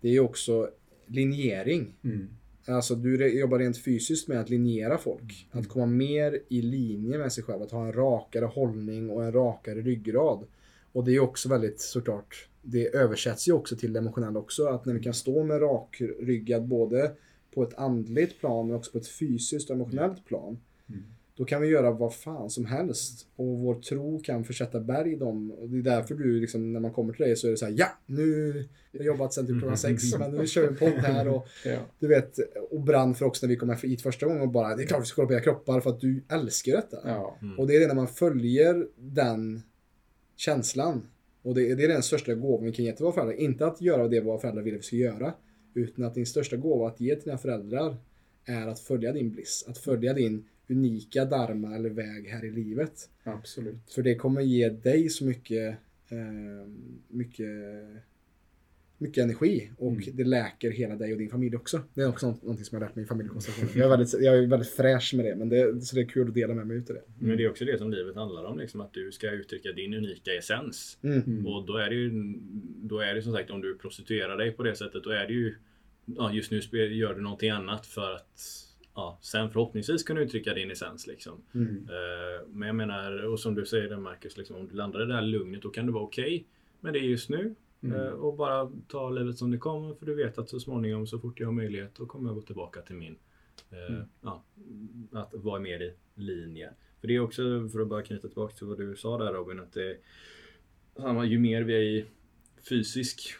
det 0.00 0.08
är 0.08 0.20
också 0.20 0.70
linjering. 1.06 1.94
Mm. 2.04 2.28
Alltså 2.66 2.94
du 2.94 3.38
jobbar 3.38 3.58
rent 3.58 3.78
fysiskt 3.78 4.28
med 4.28 4.40
att 4.40 4.50
linjera 4.50 4.98
folk. 4.98 5.48
Att 5.50 5.68
komma 5.68 5.86
mer 5.86 6.42
i 6.48 6.62
linje 6.62 7.18
med 7.18 7.32
sig 7.32 7.44
själv. 7.44 7.62
Att 7.62 7.70
ha 7.70 7.86
en 7.86 7.92
rakare 7.92 8.44
hållning 8.44 9.10
och 9.10 9.24
en 9.24 9.32
rakare 9.32 9.80
ryggrad. 9.80 10.44
Och 10.92 11.04
det 11.04 11.12
är 11.12 11.20
också 11.20 11.48
väldigt 11.48 11.80
såklart, 11.80 12.48
det 12.62 12.94
översätts 12.94 13.48
ju 13.48 13.52
också 13.52 13.76
till 13.76 13.92
det 13.92 13.98
emotionella 13.98 14.38
också. 14.38 14.66
Att 14.66 14.84
när 14.84 14.94
vi 14.94 15.00
kan 15.00 15.14
stå 15.14 15.44
med 15.44 15.60
rakryggad 15.60 16.66
både 16.66 17.12
på 17.54 17.62
ett 17.62 17.74
andligt 17.74 18.40
plan 18.40 18.66
men 18.66 18.76
också 18.76 18.92
på 18.92 18.98
ett 18.98 19.08
fysiskt 19.08 19.70
och 19.70 19.76
emotionellt 19.76 20.24
plan. 20.24 20.58
Mm. 20.88 21.02
Då 21.36 21.44
kan 21.44 21.62
vi 21.62 21.68
göra 21.68 21.90
vad 21.90 22.14
fan 22.14 22.50
som 22.50 22.64
helst. 22.64 23.26
Och 23.36 23.58
vår 23.58 23.74
tro 23.74 24.20
kan 24.22 24.44
försätta 24.44 24.80
berg 24.80 25.12
i 25.12 25.16
dem. 25.16 25.50
Och 25.50 25.68
det 25.68 25.78
är 25.78 25.82
därför 25.82 26.14
du, 26.14 26.40
liksom, 26.40 26.72
när 26.72 26.80
man 26.80 26.92
kommer 26.92 27.12
till 27.12 27.26
dig 27.26 27.36
så 27.36 27.46
är 27.46 27.50
det 27.50 27.56
så 27.56 27.64
här, 27.64 27.74
ja, 27.78 27.86
nu 28.06 28.68
jag 28.92 29.00
har 29.00 29.06
jobbat 29.06 29.34
sen 29.34 29.46
typ 29.46 29.58
klockan 29.58 29.78
sex, 29.78 30.18
men 30.18 30.30
nu 30.30 30.46
kör 30.46 30.62
vi 30.62 30.68
en 30.68 30.76
podd 30.76 31.04
här. 31.04 31.28
Och, 31.28 31.46
Ja. 31.64 31.78
du 31.98 32.08
vet, 32.08 32.38
och 32.70 32.80
brann 32.80 33.14
för 33.14 33.24
också 33.26 33.46
när 33.46 33.48
vi 33.48 33.56
kom 33.56 33.76
hit 33.82 34.02
första 34.02 34.26
gången 34.26 34.42
och 34.42 34.48
bara, 34.48 34.76
det 34.76 34.82
är 34.82 34.86
klart 34.86 35.02
vi 35.02 35.06
ska 35.06 35.14
kolla 35.14 35.26
på 35.28 35.34
era 35.34 35.40
kroppar 35.40 35.80
för 35.80 35.90
att 35.90 36.00
du 36.00 36.24
älskar 36.28 36.72
detta. 36.72 36.98
Ja. 37.04 37.38
Och 37.58 37.66
det 37.66 37.76
är 37.76 37.80
det 37.80 37.86
när 37.86 37.94
man 37.94 38.08
följer 38.08 38.86
den 38.96 39.62
känslan. 40.36 41.06
Och 41.42 41.54
det, 41.54 41.74
det 41.74 41.84
är 41.84 41.88
den 41.88 42.02
största 42.02 42.34
gåvan 42.34 42.64
vi 42.64 42.72
kan 42.72 42.84
ge 42.84 42.92
till 42.92 43.04
våra 43.04 43.14
föräldrar. 43.14 43.36
Inte 43.36 43.66
att 43.66 43.80
göra 43.80 44.08
det 44.08 44.20
våra 44.20 44.38
föräldrar 44.38 44.62
vill 44.62 44.74
att 44.74 44.80
vi 44.80 44.82
ska 44.82 44.96
göra. 44.96 45.34
Utan 45.74 46.04
att 46.04 46.14
din 46.14 46.26
största 46.26 46.56
gåva 46.56 46.88
att 46.88 47.00
ge 47.00 47.14
till 47.14 47.24
dina 47.24 47.38
föräldrar 47.38 47.96
är 48.44 48.66
att 48.66 48.80
följa 48.80 49.12
din 49.12 49.30
bliss. 49.30 49.64
Att 49.68 49.78
följa 49.78 50.14
din 50.14 50.48
unika 50.68 51.24
dharma 51.24 51.76
eller 51.76 51.90
väg 51.90 52.28
här 52.28 52.44
i 52.44 52.50
livet. 52.50 53.10
Absolut. 53.22 53.90
För 53.94 54.02
det 54.02 54.14
kommer 54.14 54.40
ge 54.40 54.68
dig 54.68 55.08
så 55.08 55.24
mycket, 55.24 55.76
eh, 56.08 56.68
mycket, 57.08 57.46
mycket 59.02 59.24
energi. 59.24 59.70
Och 59.78 59.92
Mm. 59.92 60.02
det 60.16 60.24
läker 60.24 60.70
hela 60.70 60.96
dig 60.96 61.12
och 61.12 61.18
din 61.18 61.30
familj 61.30 61.56
också. 61.56 61.80
Det 61.94 62.00
är 62.00 62.08
också 62.08 62.26
något, 62.30 62.42
någonting 62.42 62.64
som 62.64 62.76
jag 62.76 62.80
har 62.82 62.88
lärt 62.88 62.96
mig 62.96 63.04
i 63.04 63.08
familjekonstellationen. 63.08 63.70
Jag 63.78 63.84
är 63.84 63.90
väldigt, 63.96 64.12
jag 64.20 64.38
är 64.38 64.46
väldigt 64.46 64.68
fräsch 64.70 65.14
med 65.14 65.24
det. 65.24 65.36
Men 65.36 65.48
det, 65.48 65.80
så 65.84 65.96
det 65.96 66.02
är 66.02 66.06
kul 66.08 66.28
att 66.28 66.34
dela 66.34 66.54
med 66.54 66.66
mig 66.66 66.76
utav 66.76 66.96
det. 66.96 67.02
Men 67.18 67.36
det 67.36 67.44
är 67.44 67.50
också 67.50 67.64
det 67.64 67.78
som 67.78 67.90
livet 67.90 68.14
handlar 68.16 68.44
om. 68.44 68.58
Liksom, 68.58 68.80
att 68.80 68.92
du 68.92 69.12
ska 69.12 69.30
uttrycka 69.30 69.72
din 69.72 69.94
unika 69.94 70.34
essens. 70.34 70.98
Mm. 71.02 71.22
Mm. 71.26 71.46
Och 71.46 71.66
då 71.66 71.76
är 71.76 71.88
det 71.90 71.94
ju 71.96 72.10
då 72.82 72.98
är 73.00 73.14
det 73.14 73.22
som 73.22 73.32
sagt 73.32 73.50
om 73.50 73.60
du 73.60 73.78
prostituerar 73.78 74.36
dig 74.36 74.50
på 74.52 74.62
det 74.62 74.74
sättet 74.74 75.04
då 75.04 75.10
är 75.10 75.26
det 75.26 75.32
ju 75.32 75.54
ja, 76.04 76.32
just 76.32 76.50
nu 76.50 76.60
gör 76.86 77.14
du 77.14 77.20
någonting 77.20 77.50
annat 77.50 77.86
för 77.86 78.14
att 78.14 78.40
ja, 78.94 79.18
sen 79.22 79.50
förhoppningsvis 79.50 80.02
kunna 80.02 80.20
uttrycka 80.20 80.54
din 80.54 80.70
essens. 80.70 81.06
Liksom. 81.06 81.42
Mm. 81.54 81.76
Eh, 81.76 82.46
men 82.48 82.66
jag 82.66 82.76
menar, 82.76 83.24
och 83.24 83.40
som 83.40 83.54
du 83.54 83.66
säger 83.66 83.96
Marcus, 83.96 84.36
liksom, 84.36 84.56
om 84.56 84.68
du 84.68 84.76
landar 84.76 85.02
i 85.02 85.06
det 85.06 85.14
här 85.14 85.22
lugnet 85.22 85.62
då 85.62 85.68
kan 85.70 85.86
det 85.86 85.92
vara 85.92 86.04
okej. 86.04 86.46
men 86.80 86.92
det 86.92 86.98
är 86.98 87.02
just 87.02 87.28
nu. 87.30 87.54
Mm. 87.82 88.00
Eh, 88.00 88.12
och 88.12 88.36
bara 88.36 88.70
ta 88.88 89.10
livet 89.10 89.38
som 89.38 89.50
det 89.50 89.58
kommer 89.58 89.94
för 89.94 90.06
du 90.06 90.14
vet 90.14 90.38
att 90.38 90.48
så 90.48 90.60
småningom 90.60 91.06
så 91.06 91.18
fort 91.18 91.40
jag 91.40 91.46
har 91.46 91.52
möjlighet 91.52 91.94
då 91.94 92.06
kommer 92.06 92.28
jag 92.28 92.34
gå 92.36 92.42
tillbaka 92.42 92.82
till 92.82 92.96
min 92.96 93.16
eh, 93.70 93.94
Mm. 93.94 94.08
ja, 94.20 94.42
att 95.12 95.34
vara 95.34 95.60
mer 95.60 95.82
i 95.82 95.94
linje. 96.14 96.70
För 97.00 97.08
det 97.08 97.14
är 97.14 97.20
också, 97.20 97.68
för 97.72 97.80
att 97.80 97.88
bara 97.88 98.02
knyta 98.02 98.28
tillbaka 98.28 98.54
till 98.54 98.66
vad 98.66 98.78
du 98.78 98.96
sa 98.96 99.18
där 99.18 99.32
Robin, 99.32 99.60
att 99.60 99.72
det 99.72 99.96
samma, 100.96 101.24
ju 101.24 101.38
mer 101.38 101.62
vi 101.62 101.74
är 101.74 101.80
i 101.80 102.06
fysisk 102.68 103.34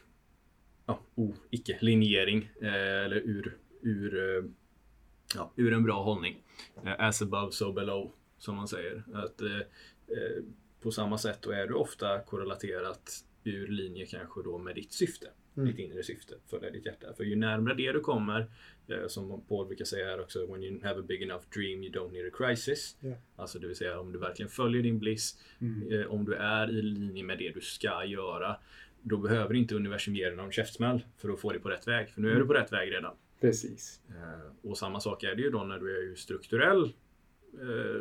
ja, 0.86 1.01
oh, 1.14 1.34
icke-linjering 1.51 2.51
eh, 2.61 3.05
eller 3.05 3.16
ur, 3.16 3.57
ur, 3.80 4.45
ja, 5.34 5.53
ur 5.57 5.72
en 5.72 5.82
bra 5.84 6.03
hållning. 6.03 6.43
As 6.99 7.22
above, 7.22 7.53
so 7.53 7.72
below, 7.72 8.12
som 8.38 8.57
man 8.57 8.68
säger. 8.68 9.03
Att, 9.14 9.40
eh, 9.40 9.61
på 10.80 10.90
samma 10.90 11.18
sätt 11.18 11.38
då 11.43 11.51
är 11.51 11.66
du 11.66 11.74
ofta 11.74 12.18
korrelaterat 12.18 13.24
ur 13.45 13.68
linje 13.68 14.07
kanske 14.07 14.43
då 14.43 14.59
med 14.59 14.74
ditt 14.74 14.93
syfte. 14.93 15.26
Mm. 15.57 15.68
Ditt 15.68 15.78
inre 15.78 16.03
syfte, 16.03 16.34
följa 16.51 16.70
ditt 16.70 16.86
hjärta. 16.86 17.14
För 17.16 17.24
ju 17.24 17.36
närmare 17.36 17.74
det 17.74 17.93
du 17.93 18.01
kommer, 18.01 18.47
eh, 18.88 19.07
som 19.07 19.43
Paul 19.49 19.66
brukar 19.66 19.84
säga 19.84 20.07
här 20.07 20.20
också, 20.20 20.47
when 20.47 20.62
you 20.64 20.82
have 20.82 21.01
a 21.01 21.05
big 21.09 21.22
enough 21.22 21.45
dream 21.55 21.82
you 21.82 21.93
don't 21.93 22.12
need 22.12 22.26
a 22.26 22.30
crisis. 22.38 22.97
Ja. 23.01 23.12
Alltså 23.36 23.59
det 23.59 23.66
vill 23.66 23.76
säga 23.76 24.01
om 24.01 24.12
du 24.12 24.18
verkligen 24.18 24.51
följer 24.51 24.82
din 24.82 24.99
bliss, 24.99 25.38
Mm. 25.61 25.93
eh, 26.01 26.07
om 26.07 26.24
du 26.24 26.34
är 26.34 26.70
i 26.70 26.82
linje 26.82 27.22
med 27.24 27.38
det 27.38 27.51
du 27.55 27.61
ska 27.61 28.05
göra, 28.05 28.57
då 29.03 29.16
behöver 29.16 29.55
inte 29.55 29.74
universum 29.74 30.16
ge 30.16 30.26
dig 30.26 30.36
någon 30.36 30.53
käftsmäll 30.53 31.01
för 31.18 31.28
att 31.28 31.40
få 31.40 31.51
dig 31.53 31.61
på 31.61 31.68
rätt 31.68 31.88
väg. 31.88 32.11
För 32.11 32.20
nu 32.20 32.30
är 32.32 32.36
du 32.36 32.47
på 32.47 32.53
rätt 32.55 32.72
väg 32.72 32.93
redan. 32.93 33.14
Precis. 33.40 34.01
Eh, 34.09 34.70
och 34.70 34.78
samma 34.78 35.01
sak 35.01 35.22
är 35.22 35.34
det 35.34 35.43
ju 35.43 35.51
då 35.51 35.64
när 35.64 35.78
du 35.78 36.11
är 36.12 36.14
strukturell 36.14 36.93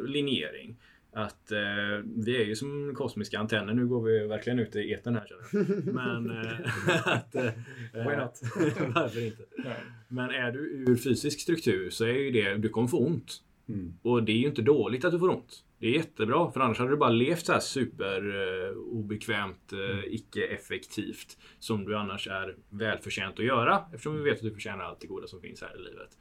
linjering. 0.08 0.78
Att 1.14 1.52
eh, 1.52 1.58
vi 2.04 2.42
är 2.42 2.46
ju 2.46 2.56
som 2.56 2.96
kosmiska 2.96 3.40
antenner. 3.40 3.74
Nu 3.74 3.88
går 3.88 4.02
vi 4.02 4.28
verkligen 4.28 4.60
ut 4.60 4.76
i 4.76 4.94
etern 4.94 5.16
här 5.16 5.28
känner 5.28 5.66
jag. 5.86 5.86
Men 5.94 6.32
eh, 6.32 7.08
att... 7.08 7.36
Eh, 7.36 7.52
Why 7.94 8.16
not? 8.16 8.42
varför 8.96 9.26
inte? 9.26 9.44
Ja. 9.58 9.74
Men 10.08 10.30
är 10.30 10.52
du 10.52 10.60
ur 10.60 10.96
fysisk 10.96 11.40
struktur 11.40 11.90
så 11.90 12.06
är 12.06 12.14
ju 12.14 12.32
det, 12.32 12.58
du 12.58 12.70
kommer 12.70 12.88
få 12.88 12.98
ont. 12.98 13.44
Mm. 13.70 13.94
Och 14.02 14.24
det 14.24 14.32
är 14.32 14.38
ju 14.38 14.48
inte 14.48 14.62
dåligt 14.62 15.06
att 15.06 15.12
du 15.12 15.20
får 15.20 15.30
ont. 15.30 15.64
Det 15.80 15.88
är 15.88 15.92
jättebra, 15.92 16.52
för 16.52 16.60
annars 16.60 16.80
hade 16.80 16.92
du 16.92 16.98
bara 16.98 17.10
levt 17.10 17.46
så 17.46 17.54
här 17.54 17.60
super 17.60 18.36
eh, 18.70 18.78
obekvämt, 18.78 19.74
eh, 19.74 20.14
icke-effektivt. 20.14 21.38
Som 21.60 21.86
du 21.86 21.98
annars 21.98 22.28
är 22.28 22.56
välförtjänt 22.70 23.40
att 23.40 23.46
göra, 23.46 23.86
eftersom 23.94 24.18
vi 24.18 24.24
vet 24.24 24.38
att 24.38 24.44
du 24.44 24.52
förtjänar 24.52 24.84
allt 24.84 25.00
det 25.00 25.08
goda 25.08 25.28
som 25.28 25.42
finns 25.42 25.62
här 25.62 25.76
i 25.76 25.80
livet. 25.80 26.18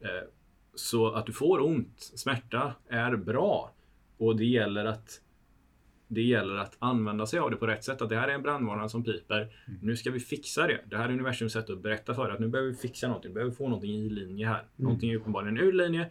Eh, 0.00 0.28
så 0.74 1.10
att 1.10 1.26
du 1.26 1.32
får 1.32 1.60
ont, 1.60 2.12
smärta, 2.14 2.74
är 2.88 3.16
bra. 3.16 3.74
Och 4.24 4.36
det 4.36 4.44
gäller 4.44 4.84
att 4.84 5.20
det 6.08 6.22
gäller 6.22 6.54
att 6.54 6.76
använda 6.78 7.26
sig 7.26 7.38
av 7.38 7.50
det 7.50 7.56
på 7.56 7.66
rätt 7.66 7.84
sätt. 7.84 8.02
Att 8.02 8.08
det 8.08 8.16
här 8.16 8.28
är 8.28 8.34
en 8.34 8.42
brandvarnare 8.42 8.88
som 8.88 9.04
piper. 9.04 9.56
Nu 9.82 9.96
ska 9.96 10.10
vi 10.10 10.20
fixa 10.20 10.66
det. 10.66 10.80
Det 10.86 10.96
här 10.96 11.08
är 11.08 11.12
universums 11.12 11.52
sätt 11.52 11.70
att 11.70 11.82
berätta 11.82 12.14
för 12.14 12.24
dig 12.24 12.34
att 12.34 12.40
nu 12.40 12.48
behöver 12.48 12.70
vi 12.70 12.76
fixa 12.76 13.06
någonting. 13.06 13.28
Nu 13.30 13.34
behöver 13.34 13.50
vi 13.50 13.56
få 13.56 13.68
någonting 13.68 13.90
i 13.90 14.08
linje 14.08 14.46
här. 14.46 14.64
Någonting 14.76 15.10
är 15.10 15.16
uppenbarligen 15.16 15.58
ur 15.58 15.72
linje. 15.72 16.10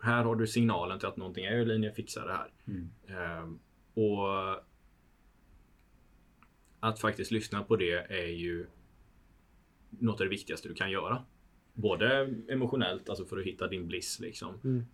Här 0.00 0.24
har 0.24 0.36
du 0.36 0.46
signalen 0.46 0.98
till 0.98 1.08
att 1.08 1.16
någonting 1.16 1.44
är 1.44 1.56
ur 1.56 1.66
linje. 1.66 1.92
Fixa 1.92 2.26
det 2.26 2.32
här. 2.32 2.50
Mm. 2.66 2.90
Ehm, 3.08 3.58
och 3.94 4.62
att 6.80 7.00
faktiskt 7.00 7.30
lyssna 7.30 7.62
på 7.62 7.76
det 7.76 7.92
är 7.92 8.32
ju 8.32 8.66
något 9.90 10.20
av 10.20 10.26
det 10.26 10.30
viktigaste 10.30 10.68
du 10.68 10.74
kan 10.74 10.90
göra. 10.90 11.24
Både 11.72 12.34
emotionellt, 12.48 13.08
alltså 13.08 13.24
för 13.24 13.38
att 13.38 13.44
hitta 13.44 13.68
din 13.68 13.86
bliss 13.86 14.20
liksom. 14.20 14.54
Mm. 14.64 14.84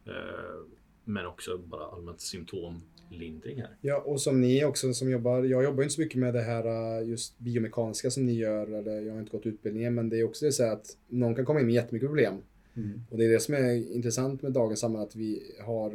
Men 1.12 1.26
också 1.26 1.58
bara 1.58 1.84
allmänt 1.84 2.20
symptomlindring 2.20 3.60
här. 3.60 3.76
Ja, 3.80 3.96
och 3.96 4.20
som 4.20 4.40
ni 4.40 4.64
också 4.64 4.94
som 4.94 5.10
jobbar, 5.10 5.42
jag 5.42 5.64
jobbar 5.64 5.82
inte 5.82 5.94
så 5.94 6.00
mycket 6.00 6.18
med 6.18 6.34
det 6.34 6.42
här 6.42 6.66
uh, 7.00 7.08
just 7.08 7.38
biomekaniska 7.38 8.10
som 8.10 8.26
ni 8.26 8.32
gör, 8.32 8.66
eller 8.66 9.00
jag 9.00 9.12
har 9.12 9.20
inte 9.20 9.32
gått 9.32 9.46
utbildningen, 9.46 9.94
men 9.94 10.08
det 10.08 10.20
är 10.20 10.24
också 10.24 10.44
det 10.44 10.52
så 10.52 10.64
att 10.64 10.96
någon 11.08 11.34
kan 11.34 11.44
komma 11.44 11.60
in 11.60 11.66
med 11.66 11.74
jättemycket 11.74 12.08
problem. 12.08 12.34
Mm. 12.76 13.02
Och 13.10 13.18
det 13.18 13.24
är 13.24 13.28
det 13.28 13.40
som 13.40 13.54
är 13.54 13.94
intressant 13.94 14.42
med 14.42 14.52
dagens 14.52 14.80
samhälle, 14.80 15.04
att 15.04 15.16
vi 15.16 15.42
har, 15.60 15.92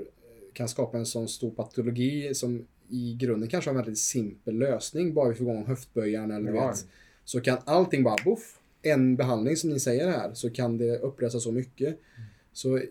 kan 0.54 0.68
skapa 0.68 0.98
en 0.98 1.06
sån 1.06 1.28
stor 1.28 1.52
patologi 1.52 2.34
som 2.34 2.68
i 2.90 3.18
grunden 3.20 3.50
kanske 3.50 3.70
har 3.70 3.76
en 3.76 3.82
väldigt 3.82 4.00
simpel 4.00 4.58
lösning, 4.58 5.14
bara 5.14 5.30
vi 5.30 5.36
får 5.36 5.48
igång 5.48 5.66
höftböjaren 5.66 6.32
eller 6.32 6.54
Ja. 6.54 6.68
vet. 6.68 6.86
Så 7.26 7.42
kan 7.42 7.58
allting 7.66 8.04
bara, 8.04 8.16
boff, 8.26 8.60
en 8.82 9.16
behandling 9.16 9.56
som 9.56 9.70
ni 9.70 9.80
säger 9.80 10.12
här, 10.12 10.34
så 10.34 10.50
kan 10.50 10.78
det 10.78 11.00
upplösa 11.00 11.40
så 11.40 11.52
mycket. 11.52 12.00
Så 12.54 12.82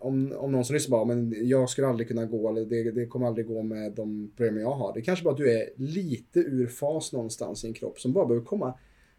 om, 0.00 0.32
om 0.36 0.52
någon 0.52 0.64
som 0.64 0.74
lyssnar 0.74 0.90
bara, 0.90 1.04
men 1.04 1.48
jag 1.48 1.70
skulle 1.70 1.86
aldrig 1.86 2.08
kunna 2.08 2.24
gå, 2.26 2.48
eller 2.48 2.64
det, 2.64 2.90
det 2.90 3.06
kommer 3.06 3.26
aldrig 3.26 3.46
gå 3.46 3.62
med 3.62 3.92
de 3.92 4.30
problem 4.36 4.56
jag 4.56 4.70
har. 4.72 4.94
Det 4.94 5.00
är 5.00 5.04
kanske 5.04 5.24
bara 5.24 5.30
att 5.30 5.36
du 5.36 5.50
är 5.52 5.68
lite 5.76 6.40
ur 6.40 6.66
fas 6.66 7.12
någonstans 7.12 7.64
i 7.64 7.66
en 7.66 7.74
kropp 7.74 8.00
som 8.00 8.12
bara 8.12 8.26
behöver 8.26 8.46
komma 8.46 8.74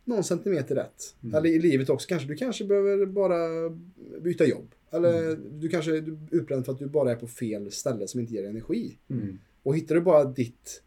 någon 0.06 0.24
centimeter 0.24 0.76
rätt. 0.76 1.16
Mm. 1.24 1.36
Eller 1.36 1.50
i 1.50 1.60
livet 1.60 1.90
också 1.90 2.08
kanske. 2.08 2.28
Du 2.28 2.36
kanske 2.36 2.66
behöver 2.66 3.06
bara 3.06 3.38
byta 4.22 4.46
jobb. 4.46 4.76
Eller 4.92 5.24
Mm. 5.24 5.60
du 5.60 5.70
kanske 5.70 5.98
är 5.98 6.18
utbränd 6.32 6.66
för 6.66 6.72
att 6.72 6.80
du 6.80 6.88
bara 6.88 7.12
är 7.12 7.16
på 7.16 7.28
fel 7.28 7.72
ställe 7.72 8.08
som 8.08 8.20
inte 8.20 8.34
ger 8.34 8.50
energi. 8.50 8.98
Mm. 9.10 9.40
Och 9.64 9.76
hittar 9.76 9.96
du 9.96 10.02
bara 10.02 10.26
ditt 10.26 10.84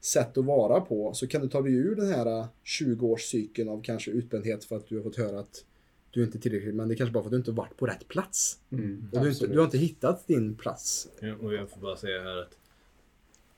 sätt 0.00 0.38
att 0.38 0.44
vara 0.44 0.80
på 0.80 1.12
så 1.14 1.26
kan 1.26 1.40
du 1.42 1.48
ta 1.48 1.62
dig 1.62 1.74
ur 1.74 1.96
den 1.96 2.06
här 2.06 2.46
20-årscykeln 2.64 3.68
av 3.68 3.82
kanske 3.82 4.10
utbrändhet 4.10 4.64
för 4.64 4.76
att 4.76 4.86
du 4.86 4.96
har 4.96 5.02
fått 5.02 5.16
höra 5.16 5.40
att 5.40 5.64
du 6.16 6.24
inte 6.24 6.38
är 6.38 6.40
tillräcklig, 6.40 6.74
men 6.74 6.88
det 6.88 6.94
är 6.94 6.96
kanske 6.96 7.12
bara 7.12 7.22
för 7.22 7.28
att 7.28 7.32
du 7.32 7.36
inte 7.36 7.52
varit 7.52 7.76
på 7.76 7.86
rätt 7.86 8.08
plats. 8.08 8.60
Mm. 8.70 9.08
Och 9.12 9.20
du, 9.20 9.28
inte, 9.28 9.46
du 9.46 9.58
har 9.58 9.64
inte 9.64 9.78
hittat 9.78 10.26
din 10.26 10.56
plats. 10.56 11.08
Ja, 11.20 11.34
och 11.34 11.54
jag 11.54 11.70
får 11.70 11.80
bara 11.80 11.96
säga 11.96 12.22
här 12.22 12.36
att 12.36 12.58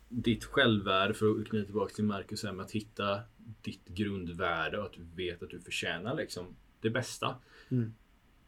ditt 0.08 0.44
självvärde, 0.44 1.14
för 1.14 1.40
att 1.40 1.48
knyta 1.48 1.64
tillbaka 1.64 1.94
till 1.94 2.04
Marcus, 2.04 2.44
här 2.44 2.52
med 2.52 2.64
att 2.64 2.70
hitta 2.70 3.20
ditt 3.62 3.88
grundvärde 3.88 4.78
och 4.78 4.84
att 4.84 4.92
du 4.92 5.06
vet 5.14 5.42
att 5.42 5.50
du 5.50 5.60
förtjänar 5.60 6.14
liksom 6.14 6.56
det 6.80 6.90
bästa. 6.90 7.34
Mm. 7.68 7.94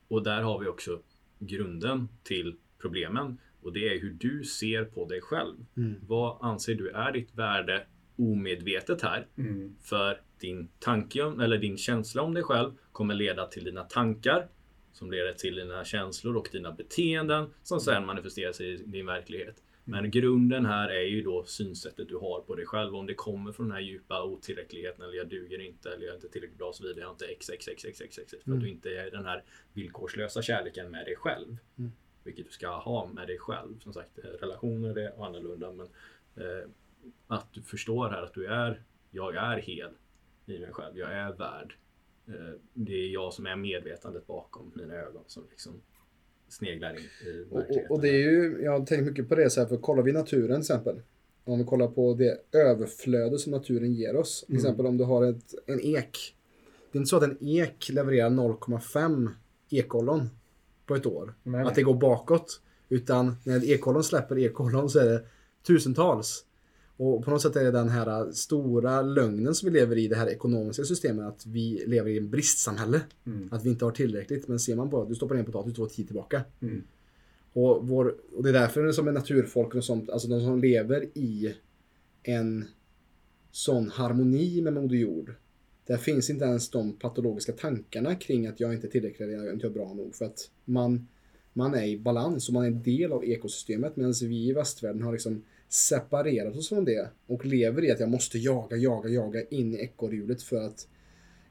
Och 0.08 0.22
där 0.22 0.42
har 0.42 0.58
vi 0.58 0.66
också 0.66 1.02
grunden 1.38 2.08
till 2.22 2.56
problemen. 2.78 3.38
Och 3.62 3.72
det 3.72 3.94
är 3.94 4.00
hur 4.00 4.12
du 4.12 4.44
ser 4.44 4.84
på 4.84 5.06
dig 5.06 5.20
själv. 5.20 5.56
Mm. 5.76 5.94
Vad 6.06 6.38
anser 6.40 6.74
du 6.74 6.88
är 6.88 7.12
ditt 7.12 7.34
värde 7.34 7.86
omedvetet 8.16 9.02
här? 9.02 9.26
Mm. 9.36 9.76
För 9.80 10.20
din 10.40 10.68
tanke 10.78 11.22
eller 11.22 11.58
din 11.58 11.76
känsla 11.76 12.22
om 12.22 12.34
dig 12.34 12.42
själv 12.42 12.70
kommer 12.92 13.14
leda 13.14 13.46
till 13.46 13.64
dina 13.64 13.84
tankar 13.84 14.48
som 14.92 15.10
leder 15.10 15.32
till 15.32 15.54
dina 15.54 15.84
känslor 15.84 16.36
och 16.36 16.48
dina 16.52 16.72
beteenden 16.72 17.54
som 17.62 17.80
sen 17.80 18.06
manifesterar 18.06 18.52
sig 18.52 18.74
i 18.74 18.76
din 18.76 19.06
verklighet. 19.06 19.62
Men 19.84 20.10
grunden 20.10 20.66
här 20.66 20.88
är 20.88 21.02
ju 21.02 21.22
då 21.22 21.44
synsättet 21.44 22.08
du 22.08 22.16
har 22.16 22.40
på 22.40 22.54
dig 22.54 22.66
själv. 22.66 22.96
Om 22.96 23.06
det 23.06 23.14
kommer 23.14 23.52
från 23.52 23.68
den 23.68 23.74
här 23.74 23.82
djupa 23.82 24.22
otillräckligheten 24.22 25.04
eller 25.04 25.14
jag 25.14 25.28
duger 25.28 25.60
inte 25.60 25.90
eller 25.90 26.04
jag 26.04 26.10
är 26.10 26.14
inte 26.14 26.28
tillräckligt 26.28 26.58
bra 26.58 26.68
och 26.68 26.74
så 26.74 26.82
vidare. 26.82 27.00
Jag 27.00 27.06
har 27.06 27.12
inte 27.12 27.26
x, 27.26 27.50
x, 27.50 27.68
x, 27.68 27.84
x, 27.84 28.00
x, 28.00 28.18
x, 28.18 28.34
För 28.44 28.52
att 28.52 28.60
du 28.60 28.68
inte 28.68 28.88
är 28.88 29.10
den 29.10 29.24
här 29.24 29.44
villkorslösa 29.72 30.42
kärleken 30.42 30.90
med 30.90 31.06
dig 31.06 31.16
själv. 31.16 31.56
Mm. 31.78 31.92
Vilket 32.24 32.46
du 32.46 32.52
ska 32.52 32.68
ha 32.68 33.06
med 33.06 33.26
dig 33.26 33.38
själv. 33.38 33.78
Som 33.78 33.92
sagt, 33.92 34.18
eh, 34.18 34.24
relationer 34.24 34.98
är 34.98 35.26
annorlunda 35.26 35.72
men 35.72 35.88
eh, 36.36 36.68
att 37.26 37.52
du 37.52 37.62
förstår 37.62 38.08
här 38.08 38.22
att 38.22 38.34
du 38.34 38.46
är 38.46 38.82
jag 39.10 39.36
är 39.36 39.56
hel 39.56 39.90
i 40.50 40.58
mig 40.58 40.72
själv. 40.72 40.98
Jag 40.98 41.12
är 41.12 41.32
värd. 41.32 41.74
Eh, 42.28 42.54
det 42.74 42.92
är 42.94 43.08
jag 43.12 43.32
som 43.32 43.46
är 43.46 43.56
medvetandet 43.56 44.26
bakom 44.26 44.72
mina 44.74 44.94
ögon 44.94 45.22
som 45.26 45.46
liksom 45.50 45.72
sneglar 46.48 46.90
in 46.90 47.00
i 47.00 47.44
Och, 47.50 47.58
verkligheten. 47.58 47.90
och, 47.90 47.96
och 47.96 48.02
det 48.02 48.08
är 48.08 48.18
ju, 48.30 48.60
jag 48.62 48.72
har 48.78 48.86
tänkt 48.86 49.06
mycket 49.06 49.28
på 49.28 49.34
det 49.34 49.50
så 49.50 49.60
här, 49.60 49.66
för 49.66 49.76
kollar 49.76 50.02
vi 50.02 50.12
naturen 50.12 50.62
till 50.62 50.72
exempel. 50.74 51.02
Om 51.44 51.58
vi 51.58 51.64
kollar 51.64 51.88
på 51.88 52.14
det 52.14 52.58
överflöde 52.58 53.38
som 53.38 53.52
naturen 53.52 53.92
ger 53.92 54.16
oss. 54.16 54.44
Till 54.46 54.56
exempel 54.56 54.86
om 54.86 54.96
du 54.96 55.04
har 55.04 55.24
ett, 55.24 55.54
en 55.66 55.80
ek. 55.80 56.36
Det 56.92 56.98
är 56.98 57.00
inte 57.00 57.08
så 57.08 57.16
att 57.16 57.22
en 57.22 57.38
ek 57.40 57.88
levererar 57.92 58.30
0,5 58.30 59.28
ekollon 59.70 60.30
på 60.86 60.94
ett 60.94 61.06
år. 61.06 61.34
Nej. 61.42 61.62
Att 61.64 61.74
det 61.74 61.82
går 61.82 61.94
bakåt. 61.94 62.60
Utan 62.88 63.36
när 63.44 63.64
ekollon 63.64 64.04
släpper 64.04 64.38
ekollon 64.38 64.90
så 64.90 64.98
är 64.98 65.04
det 65.04 65.24
tusentals. 65.66 66.44
Och 67.02 67.24
på 67.24 67.30
något 67.30 67.42
sätt 67.42 67.56
är 67.56 67.64
det 67.64 67.70
den 67.70 67.88
här 67.88 68.32
stora 68.32 69.02
lögnen 69.02 69.54
som 69.54 69.66
vi 69.66 69.78
lever 69.78 69.98
i 69.98 70.08
det 70.08 70.16
här 70.16 70.26
ekonomiska 70.26 70.84
systemet. 70.84 71.26
Att 71.26 71.46
vi 71.46 71.84
lever 71.86 72.10
i 72.10 72.18
en 72.18 72.30
bristsamhälle. 72.30 73.00
Att 73.50 73.64
vi 73.64 73.70
inte 73.70 73.84
har 73.84 73.92
tillräckligt. 73.92 74.48
Men 74.48 74.60
ser 74.60 74.76
man 74.76 74.90
på 74.90 75.02
att 75.02 75.08
du 75.08 75.14
stoppar 75.14 75.34
ner 75.34 75.40
en 75.40 75.46
potatis 75.46 75.74
två 75.74 75.86
tid 75.86 76.06
tillbaka. 76.06 76.44
Mm. 76.60 76.82
Och, 77.52 77.88
vår, 77.88 78.14
och 78.36 78.42
det 78.42 78.48
är 78.48 78.52
därför 78.52 78.92
som 78.92 79.08
är 79.08 79.12
naturfolk 79.12 79.74
och 79.74 79.84
sånt, 79.84 80.10
alltså 80.10 80.28
de 80.28 80.40
som 80.40 80.60
lever 80.60 81.18
i 81.18 81.54
en 82.22 82.64
sån 83.50 83.90
harmoni 83.90 84.62
med 84.62 84.72
Moder 84.72 84.96
Jord. 84.96 85.34
Där 85.86 85.96
finns 85.96 86.30
inte 86.30 86.44
ens 86.44 86.70
de 86.70 86.92
patologiska 86.92 87.52
tankarna 87.52 88.14
kring 88.14 88.46
att 88.46 88.60
jag 88.60 88.74
inte 88.74 88.86
är 88.86 88.90
tillräcklig 88.90 89.32
jag 89.32 89.46
är 89.46 89.52
inte 89.52 89.70
bra 89.70 89.94
nog. 89.94 90.14
För 90.14 90.24
att 90.24 90.50
man, 90.64 91.08
man 91.52 91.74
är 91.74 91.84
i 91.84 91.98
balans 91.98 92.48
och 92.48 92.54
man 92.54 92.64
är 92.64 92.68
en 92.68 92.82
del 92.82 93.12
av 93.12 93.24
ekosystemet. 93.24 93.96
Medan 93.96 94.14
vi 94.22 94.48
i 94.48 94.52
västvärlden 94.52 95.02
har 95.02 95.12
liksom 95.12 95.42
separerat 95.72 96.56
oss 96.56 96.68
från 96.68 96.84
det. 96.84 97.10
Och 97.26 97.46
lever 97.46 97.84
i 97.84 97.90
att 97.90 98.00
jag 98.00 98.08
måste 98.08 98.38
jaga, 98.38 98.76
jaga, 98.76 99.08
jaga 99.08 99.42
in 99.44 99.74
i 99.74 99.76
ekorrhjulet 99.76 100.42
för 100.42 100.56
att 100.66 100.88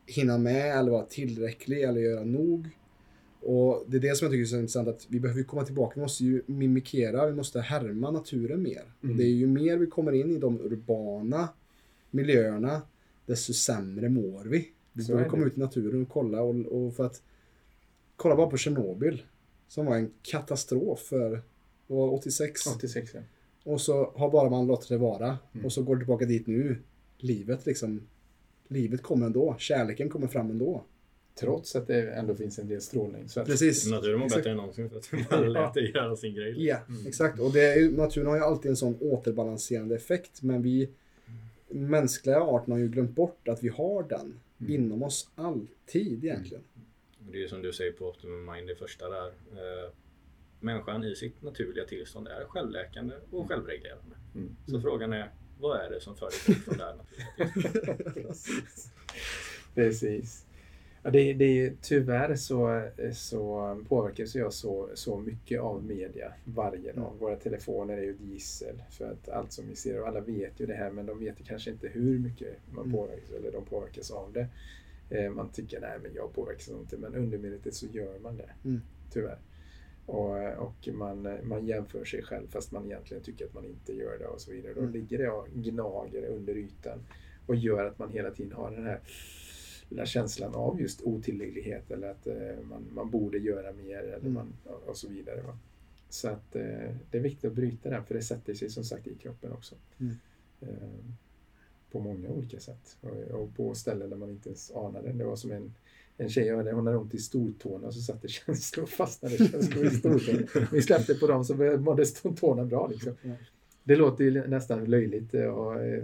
hinna 0.06 0.38
med 0.38 0.78
eller 0.80 0.92
vara 0.92 1.06
tillräcklig 1.06 1.82
eller 1.84 2.02
göra 2.02 2.24
nog. 2.24 2.70
Och 3.42 3.86
det 3.88 3.98
är 3.98 4.02
det 4.02 4.16
som 4.18 4.26
jag 4.26 4.32
tycker 4.32 4.42
är 4.42 4.46
så 4.46 4.56
intressant 4.56 4.88
att 4.88 5.06
vi 5.10 5.20
behöver 5.20 5.44
komma 5.44 5.66
tillbaka. 5.66 5.94
Vi 5.96 6.02
måste 6.02 6.24
ju 6.24 6.42
mimikera, 6.46 7.28
vi 7.28 7.34
måste 7.36 7.62
härma 7.62 8.12
naturen 8.12 8.64
mer. 8.64 8.84
Och 9.02 9.08
det 9.08 9.24
är 9.24 9.28
ju 9.34 9.48
mer 9.48 9.78
vi 9.78 9.86
kommer 9.88 10.12
in 10.12 10.32
i 10.36 10.40
de 10.40 10.62
urbana 10.62 11.50
miljöerna, 12.12 12.82
desto 13.26 13.54
sämre 13.54 14.10
mår 14.10 14.44
vi. 14.44 14.70
Vi 14.94 15.04
Så 15.04 15.12
behöver 15.12 15.30
komma 15.30 15.44
det. 15.44 15.48
ut 15.48 15.58
i 15.58 15.60
naturen 15.60 16.02
och 16.02 16.10
kolla. 16.10 16.42
Och, 16.42 16.56
och 16.56 16.96
för 16.96 17.06
att 17.06 17.22
kolla 18.16 18.36
bara 18.36 18.48
på 18.50 18.58
Tjernobyl. 18.58 19.24
Som 19.68 19.86
var 19.86 19.96
en 19.96 20.12
katastrof 20.22 21.00
för 21.00 21.42
vad 21.88 22.00
var 22.00 22.08
det, 22.08 22.14
86. 22.14 22.68
86 22.68 23.12
ja. 23.14 23.20
Och 23.70 23.82
så 23.82 24.12
har 24.16 24.30
bara 24.32 24.50
man 24.50 24.68
låtit 24.68 24.90
det 24.90 24.98
vara. 24.98 25.38
Mm. 25.54 25.66
Och 25.66 25.74
så 25.74 25.84
går 25.84 25.96
det 25.96 26.00
tillbaka 26.00 26.26
dit 26.26 26.48
nu. 26.48 26.78
Livet 27.18 27.66
liksom. 27.66 28.02
Livet 28.68 29.02
kommer 29.04 29.26
ändå. 29.26 29.56
Kärleken 29.60 30.10
kommer 30.10 30.28
fram 30.28 30.50
ändå. 30.50 30.84
Trots 31.36 31.76
att 31.76 31.88
det 31.88 32.12
ändå 32.12 32.36
finns 32.36 32.60
en 32.60 32.68
del 32.68 32.82
strålning. 32.82 33.30
Så 33.30 33.40
att, 33.42 33.48
Precis. 33.48 33.88
Naturen 33.92 34.20
mår 34.20 34.30
bättre 34.30 34.52
än 34.52 34.58
någonsin 34.58 34.90
för 34.90 34.98
att 34.98 35.32
man 35.32 35.54
lät 35.54 35.74
det 35.74 35.82
göra 35.82 36.16
sin 36.16 36.36
grej. 36.36 36.66
Ja, 36.66 36.80
exakt. 37.08 37.40
Och 37.40 37.52
det 37.52 37.62
är, 37.74 37.80
ju- 37.80 37.98
naturen 37.98 38.28
har 38.28 38.36
ju 38.36 38.42
alltid 38.44 38.70
en 38.72 38.78
sån 38.78 38.98
återbalanserande 39.02 39.96
effekt. 39.96 40.42
Men 40.42 40.62
vi 40.62 40.90
mänskliga 41.70 42.42
arten 42.42 42.72
har 42.72 42.80
ju 42.80 42.88
glömt 42.88 43.16
bort 43.16 43.48
att 43.48 43.64
vi 43.64 43.70
har 43.70 44.04
den 44.04 44.40
inom 44.68 45.04
oss 45.04 45.30
alltid 45.36 46.24
egentligen. 46.26 46.64
Det 47.32 47.38
är 47.38 47.42
ju 47.42 47.48
som 47.48 47.62
du 47.62 47.74
säger 47.74 47.92
på 47.92 48.06
Optimum 48.10 48.46
Mind, 48.54 48.68
det 48.68 48.76
första 48.76 49.10
där. 49.10 49.32
Människan 50.60 51.04
i 51.04 51.16
sitt 51.16 51.42
naturliga 51.42 51.86
tillstånd 51.86 52.28
är 52.28 52.46
självläkande 52.46 53.16
och 53.32 53.48
självreglerande. 53.48 54.16
Mm. 54.36 54.56
Så 54.68 54.82
frågan 54.82 55.14
är, 55.14 55.32
vad 55.60 55.82
är 55.82 55.90
det 55.90 56.02
som 56.02 56.16
för 56.16 56.26
dig 56.26 56.56
från 56.56 56.78
det 56.78 56.84
här 56.84 56.96
naturliga? 56.96 57.96
Precis. 58.14 58.92
Precis. 59.76 60.46
Ja, 61.04 61.10
det, 61.10 61.34
det 61.34 61.46
är 61.46 61.74
tyvärr 61.82 62.36
så, 62.36 62.90
så 63.14 63.78
påverkas 63.90 64.36
jag 64.36 64.54
så, 64.54 64.90
så 64.94 65.18
mycket 65.18 65.62
av 65.62 65.84
media 65.86 66.34
varje 66.46 66.94
dag. 66.94 67.14
Våra 67.20 67.36
telefoner 67.36 67.98
är 67.98 68.02
ju 68.02 68.12
ett 68.12 68.22
gissel 68.22 68.84
för 68.90 69.12
att 69.12 69.30
allt 69.30 69.52
som 69.52 69.68
vi 69.70 69.76
ser 69.76 70.02
och 70.02 70.08
alla 70.08 70.20
vet 70.22 70.60
ju 70.60 70.66
det 70.66 70.74
här 70.74 70.92
men 70.92 71.06
de 71.06 71.20
vet 71.20 71.46
kanske 71.48 71.72
inte 71.72 71.88
hur 71.88 72.20
mycket 72.20 72.58
man 72.72 72.86
Mm. 72.86 72.98
påverkas 72.98 73.32
eller 73.32 73.52
de 73.52 73.66
påverkas 73.66 74.12
av 74.12 74.34
det. 74.34 74.48
Eh, 75.10 75.32
man 75.32 75.50
tycker 75.50 75.80
nej 75.80 76.00
men 76.04 76.14
jag 76.14 76.34
påverkas 76.34 76.70
inte 76.70 76.98
men 76.98 77.16
undermedvetet 77.16 77.74
så 77.76 77.86
gör 77.88 78.20
man 78.20 78.38
det. 78.38 78.50
Mm. 78.66 78.82
Tyvärr. 79.12 79.38
Och, 80.10 80.68
och 80.68 80.88
man, 80.94 81.38
man 81.44 81.66
jämför 81.66 82.06
sig 82.06 82.22
själv 82.24 82.48
fast 82.48 82.72
man 82.72 82.86
egentligen 82.86 83.24
tycker 83.24 83.46
att 83.46 83.54
man 83.54 83.66
inte 83.66 83.94
gör 83.94 84.18
det 84.20 84.28
och 84.28 84.42
så 84.42 84.52
vidare. 84.52 84.74
Då 84.74 84.80
Mm. 84.80 84.94
ligger 84.94 85.18
det 85.18 85.30
och 85.30 85.48
gnager 85.54 86.26
under 86.26 86.58
ytan 86.58 87.00
och 87.46 87.56
gör 87.56 87.86
att 87.86 88.00
man 88.00 88.10
hela 88.12 88.32
tiden 88.32 88.52
har 88.54 88.72
den 88.72 88.84
här 88.86 89.00
lilla 89.90 90.06
känslan 90.06 90.56
av 90.56 90.82
just 90.82 91.02
otillräcklighet 91.02 91.92
eller 91.92 92.10
att 92.12 92.28
eh, 92.28 92.36
man, 92.70 92.86
man 92.94 93.10
borde 93.10 93.38
göra 93.38 93.72
mer 93.74 93.98
eller 93.98 94.18
Mm. 94.18 94.34
man, 94.34 94.54
och 94.86 94.98
så 94.98 95.08
vidare. 95.10 95.42
Va? 95.42 95.58
Så 96.10 96.28
att 96.30 96.56
eh, 96.56 96.96
det 97.12 97.18
är 97.18 97.22
viktigt 97.22 97.46
att 97.46 97.56
bryta 97.56 97.90
den 97.90 98.04
för 98.06 98.16
det 98.16 98.22
sätter 98.22 98.54
sig 98.54 98.70
som 98.70 98.84
sagt 98.84 99.08
i 99.08 99.16
kroppen 99.16 99.52
också. 99.52 99.76
Mm. 100.00 100.16
Eh, 100.62 100.68
på 101.92 102.00
många 102.00 102.30
olika 102.30 102.60
sätt 102.60 102.98
och, 103.02 103.42
och 103.42 103.56
på 103.56 103.76
ställen 103.76 104.10
där 104.10 104.18
man 104.18 104.30
inte 104.30 104.50
ens 104.50 104.72
anade. 104.72 105.12
Det 105.14 105.24
var 105.26 105.36
som 105.36 105.52
en, 105.52 105.74
en 106.20 106.30
tjej, 106.30 106.50
hon 106.50 106.86
hade 106.88 106.98
ont 106.98 107.14
i 107.14 107.18
stortårna 107.18 107.88
och 107.88 107.94
så 107.94 108.02
satte 108.02 108.28
känslor 108.28 108.86
fastnade 108.86 109.38
känslor 109.38 109.86
i 109.86 109.90
stortårna. 109.90 110.68
Vi 110.72 110.82
släppte 110.82 111.16
på 111.16 111.28
dem 111.28 111.46
så 111.46 111.56
mådde 111.80 112.06
tårna 112.40 112.66
bra. 112.66 112.88
Liksom. 112.88 113.14
Det 113.84 113.96
låter 113.96 114.24
ju 114.24 114.48
nästan 114.48 114.86
löjligt 114.86 115.34
eh, 115.34 115.46
och 115.46 115.84
eh, 115.84 116.04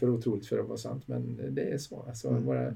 för 0.00 0.08
otroligt 0.10 0.46
för 0.46 0.58
att 0.58 0.66
vara 0.68 0.78
sant 0.78 1.08
men 1.08 1.40
det 1.54 1.62
är 1.62 1.78
så. 1.78 2.04
Alltså, 2.08 2.28
Mm. 2.28 2.44
våra, 2.46 2.74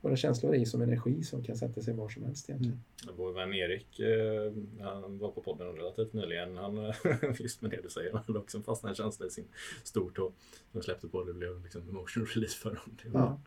våra 0.00 0.16
känslor 0.16 0.54
är 0.54 0.64
som 0.64 0.82
energi 0.82 1.22
som 1.22 1.42
kan 1.44 1.56
sätta 1.56 1.82
sig 1.82 1.94
var 1.94 2.08
som 2.08 2.24
helst 2.24 2.50
egentligen. 2.50 2.80
Vår 3.16 3.32
vän 3.32 3.54
Erik, 3.54 4.00
eh, 4.00 4.52
han 4.80 5.18
var 5.18 5.30
på 5.30 5.40
podden 5.40 5.66
relativt 5.66 6.12
nyligen. 6.12 6.56
Han, 6.56 6.92
just 7.38 7.62
med 7.62 7.70
det 7.70 7.80
du 7.82 7.88
säger, 7.88 8.12
han 8.12 8.22
hade 8.26 8.38
också 8.38 8.56
en 8.58 8.62
fastnad 8.64 8.96
känsla 8.96 9.26
i 9.26 9.30
sin 9.30 9.44
stortå. 9.84 10.32
De 10.72 10.82
släppte 10.82 11.08
på 11.08 11.24
det, 11.24 11.32
blev 11.34 11.62
liksom 11.62 11.88
emotion 11.88 12.26
release 12.26 12.56
för 12.58 12.68
honom. 12.68 12.96
Det 13.02 13.08
var, 13.10 13.20
Ja. 13.20 13.40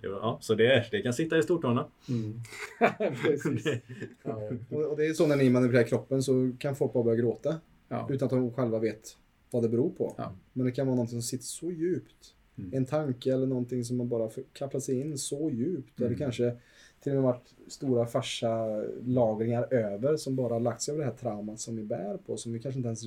Det 0.00 0.08
var, 0.08 0.18
ja, 0.18 0.38
så 0.40 0.54
det, 0.54 0.86
det 0.90 1.02
kan 1.02 1.12
sitta 1.12 1.38
i 1.38 1.42
stortårna. 1.42 1.86
Mm. 2.08 2.40
Ja. 4.24 4.50
Och, 4.70 4.84
och 4.84 4.96
det 4.96 5.06
är 5.06 5.14
så 5.14 5.26
när 5.26 5.36
ni 5.36 5.50
manipulerar 5.50 5.86
kroppen 5.86 6.22
så 6.22 6.52
kan 6.58 6.76
folk 6.76 6.92
bara 6.92 7.04
börja 7.04 7.16
gråta. 7.16 7.60
Ja. 7.88 8.08
Utan 8.10 8.26
att 8.26 8.30
de 8.30 8.52
själva 8.52 8.78
vet 8.78 9.16
vad 9.50 9.62
det 9.62 9.68
beror 9.68 9.90
på. 9.90 10.14
Ja. 10.18 10.32
Men 10.52 10.66
det 10.66 10.72
kan 10.72 10.86
vara 10.86 10.96
någonting 10.96 11.22
som 11.22 11.22
sitter 11.22 11.44
så 11.44 11.70
djupt. 11.70 12.34
Mm. 12.58 12.70
En 12.74 12.86
tanke 12.86 13.32
eller 13.32 13.46
någonting 13.46 13.84
som 13.84 13.96
man 13.96 14.08
bara 14.08 14.30
kapslat 14.52 14.82
sig 14.82 15.00
in 15.00 15.18
så 15.18 15.50
djupt. 15.50 15.98
Mm. 15.98 16.06
Eller 16.06 16.18
kanske 16.18 16.56
till 17.02 17.12
och 17.12 17.16
med 17.16 17.24
varit 17.24 17.54
stora 17.68 18.06
farsa 18.06 18.82
lagringar 19.04 19.72
över 19.74 20.16
som 20.16 20.36
bara 20.36 20.58
lagt 20.58 20.82
sig 20.82 20.92
över 20.92 21.04
det 21.04 21.10
här 21.10 21.16
traumat 21.16 21.60
som 21.60 21.76
vi 21.76 21.84
bär 21.84 22.16
på. 22.26 22.36
Som 22.36 22.52
vi 22.52 22.58
kanske 22.58 22.78
inte 22.78 22.88
ens 22.88 23.04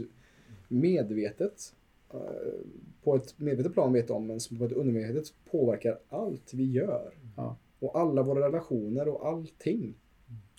medvetet 0.67 1.73
på 3.03 3.15
ett 3.15 3.39
medvetet 3.39 3.73
plan 3.73 3.93
vet 3.93 4.09
om 4.09 4.27
men 4.27 4.39
som 4.39 4.57
på 4.57 4.65
ett 4.65 4.71
undermedvetet 4.71 5.33
påverkar 5.51 5.99
allt 6.09 6.53
vi 6.53 6.71
gör. 6.71 7.13
Ja. 7.37 7.57
Och 7.79 7.99
alla 7.99 8.23
våra 8.23 8.45
relationer 8.45 9.07
och 9.07 9.27
allting. 9.27 9.93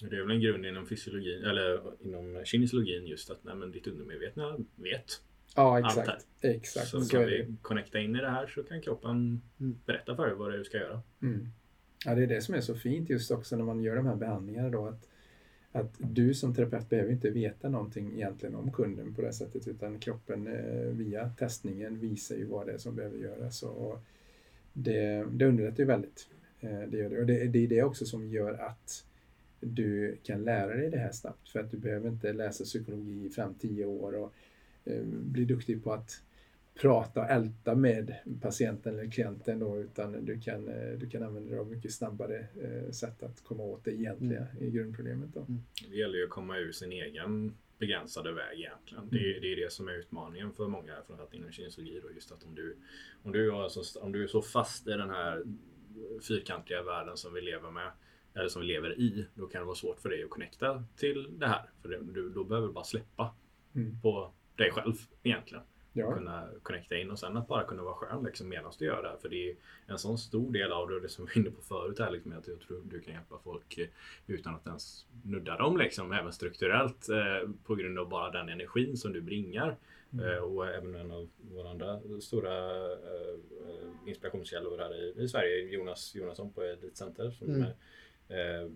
Det 0.01 0.17
är 0.17 0.23
väl 0.23 0.31
en 0.37 0.41
grund 0.41 0.67
inom 0.67 0.87
fysiologin, 0.87 1.45
eller 1.45 1.81
inom 2.01 2.41
kinesiologin 2.45 3.07
just 3.07 3.31
att 3.31 3.45
nej, 3.45 3.55
men 3.55 3.71
ditt 3.73 3.87
undermedvetna 3.87 4.57
vet. 4.77 5.23
ja, 5.57 5.77
Allt 5.85 5.99
exakt. 5.99 6.27
Exakt. 6.41 6.89
Så 6.89 7.01
Så 7.01 7.11
kan 7.17 7.27
vi 7.27 7.55
connecta 7.63 7.99
in 8.01 8.17
i 8.17 8.21
det 8.21 8.31
här 8.31 8.47
så 8.47 8.63
kan 8.63 8.83
kroppen 8.83 9.41
Mm. 9.61 9.79
berätta 9.87 10.17
för 10.17 10.27
dig 10.27 10.35
vad 10.37 10.51
det 10.51 10.55
är 10.55 10.59
du 10.59 10.65
ska 10.65 10.79
göra. 10.79 11.01
Mm. 11.23 11.49
Ja, 12.05 12.15
det 12.15 12.23
är 12.23 12.27
det 12.27 12.41
som 12.41 12.55
är 12.55 12.61
så 12.61 12.75
fint 12.75 13.11
just 13.11 13.31
också 13.31 13.57
när 13.57 13.65
man 13.65 13.83
gör 13.83 13.97
de 13.97 14.07
här 14.07 14.17
behandlingarna 14.17 14.71
då. 14.71 14.87
Att, 14.87 15.09
att 15.77 15.95
du 15.99 16.35
som 16.35 16.55
terapeut 16.55 16.89
behöver 16.89 17.13
inte 17.13 17.31
veta 17.31 17.69
någonting 17.69 18.13
egentligen 18.15 18.55
om 18.55 18.73
kunden 18.73 19.15
på 19.15 19.23
det 19.23 19.33
sättet 19.33 19.69
utan 19.69 19.99
kroppen 19.99 20.47
eh, 20.47 20.89
via 20.91 21.29
testningen 21.29 22.01
visar 22.01 22.37
ju 22.37 22.45
vad 22.45 22.67
det 22.67 22.73
är 22.73 22.79
som 22.79 22.95
behöver 22.95 23.19
göras. 23.19 23.63
Och 23.63 23.99
det, 24.73 25.27
det 25.31 25.47
underlättar 25.47 25.79
ju 25.79 25.85
väldigt. 25.85 26.29
Eh, 26.61 26.81
det, 26.89 26.97
gör 26.97 27.11
det. 27.11 27.21
Och 27.21 27.27
det, 27.27 27.47
det 27.47 27.59
är 27.59 27.69
det 27.69 27.83
också 27.83 28.05
som 28.05 28.29
gör 28.29 28.53
att 28.53 29.05
du 29.61 30.17
kan 30.23 30.45
lära 30.45 30.75
dig 30.77 30.91
det 30.91 30.99
här 30.99 31.13
snabbt 31.13 31.49
för 31.49 31.61
att 31.61 31.71
du 31.71 31.77
behöver 31.77 32.09
inte 32.09 32.33
läsa 32.33 32.65
psykologi 32.65 33.27
i 33.27 33.31
fem, 33.31 33.55
tio 33.61 33.85
år 33.85 34.15
och 34.15 34.33
eh, 34.85 35.03
bli 35.05 35.45
duktig 35.45 35.85
på 35.85 35.93
att 35.93 36.23
prata 36.81 37.21
och 37.21 37.31
älta 37.31 37.75
med 37.75 38.15
patienten 38.43 38.99
eller 38.99 39.11
klienten 39.11 39.59
då, 39.59 39.79
utan 39.81 40.25
du 40.25 40.41
kan, 40.41 40.69
eh, 40.69 40.99
du 40.99 41.09
kan 41.11 41.23
använda 41.23 41.51
dig 41.51 41.59
av 41.59 41.67
mycket 41.71 41.93
snabbare 41.93 42.47
eh, 42.63 42.91
sätt 42.91 43.23
att 43.23 43.45
komma 43.45 43.63
åt 43.63 43.85
det 43.85 43.91
egentliga 43.93 44.47
i 44.61 44.71
grundproblemet. 44.71 45.35
Då. 45.35 45.47
Det 45.91 45.97
gäller 45.97 46.19
ju 46.19 46.25
att 46.25 46.31
komma 46.31 46.59
ur 46.59 46.73
sin 46.73 46.93
egen 46.93 47.57
begränsade 47.79 48.33
väg 48.33 48.59
egentligen. 48.61 49.09
Det, 49.11 49.37
är- 49.37 49.41
det 49.41 49.53
är 49.53 49.57
det 49.57 49.73
som 49.73 49.89
är 49.89 49.93
utmaningen 49.93 50.53
för 50.53 50.69
många, 50.69 50.95
framförallt 51.07 51.35
inom 51.35 51.53
kinesiologi. 51.53 52.01
då, 52.03 52.11
Just 52.15 52.33
att 52.33 52.45
om 52.45 52.55
du, 52.55 52.77
om, 53.23 53.33
du 53.33 53.49
är 53.53 53.63
alltså, 53.65 54.01
om 54.01 54.13
du 54.13 54.23
är 54.23 54.27
så 54.27 54.43
fast 54.43 54.87
i 54.89 54.91
den 54.91 55.11
här 55.11 55.45
fyrkantiga 56.29 56.83
världen 56.83 57.17
som 57.17 57.35
vi 57.35 57.41
lever 57.41 57.71
med, 57.71 57.91
eller 58.35 58.49
som 58.49 58.63
vi 58.63 58.69
lever 58.69 58.99
i, 59.01 59.27
då 59.35 59.47
kan 59.47 59.61
det 59.61 59.65
vara 59.67 59.77
svårt 59.77 60.01
för 60.01 60.09
dig 60.09 60.25
att 60.25 60.31
connecta 60.31 60.85
till 60.97 61.39
det 61.39 61.47
här. 61.47 61.71
För 61.83 61.89
det, 61.89 61.99
du, 62.15 62.29
då 62.29 62.45
behöver 62.45 62.67
du 62.69 62.73
bara 62.75 62.85
släppa 62.85 63.35
Mm. 63.75 64.01
på 64.01 64.33
dig 64.57 64.71
själv 64.71 64.95
egentligen. 65.23 65.65
Ja. 65.97 66.15
Kunna 66.15 66.49
connecta 66.63 66.97
in 66.97 67.11
och 67.11 67.19
sen 67.19 67.37
att 67.37 67.49
bara 67.49 67.65
kunna 67.65 67.83
vara 67.83 67.95
skön 67.95 68.25
liksom, 68.25 68.49
medan 68.49 68.73
du 68.79 68.85
gör 68.85 69.03
det. 69.03 69.23
För 69.23 69.29
det 69.29 69.51
är 69.51 69.57
en 69.87 69.99
sån 69.99 70.19
stor 70.19 70.53
del 70.53 70.73
av 70.73 70.89
det, 70.89 71.01
det 71.01 71.09
som 71.09 71.27
vi 71.27 71.33
var 71.35 71.47
inne 71.47 71.51
på 71.57 71.63
förut 71.63 71.99
här, 71.99 72.11
liksom, 72.11 72.33
att 72.33 72.49
jag 72.49 72.61
tror 72.61 72.83
du 72.85 73.01
kan 73.01 73.15
hjälpa 73.15 73.39
folk 73.45 73.79
eh, 73.79 73.89
utan 74.27 74.55
att 74.55 74.67
ens 74.67 75.07
nudda 75.23 75.57
dem, 75.57 75.77
liksom, 75.77 76.13
även 76.13 76.33
strukturellt 76.33 77.09
eh, 77.09 77.51
på 77.65 77.75
grund 77.75 77.99
av 77.99 78.09
bara 78.09 78.31
den 78.31 78.49
energin 78.49 78.97
som 78.97 79.13
du 79.13 79.21
bringar. 79.21 79.77
Mm. 80.13 80.27
Eh, 80.27 80.39
och 80.39 80.67
även 80.67 80.95
en 80.95 81.11
av 81.11 81.29
våra 81.55 81.71
andra 81.71 82.01
stora 82.21 82.85
eh, 82.93 83.37
inspirationskällor 84.07 84.79
här 84.79 84.95
i, 84.95 85.23
i 85.23 85.29
Sverige, 85.29 85.75
Jonas 85.75 86.15
Jonasson 86.15 86.53
på 86.53 86.63
Elitcenter 86.63 87.31
som 87.31 87.49
mm. 87.49 87.63
Eh, 87.63 87.69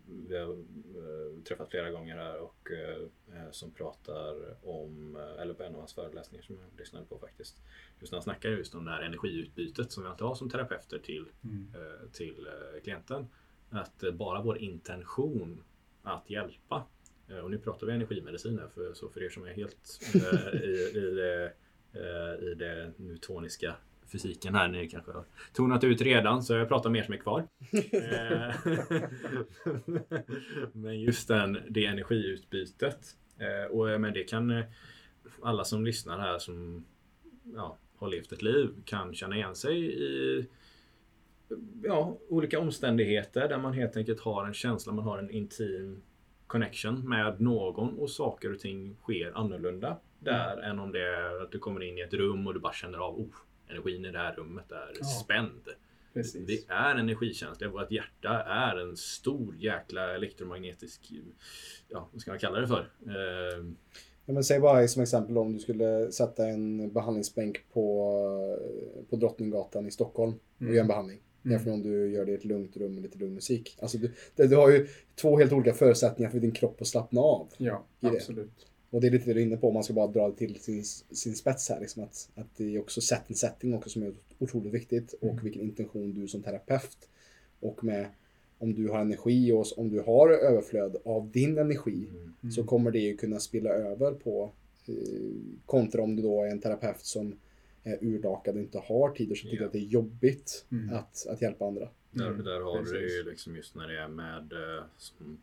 vi 0.06 0.36
har 0.36 0.52
eh, 0.52 1.43
träffat 1.44 1.70
flera 1.70 1.90
gånger 1.90 2.16
här 2.16 2.39
och 2.39 2.70
eh, 2.70 3.51
som 3.51 3.70
pratar 3.70 4.56
om, 4.68 5.16
eller 5.39 5.55
på 5.55 5.62
en 5.62 5.72
av 5.72 5.78
hans 5.78 5.94
föreläsningar 5.94 6.43
som 6.43 6.56
jag 6.56 6.81
lyssnade 6.81 7.06
på 7.06 7.18
faktiskt. 7.18 7.56
Just 8.01 8.12
när 8.12 8.16
han 8.16 8.22
snackar 8.22 8.51
just 8.51 8.74
om 8.74 8.85
det 8.85 8.90
här 8.90 9.02
energiutbytet 9.02 9.93
som 9.93 10.02
vi 10.02 10.09
alltid 10.09 10.27
har 10.27 10.35
som 10.35 10.51
terapeuter 10.51 10.98
till, 10.98 11.27
mm. 11.44 11.72
till 12.12 12.48
klienten. 12.82 13.28
Att 13.70 14.05
bara 14.12 14.43
vår 14.43 14.59
intention 14.59 15.62
att 16.02 16.31
hjälpa 16.31 16.86
och 17.43 17.51
nu 17.51 17.59
pratar 17.59 17.86
vi 17.86 17.93
energimedicin 17.93 18.59
här 18.59 18.68
för, 18.68 18.94
så 18.94 19.09
för 19.09 19.22
er 19.22 19.28
som 19.28 19.44
är 19.44 19.52
helt 19.52 20.01
i, 20.55 20.98
i, 20.98 21.10
det, 21.14 21.52
i 22.51 22.55
det 22.55 22.93
newtoniska 22.97 23.77
fysiken 24.12 24.55
här. 24.55 24.69
Ni 24.69 24.89
kanske 24.89 25.12
har 25.12 25.24
tonat 25.53 25.85
ut 25.85 26.01
redan 26.01 26.43
så 26.43 26.55
jag 26.55 26.69
pratar 26.69 26.91
mer 26.91 27.03
som 27.03 27.15
är 27.15 27.19
kvar. 27.19 27.49
Eh, 27.93 28.55
men 30.73 31.01
just 31.01 31.28
den, 31.28 31.59
det 31.69 31.87
energiutbytet. 31.87 33.16
Eh, 33.39 33.70
och 33.70 34.01
men 34.01 34.12
det 34.12 34.24
kan 34.24 34.51
eh, 34.51 34.65
alla 35.43 35.65
som 35.65 35.85
lyssnar 35.85 36.19
här 36.19 36.39
som 36.39 36.85
ja, 37.55 37.77
har 37.97 38.09
levt 38.09 38.32
ett 38.32 38.43
liv 38.43 38.69
kan 38.85 39.15
känna 39.15 39.37
igen 39.37 39.55
sig 39.55 40.03
i 40.03 40.47
ja, 41.82 42.19
olika 42.28 42.61
omständigheter 42.61 43.49
där 43.49 43.59
man 43.59 43.73
helt 43.73 43.97
enkelt 43.97 44.20
har 44.20 44.47
en 44.47 44.55
känsla, 44.55 44.93
man 44.93 45.05
har 45.05 45.19
en 45.19 45.31
intim 45.31 46.03
connection 46.47 47.09
med 47.09 47.41
någon 47.41 47.99
och 47.99 48.11
saker 48.11 48.53
och 48.53 48.59
ting 48.59 48.97
sker 48.97 49.32
annorlunda 49.35 49.97
där 50.19 50.53
mm. 50.53 50.70
än 50.70 50.78
om 50.78 50.93
det 50.93 51.07
är 51.07 51.43
att 51.43 51.53
du 51.53 51.59
kommer 51.59 51.82
in 51.82 51.99
i 51.99 52.01
ett 52.01 52.15
rum 52.15 52.47
och 52.47 52.55
du 52.55 52.61
bara 52.61 52.73
känner 52.73 52.99
av 52.99 53.20
oh, 53.20 53.35
energin 53.70 54.05
i 54.05 54.10
det 54.10 54.18
här 54.18 54.34
rummet 54.34 54.72
är 54.72 54.92
ja. 55.01 55.05
spänd. 55.05 55.68
Precis. 56.14 56.48
Vi 56.48 56.64
är 56.68 56.94
energikänsliga. 56.94 57.70
Vårt 57.70 57.90
hjärta 57.90 58.42
är 58.42 58.76
en 58.76 58.97
stor 58.97 59.56
jäkla 59.56 60.14
elektromagnetisk, 60.14 61.12
ja 61.88 62.09
vad 62.12 62.20
ska 62.20 62.30
man 62.30 62.38
kalla 62.38 62.60
det 62.60 62.68
för? 62.68 62.90
Eh, 63.06 63.64
ja, 64.26 64.32
men 64.32 64.44
säg 64.44 64.60
bara 64.60 64.88
som 64.88 65.02
exempel 65.02 65.38
om 65.38 65.52
du 65.52 65.59
skulle 65.59 66.12
sätta 66.12 66.48
en 66.48 66.92
behandlingsbänk 66.92 67.70
på, 67.72 68.12
på 69.10 69.16
Drottninggatan 69.16 69.86
i 69.86 69.90
Stockholm 69.90 70.34
och 70.56 70.62
mm. 70.62 70.74
göra 70.74 70.82
en 70.82 70.88
behandling. 70.88 71.20
Mm. 71.44 71.52
Jämfört 71.52 71.72
om 71.72 71.82
du 71.82 72.10
gör 72.10 72.24
det 72.24 72.32
i 72.32 72.34
ett 72.34 72.44
lugnt 72.44 72.76
rum 72.76 72.94
med 72.94 73.02
lite 73.02 73.18
lugn 73.18 73.34
musik. 73.34 73.78
Alltså 73.80 73.98
du, 73.98 74.12
du 74.34 74.56
har 74.56 74.70
ju 74.70 74.88
två 75.14 75.38
helt 75.38 75.52
olika 75.52 75.72
förutsättningar 75.72 76.30
för 76.30 76.40
din 76.40 76.52
kropp 76.52 76.80
att 76.80 76.86
slappna 76.86 77.20
av. 77.20 77.48
Ja, 77.56 77.86
absolut. 78.01 78.69
Och 78.90 79.00
det 79.00 79.06
är 79.06 79.10
lite 79.10 79.24
det 79.24 79.34
du 79.34 79.40
är 79.40 79.44
inne 79.44 79.56
på, 79.56 79.68
om 79.68 79.74
man 79.74 79.84
ska 79.84 79.94
bara 79.94 80.06
dra 80.06 80.28
det 80.28 80.36
till 80.36 80.60
sin, 80.60 80.84
sin 81.10 81.34
spets 81.34 81.68
här. 81.68 81.80
Liksom 81.80 82.02
att, 82.02 82.28
att 82.34 82.56
det 82.56 82.76
är 82.76 82.80
också 82.80 83.00
set 83.00 83.22
and 83.28 83.36
setting 83.36 83.74
också 83.74 83.90
som 83.90 84.02
är 84.02 84.14
otroligt 84.38 84.74
viktigt. 84.74 85.14
Mm. 85.22 85.34
Och 85.34 85.44
vilken 85.44 85.62
intention 85.62 86.14
du 86.14 86.28
som 86.28 86.42
terapeut 86.42 87.08
och 87.60 87.84
med 87.84 88.06
om 88.58 88.74
du 88.74 88.88
har 88.88 89.00
energi 89.00 89.52
och 89.52 89.66
om 89.76 89.90
du 89.90 90.00
har 90.00 90.28
överflöd 90.28 90.96
av 91.04 91.30
din 91.30 91.58
energi 91.58 92.08
mm. 92.10 92.32
Mm. 92.42 92.52
så 92.52 92.64
kommer 92.64 92.90
det 92.90 92.98
ju 92.98 93.16
kunna 93.16 93.38
spilla 93.38 93.70
över 93.70 94.12
på 94.12 94.52
eh, 94.86 94.94
kontra 95.66 96.02
om 96.02 96.16
du 96.16 96.22
då 96.22 96.44
är 96.44 96.48
en 96.48 96.60
terapeut 96.60 97.00
som 97.00 97.38
är 97.84 98.04
urlakad 98.04 98.54
och 98.54 98.60
inte 98.60 98.78
har 98.78 99.10
tid 99.10 99.30
och 99.30 99.36
så 99.36 99.42
tycker 99.42 99.56
yeah. 99.56 99.66
att 99.66 99.72
det 99.72 99.78
är 99.78 99.86
jobbigt 99.86 100.66
mm. 100.72 100.94
att, 100.94 101.26
att 101.26 101.42
hjälpa 101.42 101.66
andra. 101.66 101.88
Där, 102.12 102.27
mm, 102.27 102.45
där 102.45 102.61
har 102.61 102.78
precis. 102.78 103.24
du 103.24 103.31
liksom 103.31 103.57
just 103.57 103.74
när 103.74 103.89
det 103.89 103.99
är 103.99 104.09
med 104.09 104.53
eh, 104.53 104.85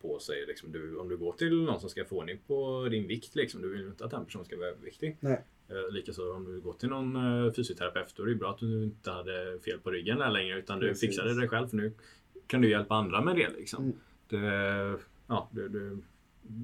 på 0.01 0.19
sig. 0.19 0.45
Liksom 0.47 0.71
du, 0.71 0.97
om 0.97 1.09
du 1.09 1.17
går 1.17 1.33
till 1.33 1.63
någon 1.63 1.79
som 1.79 1.89
ska 1.89 2.05
få 2.05 2.17
ordning 2.17 2.39
på 2.47 2.87
din 2.91 3.07
vikt. 3.07 3.35
Liksom, 3.35 3.61
du 3.61 3.69
vill 3.69 3.87
inte 3.87 4.05
att 4.05 4.11
den 4.11 4.25
personen 4.25 4.45
ska 4.45 4.57
vara 4.57 4.67
överviktig. 4.67 5.17
Nej. 5.19 5.43
Eh, 5.69 5.93
Likaså 5.93 6.33
om 6.33 6.45
du 6.45 6.59
går 6.59 6.73
till 6.73 6.89
någon 6.89 7.15
eh, 7.15 7.53
fysioterapeut. 7.53 8.13
Då 8.15 8.23
är 8.23 8.27
det 8.27 8.35
bra 8.35 8.49
att 8.49 8.57
du 8.57 8.83
inte 8.83 9.11
hade 9.11 9.59
fel 9.59 9.79
på 9.79 9.91
ryggen 9.91 10.17
där 10.17 10.31
längre. 10.31 10.59
Utan 10.59 10.79
du 10.79 10.87
precis. 10.87 11.09
fixade 11.09 11.41
det 11.41 11.47
själv. 11.47 11.67
För 11.67 11.77
nu 11.77 11.93
kan 12.47 12.61
du 12.61 12.69
hjälpa 12.69 12.95
andra 12.95 13.21
med 13.21 13.35
det. 13.35 13.49
Liksom. 13.57 13.83
Mm. 13.83 13.97
det 14.27 14.99
ja, 15.27 15.49
du, 15.51 15.67
du, 15.67 15.97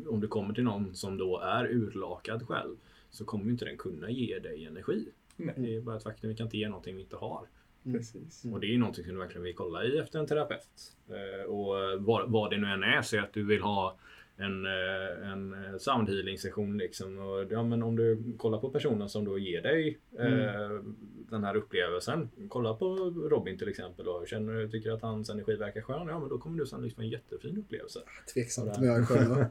om 0.07 0.19
du 0.19 0.27
kommer 0.27 0.53
till 0.53 0.63
någon 0.63 0.95
som 0.95 1.17
då 1.17 1.39
är 1.39 1.65
urlakad 1.65 2.47
själv. 2.47 2.75
Så 3.11 3.25
kommer 3.25 3.51
inte 3.51 3.65
den 3.65 3.77
kunna 3.77 4.09
ge 4.09 4.39
dig 4.39 4.65
energi. 4.65 5.05
Nej. 5.35 5.55
Det 5.57 5.75
är 5.75 5.81
bara 5.81 5.97
ett 5.97 6.03
faktum. 6.03 6.29
Vi 6.29 6.35
kan 6.35 6.47
inte 6.47 6.57
ge 6.57 6.69
någonting 6.69 6.95
vi 6.95 7.01
inte 7.01 7.15
har. 7.15 7.47
Mm. 7.85 7.97
Precis. 7.97 8.45
Och 8.45 8.59
det 8.59 8.67
är 8.67 8.71
ju 8.71 8.77
någonting 8.77 9.03
som 9.03 9.13
du 9.13 9.19
verkligen 9.19 9.43
vill 9.43 9.55
kolla 9.55 9.83
i 9.83 9.97
efter 9.97 10.19
en 10.19 10.27
terapeut. 10.27 10.95
Eh, 11.09 11.51
och 11.51 12.03
vad, 12.03 12.31
vad 12.31 12.51
det 12.51 12.57
nu 12.57 12.67
än 12.67 12.83
är, 12.83 13.01
så 13.01 13.19
att 13.19 13.33
du 13.33 13.43
vill 13.45 13.61
ha 13.61 13.97
en, 14.37 14.65
eh, 14.65 15.31
en 15.31 15.53
eh, 15.53 15.77
soundhealing 15.77 16.37
session 16.37 16.77
liksom. 16.77 17.19
Och, 17.19 17.45
ja, 17.49 17.63
men 17.63 17.83
om 17.83 17.95
du 17.95 18.23
kollar 18.37 18.59
på 18.59 18.69
personen 18.69 19.09
som 19.09 19.25
då 19.25 19.37
ger 19.39 19.61
dig 19.61 19.99
mm. 20.19 20.39
eh, 20.39 20.81
den 21.29 21.43
här 21.43 21.55
upplevelsen. 21.55 22.29
Kolla 22.47 22.73
på 22.73 22.85
Robin 23.29 23.57
till 23.57 23.69
exempel 23.69 24.07
och 24.07 24.27
känner 24.27 24.53
du 24.53 24.69
tycker 24.69 24.91
att 24.91 25.01
hans 25.01 25.29
energi 25.29 25.55
verkar 25.55 25.81
skön. 25.81 26.07
Ja 26.07 26.19
men 26.19 26.29
då 26.29 26.37
kommer 26.37 26.59
du 26.59 26.65
sannolikt 26.65 26.95
få 26.95 27.01
en 27.01 27.09
jättefin 27.09 27.57
upplevelse. 27.57 27.99
Tveksamt 28.33 28.77
om 28.77 28.83
jag 28.83 28.97
är 28.97 29.03
skön. 29.03 29.29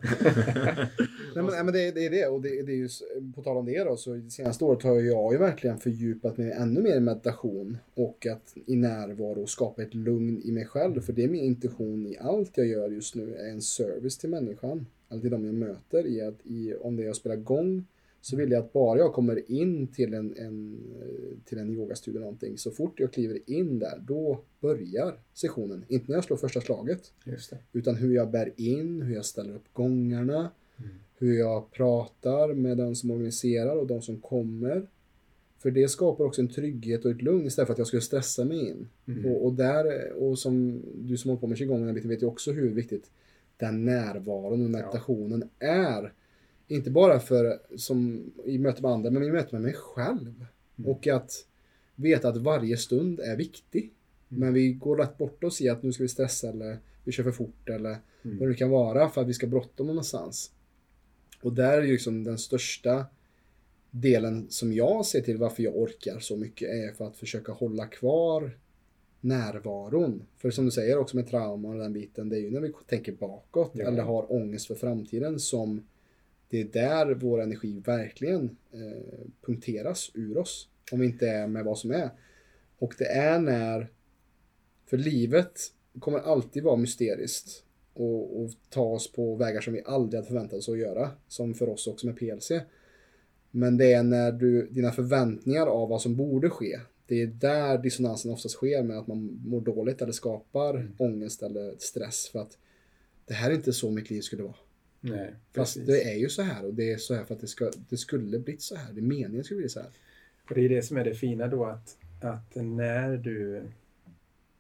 Nej, 1.34 1.44
men, 1.44 1.44
men 1.44 1.66
det, 1.66 1.90
det, 1.90 2.06
är 2.06 2.10
det 2.10 2.26
och 2.26 2.42
det, 2.42 2.62
det 2.62 2.72
är 2.72 2.76
ju 2.76 2.88
på 3.34 3.42
tal 3.42 3.56
om 3.56 3.66
det 3.66 3.84
då 3.84 3.96
så 3.96 4.20
senaste 4.30 4.64
året 4.64 4.82
har 4.82 5.00
jag 5.00 5.32
ju 5.32 5.38
verkligen 5.38 5.78
fördjupat 5.78 6.36
mig 6.36 6.52
ännu 6.52 6.82
mer 6.82 6.96
i 6.96 7.00
meditation 7.00 7.78
och 7.94 8.26
att 8.26 8.54
i 8.66 8.76
närvaro 8.76 9.46
skapa 9.46 9.82
ett 9.82 9.94
lugn 9.94 10.42
i 10.44 10.52
mig 10.52 10.66
själv. 10.66 11.00
För 11.00 11.12
det 11.12 11.24
är 11.24 11.28
min 11.28 11.44
intention 11.44 12.06
i 12.06 12.18
allt 12.18 12.56
jag 12.56 12.66
gör 12.66 12.88
just 12.88 13.14
nu 13.14 13.34
är 13.34 13.50
en 13.50 13.62
service 13.62 14.18
till 14.18 14.30
människan. 14.30 14.81
Eller 15.12 15.20
till 15.20 15.30
de 15.30 15.44
jag 15.44 15.54
möter 15.54 16.06
i 16.06 16.20
att 16.20 16.46
i, 16.46 16.74
om 16.74 16.96
det 16.96 17.04
är 17.04 17.10
att 17.10 17.16
spela 17.16 17.36
gång 17.36 17.84
så 18.20 18.36
vill 18.36 18.50
jag 18.50 18.64
att 18.64 18.72
bara 18.72 18.98
jag 18.98 19.12
kommer 19.12 19.50
in 19.50 19.86
till 19.86 20.14
en, 20.14 20.36
en, 20.36 20.78
till 21.44 21.58
en 21.58 21.70
yogastudio 21.70 22.16
eller 22.16 22.24
någonting, 22.24 22.58
så 22.58 22.70
fort 22.70 23.00
jag 23.00 23.12
kliver 23.12 23.38
in 23.50 23.78
där, 23.78 24.02
då 24.06 24.40
börjar 24.60 25.18
sessionen. 25.34 25.84
Inte 25.88 26.04
när 26.08 26.14
jag 26.14 26.24
slår 26.24 26.36
första 26.36 26.60
slaget, 26.60 27.12
utan 27.72 27.94
hur 27.94 28.14
jag 28.14 28.30
bär 28.30 28.52
in, 28.56 29.02
hur 29.02 29.14
jag 29.14 29.24
ställer 29.24 29.54
upp 29.54 29.72
gångarna, 29.72 30.50
mm. 30.76 30.90
hur 31.18 31.38
jag 31.38 31.70
pratar 31.70 32.54
med 32.54 32.76
den 32.76 32.96
som 32.96 33.10
organiserar 33.10 33.76
och 33.76 33.86
de 33.86 34.02
som 34.02 34.20
kommer. 34.20 34.86
För 35.58 35.70
det 35.70 35.88
skapar 35.88 36.24
också 36.24 36.40
en 36.40 36.48
trygghet 36.48 37.04
och 37.04 37.10
ett 37.10 37.22
lugn 37.22 37.46
istället 37.46 37.66
för 37.66 37.72
att 37.72 37.78
jag 37.78 37.86
skulle 37.86 38.02
stressa 38.02 38.44
mig 38.44 38.68
in. 38.68 38.88
Mm. 39.06 39.26
Och, 39.26 39.46
och, 39.46 39.54
där, 39.54 40.12
och 40.12 40.38
som 40.38 40.82
du 40.94 41.16
som 41.16 41.28
håller 41.28 41.40
på 41.40 41.46
med 41.46 41.58
qigong 41.58 41.94
vet 41.94 42.22
ju 42.22 42.26
också 42.26 42.52
hur 42.52 42.70
viktigt 42.70 43.10
den 43.62 43.84
närvaron 43.84 44.64
och 44.64 44.70
meditationen 44.70 45.50
ja. 45.58 45.66
är 45.66 46.12
inte 46.68 46.90
bara 46.90 47.20
för 47.20 47.58
som 47.76 48.30
i 48.44 48.58
möte 48.58 48.82
med 48.82 48.90
andra, 48.90 49.10
men 49.10 49.22
i 49.22 49.30
möte 49.30 49.54
med 49.54 49.62
mig 49.62 49.72
själv. 49.72 50.46
Mm. 50.78 50.90
Och 50.90 51.06
att 51.06 51.46
veta 51.94 52.28
att 52.28 52.36
varje 52.36 52.76
stund 52.76 53.20
är 53.20 53.36
viktig. 53.36 53.82
Mm. 53.82 54.40
Men 54.40 54.52
vi 54.52 54.72
går 54.72 54.96
rätt 54.96 55.18
bort 55.18 55.44
oss 55.44 55.60
i 55.60 55.68
att 55.68 55.82
nu 55.82 55.92
ska 55.92 56.02
vi 56.02 56.08
stressa 56.08 56.48
eller 56.48 56.78
vi 57.04 57.12
kör 57.12 57.24
för 57.24 57.32
fort 57.32 57.68
eller 57.68 57.96
mm. 58.22 58.38
vad 58.38 58.48
det 58.48 58.54
kan 58.54 58.70
vara 58.70 59.08
för 59.08 59.20
att 59.20 59.28
vi 59.28 59.34
ska 59.34 59.46
bråttom 59.46 59.86
någonstans. 59.86 60.52
Och 61.42 61.52
där 61.52 61.78
är 61.78 61.82
ju 61.82 61.92
liksom 61.92 62.24
den 62.24 62.38
största 62.38 63.06
delen 63.90 64.46
som 64.50 64.72
jag 64.72 65.06
ser 65.06 65.20
till 65.20 65.36
varför 65.36 65.62
jag 65.62 65.76
orkar 65.76 66.18
så 66.18 66.36
mycket 66.36 66.68
är 66.68 66.92
för 66.92 67.06
att 67.06 67.16
försöka 67.16 67.52
hålla 67.52 67.86
kvar 67.86 68.58
närvaron. 69.22 70.24
För 70.38 70.50
som 70.50 70.64
du 70.64 70.70
säger 70.70 70.98
också 70.98 71.16
med 71.16 71.28
trauma 71.28 71.68
och 71.68 71.78
den 71.78 71.92
biten, 71.92 72.28
det 72.28 72.36
är 72.36 72.40
ju 72.40 72.50
när 72.50 72.60
vi 72.60 72.72
tänker 72.86 73.12
bakåt 73.12 73.70
ja. 73.74 73.84
eller 73.84 74.02
har 74.02 74.32
ångest 74.32 74.66
för 74.66 74.74
framtiden 74.74 75.40
som 75.40 75.82
det 76.48 76.60
är 76.60 76.64
där 76.64 77.14
vår 77.14 77.42
energi 77.42 77.82
verkligen 77.86 78.56
eh, 78.72 79.26
punkteras 79.46 80.10
ur 80.14 80.38
oss. 80.38 80.68
Om 80.92 81.00
vi 81.00 81.06
inte 81.06 81.28
är 81.28 81.46
med 81.46 81.64
vad 81.64 81.78
som 81.78 81.90
är. 81.90 82.10
Och 82.78 82.94
det 82.98 83.06
är 83.06 83.38
när, 83.38 83.88
för 84.86 84.96
livet 84.96 85.60
kommer 85.98 86.18
alltid 86.18 86.62
vara 86.62 86.76
mysteriskt 86.76 87.64
och, 87.94 88.40
och 88.40 88.50
ta 88.70 88.82
oss 88.82 89.12
på 89.12 89.36
vägar 89.36 89.60
som 89.60 89.72
vi 89.72 89.82
aldrig 89.84 90.18
hade 90.18 90.28
förväntat 90.28 90.58
oss 90.58 90.68
att 90.68 90.78
göra. 90.78 91.10
Som 91.28 91.54
för 91.54 91.68
oss 91.68 91.86
också 91.86 92.06
med 92.06 92.16
PLC. 92.16 92.50
Men 93.50 93.76
det 93.76 93.92
är 93.92 94.02
när 94.02 94.32
du, 94.32 94.68
dina 94.70 94.92
förväntningar 94.92 95.66
av 95.66 95.88
vad 95.88 96.02
som 96.02 96.16
borde 96.16 96.50
ske, 96.50 96.80
det 97.12 97.22
är 97.22 97.26
där 97.26 97.78
dissonansen 97.78 98.30
oftast 98.30 98.54
sker 98.54 98.82
med 98.82 98.98
att 98.98 99.06
man 99.06 99.40
mår 99.44 99.60
dåligt 99.60 100.02
eller 100.02 100.12
skapar 100.12 100.74
mm. 100.74 100.92
ångest 100.98 101.42
eller 101.42 101.74
stress. 101.78 102.28
För 102.28 102.38
att 102.38 102.58
det 103.26 103.34
här 103.34 103.50
är 103.50 103.54
inte 103.54 103.72
så 103.72 103.90
mitt 103.90 104.10
liv 104.10 104.20
skulle 104.20 104.42
vara. 104.42 104.54
Nej, 105.00 105.34
Fast 105.52 105.86
det 105.86 106.02
är 106.02 106.14
ju 106.14 106.28
så 106.28 106.42
här 106.42 106.64
och 106.64 106.74
det 106.74 106.92
är 106.92 106.96
så 106.96 107.14
här 107.14 107.24
för 107.24 107.34
att 107.34 107.40
det, 107.40 107.46
ska, 107.46 107.70
det 107.88 107.96
skulle 107.96 108.38
blivit 108.38 108.62
så 108.62 108.76
här. 108.76 108.92
Det 108.92 109.00
är 109.00 109.02
meningen 109.02 109.44
skulle 109.44 109.60
bli 109.60 109.68
så 109.68 109.80
här. 109.80 109.90
Och 110.48 110.54
det 110.54 110.64
är 110.64 110.68
det 110.68 110.82
som 110.82 110.96
är 110.96 111.04
det 111.04 111.14
fina 111.14 111.46
då 111.46 111.64
att, 111.64 111.96
att 112.20 112.54
när 112.54 113.16
du 113.16 113.62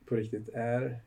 på 0.04 0.14
riktigt 0.16 0.48
är 0.54 1.00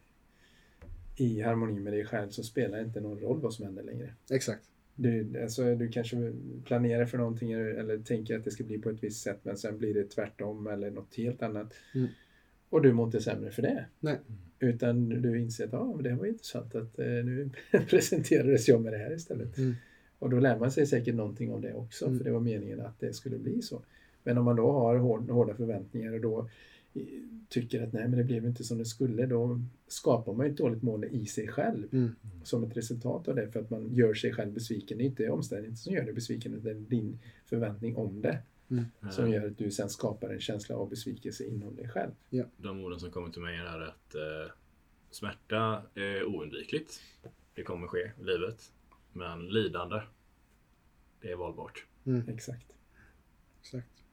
i 1.16 1.42
harmoni 1.42 1.80
med 1.80 1.94
dig 1.94 2.06
själv 2.06 2.30
så 2.30 2.44
spelar 2.44 2.78
det 2.78 2.84
inte 2.84 3.02
någon 3.02 3.20
roll 3.20 3.42
vad 3.42 3.54
som 3.54 3.66
händer 3.66 3.84
längre. 3.84 4.14
Exakt. 4.30 4.64
Du, 4.96 5.42
alltså, 5.44 5.76
du 5.76 5.88
kanske 5.88 6.34
planerar 6.66 7.06
för 7.06 7.18
någonting 7.18 7.52
eller 7.52 7.98
tänker 7.98 8.38
att 8.38 8.44
det 8.44 8.52
ska 8.52 8.64
bli 8.64 8.78
på 8.78 8.90
ett 8.90 9.04
visst 9.04 9.24
sätt 9.24 9.40
men 9.44 9.58
sen 9.58 9.78
blir 9.78 9.94
det 9.94 10.04
tvärtom 10.04 10.68
eller 10.68 10.92
något 10.92 11.16
helt 11.16 11.42
annat. 11.44 11.74
Mm. 11.96 12.08
Och 12.70 12.82
du 12.82 12.94
mår 12.94 13.06
inte 13.06 13.22
sämre 13.22 13.52
för 13.52 13.62
det. 13.62 13.86
Nej. 14.00 14.20
Utan 14.60 15.10
du 15.10 15.40
inser 15.42 15.66
att 15.66 15.74
ah, 15.74 15.98
det 16.02 16.16
var 16.16 16.26
intressant 16.26 16.76
att 16.76 17.00
eh, 17.00 17.06
nu 17.06 17.50
presenterades 17.90 18.68
jag 18.68 18.82
med 18.82 18.94
det 18.94 18.98
här 18.98 19.16
istället. 19.16 19.58
Mm. 19.58 19.74
Och 20.20 20.30
då 20.30 20.40
lär 20.40 20.60
man 20.60 20.72
sig 20.72 20.86
säkert 20.86 21.16
någonting 21.16 21.52
av 21.52 21.62
det 21.62 21.74
också 21.74 22.06
Mm. 22.06 22.18
för 22.18 22.26
det 22.26 22.32
var 22.32 22.40
meningen 22.40 22.82
att 22.82 23.00
det 23.00 23.14
skulle 23.14 23.38
bli 23.38 23.62
så. 23.62 23.82
Men 24.24 24.38
om 24.38 24.46
man 24.46 24.56
då 24.56 24.72
har 24.72 24.96
hård, 24.96 25.30
hårda 25.30 25.54
förväntningar 25.54 26.14
och 26.14 26.22
då 26.22 26.50
tycker 27.50 27.84
att 27.84 27.94
nej 27.94 28.08
men 28.08 28.18
det 28.18 28.24
blev 28.24 28.46
inte 28.46 28.64
som 28.64 28.78
det 28.78 28.86
skulle 28.86 29.26
då 29.26 29.62
skapar 29.88 30.34
man 30.34 30.46
ju 30.46 30.52
ett 30.52 30.58
dåligt 30.58 30.84
mående 30.84 31.08
i 31.08 31.26
sig 31.26 31.48
själv 31.48 31.88
Mm. 31.94 32.16
som 32.44 32.64
ett 32.64 32.78
resultat 32.78 33.28
av 33.28 33.36
det 33.36 33.52
för 33.52 33.60
att 33.60 33.70
man 33.70 33.94
gör 33.96 34.14
sig 34.14 34.34
själv 34.34 34.54
besviken. 34.54 34.98
Det 34.98 35.04
är 35.04 35.06
inte 35.06 35.30
omständigheten 35.30 35.78
som 35.78 35.94
gör 35.94 36.04
dig 36.04 36.14
besviken 36.14 36.54
utan 36.54 36.64
det 36.64 36.70
är 36.72 36.76
din 37.00 37.20
förväntning 37.46 37.96
om 37.96 38.22
det 38.22 38.40
som 39.12 39.30
gör 39.32 39.48
att 39.48 39.58
du 39.58 39.72
sen 39.72 39.90
skapar 39.90 40.30
en 40.30 40.40
känsla 40.40 40.76
av 40.76 40.90
besvikelse 40.90 41.44
inom 41.44 41.76
dig 41.76 41.90
själv. 41.90 42.12
De 42.58 42.84
orden 42.84 43.00
som 43.00 43.12
kommer 43.12 43.30
till 43.30 43.42
mig 43.42 43.58
är 43.58 43.82
att 43.82 44.16
eh, 44.16 44.52
smärta 45.12 45.82
är 45.96 46.24
oundvikligt. 46.26 47.02
Det 47.54 47.64
kommer 47.64 47.88
ske 47.88 48.12
i 48.22 48.24
livet. 48.24 48.72
Men 49.14 49.48
lidande, 49.50 50.02
det 51.22 51.32
är 51.32 51.36
valbart. 51.36 51.86
Mm. 52.06 52.30
Exakt. 52.30 52.68
Exakt. 53.62 54.04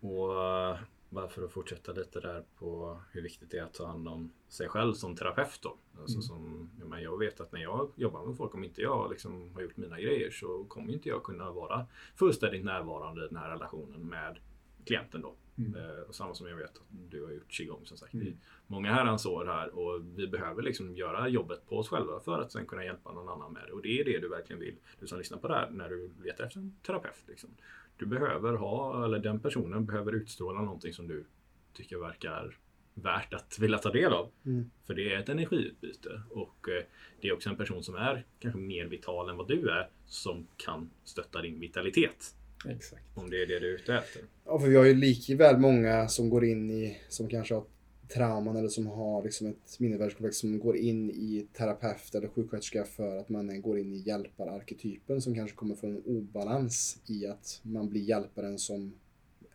Och 0.00 0.44
eh, 0.44 0.78
bara 1.08 1.28
för 1.28 1.44
att 1.44 1.52
fortsätta 1.52 1.92
lite 1.92 2.20
där 2.20 2.44
på 2.58 3.00
hur 3.12 3.22
viktigt 3.22 3.50
det 3.50 3.58
är 3.58 3.62
att 3.62 3.74
ta 3.74 3.86
hand 3.86 4.08
om 4.08 4.32
sig 4.48 4.68
själv 4.68 4.92
som 4.94 5.16
terapeut 5.16 5.58
då. 5.62 5.76
Alltså 6.00 6.16
Mm. 6.16 6.22
som, 6.22 6.70
jag, 6.78 6.88
menar, 6.88 7.02
jag 7.02 7.18
vet 7.18 7.40
att 7.40 7.52
när 7.52 7.60
jag 7.62 7.90
jobbar 7.96 8.26
med 8.26 8.36
folk, 8.36 8.54
om 8.54 8.64
inte 8.64 8.82
jag 8.82 9.10
liksom 9.10 9.54
har 9.54 9.62
gjort 9.62 9.76
mina 9.76 10.00
grejer 10.00 10.30
så 10.30 10.64
kommer 10.64 10.92
inte 10.92 11.08
jag 11.08 11.22
kunna 11.22 11.50
vara 11.52 11.86
fullständigt 12.16 12.64
närvarande 12.64 13.24
i 13.24 13.28
den 13.28 13.36
här 13.36 13.50
relationen 13.50 14.00
med 14.08 14.38
klienten 14.84 15.20
då. 15.22 15.34
Mm. 15.58 15.74
Eh, 15.74 16.00
och 16.08 16.14
samma 16.14 16.34
som 16.34 16.46
jag 16.48 16.56
vet 16.56 16.76
att 16.76 16.82
du 16.90 17.24
har 17.24 17.30
gjort 17.32 17.52
qigong 17.52 17.86
som 17.86 17.96
sagt 17.96 18.14
Mm. 18.14 18.36
många 18.66 18.92
herrans 18.92 19.26
år 19.26 19.44
här 19.44 19.78
och 19.78 20.00
vi 20.18 20.26
behöver 20.28 20.62
liksom 20.62 20.96
göra 20.96 21.28
jobbet 21.28 21.66
på 21.68 21.78
oss 21.78 21.88
själva 21.88 22.20
för 22.20 22.40
att 22.40 22.52
sen 22.52 22.66
kunna 22.66 22.84
hjälpa 22.84 23.12
någon 23.12 23.28
annan 23.28 23.52
med 23.52 23.62
det. 23.66 23.72
Och 23.72 23.82
det 23.82 24.00
är 24.00 24.04
det 24.04 24.18
du 24.18 24.28
verkligen 24.28 24.60
vill, 24.60 24.76
du 25.00 25.06
som 25.06 25.18
lyssnar 25.18 25.38
på 25.38 25.48
det 25.48 25.54
här, 25.54 25.70
när 25.70 25.88
du 25.88 26.10
letar 26.24 26.44
efter 26.44 26.58
en 26.60 26.76
terapeut. 26.86 27.24
Liksom. 27.26 27.50
Du 27.98 28.06
behöver 28.06 28.52
ha, 28.52 29.04
eller 29.04 29.18
den 29.18 29.40
personen 29.40 29.86
behöver 29.86 30.12
utstråla 30.12 30.62
någonting 30.62 30.92
som 30.92 31.08
du 31.08 31.24
tycker 31.72 31.96
verkar 31.96 32.56
värt 32.94 33.34
att 33.34 33.58
vilja 33.58 33.78
ta 33.78 33.90
del 33.90 34.12
av. 34.12 34.30
Mm. 34.46 34.70
För 34.86 34.94
det 34.94 35.12
är 35.12 35.18
ett 35.18 35.28
energiutbyte 35.28 36.22
och 36.30 36.68
eh, 36.68 36.84
det 37.20 37.28
är 37.28 37.32
också 37.32 37.50
en 37.50 37.56
person 37.56 37.82
som 37.82 37.94
är 37.94 38.24
kanske 38.40 38.60
mer 38.60 38.86
vital 38.86 39.30
än 39.30 39.36
vad 39.36 39.48
du 39.48 39.70
är 39.70 39.88
som 40.06 40.46
kan 40.56 40.90
stötta 41.04 41.42
din 41.42 41.60
vitalitet. 41.60 42.34
Exakt. 42.68 43.02
Om 43.14 43.30
det 43.30 43.42
är 43.42 43.46
det 43.46 43.58
du 43.58 43.68
är 43.68 43.74
ute 43.74 43.94
efter. 43.94 44.22
Ja, 44.44 44.58
för 44.58 44.68
vi 44.68 44.76
har 44.76 44.84
ju 44.84 44.94
likväl 44.94 45.58
många 45.58 46.08
som 46.08 46.30
går 46.30 46.44
in 46.44 46.70
i, 46.70 47.00
som 47.08 47.28
kanske 47.28 47.54
har 47.54 47.64
trauman 48.08 48.56
eller 48.56 48.68
som 48.68 48.86
har 48.86 49.22
liksom 49.22 49.46
ett 49.46 49.78
minnesvärdeskomplex 49.78 50.36
som 50.36 50.58
går 50.58 50.76
in 50.76 51.10
i 51.10 51.46
terapeut 51.52 52.14
eller 52.14 52.28
sjuksköterska 52.28 52.84
för 52.84 53.16
att 53.16 53.28
man 53.28 53.62
går 53.62 53.78
in 53.78 53.92
i 53.92 53.96
hjälpararketypen 53.96 55.22
som 55.22 55.34
kanske 55.34 55.56
kommer 55.56 55.74
från 55.74 55.90
en 55.90 56.02
obalans 56.06 56.98
i 57.06 57.26
att 57.26 57.60
man 57.62 57.88
blir 57.88 58.02
hjälparen 58.02 58.58
som 58.58 58.92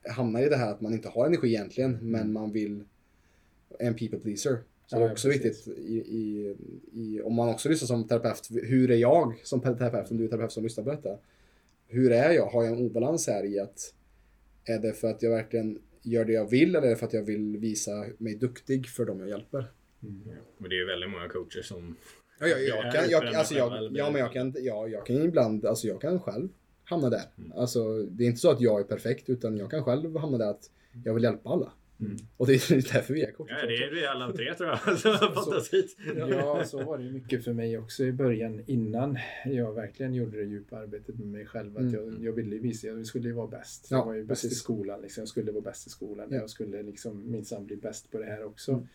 hamnar 0.09 0.41
i 0.41 0.49
det 0.49 0.55
här 0.55 0.71
att 0.71 0.81
man 0.81 0.93
inte 0.93 1.09
har 1.09 1.25
energi 1.25 1.47
egentligen 1.47 1.97
men 2.01 2.33
man 2.33 2.51
vill 2.51 2.83
en 3.79 3.93
people 3.95 4.19
pleaser. 4.19 4.57
Så 4.85 4.95
Ja, 4.95 4.99
det 4.99 5.05
är 5.05 5.11
också 5.11 5.27
precis. 5.27 5.45
viktigt 5.45 5.77
i, 5.77 5.97
i, 5.97 6.55
i, 6.93 7.21
om 7.21 7.35
man 7.35 7.49
också 7.49 7.69
lyssnar 7.69 7.87
som 7.87 8.07
terapeut, 8.07 8.47
hur 8.51 8.91
är 8.91 8.95
jag 8.95 9.41
som 9.43 9.61
terapeut, 9.61 10.11
om 10.11 10.17
du 10.17 10.25
är 10.25 10.27
terapeut 10.27 10.51
som 10.51 10.63
lyssnar 10.63 10.83
på 10.83 10.89
detta? 10.89 11.17
Hur 11.87 12.11
är 12.11 12.31
jag? 12.31 12.45
Har 12.45 12.63
jag 12.63 12.73
en 12.73 12.85
obalans 12.85 13.27
här 13.27 13.45
i 13.45 13.59
att 13.59 13.93
är 14.65 14.79
det 14.79 14.93
för 14.93 15.07
att 15.07 15.21
jag 15.21 15.31
verkligen 15.31 15.79
gör 16.01 16.25
det 16.25 16.33
jag 16.33 16.49
vill 16.49 16.75
eller 16.75 16.95
för 16.95 17.05
att 17.05 17.13
jag 17.13 17.23
vill 17.23 17.57
visa 17.57 18.05
mig 18.17 18.35
duktig 18.35 18.89
för 18.89 19.05
dem 19.05 19.19
jag 19.19 19.29
hjälper? 19.29 19.71
Mm. 20.03 20.21
Men 20.57 20.69
det 20.69 20.79
är 20.79 20.87
väldigt 20.87 21.09
många 21.09 21.27
coacher 21.27 21.61
som 21.61 21.95
Ja, 22.41 22.47
jag, 22.47 22.63
Jag 22.63 22.93
kan, 22.93 23.09
jag, 23.09 23.35
alltså 23.35 23.55
jag, 23.55 23.89
ja, 23.93 24.09
men 24.09 24.21
jag 24.21 24.33
kan, 24.33 24.53
ja, 24.57 24.87
jag 24.87 25.05
kan 25.05 25.15
ibland, 25.15 25.65
alltså 25.65 25.87
jag 25.87 26.01
kan 26.01 26.19
själv 26.19 26.49
hamna 26.83 27.09
där. 27.09 27.21
Alltså, 27.55 28.03
det 28.03 28.23
är 28.23 28.27
inte 28.27 28.39
så 28.39 28.51
att 28.51 28.61
jag 28.61 28.79
är 28.79 28.83
perfekt, 28.83 29.29
utan 29.29 29.57
jag 29.57 29.71
kan 29.71 29.83
själv 29.83 30.17
hamna 30.17 30.37
där 30.37 30.49
att 30.49 30.69
jag 31.05 31.13
vill 31.13 31.23
hjälpa 31.23 31.49
alla. 31.49 31.71
Mm. 32.01 32.17
Och 32.37 32.47
det 32.47 32.53
är 32.53 32.75
därför 32.93 33.13
vi 33.13 33.23
är 33.23 33.31
coacher. 33.31 33.57
Ja, 33.61 33.67
det 33.67 33.75
är 33.83 33.91
vi 33.91 34.05
alla 34.05 34.31
tre 34.31 34.53
tror 34.53 34.69
jag 34.69 35.37
oss 35.57 35.73
hit. 35.73 35.97
Ja, 36.17 36.63
så 36.65 36.83
var 36.83 36.97
det 36.97 37.03
ju 37.03 37.11
mycket 37.11 37.43
för 37.43 37.53
mig 37.53 37.77
också 37.77 38.03
i 38.03 38.11
början 38.11 38.61
innan 38.65 39.17
jag 39.45 39.73
verkligen 39.73 40.13
gjorde 40.13 40.37
det 40.37 40.43
djupa 40.43 40.77
arbetet 40.77 41.17
med 41.17 41.27
mig 41.27 41.45
själv. 41.45 41.77
Att 41.77 41.81
Mm. 41.81 41.93
jag, 41.93 42.23
jag 42.25 42.31
ville 42.33 42.55
ju 42.55 42.61
visa, 42.61 42.87
jag 42.87 43.05
skulle 43.05 43.27
ju 43.27 43.33
vara 43.33 43.47
bäst. 43.47 43.87
Ja, 43.91 43.97
jag 43.97 44.05
var 44.05 44.13
ju 44.13 44.23
bäst 44.23 44.43
i 44.43 44.47
precis. 44.47 44.59
skolan. 44.63 45.01
Liksom. 45.01 45.21
Jag 45.21 45.27
skulle 45.27 45.51
vara 45.51 45.61
bäst 45.61 45.87
i 45.87 45.89
skolan. 45.89 46.27
Ja. 46.29 46.37
Jag 46.37 46.49
skulle 46.49 46.83
liksom 46.83 47.31
minsann 47.31 47.65
bli 47.65 47.75
bäst 47.75 48.11
på 48.11 48.17
det 48.17 48.25
här 48.25 48.43
också. 48.43 48.71
Mm. 48.71 48.87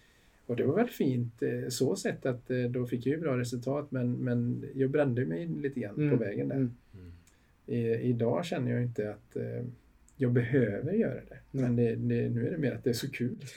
Och 0.47 0.57
det 0.57 0.65
var 0.65 0.77
väl 0.77 0.89
fint 0.89 1.43
eh, 1.43 1.69
så 1.69 1.97
sett 1.97 2.27
att 2.27 2.51
eh, 2.51 2.63
då 2.63 2.87
fick 2.87 3.07
jag 3.07 3.15
ju 3.15 3.21
bra 3.21 3.39
resultat 3.39 3.91
men, 3.91 4.13
men 4.13 4.65
jag 4.75 4.91
brände 4.91 5.25
mig 5.25 5.47
lite 5.47 5.81
grann 5.81 5.95
Mm, 5.97 6.11
på 6.19 6.25
vägen 6.25 6.49
där. 6.49 6.57
mm. 6.57 6.73
I, 7.67 7.79
idag 8.09 8.45
känner 8.45 8.73
jag 8.73 8.83
inte 8.83 9.11
att 9.11 9.37
eh, 9.37 9.65
jag 10.17 10.33
behöver 10.33 10.93
göra 10.93 11.15
det. 11.15 11.39
Men 11.51 11.77
det, 11.77 11.95
det, 11.97 12.29
nu 12.31 12.47
är 12.47 12.51
det 12.51 12.59
mer 12.59 12.73
att 12.73 12.85
det 12.85 12.91
är 12.91 12.95
så 12.95 13.11
kul. 13.11 13.37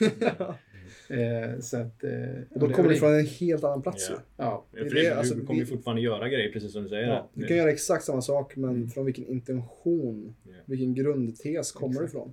eh, 1.08 1.60
så 1.60 1.76
att, 1.76 2.04
eh, 2.04 2.10
Och 2.50 2.60
då 2.60 2.70
kommer 2.70 2.88
du 2.88 2.96
från 2.96 3.14
en 3.14 3.26
helt 3.26 3.64
annan 3.64 3.82
plats 3.82 4.10
ju. 4.10 4.14
Ja, 4.14 4.20
Ja, 4.36 4.66
Det 4.72 4.80
är 4.80 4.94
det, 4.94 5.10
alltså, 5.18 5.34
du 5.34 5.46
kommer 5.46 5.58
ju 5.60 5.64
vi- 5.64 5.70
fortfarande 5.70 6.02
göra 6.02 6.28
grejer 6.28 6.52
precis 6.52 6.72
som 6.72 6.82
du 6.82 6.88
säger. 6.88 7.08
Ja, 7.08 7.30
du 7.34 7.46
kan 7.46 7.56
göra 7.56 7.70
exakt 7.70 8.04
samma 8.04 8.22
sak, 8.22 8.56
men 8.56 8.70
Mm. 8.70 8.88
från 8.90 9.04
vilken 9.04 9.26
intention, 9.26 10.34
Ja. 10.44 10.50
vilken 10.66 10.94
grundtes 10.94 11.72
kommer 11.72 11.94
du 12.00 12.04
Exakt. 12.04 12.14
ifrån? 12.14 12.32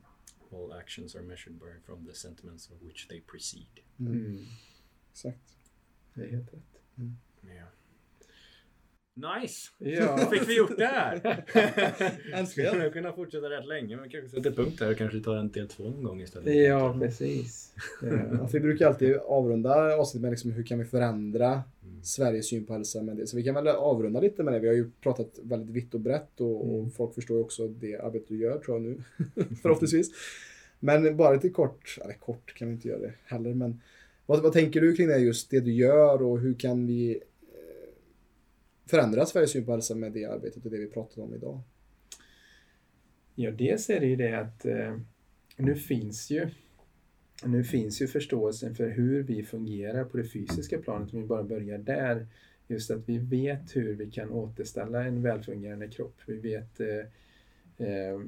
All 0.52 0.72
actions 0.72 1.16
are 1.16 1.24
measured 1.24 1.54
by 1.56 1.66
from 1.86 2.06
the 2.08 2.14
sentiments 2.14 2.70
of 2.72 2.76
which 2.82 3.08
they 3.08 3.22
precede. 3.32 3.82
mm, 4.00 4.38
Exakt. 5.12 5.40
det 6.14 6.22
är 6.22 6.28
helt 6.32 6.54
rätt. 6.54 6.82
Ja. 7.42 7.68
Nice! 9.18 9.70
Ja. 9.78 10.18
Fick 10.18 10.50
vi 10.50 10.58
gjort 10.58 10.78
det 10.78 10.86
här? 10.86 11.16
Äntligen. 12.34 12.48
Skulle 12.48 12.84
jag 12.84 12.94
kunna 12.94 13.14
fortsätta 13.14 13.50
rätt 13.50 13.68
länge 13.68 13.98
men 13.98 14.10
kanske 14.10 14.30
sätter 14.30 14.52
punkt 14.52 14.78
här 14.80 14.92
och 14.92 14.98
kanske 14.98 15.20
tar 15.20 15.36
en 15.36 15.52
del 15.52 15.68
två 15.68 15.84
någon 15.84 16.04
gång 16.04 16.22
istället. 16.22 16.56
Ja, 16.56 16.98
precis. 17.00 17.74
Ja, 18.02 18.48
för 18.48 18.54
vi 18.54 18.60
brukar 18.60 18.88
alltid 18.88 19.16
avrunda 19.16 19.96
avsnitt 19.96 20.22
med 20.22 20.32
liksom 20.32 20.52
hur 20.52 20.64
kan 20.64 20.80
vi 20.80 20.86
förändra 20.86 21.64
Mm. 21.84 22.04
Sveriges 22.04 22.50
syn 22.50 22.66
på 22.66 22.74
hälsa 22.74 23.02
med 23.02 23.18
det. 23.18 23.28
Så 23.28 23.38
vi 23.38 23.44
kan 23.44 23.56
väl 23.56 23.68
avrunda 23.68 24.20
lite 24.20 24.44
med 24.44 24.54
det. 24.54 24.60
Vi 24.60 24.68
har 24.68 24.76
ju 24.76 24.90
pratat 25.02 25.40
väldigt 25.44 25.76
vitt 25.76 25.94
och 25.94 26.00
brett 26.00 26.42
och, 26.42 26.70
och 26.74 26.80
Mm. 26.80 26.92
folk 26.92 27.16
förstår 27.16 27.38
ju 27.38 27.44
också 27.44 27.68
det 27.68 27.98
arbete 27.98 28.26
du 28.28 28.38
gör 28.40 28.60
tror 28.60 28.78
jag 28.78 28.82
nu. 28.82 29.04
Förhoppningsvis. 29.62 30.12
Men 30.80 31.18
bara 31.18 31.34
lite 31.34 31.50
kort, 31.50 31.98
eller 32.04 32.14
kort 32.14 32.54
kan 32.56 32.68
vi 32.68 32.74
inte 32.74 32.88
göra 32.88 33.00
det 33.00 33.14
heller, 33.26 33.54
men 33.54 33.82
vad, 34.26 34.42
vad 34.44 34.54
tänker 34.54 34.82
du 34.82 34.96
kring 34.96 35.08
det 35.08 35.18
just 35.18 35.50
det 35.50 35.60
du 35.60 35.72
gör 35.72 36.22
och 36.22 36.40
hur 36.40 36.54
kan 36.54 36.88
vi 36.88 37.20
eh, 38.94 39.26
Sveriges 39.26 39.52
syn 39.52 39.66
på 39.66 39.72
hälsa 39.72 39.96
med 39.96 40.12
det 40.12 40.26
arbetet 40.26 40.66
och 40.66 40.72
det 40.72 40.78
vi 40.78 40.88
pratar 40.88 41.22
om 41.22 41.34
idag? 41.34 41.62
Ja, 43.36 43.52
dels 43.52 43.90
är 43.90 44.00
det 44.00 44.06
ju 44.06 44.16
det 44.16 44.40
att 44.40 44.66
eh, 44.66 44.98
nu 45.58 45.76
finns 45.76 46.32
ju 46.32 46.50
nu 47.44 47.64
finns 47.64 48.02
ju 48.02 48.08
förståelsen 48.08 48.76
för 48.76 48.90
hur 48.90 49.24
vi 49.24 49.44
fungerar 49.44 50.04
på 50.04 50.18
det 50.18 50.24
fysiska 50.24 50.78
planet, 50.78 51.14
om 51.14 51.22
vi 51.22 51.28
bara 51.28 51.44
börjar 51.44 51.78
där. 51.78 52.28
Just 52.68 52.92
att 52.92 53.10
vi 53.10 53.18
vet 53.18 53.76
hur 53.76 53.96
vi 53.96 54.12
kan 54.12 54.32
återställa 54.32 55.04
en 55.04 55.22
välfungerande 55.22 55.88
kropp. 55.88 56.22
Vi 56.26 56.38
vet 56.38 56.80
eh, 56.80 57.88
eh, 57.88 58.20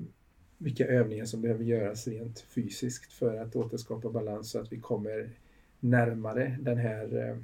vilka 0.57 0.87
övningar 0.87 1.25
som 1.25 1.41
behöver 1.41 1.63
göras 1.63 2.07
rent 2.07 2.39
fysiskt 2.39 3.13
för 3.13 3.37
att 3.37 3.55
återskapa 3.55 4.09
balans 4.09 4.51
så 4.51 4.59
att 4.59 4.71
vi 4.71 4.79
kommer 4.79 5.29
närmare 5.79 6.57
den 6.61 6.77
här 6.77 7.29
eh, 7.29 7.37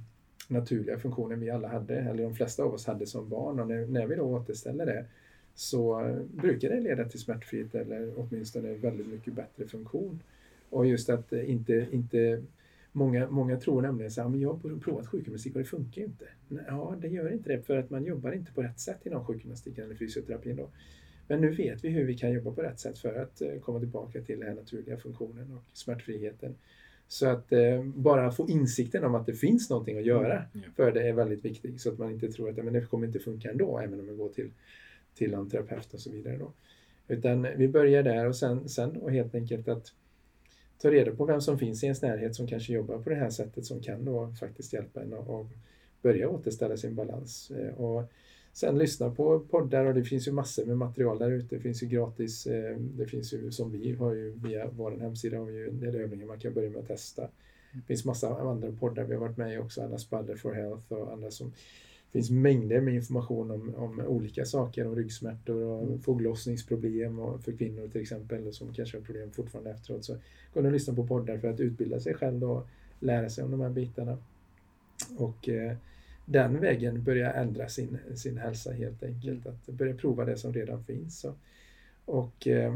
naturliga 0.50 1.00
funktionen 1.00 1.40
vi 1.40 1.50
alla 1.50 1.68
hade, 1.68 1.96
eller 1.96 2.24
de 2.24 2.36
flesta 2.36 2.64
av 2.64 2.74
oss 2.74 2.86
hade 2.86 3.06
som 3.06 3.30
barn. 3.30 3.60
Och 3.60 3.68
när, 3.68 3.86
när 3.86 4.08
vi 4.08 4.16
då 4.16 4.24
återställer 4.24 4.86
det 4.86 5.06
så 5.56 6.16
brukar 6.34 6.70
det 6.70 6.80
leda 6.80 7.10
till 7.10 7.20
smärtfrihet 7.20 7.76
eller 7.76 8.14
åtminstone 8.16 8.74
väldigt 8.74 9.08
mycket 9.08 9.34
bättre 9.34 9.68
funktion. 9.68 10.20
Och 10.70 10.86
just 10.86 11.10
att 11.10 11.34
inte, 11.34 11.88
inte 11.92 12.44
många, 12.92 13.30
många 13.30 13.60
tror 13.60 13.82
nämligen 13.82 14.12
så 14.12 14.22
här, 14.22 14.30
men 14.30 14.40
jag 14.40 14.54
har 14.54 14.80
provat 14.80 15.08
sjukgymnastik 15.08 15.56
och 15.56 15.60
det 15.60 15.66
funkar 15.66 16.02
ju 16.02 16.08
inte. 16.08 16.26
Ja, 16.68 16.96
det 17.02 17.08
gör 17.08 17.34
inte 17.34 17.50
det 17.50 17.62
för 17.62 17.78
att 17.78 17.90
man 17.90 18.06
jobbar 18.06 18.32
inte 18.32 18.52
på 18.52 18.64
rätt 18.64 18.80
sätt 18.80 19.06
inom 19.06 19.26
sjukgymnastiken 19.26 19.84
eller 19.84 19.96
fysioterapin 19.96 20.56
då. 20.56 20.70
Men 21.28 21.42
nu 21.42 21.50
vet 21.50 21.84
vi 21.84 21.90
hur 21.90 22.06
vi 22.06 22.18
kan 22.18 22.32
jobba 22.32 22.52
på 22.52 22.62
rätt 22.62 22.80
sätt 22.80 23.00
för 23.00 23.16
att 23.16 23.42
eh, 23.42 23.60
komma 23.62 23.80
tillbaka 23.80 24.22
till 24.22 24.40
den 24.40 24.48
här 24.48 24.56
naturliga 24.56 24.98
funktionen 24.98 25.52
och 25.52 25.78
smärtfriheten. 25.78 26.56
Så 27.08 27.28
att 27.28 27.52
eh, 27.52 27.84
bara 27.84 28.32
få 28.32 28.50
insikten 28.50 29.04
om 29.04 29.16
att 29.16 29.26
det 29.26 29.34
finns 29.34 29.70
någonting 29.70 29.98
att 29.98 30.06
göra 30.06 30.44
Ja. 30.54 30.60
för 30.76 30.92
det 30.92 31.08
är 31.10 31.14
väldigt 31.14 31.46
viktigt 31.46 31.82
så 31.82 31.90
att 31.92 32.00
man 32.00 32.12
inte 32.12 32.28
tror 32.28 32.50
att 32.50 32.56
men 32.58 32.74
det 32.74 32.82
kommer 32.82 33.08
inte 33.08 33.20
funka 33.20 33.52
ändå 33.52 33.80
även 33.80 34.00
om 34.00 34.06
man 34.06 34.18
går 34.18 34.30
till, 34.30 34.52
till 35.16 35.34
en 35.34 35.50
terapeut 35.50 35.94
och 35.94 36.00
så 36.00 36.12
vidare. 36.12 36.38
Då. 36.38 36.52
Utan 37.08 37.48
vi 37.58 37.68
börjar 37.68 38.04
där 38.04 38.28
och 38.28 38.36
sen, 38.36 38.70
sen 38.70 38.98
och 38.98 39.12
helt 39.12 39.36
enkelt 39.36 39.68
att 39.68 39.94
ta 40.82 40.92
reda 40.92 41.12
på 41.12 41.26
vem 41.26 41.42
som 41.42 41.60
finns 41.60 41.84
i 41.84 41.86
ens 41.86 42.02
närhet 42.02 42.36
som 42.36 42.48
kanske 42.48 42.74
jobbar 42.74 42.98
på 43.00 43.10
det 43.10 43.16
här 43.16 43.30
sättet 43.30 43.66
som 43.66 43.80
kan 43.82 44.06
då 44.06 44.34
faktiskt 44.40 44.74
hjälpa 44.74 45.02
en 45.02 45.14
att 45.14 45.30
att 45.30 45.48
börja 46.02 46.30
återställa 46.30 46.78
sin 46.78 46.96
balans. 46.96 47.52
Eh, 47.52 47.74
Och 47.74 48.04
sen 48.56 48.78
lyssna 48.78 49.10
på 49.10 49.40
poddar 49.40 49.86
och 49.86 49.94
det 49.94 50.04
finns 50.04 50.28
ju 50.28 50.32
massor 50.32 50.66
med 50.66 50.78
material 50.78 51.20
där 51.20 51.32
ute. 51.32 51.56
Det 51.56 51.62
finns 51.62 51.84
ju 51.84 51.88
gratis. 51.88 52.48
Eh, 52.48 52.78
det 52.78 53.06
finns 53.06 53.34
ju 53.34 53.52
som 53.52 53.72
vi 53.72 53.94
har 53.94 54.14
ju 54.14 54.32
via 54.32 54.68
vår 54.68 54.92
hemsida 54.92 55.38
har 55.38 55.46
vi 55.46 55.54
ju 55.54 55.70
en 55.70 55.80
del 55.80 55.96
övningar 55.96 56.26
man 56.26 56.40
kan 56.40 56.54
börja 56.54 56.70
med 56.70 56.80
att 56.80 56.88
testa. 56.88 57.22
Det 57.74 57.82
finns 57.88 58.06
massa 58.06 58.38
andra 58.38 58.72
poddar 58.72 59.04
vi 59.04 59.14
har 59.14 59.22
varit 59.22 59.38
med 59.38 59.54
i 59.54 59.58
också. 59.58 59.82
Anna 59.82 59.98
Spadder 59.98 60.36
for 60.36 60.54
Health 60.54 60.94
och 60.94 61.14
andra 61.14 61.32
som 61.32 61.48
det 62.12 62.20
finns 62.20 62.30
mängder 62.30 62.82
med 62.82 62.94
information 62.94 63.52
om, 63.52 63.76
om 63.76 64.00
olika 64.00 64.46
saker, 64.46 64.88
om 64.88 64.96
ryggsmärtor 64.96 65.64
och 65.64 65.84
mm. 65.84 66.00
foglossningsproblem 66.00 67.20
och 67.20 67.44
för 67.44 67.52
kvinnor 67.52 67.88
till 67.88 68.02
exempel 68.02 68.54
som 68.54 68.74
kanske 68.74 68.98
har 68.98 69.04
problem 69.04 69.32
fortfarande 69.32 69.72
efteråt. 69.72 70.06
Så 70.06 70.18
gå 70.54 70.60
och 70.60 70.72
lyssna 70.72 70.96
på 70.96 71.08
poddar 71.08 71.38
för 71.38 71.48
att 71.48 71.60
utbilda 71.60 72.00
sig 72.00 72.14
själv 72.14 72.44
och 72.44 72.68
lära 73.00 73.30
sig 73.30 73.44
om 73.44 73.52
de 73.52 73.62
här 73.62 73.70
bitarna. 73.70 74.18
Och 75.18 75.50
eh, 75.50 75.78
den 76.26 76.60
vägen 76.60 77.04
börja 77.04 77.34
ändra 77.34 77.70
sin, 77.70 77.98
sin 78.16 78.38
hälsa 78.38 78.72
helt 78.72 79.04
enkelt. 79.04 79.48
Att 79.48 79.66
börja 79.66 79.96
prova 79.96 80.26
det 80.26 80.38
som 80.38 80.54
redan 80.54 80.84
finns. 80.84 81.20
Så. 81.20 81.34
Och 82.06 82.48
eh, 82.48 82.76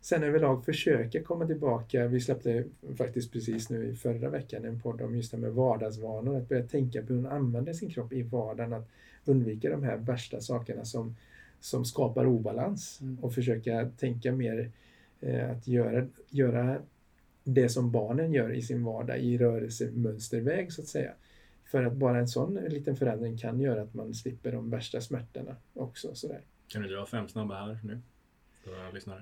sen 0.00 0.22
överlag 0.22 0.64
försöka 0.64 1.22
komma 1.22 1.46
tillbaka. 1.46 2.06
Vi 2.06 2.20
släppte 2.20 2.64
faktiskt 2.96 3.32
precis 3.32 3.70
nu 3.70 3.88
i 3.88 3.96
förra 3.96 4.28
veckan 4.28 4.64
en 4.64 4.80
podd 4.80 5.00
om 5.00 5.16
just 5.16 5.30
det 5.30 5.38
med 5.38 5.52
vardagsvanor. 5.52 6.36
Att 6.36 6.48
börja 6.48 6.66
tänka 6.66 7.02
på 7.02 7.12
hur 7.12 7.20
man 7.20 7.32
använder 7.32 7.72
sin 7.72 7.90
kropp 7.90 8.12
i 8.12 8.22
vardagen. 8.22 8.72
Att 8.72 8.88
undvika 9.24 9.70
de 9.70 9.82
här 9.82 9.96
värsta 9.96 10.40
sakerna 10.40 10.84
som, 10.84 11.16
som 11.60 11.84
skapar 11.84 12.26
obalans. 12.26 12.98
Mm. 13.00 13.18
Och 13.18 13.34
försöka 13.34 13.90
tänka 13.98 14.32
mer 14.32 14.70
eh, 15.20 15.50
att 15.50 15.68
göra, 15.68 16.06
göra 16.28 16.82
det 17.44 17.68
som 17.68 17.90
barnen 17.90 18.32
gör 18.32 18.52
i 18.52 18.62
sin 18.62 18.84
vardag 18.84 19.18
i 19.18 19.38
rörelsemönsterväg 19.38 20.72
så 20.72 20.82
att 20.82 20.88
säga. 20.88 21.12
För 21.70 21.84
att 21.84 21.92
bara 21.92 22.18
en 22.18 22.28
sån 22.28 22.54
liten 22.54 22.96
förändring 22.96 23.38
kan 23.38 23.60
göra 23.60 23.82
att 23.82 23.94
man 23.94 24.14
slipper 24.14 24.52
de 24.52 24.70
värsta 24.70 25.00
smärtorna 25.00 25.56
också. 25.74 26.14
Sådär. 26.14 26.40
Kan 26.68 26.82
du 26.82 26.88
dra 26.88 27.06
fem 27.06 27.28
snabba 27.28 27.54
här 27.54 27.78
nu? 27.84 28.00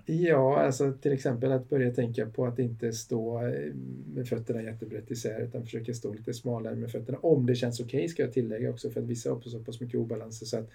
Ja, 0.07 0.61
alltså 0.61 0.93
till 0.93 1.13
exempel 1.13 1.53
att 1.53 1.69
börja 1.69 1.93
tänka 1.93 2.27
på 2.27 2.47
att 2.47 2.59
inte 2.59 2.93
stå 2.93 3.47
eh, 3.47 3.75
med 4.15 4.29
fötterna 4.29 4.63
jättebrett 4.63 5.11
isär 5.11 5.41
utan 5.41 5.65
försöka 5.65 5.95
stå 5.95 6.13
lite 6.13 6.35
smalare 6.35 6.75
med 6.75 6.91
fötterna. 6.91 7.19
Om 7.19 7.47
det 7.47 7.55
känns 7.55 7.81
okej 7.81 7.99
okay, 7.99 8.09
ska 8.09 8.23
jag 8.23 8.33
tillägga 8.33 8.71
också 8.71 8.91
för 8.91 9.01
att 9.01 9.07
vissa 9.07 9.31
har 9.31 9.41
så 9.41 9.59
pass 9.59 9.81
mycket 9.81 10.01
obalanser 10.01 10.47
så 10.47 10.59
att 10.59 10.71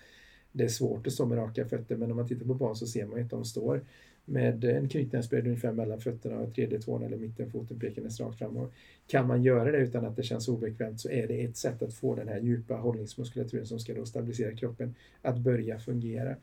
det 0.51 0.63
är 0.63 0.67
svårt 0.69 1.07
att 1.07 1.13
stå 1.13 1.25
med 1.25 1.37
raka 1.37 1.65
fötter 1.65 1.95
men 1.95 2.11
om 2.11 2.17
man 2.17 2.27
tittar 2.27 2.45
på 2.45 2.53
barn 2.53 2.75
så 2.75 2.87
ser 2.87 3.05
man 3.05 3.17
ju 3.17 3.23
att 3.23 3.29
de 3.29 3.45
står 3.45 3.81
med 4.25 4.63
en 4.63 4.89
knytnävsbredd 4.89 5.47
ungefär 5.47 5.71
mellan 5.71 6.01
fötterna 6.01 6.39
och 6.39 6.55
tredje 6.55 6.81
tån 6.81 7.03
eller 7.03 7.17
mittenfoten 7.17 7.79
pekandes 7.79 8.19
rakt 8.19 8.37
fram. 8.37 8.57
Och 8.57 8.73
kan 9.07 9.27
man 9.27 9.43
göra 9.43 9.71
det 9.71 9.77
utan 9.77 10.05
att 10.05 10.15
det 10.15 10.23
känns 10.23 10.47
obekvämt 10.47 11.01
så 11.01 11.09
är 11.09 11.27
det 11.27 11.43
ett 11.43 11.57
sätt 11.57 11.81
att 11.81 11.93
få 11.93 12.15
den 12.15 12.27
här 12.27 12.39
djupa 12.39 12.75
hållningsmuskulaturen 12.75 13.65
som 13.65 13.79
ska 13.79 13.93
då 13.93 14.05
stabilisera 14.05 14.55
kroppen 14.55 14.95
att 15.21 15.37
börja 15.37 15.79
fungera. 15.79 16.35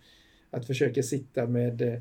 Att 0.50 0.66
försöka 0.66 1.02
sitta 1.02 1.46
med, 1.46 1.82
eh, 1.82 2.00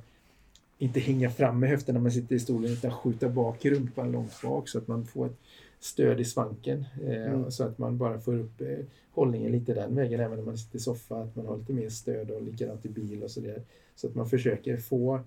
inte 0.78 1.00
hänga 1.00 1.30
fram 1.30 1.60
med 1.60 1.70
höften 1.70 1.96
när 1.96 2.02
man 2.02 2.12
sitter 2.12 2.36
i 2.36 2.40
stolen 2.40 2.72
utan 2.72 2.92
skjuta 2.92 3.30
bak 3.30 3.66
rumpan 3.66 4.12
långt 4.12 4.42
bak 4.44 4.70
så 4.70 4.78
att 4.78 4.88
man 4.88 5.06
får 5.06 5.26
ett 5.26 5.38
stöd 5.80 6.20
i 6.20 6.26
svanken. 6.26 6.86
Eh, 7.04 7.34
mm. 7.34 7.52
Så 7.52 7.64
att 7.64 7.78
man 7.78 7.98
bara 7.98 8.20
får 8.20 8.40
upp 8.40 8.62
eh, 8.62 8.78
hållningen 9.12 9.52
lite 9.52 9.74
den 9.74 9.96
vägen 9.96 10.20
även 10.20 10.38
när 10.38 10.46
man 10.46 10.58
sitter 10.58 10.78
i 10.78 10.82
soffa. 10.82 11.22
Att 11.22 11.36
man 11.36 11.46
har 11.46 11.58
lite 11.58 11.74
mer 11.74 11.90
stöd 11.90 12.32
och 12.32 12.44
likadant 12.44 12.86
i 12.86 12.90
bil 12.90 13.24
och 13.24 13.32
sådär. 13.32 13.62
Så 13.96 14.08
att 14.08 14.16
man 14.16 14.30
försöker 14.30 14.78
få 14.78 15.20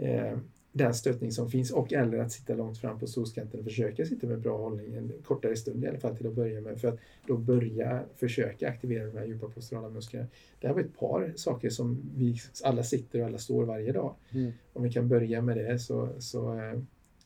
eh, 0.00 0.38
den 0.72 0.94
stöttning 0.94 1.32
som 1.32 1.50
finns 1.50 1.70
och 1.70 1.92
eller 1.92 2.18
att 2.18 2.32
sitta 2.32 2.54
långt 2.54 2.78
fram 2.78 2.98
på 2.98 3.06
stolskanten 3.06 3.60
och 3.60 3.66
försöka 3.66 4.04
sitta 4.06 4.26
med 4.26 4.40
bra 4.40 4.58
hållning 4.58 4.94
en 4.94 5.12
kortare 5.24 5.56
stund 5.56 5.84
i 5.84 5.88
alla 5.88 5.98
fall 5.98 6.16
till 6.16 6.26
att 6.26 6.34
börja 6.34 6.60
med 6.60 6.80
för 6.80 6.88
att 6.88 6.98
då 7.26 7.36
börja 7.36 8.02
försöka 8.16 8.68
aktivera 8.68 9.06
de 9.06 9.18
här 9.18 9.24
djupa 9.24 9.48
posturala 9.48 9.88
musklerna. 9.88 10.26
Det 10.60 10.66
här 10.66 10.74
var 10.74 10.80
ett 10.80 10.98
par 10.98 11.32
saker 11.36 11.70
som 11.70 12.00
vi 12.16 12.36
alla 12.64 12.82
sitter 12.82 13.20
och 13.20 13.26
alla 13.26 13.38
står 13.38 13.64
varje 13.64 13.92
dag. 13.92 14.14
Mm. 14.30 14.52
Om 14.72 14.82
vi 14.82 14.92
kan 14.92 15.08
börja 15.08 15.42
med 15.42 15.56
det 15.56 15.78
så, 15.78 16.08
så 16.18 16.58
eh, 16.58 16.80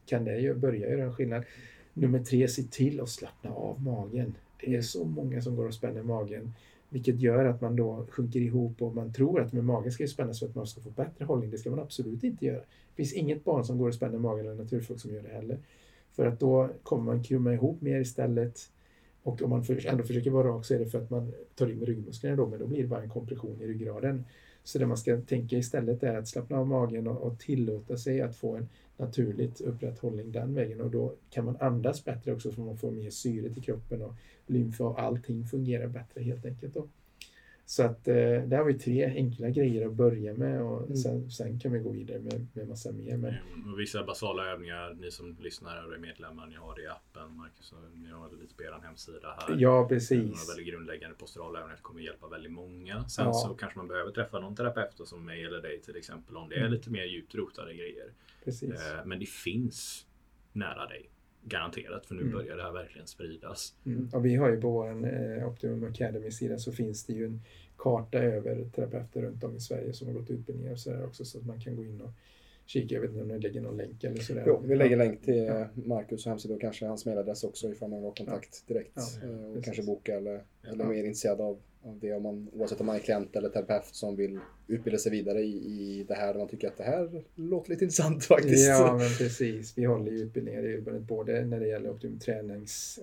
kan 0.06 0.24
det 0.24 0.38
ju 0.38 0.54
börja 0.54 0.90
göra 0.90 1.04
en 1.04 1.14
skillnad. 1.14 1.44
Nummer 1.92 2.18
tre, 2.18 2.48
se 2.48 2.62
till 2.62 3.00
att 3.00 3.08
slappna 3.08 3.50
av 3.50 3.82
magen. 3.82 4.34
Det 4.60 4.76
är 4.76 4.82
så 4.82 5.04
många 5.04 5.42
som 5.42 5.56
går 5.56 5.66
och 5.66 5.74
spänner 5.74 6.02
magen 6.02 6.52
vilket 6.94 7.20
gör 7.20 7.44
att 7.44 7.60
man 7.60 7.76
då 7.76 8.06
sjunker 8.10 8.40
ihop 8.40 8.82
och 8.82 8.94
man 8.94 9.12
tror 9.12 9.40
att 9.40 9.52
med 9.52 9.64
magen 9.64 9.92
ska 9.92 10.06
spännas 10.06 10.38
för 10.38 10.46
att 10.46 10.54
man 10.54 10.66
ska 10.66 10.80
få 10.80 10.90
bättre 10.90 11.24
hållning. 11.24 11.50
Det 11.50 11.58
ska 11.58 11.70
man 11.70 11.78
absolut 11.78 12.24
inte 12.24 12.46
göra. 12.46 12.58
Det 12.58 12.96
finns 12.96 13.12
inget 13.12 13.44
barn 13.44 13.64
som 13.64 13.78
går 13.78 13.88
och 13.88 13.94
spänner 13.94 14.18
magen 14.18 14.46
eller 14.46 14.54
naturfolk 14.54 15.00
som 15.00 15.14
gör 15.14 15.22
det 15.22 15.28
heller. 15.28 15.58
För 16.12 16.26
att 16.26 16.40
då 16.40 16.70
kommer 16.82 17.04
man 17.04 17.22
krumma 17.22 17.52
ihop 17.52 17.80
mer 17.80 18.00
istället. 18.00 18.60
Och 19.22 19.42
om 19.42 19.50
man 19.50 19.64
ändå 19.86 20.04
försöker 20.04 20.30
vara 20.30 20.48
rak 20.48 20.64
så 20.64 20.74
är 20.74 20.78
det 20.78 20.86
för 20.86 20.98
att 20.98 21.10
man 21.10 21.32
tar 21.54 21.70
in 21.70 21.86
ryggmusklerna 21.86 22.36
då, 22.36 22.46
men 22.46 22.58
då 22.58 22.66
blir 22.66 22.82
det 22.82 22.88
bara 22.88 23.02
en 23.02 23.10
kompression 23.10 23.60
i 23.60 23.66
ryggraden. 23.66 24.24
Så 24.64 24.78
det 24.78 24.86
man 24.86 24.96
ska 24.96 25.20
tänka 25.20 25.56
istället 25.56 26.02
är 26.02 26.16
att 26.18 26.28
slappna 26.28 26.58
av 26.58 26.66
magen 26.66 27.06
och, 27.06 27.22
och 27.22 27.38
tillåta 27.38 27.96
sig 27.96 28.20
att 28.20 28.36
få 28.36 28.56
en 28.56 28.68
naturligt 28.96 29.60
upprätthållning 29.60 30.32
den 30.32 30.54
vägen 30.54 30.80
och 30.80 30.90
då 30.90 31.14
kan 31.30 31.44
man 31.44 31.56
andas 31.60 32.04
bättre 32.04 32.32
också 32.32 32.52
för 32.52 32.62
man 32.62 32.78
får 32.78 32.90
mer 32.90 33.10
syre 33.10 33.54
till 33.54 33.62
kroppen 33.62 34.02
och 34.02 34.14
lymf 34.46 34.80
och 34.80 35.00
allting 35.00 35.44
fungerar 35.44 35.86
bättre 35.86 36.22
helt 36.22 36.46
enkelt. 36.46 36.74
Då. 36.74 36.88
Så 37.66 37.82
att 37.82 38.08
eh, 38.08 38.14
där 38.14 38.56
har 38.56 38.64
vi 38.64 38.78
tre 38.78 39.04
enkla 39.04 39.50
grejer 39.50 39.86
att 39.86 39.92
börja 39.92 40.34
med 40.34 40.62
och 40.62 40.82
mm. 40.82 40.96
sen, 40.96 41.30
sen, 41.30 41.60
kan 41.60 41.72
vi 41.72 41.78
gå 41.78 41.90
vidare 41.90 42.18
med, 42.18 42.46
med 42.52 42.68
massa 42.68 42.92
mer. 42.92 43.16
Men... 43.16 43.34
Mm, 43.34 43.76
vissa 43.76 44.04
basala 44.04 44.46
övningar, 44.52 44.94
ni 44.94 45.10
som 45.10 45.36
lyssnar 45.40 45.86
och 45.86 45.94
är 45.94 45.98
medlemmar, 45.98 46.46
ni 46.46 46.54
har 46.54 46.76
det 46.76 46.82
i 46.82 46.86
appen. 46.86 47.36
Marcus, 47.36 47.74
ni 47.94 48.10
har 48.10 48.28
det 48.28 48.36
lite 48.36 48.54
på 48.54 48.62
er 48.62 48.80
hemsida 48.82 49.38
här. 49.38 49.56
Ja, 49.58 49.88
precis. 49.88 50.18
Några 50.18 50.54
väldigt 50.54 50.66
grundläggande 50.66 51.16
posturala 51.16 51.58
övningar 51.58 51.78
kommer 51.82 52.00
hjälpa 52.00 52.28
väldigt 52.28 52.52
många. 52.52 53.08
Sen 53.08 53.24
ja. 53.24 53.32
så 53.32 53.54
kanske 53.54 53.78
man 53.78 53.88
behöver 53.88 54.10
träffa 54.10 54.40
någon 54.40 54.56
terapeut 54.56 55.08
som 55.08 55.24
mig 55.24 55.44
eller 55.44 55.62
dig 55.62 55.80
till 55.80 55.96
exempel 55.96 56.36
om 56.36 56.48
det 56.48 56.54
är 56.54 56.60
mm. 56.60 56.72
lite 56.72 56.90
mer 56.90 57.04
djupt 57.04 57.34
rotade 57.34 57.74
grejer. 57.74 58.12
Precis. 58.44 58.70
Eh, 58.70 59.06
men 59.06 59.18
det 59.18 59.28
finns 59.28 60.06
nära 60.52 60.86
dig. 60.86 61.10
Garanterat, 61.44 62.06
för 62.06 62.14
nu 62.14 62.20
mm. 62.20 62.32
börjar 62.32 62.56
det 62.56 62.62
här 62.62 62.72
verkligen 62.72 63.06
spridas. 63.06 63.74
Mm. 63.86 64.08
Och 64.12 64.24
vi 64.24 64.36
har 64.36 64.50
ju 64.50 64.60
på 64.60 64.70
vår 64.70 64.88
eh, 64.88 65.48
Optimum 65.48 65.84
Academy-sida 65.84 66.58
så 66.58 66.72
finns 66.72 67.04
det 67.04 67.12
ju 67.12 67.24
en 67.24 67.40
karta 67.76 68.18
över 68.18 68.64
terapeuter 68.74 69.22
runt 69.22 69.44
om 69.44 69.56
i 69.56 69.60
Sverige 69.60 69.92
som 69.92 70.06
har 70.06 70.14
gått 70.14 70.30
utbildningar 70.30 70.72
och 70.72 70.78
sådär 70.78 71.06
också 71.06 71.24
så 71.24 71.38
att 71.38 71.46
man 71.46 71.60
kan 71.60 71.76
gå 71.76 71.84
in 71.84 72.00
och 72.00 72.10
kika. 72.66 72.94
Jag 72.94 73.00
vet 73.00 73.10
inte 73.10 73.22
om 73.22 73.28
ni 73.28 73.38
lägger 73.38 73.60
någon 73.60 73.76
länk 73.76 74.04
eller 74.04 74.20
sådär. 74.20 74.44
Jo, 74.46 74.62
vi 74.64 74.76
lägger 74.76 74.96
länk 74.96 75.22
till 75.22 75.44
ja. 75.44 75.68
Marcus 75.74 76.26
hemsida 76.26 76.54
och 76.54 76.60
kanske 76.60 76.86
hans 76.86 77.06
mailadress 77.06 77.44
också 77.44 77.72
ifall 77.72 77.90
man 77.90 77.98
vill 77.98 78.06
ha 78.06 78.14
kontakt 78.14 78.68
direkt. 78.68 78.98
Ja, 79.22 79.28
eh, 79.28 79.56
och 79.56 79.64
kanske 79.64 79.82
boka 79.82 80.16
eller, 80.16 80.44
eller 80.62 80.84
mer 80.84 81.04
intresserad 81.04 81.40
av, 81.40 81.58
av 81.84 81.98
det 82.00 82.12
om 82.12 82.22
man, 82.22 82.48
oavsett 82.52 82.80
om 82.80 82.86
man 82.86 82.96
är 82.96 83.00
klient 83.00 83.36
eller 83.36 83.48
terapeut 83.48 83.84
som 83.84 84.16
vill 84.16 84.38
utbilda 84.66 84.98
sig 84.98 85.12
vidare 85.12 85.40
i, 85.40 85.56
i 85.56 86.04
det 86.08 86.14
här 86.14 86.32
och 86.32 86.38
man 86.38 86.48
tycker 86.48 86.68
att 86.68 86.76
det 86.76 86.84
här 86.84 87.24
låter 87.34 87.70
lite 87.70 87.84
intressant 87.84 88.24
faktiskt. 88.24 88.68
Ja, 88.68 88.96
men 88.98 89.08
precis. 89.18 89.78
Vi 89.78 89.84
håller 89.84 90.12
ju 90.12 90.18
utbildningar 90.18 91.00
både 91.00 91.44
när 91.44 91.60
det 91.60 91.66
gäller 91.66 91.90
optimum 91.90 92.18
tränings 92.18 93.00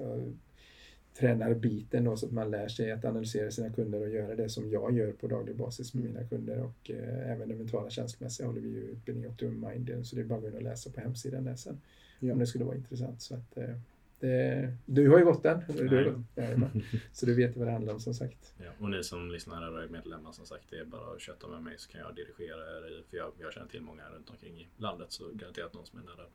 tränarbiten 1.20 2.04
då, 2.04 2.18
så 2.18 2.26
att 2.26 2.32
man 2.32 2.52
lär 2.52 2.68
sig 2.68 2.92
att 2.92 3.06
analysera 3.06 3.52
sina 3.52 3.70
kunder 3.70 4.02
och 4.02 4.10
göra 4.10 4.36
det 4.36 4.50
som 4.50 4.72
jag 4.72 4.98
gör 4.98 5.12
på 5.12 5.28
daglig 5.28 5.56
basis 5.56 5.94
med 5.94 6.04
mina 6.04 6.24
kunder 6.24 6.64
och 6.64 6.92
eh, 6.92 7.32
även 7.32 7.50
det 7.50 7.56
mentala 7.56 7.90
känslomässiga 7.90 8.48
håller 8.48 8.62
vi 8.62 8.70
ju 8.70 8.82
utbildning 8.82 9.28
Optimum 9.28 9.68
Mind 9.70 10.08
så 10.08 10.16
det 10.16 10.22
är 10.22 10.26
bara 10.26 10.36
att 10.36 10.42
gå 10.42 10.48
in 10.48 10.56
och 10.56 10.62
läsa 10.62 10.90
på 10.90 11.02
hemsidan 11.02 11.44
där 11.44 11.56
sen 11.56 11.82
ja. 12.20 12.34
om 12.34 12.40
det 12.40 12.48
skulle 12.48 12.66
vara 12.66 12.76
intressant. 12.76 13.22
Så 13.22 13.36
att, 13.36 13.58
eh, 13.58 13.76
det, 14.22 14.74
du 14.86 15.10
har 15.10 15.18
ju 15.18 15.26
gått 15.26 15.44
den, 15.44 15.64
du, 15.68 16.24
så 17.12 17.26
du 17.26 17.36
vet 17.36 17.58
vad 17.58 17.68
det 17.68 17.72
handlar 17.72 17.94
om 17.94 18.00
som 18.00 18.14
sagt. 18.14 18.54
Ja, 18.58 18.72
och 18.80 18.90
ni 18.90 19.04
som 19.04 19.32
lyssnar 19.32 19.72
och 19.72 19.84
är 19.84 19.88
medlemmar 19.88 20.32
som 20.32 20.46
sagt, 20.46 20.64
det 20.70 20.78
är 20.78 20.86
bara 20.86 21.14
att 21.14 21.22
köta 21.22 21.48
med 21.48 21.64
mig 21.64 21.76
så 21.78 21.92
kan 21.92 22.02
jag 22.02 22.16
dirigera 22.16 22.78
er 22.78 23.00
i, 23.00 23.04
för 23.10 23.18
jag, 23.18 23.32
jag 23.40 23.54
känner 23.54 23.68
till 23.68 23.82
många 23.82 24.10
runt 24.10 24.30
omkring 24.30 24.62
i 24.62 24.68
landet 24.78 25.12
så 25.12 25.30
garanterat 25.34 25.74
någon 25.74 25.86
som 25.86 26.00
är 26.00 26.04
nära, 26.04 26.26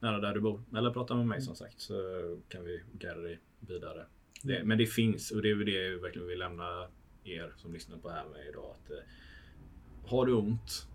nära 0.00 0.20
där 0.20 0.34
du 0.34 0.40
bor. 0.40 0.62
Eller 0.76 0.90
prata 0.90 1.14
med 1.14 1.26
mig 1.26 1.36
mm. 1.36 1.44
som 1.44 1.56
sagt 1.56 1.80
så 1.80 1.94
kan 2.48 2.64
vi 2.64 2.80
guida 2.92 3.20
dig 3.20 3.40
vidare. 3.60 4.06
Det, 4.42 4.56
mm. 4.56 4.68
men 4.68 4.78
det 4.78 4.86
finns 4.86 5.30
och 5.30 5.42
det 5.42 5.50
är 5.50 5.56
det 5.56 5.90
jag 5.90 5.98
verkligen 5.98 6.28
vill 6.28 6.38
lämna 6.38 6.88
er 7.24 7.52
som 7.56 7.72
lyssnar 7.72 7.98
på 7.98 8.08
det 8.08 8.14
här 8.14 8.28
med 8.28 8.46
idag. 8.48 8.70
Att, 8.70 8.90
eh, 8.90 8.98
har 10.04 10.26
du 10.26 10.34
ont 10.34 10.86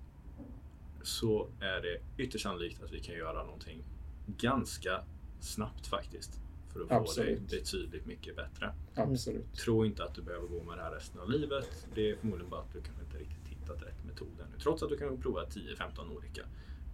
så 1.04 1.50
är 1.60 1.82
det 1.82 2.24
ytterst 2.24 2.44
sannolikt 2.44 2.84
att 2.84 2.94
vi 2.94 3.00
kan 3.00 3.16
göra 3.16 3.44
någonting 3.44 3.84
ganska 4.28 5.04
snabbt 5.46 5.88
faktiskt. 5.88 6.40
För 6.74 6.82
att 6.82 6.92
Absolut. 6.92 7.40
få 7.40 7.46
dig 7.46 7.60
betydligt 7.60 8.06
mycket 8.06 8.36
bättre. 8.36 8.74
Absolut. 8.96 9.54
Tro 9.54 9.86
inte 9.86 10.04
att 10.04 10.16
du 10.16 10.22
behöver 10.22 10.48
gå 10.48 10.64
med 10.64 10.78
det 10.78 10.84
här 10.84 10.92
resten 10.92 11.22
av 11.22 11.30
livet. 11.30 11.88
Det 11.96 12.12
är 12.12 12.16
förmodligen 12.16 12.50
bara 12.50 12.62
att 12.62 12.74
du 12.74 12.82
kanske 12.82 13.04
inte 13.04 13.18
riktigt 13.18 13.48
hittat 13.48 13.82
rätt 13.82 14.06
metod 14.06 14.40
ännu. 14.40 14.60
Trots 14.60 14.84
att 14.84 14.90
du 14.90 14.98
kan 14.98 15.22
prova 15.22 15.46
10-15 15.46 16.16
olika. 16.18 16.42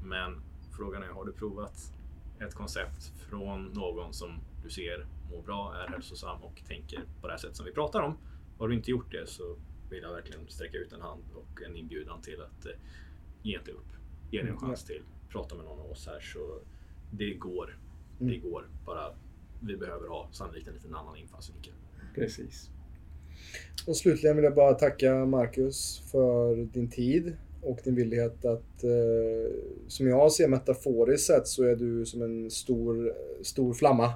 Men 0.03 0.41
frågan 0.77 1.03
är, 1.03 1.07
har 1.07 1.25
du 1.25 1.31
provat 1.31 1.93
ett 2.39 2.53
koncept 2.53 3.13
från 3.29 3.65
någon 3.65 4.13
som 4.13 4.39
du 4.63 4.69
ser 4.69 5.05
mår 5.31 5.41
bra, 5.41 5.75
är 5.75 5.87
hälsosam 5.87 6.43
och 6.43 6.61
tänker 6.67 7.03
på 7.21 7.27
det 7.27 7.33
här 7.33 7.37
sättet 7.37 7.57
som 7.57 7.65
vi 7.65 7.71
pratar 7.71 8.01
om. 8.01 8.17
Har 8.57 8.67
du 8.67 8.75
inte 8.75 8.91
gjort 8.91 9.11
det 9.11 9.29
så 9.29 9.55
vill 9.89 10.03
jag 10.03 10.13
verkligen 10.13 10.47
sträcka 10.47 10.77
ut 10.77 10.93
en 10.93 11.01
hand 11.01 11.23
och 11.35 11.61
en 11.61 11.75
inbjudan 11.75 12.21
till 12.21 12.41
att 12.41 12.65
eh, 12.65 12.71
ge 13.41 13.57
inte 13.57 13.71
upp. 13.71 13.87
Ge 14.31 14.41
det 14.41 14.47
en 14.47 14.47
mm, 14.47 14.59
chans 14.59 14.83
till. 14.83 15.03
Prata 15.29 15.55
med 15.55 15.65
någon 15.65 15.79
av 15.79 15.91
oss 15.91 16.07
här 16.07 16.19
så 16.19 16.59
det 17.11 17.33
går. 17.33 17.77
Det 18.21 18.35
mm. 18.35 18.51
går. 18.51 18.69
Bara 18.85 19.13
vi 19.59 19.77
behöver 19.77 20.07
ha 20.07 20.29
sannolikt 20.31 20.67
en 20.67 20.73
liten 20.73 20.95
annan 20.95 21.17
infallsvinkel. 21.17 21.73
Precis. 22.15 22.69
Och 23.87 23.97
slutligen 23.97 24.35
vill 24.35 24.45
jag 24.45 24.55
bara 24.55 24.73
tacka 24.73 25.25
Marcus 25.25 26.01
för 26.11 26.55
din 26.55 26.89
tid 26.89 27.35
och 27.61 27.79
din 27.83 27.95
villighet 27.95 28.45
att, 28.45 28.83
eh, 28.83 29.53
som 29.87 30.07
jag 30.07 30.31
ser 30.31 30.47
metaforiskt 30.47 31.27
sett, 31.27 31.47
så 31.47 31.63
är 31.63 31.75
du 31.75 32.05
som 32.05 32.21
en 32.21 32.51
stor, 32.51 33.13
stor 33.41 33.73
flamma. 33.73 34.13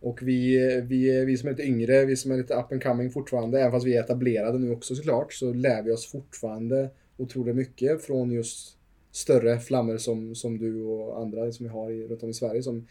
Och 0.00 0.22
vi, 0.22 0.58
vi, 0.88 1.24
vi 1.24 1.36
som 1.36 1.48
är 1.48 1.52
lite 1.52 1.62
yngre, 1.62 2.04
vi 2.04 2.16
som 2.16 2.30
är 2.30 2.36
lite 2.36 2.54
up 2.54 2.72
and 2.72 2.82
coming 2.82 3.10
fortfarande, 3.10 3.60
även 3.60 3.72
fast 3.72 3.86
vi 3.86 3.96
är 3.96 4.04
etablerade 4.04 4.58
nu 4.58 4.70
också 4.70 4.94
såklart, 4.94 5.32
så 5.32 5.52
lär 5.52 5.82
vi 5.82 5.92
oss 5.92 6.06
fortfarande 6.06 6.90
otroligt 7.16 7.56
mycket 7.56 8.02
från 8.02 8.30
just 8.30 8.78
större 9.16 9.58
flammor 9.58 9.96
som, 9.96 10.34
som 10.34 10.58
du 10.58 10.82
och 10.82 11.20
andra 11.20 11.52
som 11.52 11.66
vi 11.66 11.72
har 11.72 11.90
i, 11.90 12.06
runt 12.06 12.22
om 12.22 12.30
i 12.30 12.34
Sverige 12.34 12.62
som 12.62 12.74
mm. 12.74 12.86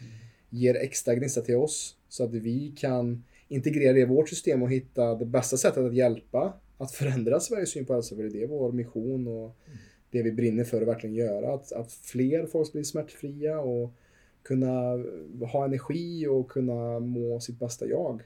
ger 0.50 0.74
extra 0.74 1.14
gnista 1.14 1.40
till 1.40 1.56
oss. 1.56 1.96
Så 2.08 2.24
att 2.24 2.34
vi 2.34 2.72
kan 2.76 3.24
integrera 3.48 3.92
det 3.92 4.00
i 4.00 4.04
vårt 4.04 4.28
system 4.28 4.62
och 4.62 4.70
hitta 4.70 5.14
det 5.14 5.24
bästa 5.24 5.56
sättet 5.56 5.84
att 5.84 5.94
hjälpa 5.94 6.52
att 6.78 6.92
förändra 6.92 7.40
Sveriges 7.40 7.70
syn 7.70 7.86
på 7.86 7.94
hälsa. 7.94 8.16
För 8.16 8.22
det 8.22 8.42
är 8.42 8.46
vår 8.46 8.72
mission 8.72 9.26
och 9.26 9.56
mm. 9.66 9.78
det 10.10 10.22
vi 10.22 10.32
brinner 10.32 10.64
för 10.64 10.82
att 10.82 10.88
verkligen 10.88 11.16
göra. 11.16 11.54
Att, 11.54 11.72
att 11.72 11.92
fler 11.92 12.46
folk 12.46 12.72
blir 12.72 12.82
smärtfria 12.82 13.60
och 13.60 13.92
kunna 14.42 15.04
ha 15.52 15.64
energi 15.64 16.26
och 16.26 16.50
kunna 16.50 17.00
må 17.00 17.40
sitt 17.40 17.58
bästa 17.58 17.86
jag. 17.86 18.22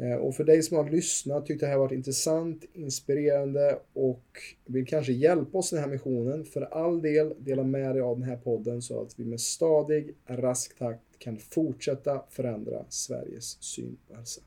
Eh, 0.00 0.16
och 0.16 0.34
för 0.34 0.44
dig 0.44 0.62
som 0.62 0.76
har 0.76 0.90
lyssnat, 0.90 1.46
tyckt 1.46 1.60
det 1.60 1.66
här 1.66 1.78
varit 1.78 1.92
intressant, 1.92 2.64
inspirerande 2.72 3.78
och 3.92 4.24
vill 4.66 4.86
kanske 4.86 5.12
hjälpa 5.12 5.58
oss 5.58 5.72
i 5.72 5.76
den 5.76 5.84
här 5.84 5.90
missionen, 5.90 6.44
för 6.44 6.62
all 6.62 7.02
del 7.02 7.34
dela 7.38 7.62
med 7.62 7.94
dig 7.94 8.02
av 8.02 8.18
den 8.18 8.28
här 8.28 8.36
podden 8.36 8.82
så 8.82 9.02
att 9.02 9.18
vi 9.18 9.24
med 9.24 9.40
stadig, 9.40 10.14
rask 10.26 10.78
takt 10.78 11.02
kan 11.18 11.38
fortsätta 11.38 12.22
förändra 12.30 12.84
Sveriges 12.88 13.62
syn 13.62 13.96
på 14.08 14.14
hälsa. 14.14 14.40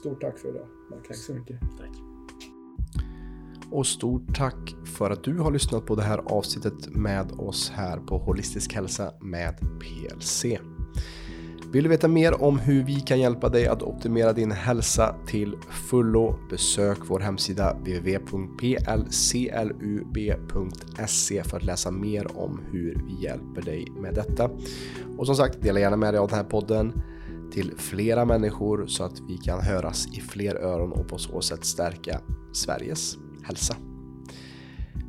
Stort 0.00 0.20
tack 0.20 0.38
för 0.38 0.48
idag. 0.48 0.66
Marcus. 0.90 1.08
Tack 1.08 1.16
så 1.16 1.34
mycket. 1.34 1.60
Tack. 1.78 1.90
Och 3.72 3.86
stort 3.86 4.36
tack 4.36 4.74
för 4.98 5.10
att 5.10 5.24
du 5.24 5.38
har 5.38 5.50
lyssnat 5.50 5.86
på 5.86 5.94
det 5.94 6.02
här 6.02 6.18
avsnittet 6.18 6.88
med 6.88 7.32
oss 7.32 7.70
här 7.70 7.98
på 7.98 8.18
Holistisk 8.18 8.74
hälsa 8.74 9.14
med 9.20 9.58
PLC. 9.58 10.44
Vill 11.72 11.84
du 11.84 11.90
veta 11.90 12.08
mer 12.08 12.42
om 12.42 12.58
hur 12.58 12.84
vi 12.84 13.00
kan 13.00 13.20
hjälpa 13.20 13.48
dig 13.48 13.66
att 13.66 13.82
optimera 13.82 14.32
din 14.32 14.50
hälsa 14.50 15.14
till 15.26 15.56
fullo? 15.70 16.38
Besök 16.50 16.98
vår 17.06 17.20
hemsida 17.20 17.72
www.plclub.se 17.72 18.32
för 21.44 21.56
att 21.56 21.64
läsa 21.64 21.90
mer 21.90 22.38
om 22.38 22.60
hur 22.72 23.02
vi 23.06 23.24
hjälper 23.24 23.62
dig 23.62 23.86
med 24.00 24.14
detta. 24.14 24.50
Och 25.18 25.26
som 25.26 25.36
sagt, 25.36 25.62
dela 25.62 25.80
gärna 25.80 25.96
med 25.96 26.14
dig 26.14 26.18
av 26.18 26.28
den 26.28 26.36
här 26.36 26.44
podden 26.44 27.02
till 27.52 27.72
flera 27.76 28.24
människor 28.24 28.86
så 28.86 29.04
att 29.04 29.20
vi 29.28 29.36
kan 29.36 29.60
höras 29.60 30.06
i 30.06 30.20
fler 30.20 30.54
öron 30.54 30.92
och 30.92 31.08
på 31.08 31.18
så 31.18 31.40
sätt 31.40 31.64
stärka 31.64 32.20
Sveriges 32.52 33.16
hälsa. 33.42 33.76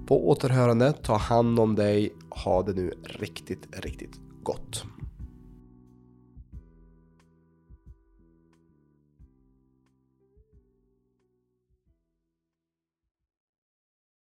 På 0.08 0.30
återhörande, 0.30 0.94
ta 0.94 1.18
hand 1.18 1.60
om 1.60 1.76
dig, 1.76 2.14
ha 2.30 2.64
det 2.64 2.74
nu 2.74 2.94
riktigt, 3.04 3.68
riktigt 3.72 4.20
gott. 4.44 4.86